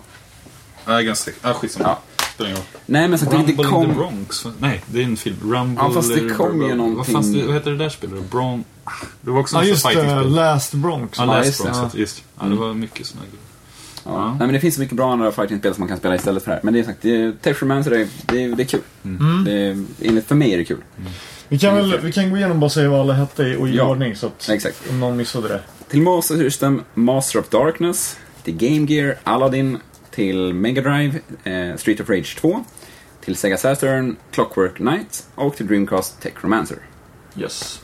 Ja, 0.85 1.01
ganska 1.01 1.25
säkert. 1.31 1.45
Ah, 1.45 1.53
skitsamma. 1.53 1.85
Ja. 1.89 1.99
Spelar 2.33 2.49
ingen 2.49 2.57
roll. 2.57 2.65
Nej, 2.85 3.07
men 3.07 3.19
så 3.19 3.25
att 3.25 3.31
det 3.31 3.37
Rumble 3.37 3.51
inte 3.51 3.61
in 3.63 3.67
the 3.69 3.73
kom... 3.73 3.93
Bronx? 3.95 4.45
Nej, 4.59 4.83
det 4.87 4.99
är 4.99 5.03
en 5.03 5.17
film. 5.17 5.35
Rumble... 5.41 5.83
Ja, 5.83 5.91
fast 5.93 6.13
det 6.13 6.19
eller- 6.19 6.33
kom 6.35 6.61
ju 6.61 6.67
Vad, 6.67 6.77
någonting- 6.77 7.13
fanns 7.13 7.33
det, 7.33 7.43
vad 7.45 7.53
heter 7.55 7.71
det 7.71 7.77
där 7.77 7.89
spelet? 7.89 8.31
Bron... 8.31 8.63
Ah, 8.83 8.91
Det 9.21 9.31
var 9.31 9.39
också 9.39 9.55
Ja, 9.55 9.63
just 9.63 9.83
det. 9.83 9.89
fighting-spel. 9.93 10.33
Last 10.35 10.73
Bronx. 10.73 11.17
Ja, 11.17 11.25
Ja, 11.25 11.33
Last 11.33 11.45
just 11.47 11.63
det. 11.63 11.69
Bronx. 11.71 11.95
Just. 11.95 12.23
Ja, 12.39 12.45
det 12.45 12.55
var 12.55 12.73
mycket 12.73 13.05
såna 13.07 13.21
grejer. 13.21 13.37
Ja. 14.05 14.11
Ja. 14.11 14.27
Nej, 14.29 14.37
men 14.39 14.53
det 14.53 14.59
finns 14.59 14.75
så 14.75 14.81
mycket 14.81 14.97
bra 14.97 15.11
andra 15.13 15.31
fighting-spel 15.31 15.73
som 15.73 15.81
man 15.81 15.87
kan 15.89 15.97
spela 15.97 16.15
istället 16.15 16.43
för 16.43 16.51
det 16.51 16.55
här. 16.55 16.63
Men 16.63 16.73
det 16.73 16.79
är 16.79 16.83
sagt, 16.83 16.99
det 17.01 17.15
är 17.21 17.31
Tetris 17.41 17.59
det, 17.85 17.95
är- 18.01 18.07
det, 18.25 18.43
är- 18.43 18.55
det 18.55 18.63
är 18.63 18.67
kul. 18.67 18.81
Mm. 19.03 19.43
Det 19.43 19.51
är, 19.51 19.83
enligt, 20.01 20.27
för 20.27 20.35
mig 20.35 20.53
är 20.53 20.57
det 20.57 20.65
kul. 20.65 20.81
Vi 21.53 21.59
kan 21.59 21.75
väl 21.75 21.99
vi 21.99 22.11
kan 22.11 22.29
gå 22.29 22.37
igenom 22.37 22.51
och 22.57 22.59
bara 22.61 22.69
säga 22.69 22.89
vad 22.89 22.99
alla 22.99 23.13
hette 23.13 23.43
i, 23.43 23.55
och 23.55 23.69
i 23.69 23.75
Ja. 23.75 23.83
ordning 23.89 24.15
så 24.15 24.27
att 24.27 24.49
Exakt. 24.49 24.81
om 24.89 24.99
någon 24.99 25.17
missade 25.17 25.47
det. 25.47 25.59
Till 25.89 26.01
Master 26.01 26.35
System, 26.37 26.81
Master 26.93 27.39
of 27.39 27.49
Darkness. 27.49 28.17
Till 28.43 28.55
Game 28.57 28.85
Gear, 28.93 29.15
Aladdin. 29.23 29.77
Till 30.11 30.53
Mega 30.53 30.81
Drive, 30.81 31.19
eh, 31.43 31.77
Street 31.77 31.99
of 31.99 32.09
Rage 32.09 32.37
2. 32.41 32.63
Till 33.25 33.35
Sega 33.35 33.57
Saturn, 33.57 34.15
Clockwork 34.31 34.75
Knight. 34.75 35.23
Och 35.35 35.55
till 35.55 35.67
Dreamcast, 35.67 36.21
Techromancer. 36.21 36.77
Yes. 37.37 37.79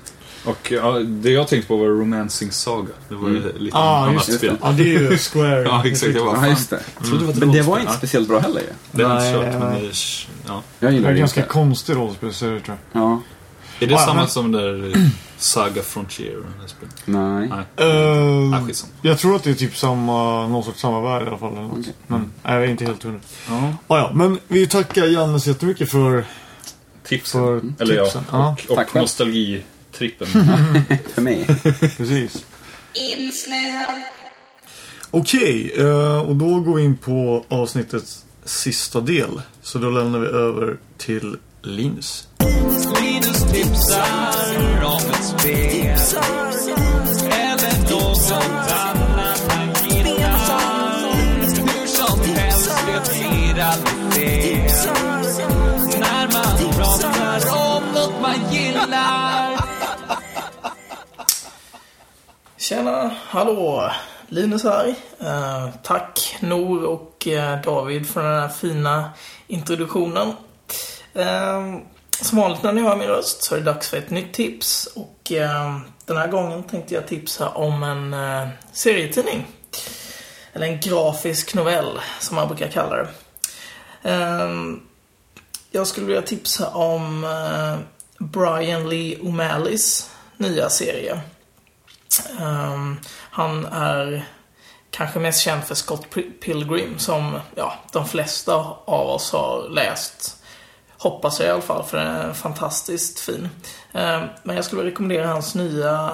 Och 0.45 0.71
ja, 0.71 0.91
det 0.99 1.31
jag 1.31 1.47
tänkte 1.47 1.67
på 1.67 1.77
var 1.77 1.85
Romancing 1.87 2.51
Saga. 2.51 2.89
Det 3.09 3.15
var 3.15 3.29
ju 3.29 3.53
lite 3.57 3.77
Ah, 3.77 3.97
annat 4.05 4.13
just 4.13 4.27
det. 4.27 4.33
spel. 4.37 4.57
Ja, 4.61 4.71
det 4.71 4.83
är 4.95 4.99
ju 5.11 5.17
Square. 5.17 5.63
Ja, 5.67 5.83
exakt. 5.85 6.15
Jag 6.15 6.25
bara, 6.25 6.35
Ja, 6.35 6.41
fan, 6.41 6.49
just 6.49 6.69
det. 6.69 6.79
trodde 7.03 7.19
det 7.19 7.25
var 7.33 7.39
Men 7.39 7.51
det 7.51 7.61
var 7.61 7.79
inte 7.79 7.91
Ja, 7.91 7.97
speciellt 7.97 8.27
bra 8.27 8.39
heller 8.39 8.61
ju. 8.61 8.67
Det 8.91 9.03
har 9.03 9.15
jag 9.15 9.19
Nej, 9.23 9.33
inte 9.35 9.51
kört, 9.51 9.59
men 9.59 9.73
det. 9.83 9.91
Ja. 10.47 10.63
Jag 10.79 10.91
Det 10.91 10.95
gillar 10.95 11.09
är 11.09 11.13
det 11.13 11.19
ganska 11.19 11.41
konstig 11.41 11.95
rollspelserie 11.95 12.59
tror 12.59 12.77
jag. 12.91 13.01
Ja. 13.01 13.21
Är 13.79 13.87
det 13.87 13.93
Ja, 13.93 13.97
samma 13.99 14.13
men- 14.21 14.27
som 14.29 14.51
där 14.51 14.93
Saga 15.37 15.81
Frontier? 15.83 16.37
Nej. 17.05 17.49
Nej. 17.77 17.87
Uh, 17.89 18.53
Ah, 18.53 18.69
jag 19.01 19.19
tror 19.19 19.35
att 19.35 19.43
det 19.43 19.49
är 19.49 19.53
typ 19.53 19.77
samma, 19.77 20.47
någon 20.47 20.63
sorts 20.63 20.81
samma 20.81 21.01
värld 21.01 21.23
i 21.23 21.27
alla 21.27 21.37
fall. 21.37 21.51
Eller 21.51 21.61
något. 21.61 21.79
Okej. 21.79 21.93
Men 22.07 22.31
jag 22.43 22.53
är 22.53 22.67
inte 22.67 22.85
helt 22.85 23.03
hundra. 23.03 23.19
Ja. 23.49 23.73
Ah, 23.87 23.97
ja, 23.97 24.11
men 24.13 24.39
vi 24.47 24.67
tackar 24.67 25.05
Janne 25.05 25.39
så 25.39 25.49
jättemycket 25.49 25.91
för, 25.91 26.25
Tipsen. 27.07 27.41
för 27.77 27.83
Eller 27.83 27.95
ja, 27.95 28.03
tipsen. 28.03 28.23
Ja, 28.31 28.55
och, 28.69 28.75
Tack 28.75 28.89
och 28.95 29.01
nostalgitrippen. 29.01 30.27
För 31.13 31.21
mig. 31.21 31.45
precis. 31.97 32.45
Okej, 35.11 35.71
eh, 35.77 36.19
och 36.21 36.35
då 36.35 36.59
går 36.59 36.75
vi 36.75 36.83
in 36.83 36.97
på 36.97 37.45
avsnittets 37.49 38.25
sista 38.45 39.01
del. 39.01 39.41
Så 39.61 39.77
då 39.79 39.89
lämnar 39.89 40.19
vi 40.19 40.27
över 40.27 40.77
till 40.97 41.37
Linus. 41.61 42.27
Linus 43.01 43.51
tipsar 43.51 44.83
om 44.83 45.11
ett 45.11 45.25
spel 45.25 45.99
eller 47.31 47.91
något 47.91 48.31
annat 48.31 49.51
han 49.51 49.89
gillar. 49.89 51.13
Hur 51.45 51.87
som 51.87 52.35
helst, 52.35 52.71
det 52.85 53.11
blir 53.11 53.63
aldrig 53.63 54.71
fel 54.71 55.23
när 55.99 56.27
man 56.33 56.73
pratar 56.73 57.77
om 57.77 57.83
något 57.93 58.21
man 58.21 58.53
gillar. 58.53 59.65
Tjena, 62.57 63.11
hallå! 63.27 63.91
Linus 64.27 64.63
här. 64.63 64.95
Eh, 65.19 65.69
tack 65.83 66.37
Nor 66.39 66.83
och 66.83 67.27
eh, 67.27 67.61
David 67.61 68.07
för 68.07 68.23
den 68.23 68.41
här 68.41 68.49
fina 68.49 69.09
introduktionen. 69.47 70.33
Eh, 71.13 71.77
som 72.21 72.37
vanligt 72.37 72.63
när 72.63 72.73
ni 72.73 72.81
hör 72.81 72.95
min 72.95 73.07
röst 73.07 73.43
så 73.43 73.55
är 73.55 73.59
det 73.59 73.65
dags 73.65 73.89
för 73.89 73.97
ett 73.97 74.09
nytt 74.09 74.33
tips. 74.33 74.85
Och 74.85 75.31
eh, 75.31 75.79
den 76.05 76.17
här 76.17 76.27
gången 76.27 76.63
tänkte 76.63 76.93
jag 76.93 77.07
tipsa 77.07 77.49
om 77.49 77.83
en 77.83 78.13
eh, 78.13 78.47
serietidning. 78.71 79.47
Eller 80.53 80.67
en 80.67 80.79
grafisk 80.79 81.53
novell, 81.53 81.99
som 82.19 82.35
man 82.35 82.47
brukar 82.47 82.67
kalla 82.67 82.95
det. 82.95 83.07
Ehm, 84.03 84.81
jag 85.71 85.87
skulle 85.87 86.05
vilja 86.05 86.21
tipsa 86.21 86.69
om 86.69 87.23
eh, 87.23 87.77
Brian 88.17 88.89
Lee 88.89 89.17
O'Malleys 89.17 90.09
nya 90.37 90.69
serie. 90.69 91.21
Ehm, 92.39 92.99
han 93.31 93.65
är 93.65 94.25
kanske 94.91 95.19
mest 95.19 95.41
känd 95.41 95.63
för 95.63 95.75
Scott 95.75 96.05
Pilgrim 96.41 96.99
som 96.99 97.39
ja, 97.55 97.73
de 97.91 98.07
flesta 98.07 98.53
av 98.85 99.09
oss 99.09 99.31
har 99.31 99.69
läst. 99.69 100.38
Hoppas 101.01 101.39
jag 101.39 101.47
i 101.47 101.51
alla 101.51 101.61
fall, 101.61 101.83
för 101.83 101.97
den 101.97 102.07
är 102.07 102.33
fantastiskt 102.33 103.19
fin. 103.19 103.49
Eh, 103.93 104.23
men 104.43 104.55
jag 104.55 104.65
skulle 104.65 104.83
rekommendera 104.83 105.27
hans 105.27 105.55
nya 105.55 106.13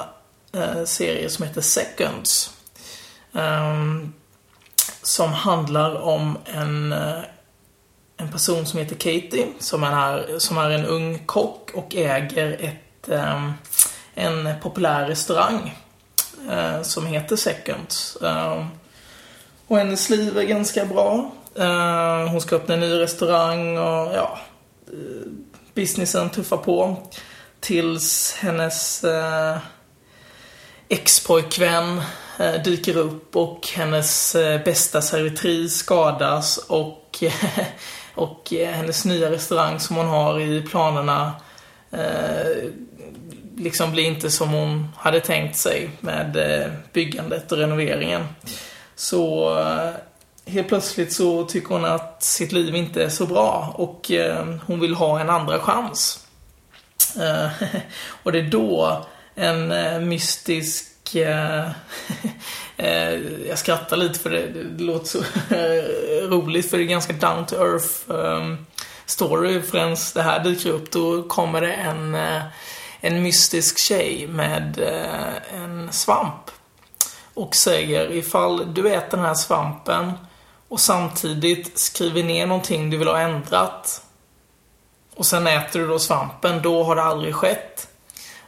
eh, 0.53 0.83
serie 0.85 1.29
som 1.29 1.45
heter 1.45 1.61
Seconds. 1.61 2.53
Eh, 3.33 3.75
som 5.01 5.33
handlar 5.33 6.01
om 6.01 6.37
en, 6.45 6.91
en 8.17 8.31
person 8.31 8.65
som 8.65 8.79
heter 8.79 8.95
Katie, 8.95 9.47
som 9.59 9.83
är, 9.83 10.39
som 10.39 10.57
är 10.57 10.69
en 10.69 10.85
ung 10.85 11.19
kock 11.25 11.71
och 11.73 11.95
äger 11.95 12.57
ett, 12.59 13.09
en 14.15 14.49
populär 14.61 15.07
restaurang 15.07 15.77
som 16.83 17.05
heter 17.05 17.35
Seconds. 17.35 18.17
Och 19.67 19.77
hennes 19.77 20.09
liv 20.09 20.37
är 20.37 20.43
ganska 20.43 20.85
bra. 20.85 21.31
Hon 22.29 22.41
ska 22.41 22.55
öppna 22.55 22.73
en 22.73 22.79
ny 22.79 22.99
restaurang 22.99 23.77
och 23.77 24.15
ja, 24.15 24.39
Eh, 24.87 25.27
businessen 25.73 26.29
tuffar 26.29 26.57
på. 26.57 26.97
Tills 27.59 28.35
hennes 28.39 29.03
eh, 29.03 29.57
ex-pojkvän 30.89 32.01
eh, 32.39 32.63
dyker 32.63 32.97
upp 32.97 33.35
och 33.35 33.67
hennes 33.75 34.35
eh, 34.35 34.63
bästa 34.63 35.01
servitris 35.01 35.75
skadas 35.75 36.57
och, 36.57 37.23
och 38.15 38.53
eh, 38.53 38.69
hennes 38.69 39.05
nya 39.05 39.31
restaurang 39.31 39.79
som 39.79 39.95
hon 39.95 40.07
har 40.07 40.39
i 40.39 40.61
planerna 40.61 41.31
eh, 41.91 42.69
liksom 43.57 43.91
blir 43.91 44.03
inte 44.03 44.31
som 44.31 44.49
hon 44.49 44.87
hade 44.97 45.19
tänkt 45.19 45.57
sig 45.57 45.89
med 45.99 46.37
eh, 46.37 46.71
byggandet 46.93 47.51
och 47.51 47.57
renoveringen. 47.57 48.27
Så 48.95 49.53
eh, 49.59 49.89
helt 50.45 50.67
plötsligt 50.67 51.13
så 51.13 51.45
tycker 51.45 51.69
hon 51.69 51.85
att 51.85 52.23
sitt 52.23 52.51
liv 52.51 52.75
inte 52.75 53.03
är 53.03 53.09
så 53.09 53.25
bra 53.25 53.73
och 53.75 54.11
eh, 54.11 54.55
hon 54.65 54.79
vill 54.79 54.95
ha 54.95 55.19
en 55.19 55.29
andra 55.29 55.59
chans. 55.59 56.27
Eh, 57.19 57.47
och 58.23 58.31
det 58.31 58.39
är 58.39 58.49
då 58.49 59.05
en 59.35 59.71
eh, 59.71 59.99
mystisk... 59.99 60.91
jag 63.47 63.57
skrattar 63.57 63.97
lite 63.97 64.19
för 64.19 64.29
det, 64.29 64.47
det 64.47 64.83
låter 64.83 65.07
så 65.07 65.23
roligt 66.27 66.69
för 66.69 66.77
det 66.77 66.83
är 66.83 66.85
ganska 66.85 67.13
down 67.13 67.45
to 67.45 67.55
earth-story 67.55 69.55
ehm, 69.55 69.63
Förrän 69.63 69.97
det 70.13 70.21
här 70.21 70.43
dyker 70.43 70.69
upp 70.69 70.91
då 70.91 71.23
kommer 71.23 71.61
det 71.61 71.73
en, 71.73 72.17
en 73.01 73.23
mystisk 73.23 73.79
tjej 73.79 74.27
med 74.27 74.79
en 75.53 75.91
svamp. 75.91 76.51
Och 77.33 77.55
säger 77.55 78.11
ifall 78.11 78.73
du 78.73 78.93
äter 78.93 79.17
den 79.17 79.25
här 79.25 79.35
svampen 79.35 80.11
och 80.75 80.81
samtidigt 80.81 81.79
skriver 81.79 82.23
ner 82.23 82.47
någonting 82.47 82.89
du 82.89 82.97
vill 82.97 83.07
ha 83.07 83.19
ändrat 83.19 84.01
och 85.15 85.25
sen 85.25 85.47
äter 85.47 85.79
du 85.79 85.87
då 85.87 85.99
svampen, 85.99 86.61
då 86.61 86.83
har 86.83 86.95
det 86.95 87.03
aldrig 87.03 87.35
skett. 87.35 87.87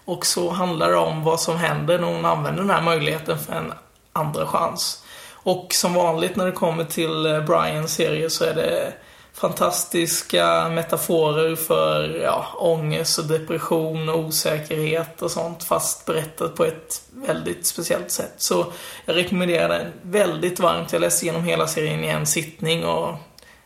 Och 0.05 0.25
så 0.25 0.49
handlar 0.49 0.89
det 0.89 0.97
om 0.97 1.23
vad 1.23 1.39
som 1.39 1.57
händer 1.57 1.99
när 1.99 2.07
hon 2.07 2.25
använder 2.25 2.61
den 2.61 2.69
här 2.69 2.81
möjligheten 2.81 3.39
för 3.39 3.53
en 3.53 3.73
andra 4.13 4.47
chans. 4.47 5.03
Och 5.29 5.73
som 5.73 5.93
vanligt 5.93 6.35
när 6.35 6.45
det 6.45 6.51
kommer 6.51 6.83
till 6.83 7.25
eh, 7.25 7.41
Brians 7.41 7.93
serie 7.93 8.29
så 8.29 8.43
är 8.43 8.53
det 8.53 8.93
fantastiska 9.37 10.69
metaforer 10.69 11.55
för 11.55 12.19
ja, 12.23 12.45
ångest 12.57 13.19
och 13.19 13.25
depression 13.25 14.09
och 14.09 14.19
osäkerhet 14.19 15.21
och 15.21 15.31
sånt 15.31 15.63
fast 15.63 16.05
berättat 16.05 16.55
på 16.55 16.65
ett 16.65 17.01
väldigt 17.11 17.67
speciellt 17.67 18.11
sätt. 18.11 18.33
Så 18.37 18.65
jag 19.05 19.15
rekommenderar 19.15 19.69
den 19.69 19.93
väldigt 20.01 20.59
varmt. 20.59 20.93
Jag 20.93 20.99
läste 20.99 21.25
igenom 21.25 21.43
hela 21.43 21.67
serien 21.67 22.03
i 22.03 22.07
en 22.07 22.25
sittning 22.25 22.85
och 22.85 23.15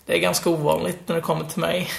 det 0.05 0.13
är 0.13 0.19
ganska 0.19 0.49
ovanligt 0.49 0.99
när 1.05 1.15
det 1.15 1.21
kommer 1.21 1.45
till 1.45 1.61
mig. 1.61 1.89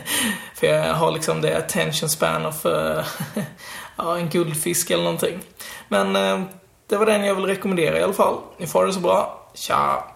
För 0.54 0.66
jag 0.66 0.94
har 0.94 1.12
liksom 1.12 1.40
det 1.40 1.56
attention 1.56 2.08
span 2.08 2.46
of 2.46 2.66
eh, 2.66 3.04
ja, 3.96 4.18
en 4.18 4.28
guldfisk 4.28 4.90
eller 4.90 5.04
någonting. 5.04 5.40
Men 5.88 6.16
eh, 6.16 6.42
det 6.88 6.96
var 6.96 7.06
den 7.06 7.24
jag 7.24 7.34
vill 7.34 7.46
rekommendera 7.46 7.98
i 7.98 8.02
alla 8.02 8.12
fall. 8.12 8.38
Ni 8.58 8.66
får 8.66 8.78
ha 8.78 8.86
det 8.86 8.92
så 8.92 9.00
bra. 9.00 9.50
Tja! 9.54 10.15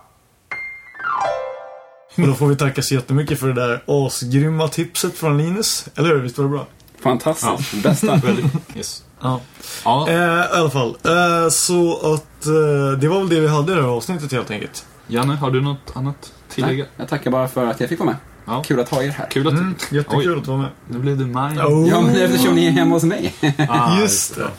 Och 2.17 2.27
då 2.27 2.35
får 2.35 2.47
vi 2.47 2.57
tacka 2.57 2.83
så 2.83 2.95
jättemycket 2.95 3.41
för 3.41 3.49
det 3.49 3.55
där 3.55 3.83
asgrymma 3.87 4.69
tipset 4.69 5.19
från 5.19 5.39
Linus. 5.39 5.89
Eller 5.95 6.09
hur? 6.09 6.17
Visst 6.21 6.39
var 6.39 6.45
det 6.45 6.51
bra? 6.51 6.67
Fantastiskt. 7.03 7.83
Bästa. 7.83 8.17
Väldigt, 8.25 8.47
yes. 8.77 9.03
Ja. 9.21 9.41
Ja, 9.85 10.09
Eh, 10.09 10.15
I 10.15 10.45
alla 10.53 10.71
fall. 10.71 10.97
Eh, 11.05 11.49
så 11.51 11.93
att 12.15 12.47
eh, 12.47 12.99
det 13.01 13.09
var 13.09 13.19
väl 13.19 13.29
det 13.29 13.41
vi 13.41 13.49
hade 13.49 13.73
i 13.73 13.75
det 13.75 13.83
här 13.83 13.89
avsnittet 13.89 14.33
helt 14.33 14.51
enkelt. 14.51 14.87
Janne, 15.07 15.35
har 15.35 15.51
du 15.51 15.61
något 15.61 15.93
annat 15.95 16.33
tillägga? 16.49 16.85
Nej, 16.85 16.93
jag 16.97 17.09
tackar 17.09 17.31
bara 17.31 17.49
för 17.49 17.67
att 17.67 17.81
jag 17.81 17.89
fick 17.89 17.99
vara 17.99 18.11
med. 18.11 18.17
Ja. 18.51 18.63
Kul 18.63 18.81
att 18.81 18.89
ha 18.89 19.03
er 19.03 19.09
här. 19.09 19.27
Kul 19.31 19.47
att 19.47 19.53
Mm, 19.53 19.75
du... 19.91 19.97
jättekul 19.97 20.33
Oj, 20.33 20.39
att 20.41 20.47
vara 20.47 20.59
med. 20.59 20.69
nu 20.89 20.99
blev 20.99 21.19
det 21.19 21.27
maj. 21.27 21.59
Oh. 21.59 21.89
Ja, 21.89 22.01
men 22.01 22.17
eftersom 22.17 22.55
ni 22.55 22.67
är 22.67 22.71
hemma 22.71 22.95
hos 22.95 23.03
mig. 23.05 23.35
Ah, 23.69 24.01
Just 24.01 24.37
det. 24.37 24.51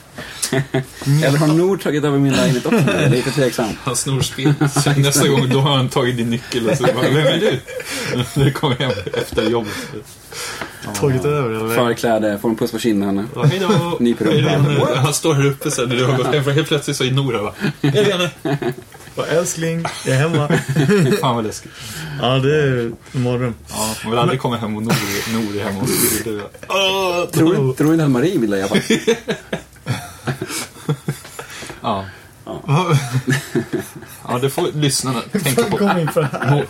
Eller 1.25 1.37
har 1.37 1.47
Nord 1.47 1.83
tagit 1.83 2.03
över 2.03 2.17
min 2.19 2.33
lägenhet 2.33 2.65
också? 2.65 2.77
Jag 2.79 3.03
är 3.03 3.09
lite 3.09 3.31
tveksam. 3.31 3.65
Han 3.83 3.95
snor 3.95 4.21
spel. 4.21 4.53
Nästa 4.97 5.27
gång, 5.27 5.49
då 5.49 5.59
har 5.59 5.77
han 5.77 5.89
tagit 5.89 6.17
din 6.17 6.29
nyckel 6.29 6.69
och 6.69 6.77
så 6.77 6.83
bara, 6.83 7.09
vem 7.09 7.17
är 7.27 7.39
du? 7.39 7.59
När 8.35 8.45
du 8.45 8.51
kommer 8.51 8.75
hem 8.75 8.91
efter 9.13 9.49
jobbet. 9.49 9.73
Tagit 10.95 11.25
över 11.25 11.49
eller? 11.49 11.75
Förkläde, 11.75 12.39
får 12.41 12.49
en 12.49 12.55
puss 12.55 12.71
på 12.71 12.79
kinden. 12.79 13.27
Ja! 13.35 13.97
Nyper 13.99 14.25
upp. 14.27 14.95
Han 14.95 15.13
står 15.13 15.33
här 15.33 15.45
uppe 15.45 15.71
sen 15.71 15.89
när 15.89 15.95
du 15.95 16.05
har 16.05 16.17
gått 16.17 16.27
hem. 16.33 16.43
För 16.43 16.51
helt 16.51 16.67
plötsligt 16.67 16.97
så 16.97 17.03
är 17.03 17.11
Nora 17.11 17.41
bara, 17.43 17.53
Hej 17.81 18.09
Janne! 18.09 18.29
Bara, 19.15 19.25
älskling, 19.27 19.85
jag 20.05 20.15
är 20.15 20.19
hemma. 20.19 20.47
Fan 21.21 21.35
vad 21.35 21.45
läskigt. 21.45 21.71
ja, 22.21 22.27
det 22.39 22.63
är 22.63 22.91
en 23.13 23.23
mardröm. 23.23 23.53
Ja, 23.69 23.95
man 24.03 24.11
vill 24.11 24.19
aldrig 24.19 24.39
komma 24.39 24.57
hem 24.57 24.75
och 24.77 24.83
Nor 24.83 24.93
Nor 25.33 25.57
är 25.59 25.63
hemma 25.63 25.79
hos 25.79 26.23
dig. 26.23 26.33
Det 26.33 26.39
är- 26.73 27.25
Tror, 27.31 27.73
tror 27.73 27.93
inte 27.93 28.05
att 28.05 28.11
Marie 28.11 28.37
vill 28.39 28.49
det 28.51 28.57
i 28.57 28.61
alla 28.61 28.69
fall. 28.69 28.81
Ja. 31.81 32.05
Ja, 34.27 34.37
det 34.41 34.49
får 34.49 34.71
lyssnarna 34.77 35.21
tänka 35.43 35.63
på. 35.63 35.77
Kom 35.77 35.97
in 35.97 36.09
det 36.13 36.29
här. 36.31 36.65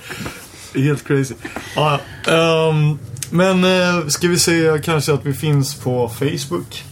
Helt 0.75 1.07
crazy. 1.07 1.33
Ja, 1.75 1.99
ehm, 2.27 2.99
men 3.29 3.63
eh, 3.63 4.07
ska 4.07 4.27
vi 4.27 4.39
säga 4.39 4.79
kanske 4.81 5.13
att 5.13 5.25
vi 5.25 5.33
finns 5.33 5.75
på 5.75 6.09
Facebook. 6.09 6.83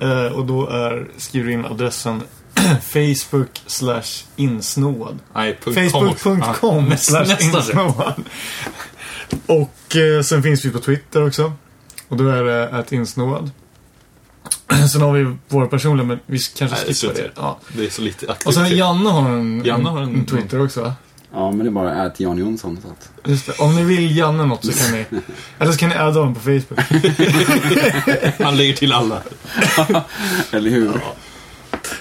Eh, 0.00 0.24
och 0.26 0.46
då 0.46 0.68
är, 0.68 1.08
skriver 1.16 1.46
du 1.46 1.52
in 1.52 1.64
adressen 1.64 2.22
Facebook 2.82 3.48
slash 3.66 4.24
insnoad. 4.36 5.18
Nej. 5.34 5.58
Facebook.com 5.64 6.86
Ja, 6.90 6.96
slash 6.96 7.36
insnoad. 7.40 8.24
Och 9.46 9.96
eh, 9.96 10.22
sen 10.22 10.42
finns 10.42 10.64
vi 10.64 10.70
på 10.70 10.78
Twitter 10.78 11.26
också. 11.26 11.52
Och 12.08 12.16
då 12.16 12.28
är 12.28 12.42
det 12.44 12.68
att 12.68 12.92
insnoad. 12.92 13.50
Sen 14.92 15.00
har 15.02 15.12
vi 15.12 15.36
våra 15.48 15.66
personliga, 15.66 16.06
men 16.06 16.18
vi 16.26 16.38
kanske 16.38 16.76
Nej, 16.76 16.84
det 16.88 16.94
skippar 16.94 17.14
i 17.18 17.22
det. 17.22 17.30
Ja. 17.36 17.58
Det 17.76 17.86
är 17.86 17.90
så 17.90 18.02
lite 18.02 18.16
aktivitet. 18.32 18.46
Och 18.46 18.54
sen 18.54 18.76
Janne 18.76 19.10
har 19.10 19.30
en, 19.30 19.62
Janne 19.64 19.88
har 19.88 20.02
en- 20.02 20.14
en 20.14 20.26
Twitter 20.26 20.64
också 20.64 20.82
va? 20.82 20.94
Ja, 21.32 21.50
men 21.50 21.58
det 21.58 21.66
är 21.66 21.70
bara 21.70 22.02
att 22.02 22.20
Jan 22.20 22.38
Jonsson. 22.38 22.78
Så 22.82 22.88
att... 22.88 23.30
Just 23.30 23.46
det. 23.46 23.52
Om 23.58 23.76
ni 23.76 23.84
vill 23.84 24.16
Janne 24.16 24.46
något 24.46 24.64
så 24.64 24.72
kan 24.72 24.92
ni... 24.92 25.04
Eller 25.58 25.72
så 25.72 25.78
kan 25.78 25.88
ni 25.88 25.94
adda 25.94 26.18
honom 26.20 26.34
på 26.34 26.40
Facebook. 26.40 26.80
Han 28.44 28.56
lägger 28.56 28.72
till 28.74 28.92
alla. 28.92 29.22
Eller 30.52 30.70
hur? 30.70 31.00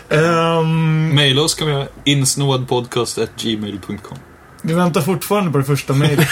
Ehm, 0.10 1.16
Maila 1.16 1.42
oss 1.42 1.56
kan 1.56 1.68
vi 1.68 1.74
ha 1.74 1.88
insnoadpodcast.gmail.com. 2.04 4.18
vi 4.62 4.74
väntar 4.74 5.02
fortfarande 5.02 5.52
på 5.52 5.58
det 5.58 5.64
första 5.64 5.94
mejlet. 5.94 6.28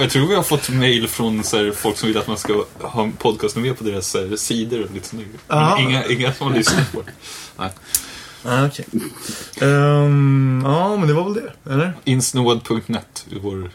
Jag 0.00 0.10
tror 0.10 0.26
vi 0.28 0.34
har 0.34 0.42
fått 0.42 0.68
mail 0.70 1.08
från 1.08 1.44
så 1.44 1.56
här, 1.56 1.70
folk 1.70 1.96
som 1.96 2.08
vill 2.08 2.18
att 2.18 2.26
man 2.26 2.38
ska 2.38 2.64
ha 2.78 3.08
podcasten 3.18 3.62
med 3.62 3.78
på 3.78 3.84
deras 3.84 4.08
så 4.10 4.28
här, 4.28 4.36
sidor 4.36 4.84
och 4.84 4.90
lite 4.94 5.08
sånt. 5.08 5.22
Men 5.48 5.78
inga, 5.78 6.04
inga 6.04 6.32
som 6.32 6.46
har 6.46 6.54
lyssnat 6.54 6.92
på 6.92 7.02
det. 7.02 7.12
Nej. 7.58 7.70
ah, 8.44 8.66
okej. 8.66 8.84
Ehm, 9.60 10.62
ja, 10.64 10.96
men 10.96 11.08
det 11.08 11.14
var 11.14 11.24
väl 11.24 11.34
det, 11.34 11.52
eller? 11.72 11.92
Insnoad.net 12.04 13.26
är 13.30 13.38
vår. 13.42 13.70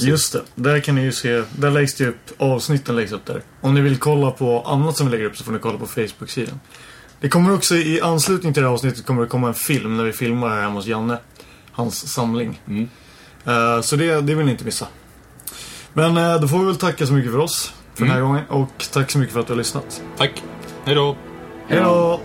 Just 0.00 0.32
det. 0.32 0.42
Där 0.54 0.80
kan 0.80 0.94
ni 0.94 1.02
ju 1.02 1.12
se, 1.12 1.42
där 1.56 1.70
läggs 1.70 1.94
det 1.94 2.06
upp, 2.06 2.30
avsnitten 2.38 2.96
läggs 2.96 3.12
upp 3.12 3.26
där. 3.26 3.42
Om 3.60 3.74
ni 3.74 3.80
vill 3.80 3.98
kolla 3.98 4.30
på 4.30 4.60
annat 4.60 4.96
som 4.96 5.06
vi 5.06 5.12
lägger 5.12 5.24
upp 5.24 5.36
så 5.36 5.44
får 5.44 5.52
ni 5.52 5.58
kolla 5.58 5.78
på 5.78 5.86
Facebook-sidan. 5.86 6.60
Det 7.22 7.28
kommer 7.28 7.54
också 7.54 7.74
i 7.74 8.00
anslutning 8.00 8.52
till 8.52 8.62
det 8.62 8.68
här 8.68 8.74
avsnittet 8.74 9.06
kommer 9.06 9.22
det 9.22 9.28
komma 9.28 9.48
en 9.48 9.54
film 9.54 9.96
när 9.96 10.04
vi 10.04 10.12
filmar 10.12 10.48
här 10.48 10.62
hemma 10.62 10.74
hos 10.74 10.86
Janne. 10.86 11.18
Hans 11.72 12.12
samling. 12.12 12.60
Mm. 12.68 12.88
Eh, 13.44 13.80
så 13.80 13.96
det, 13.96 14.20
det 14.20 14.34
vill 14.34 14.46
ni 14.46 14.52
inte 14.52 14.64
missa. 14.64 14.86
Men 15.92 16.16
eh, 16.16 16.40
då 16.40 16.48
får 16.48 16.58
vi 16.58 16.64
väl 16.64 16.76
tacka 16.76 17.06
så 17.06 17.12
mycket 17.12 17.32
för 17.32 17.38
oss 17.38 17.74
för 17.94 18.04
den 18.04 18.14
här 18.14 18.20
gången. 18.20 18.44
Och 18.48 18.86
tack 18.92 19.10
så 19.10 19.18
mycket 19.18 19.32
för 19.32 19.40
att 19.40 19.46
du 19.46 19.52
har 19.52 19.58
lyssnat. 19.58 20.02
Tack. 20.16 20.42
Hej 20.84 20.94
då. 20.94 21.16
Hej 21.68 21.80
då! 21.80 22.20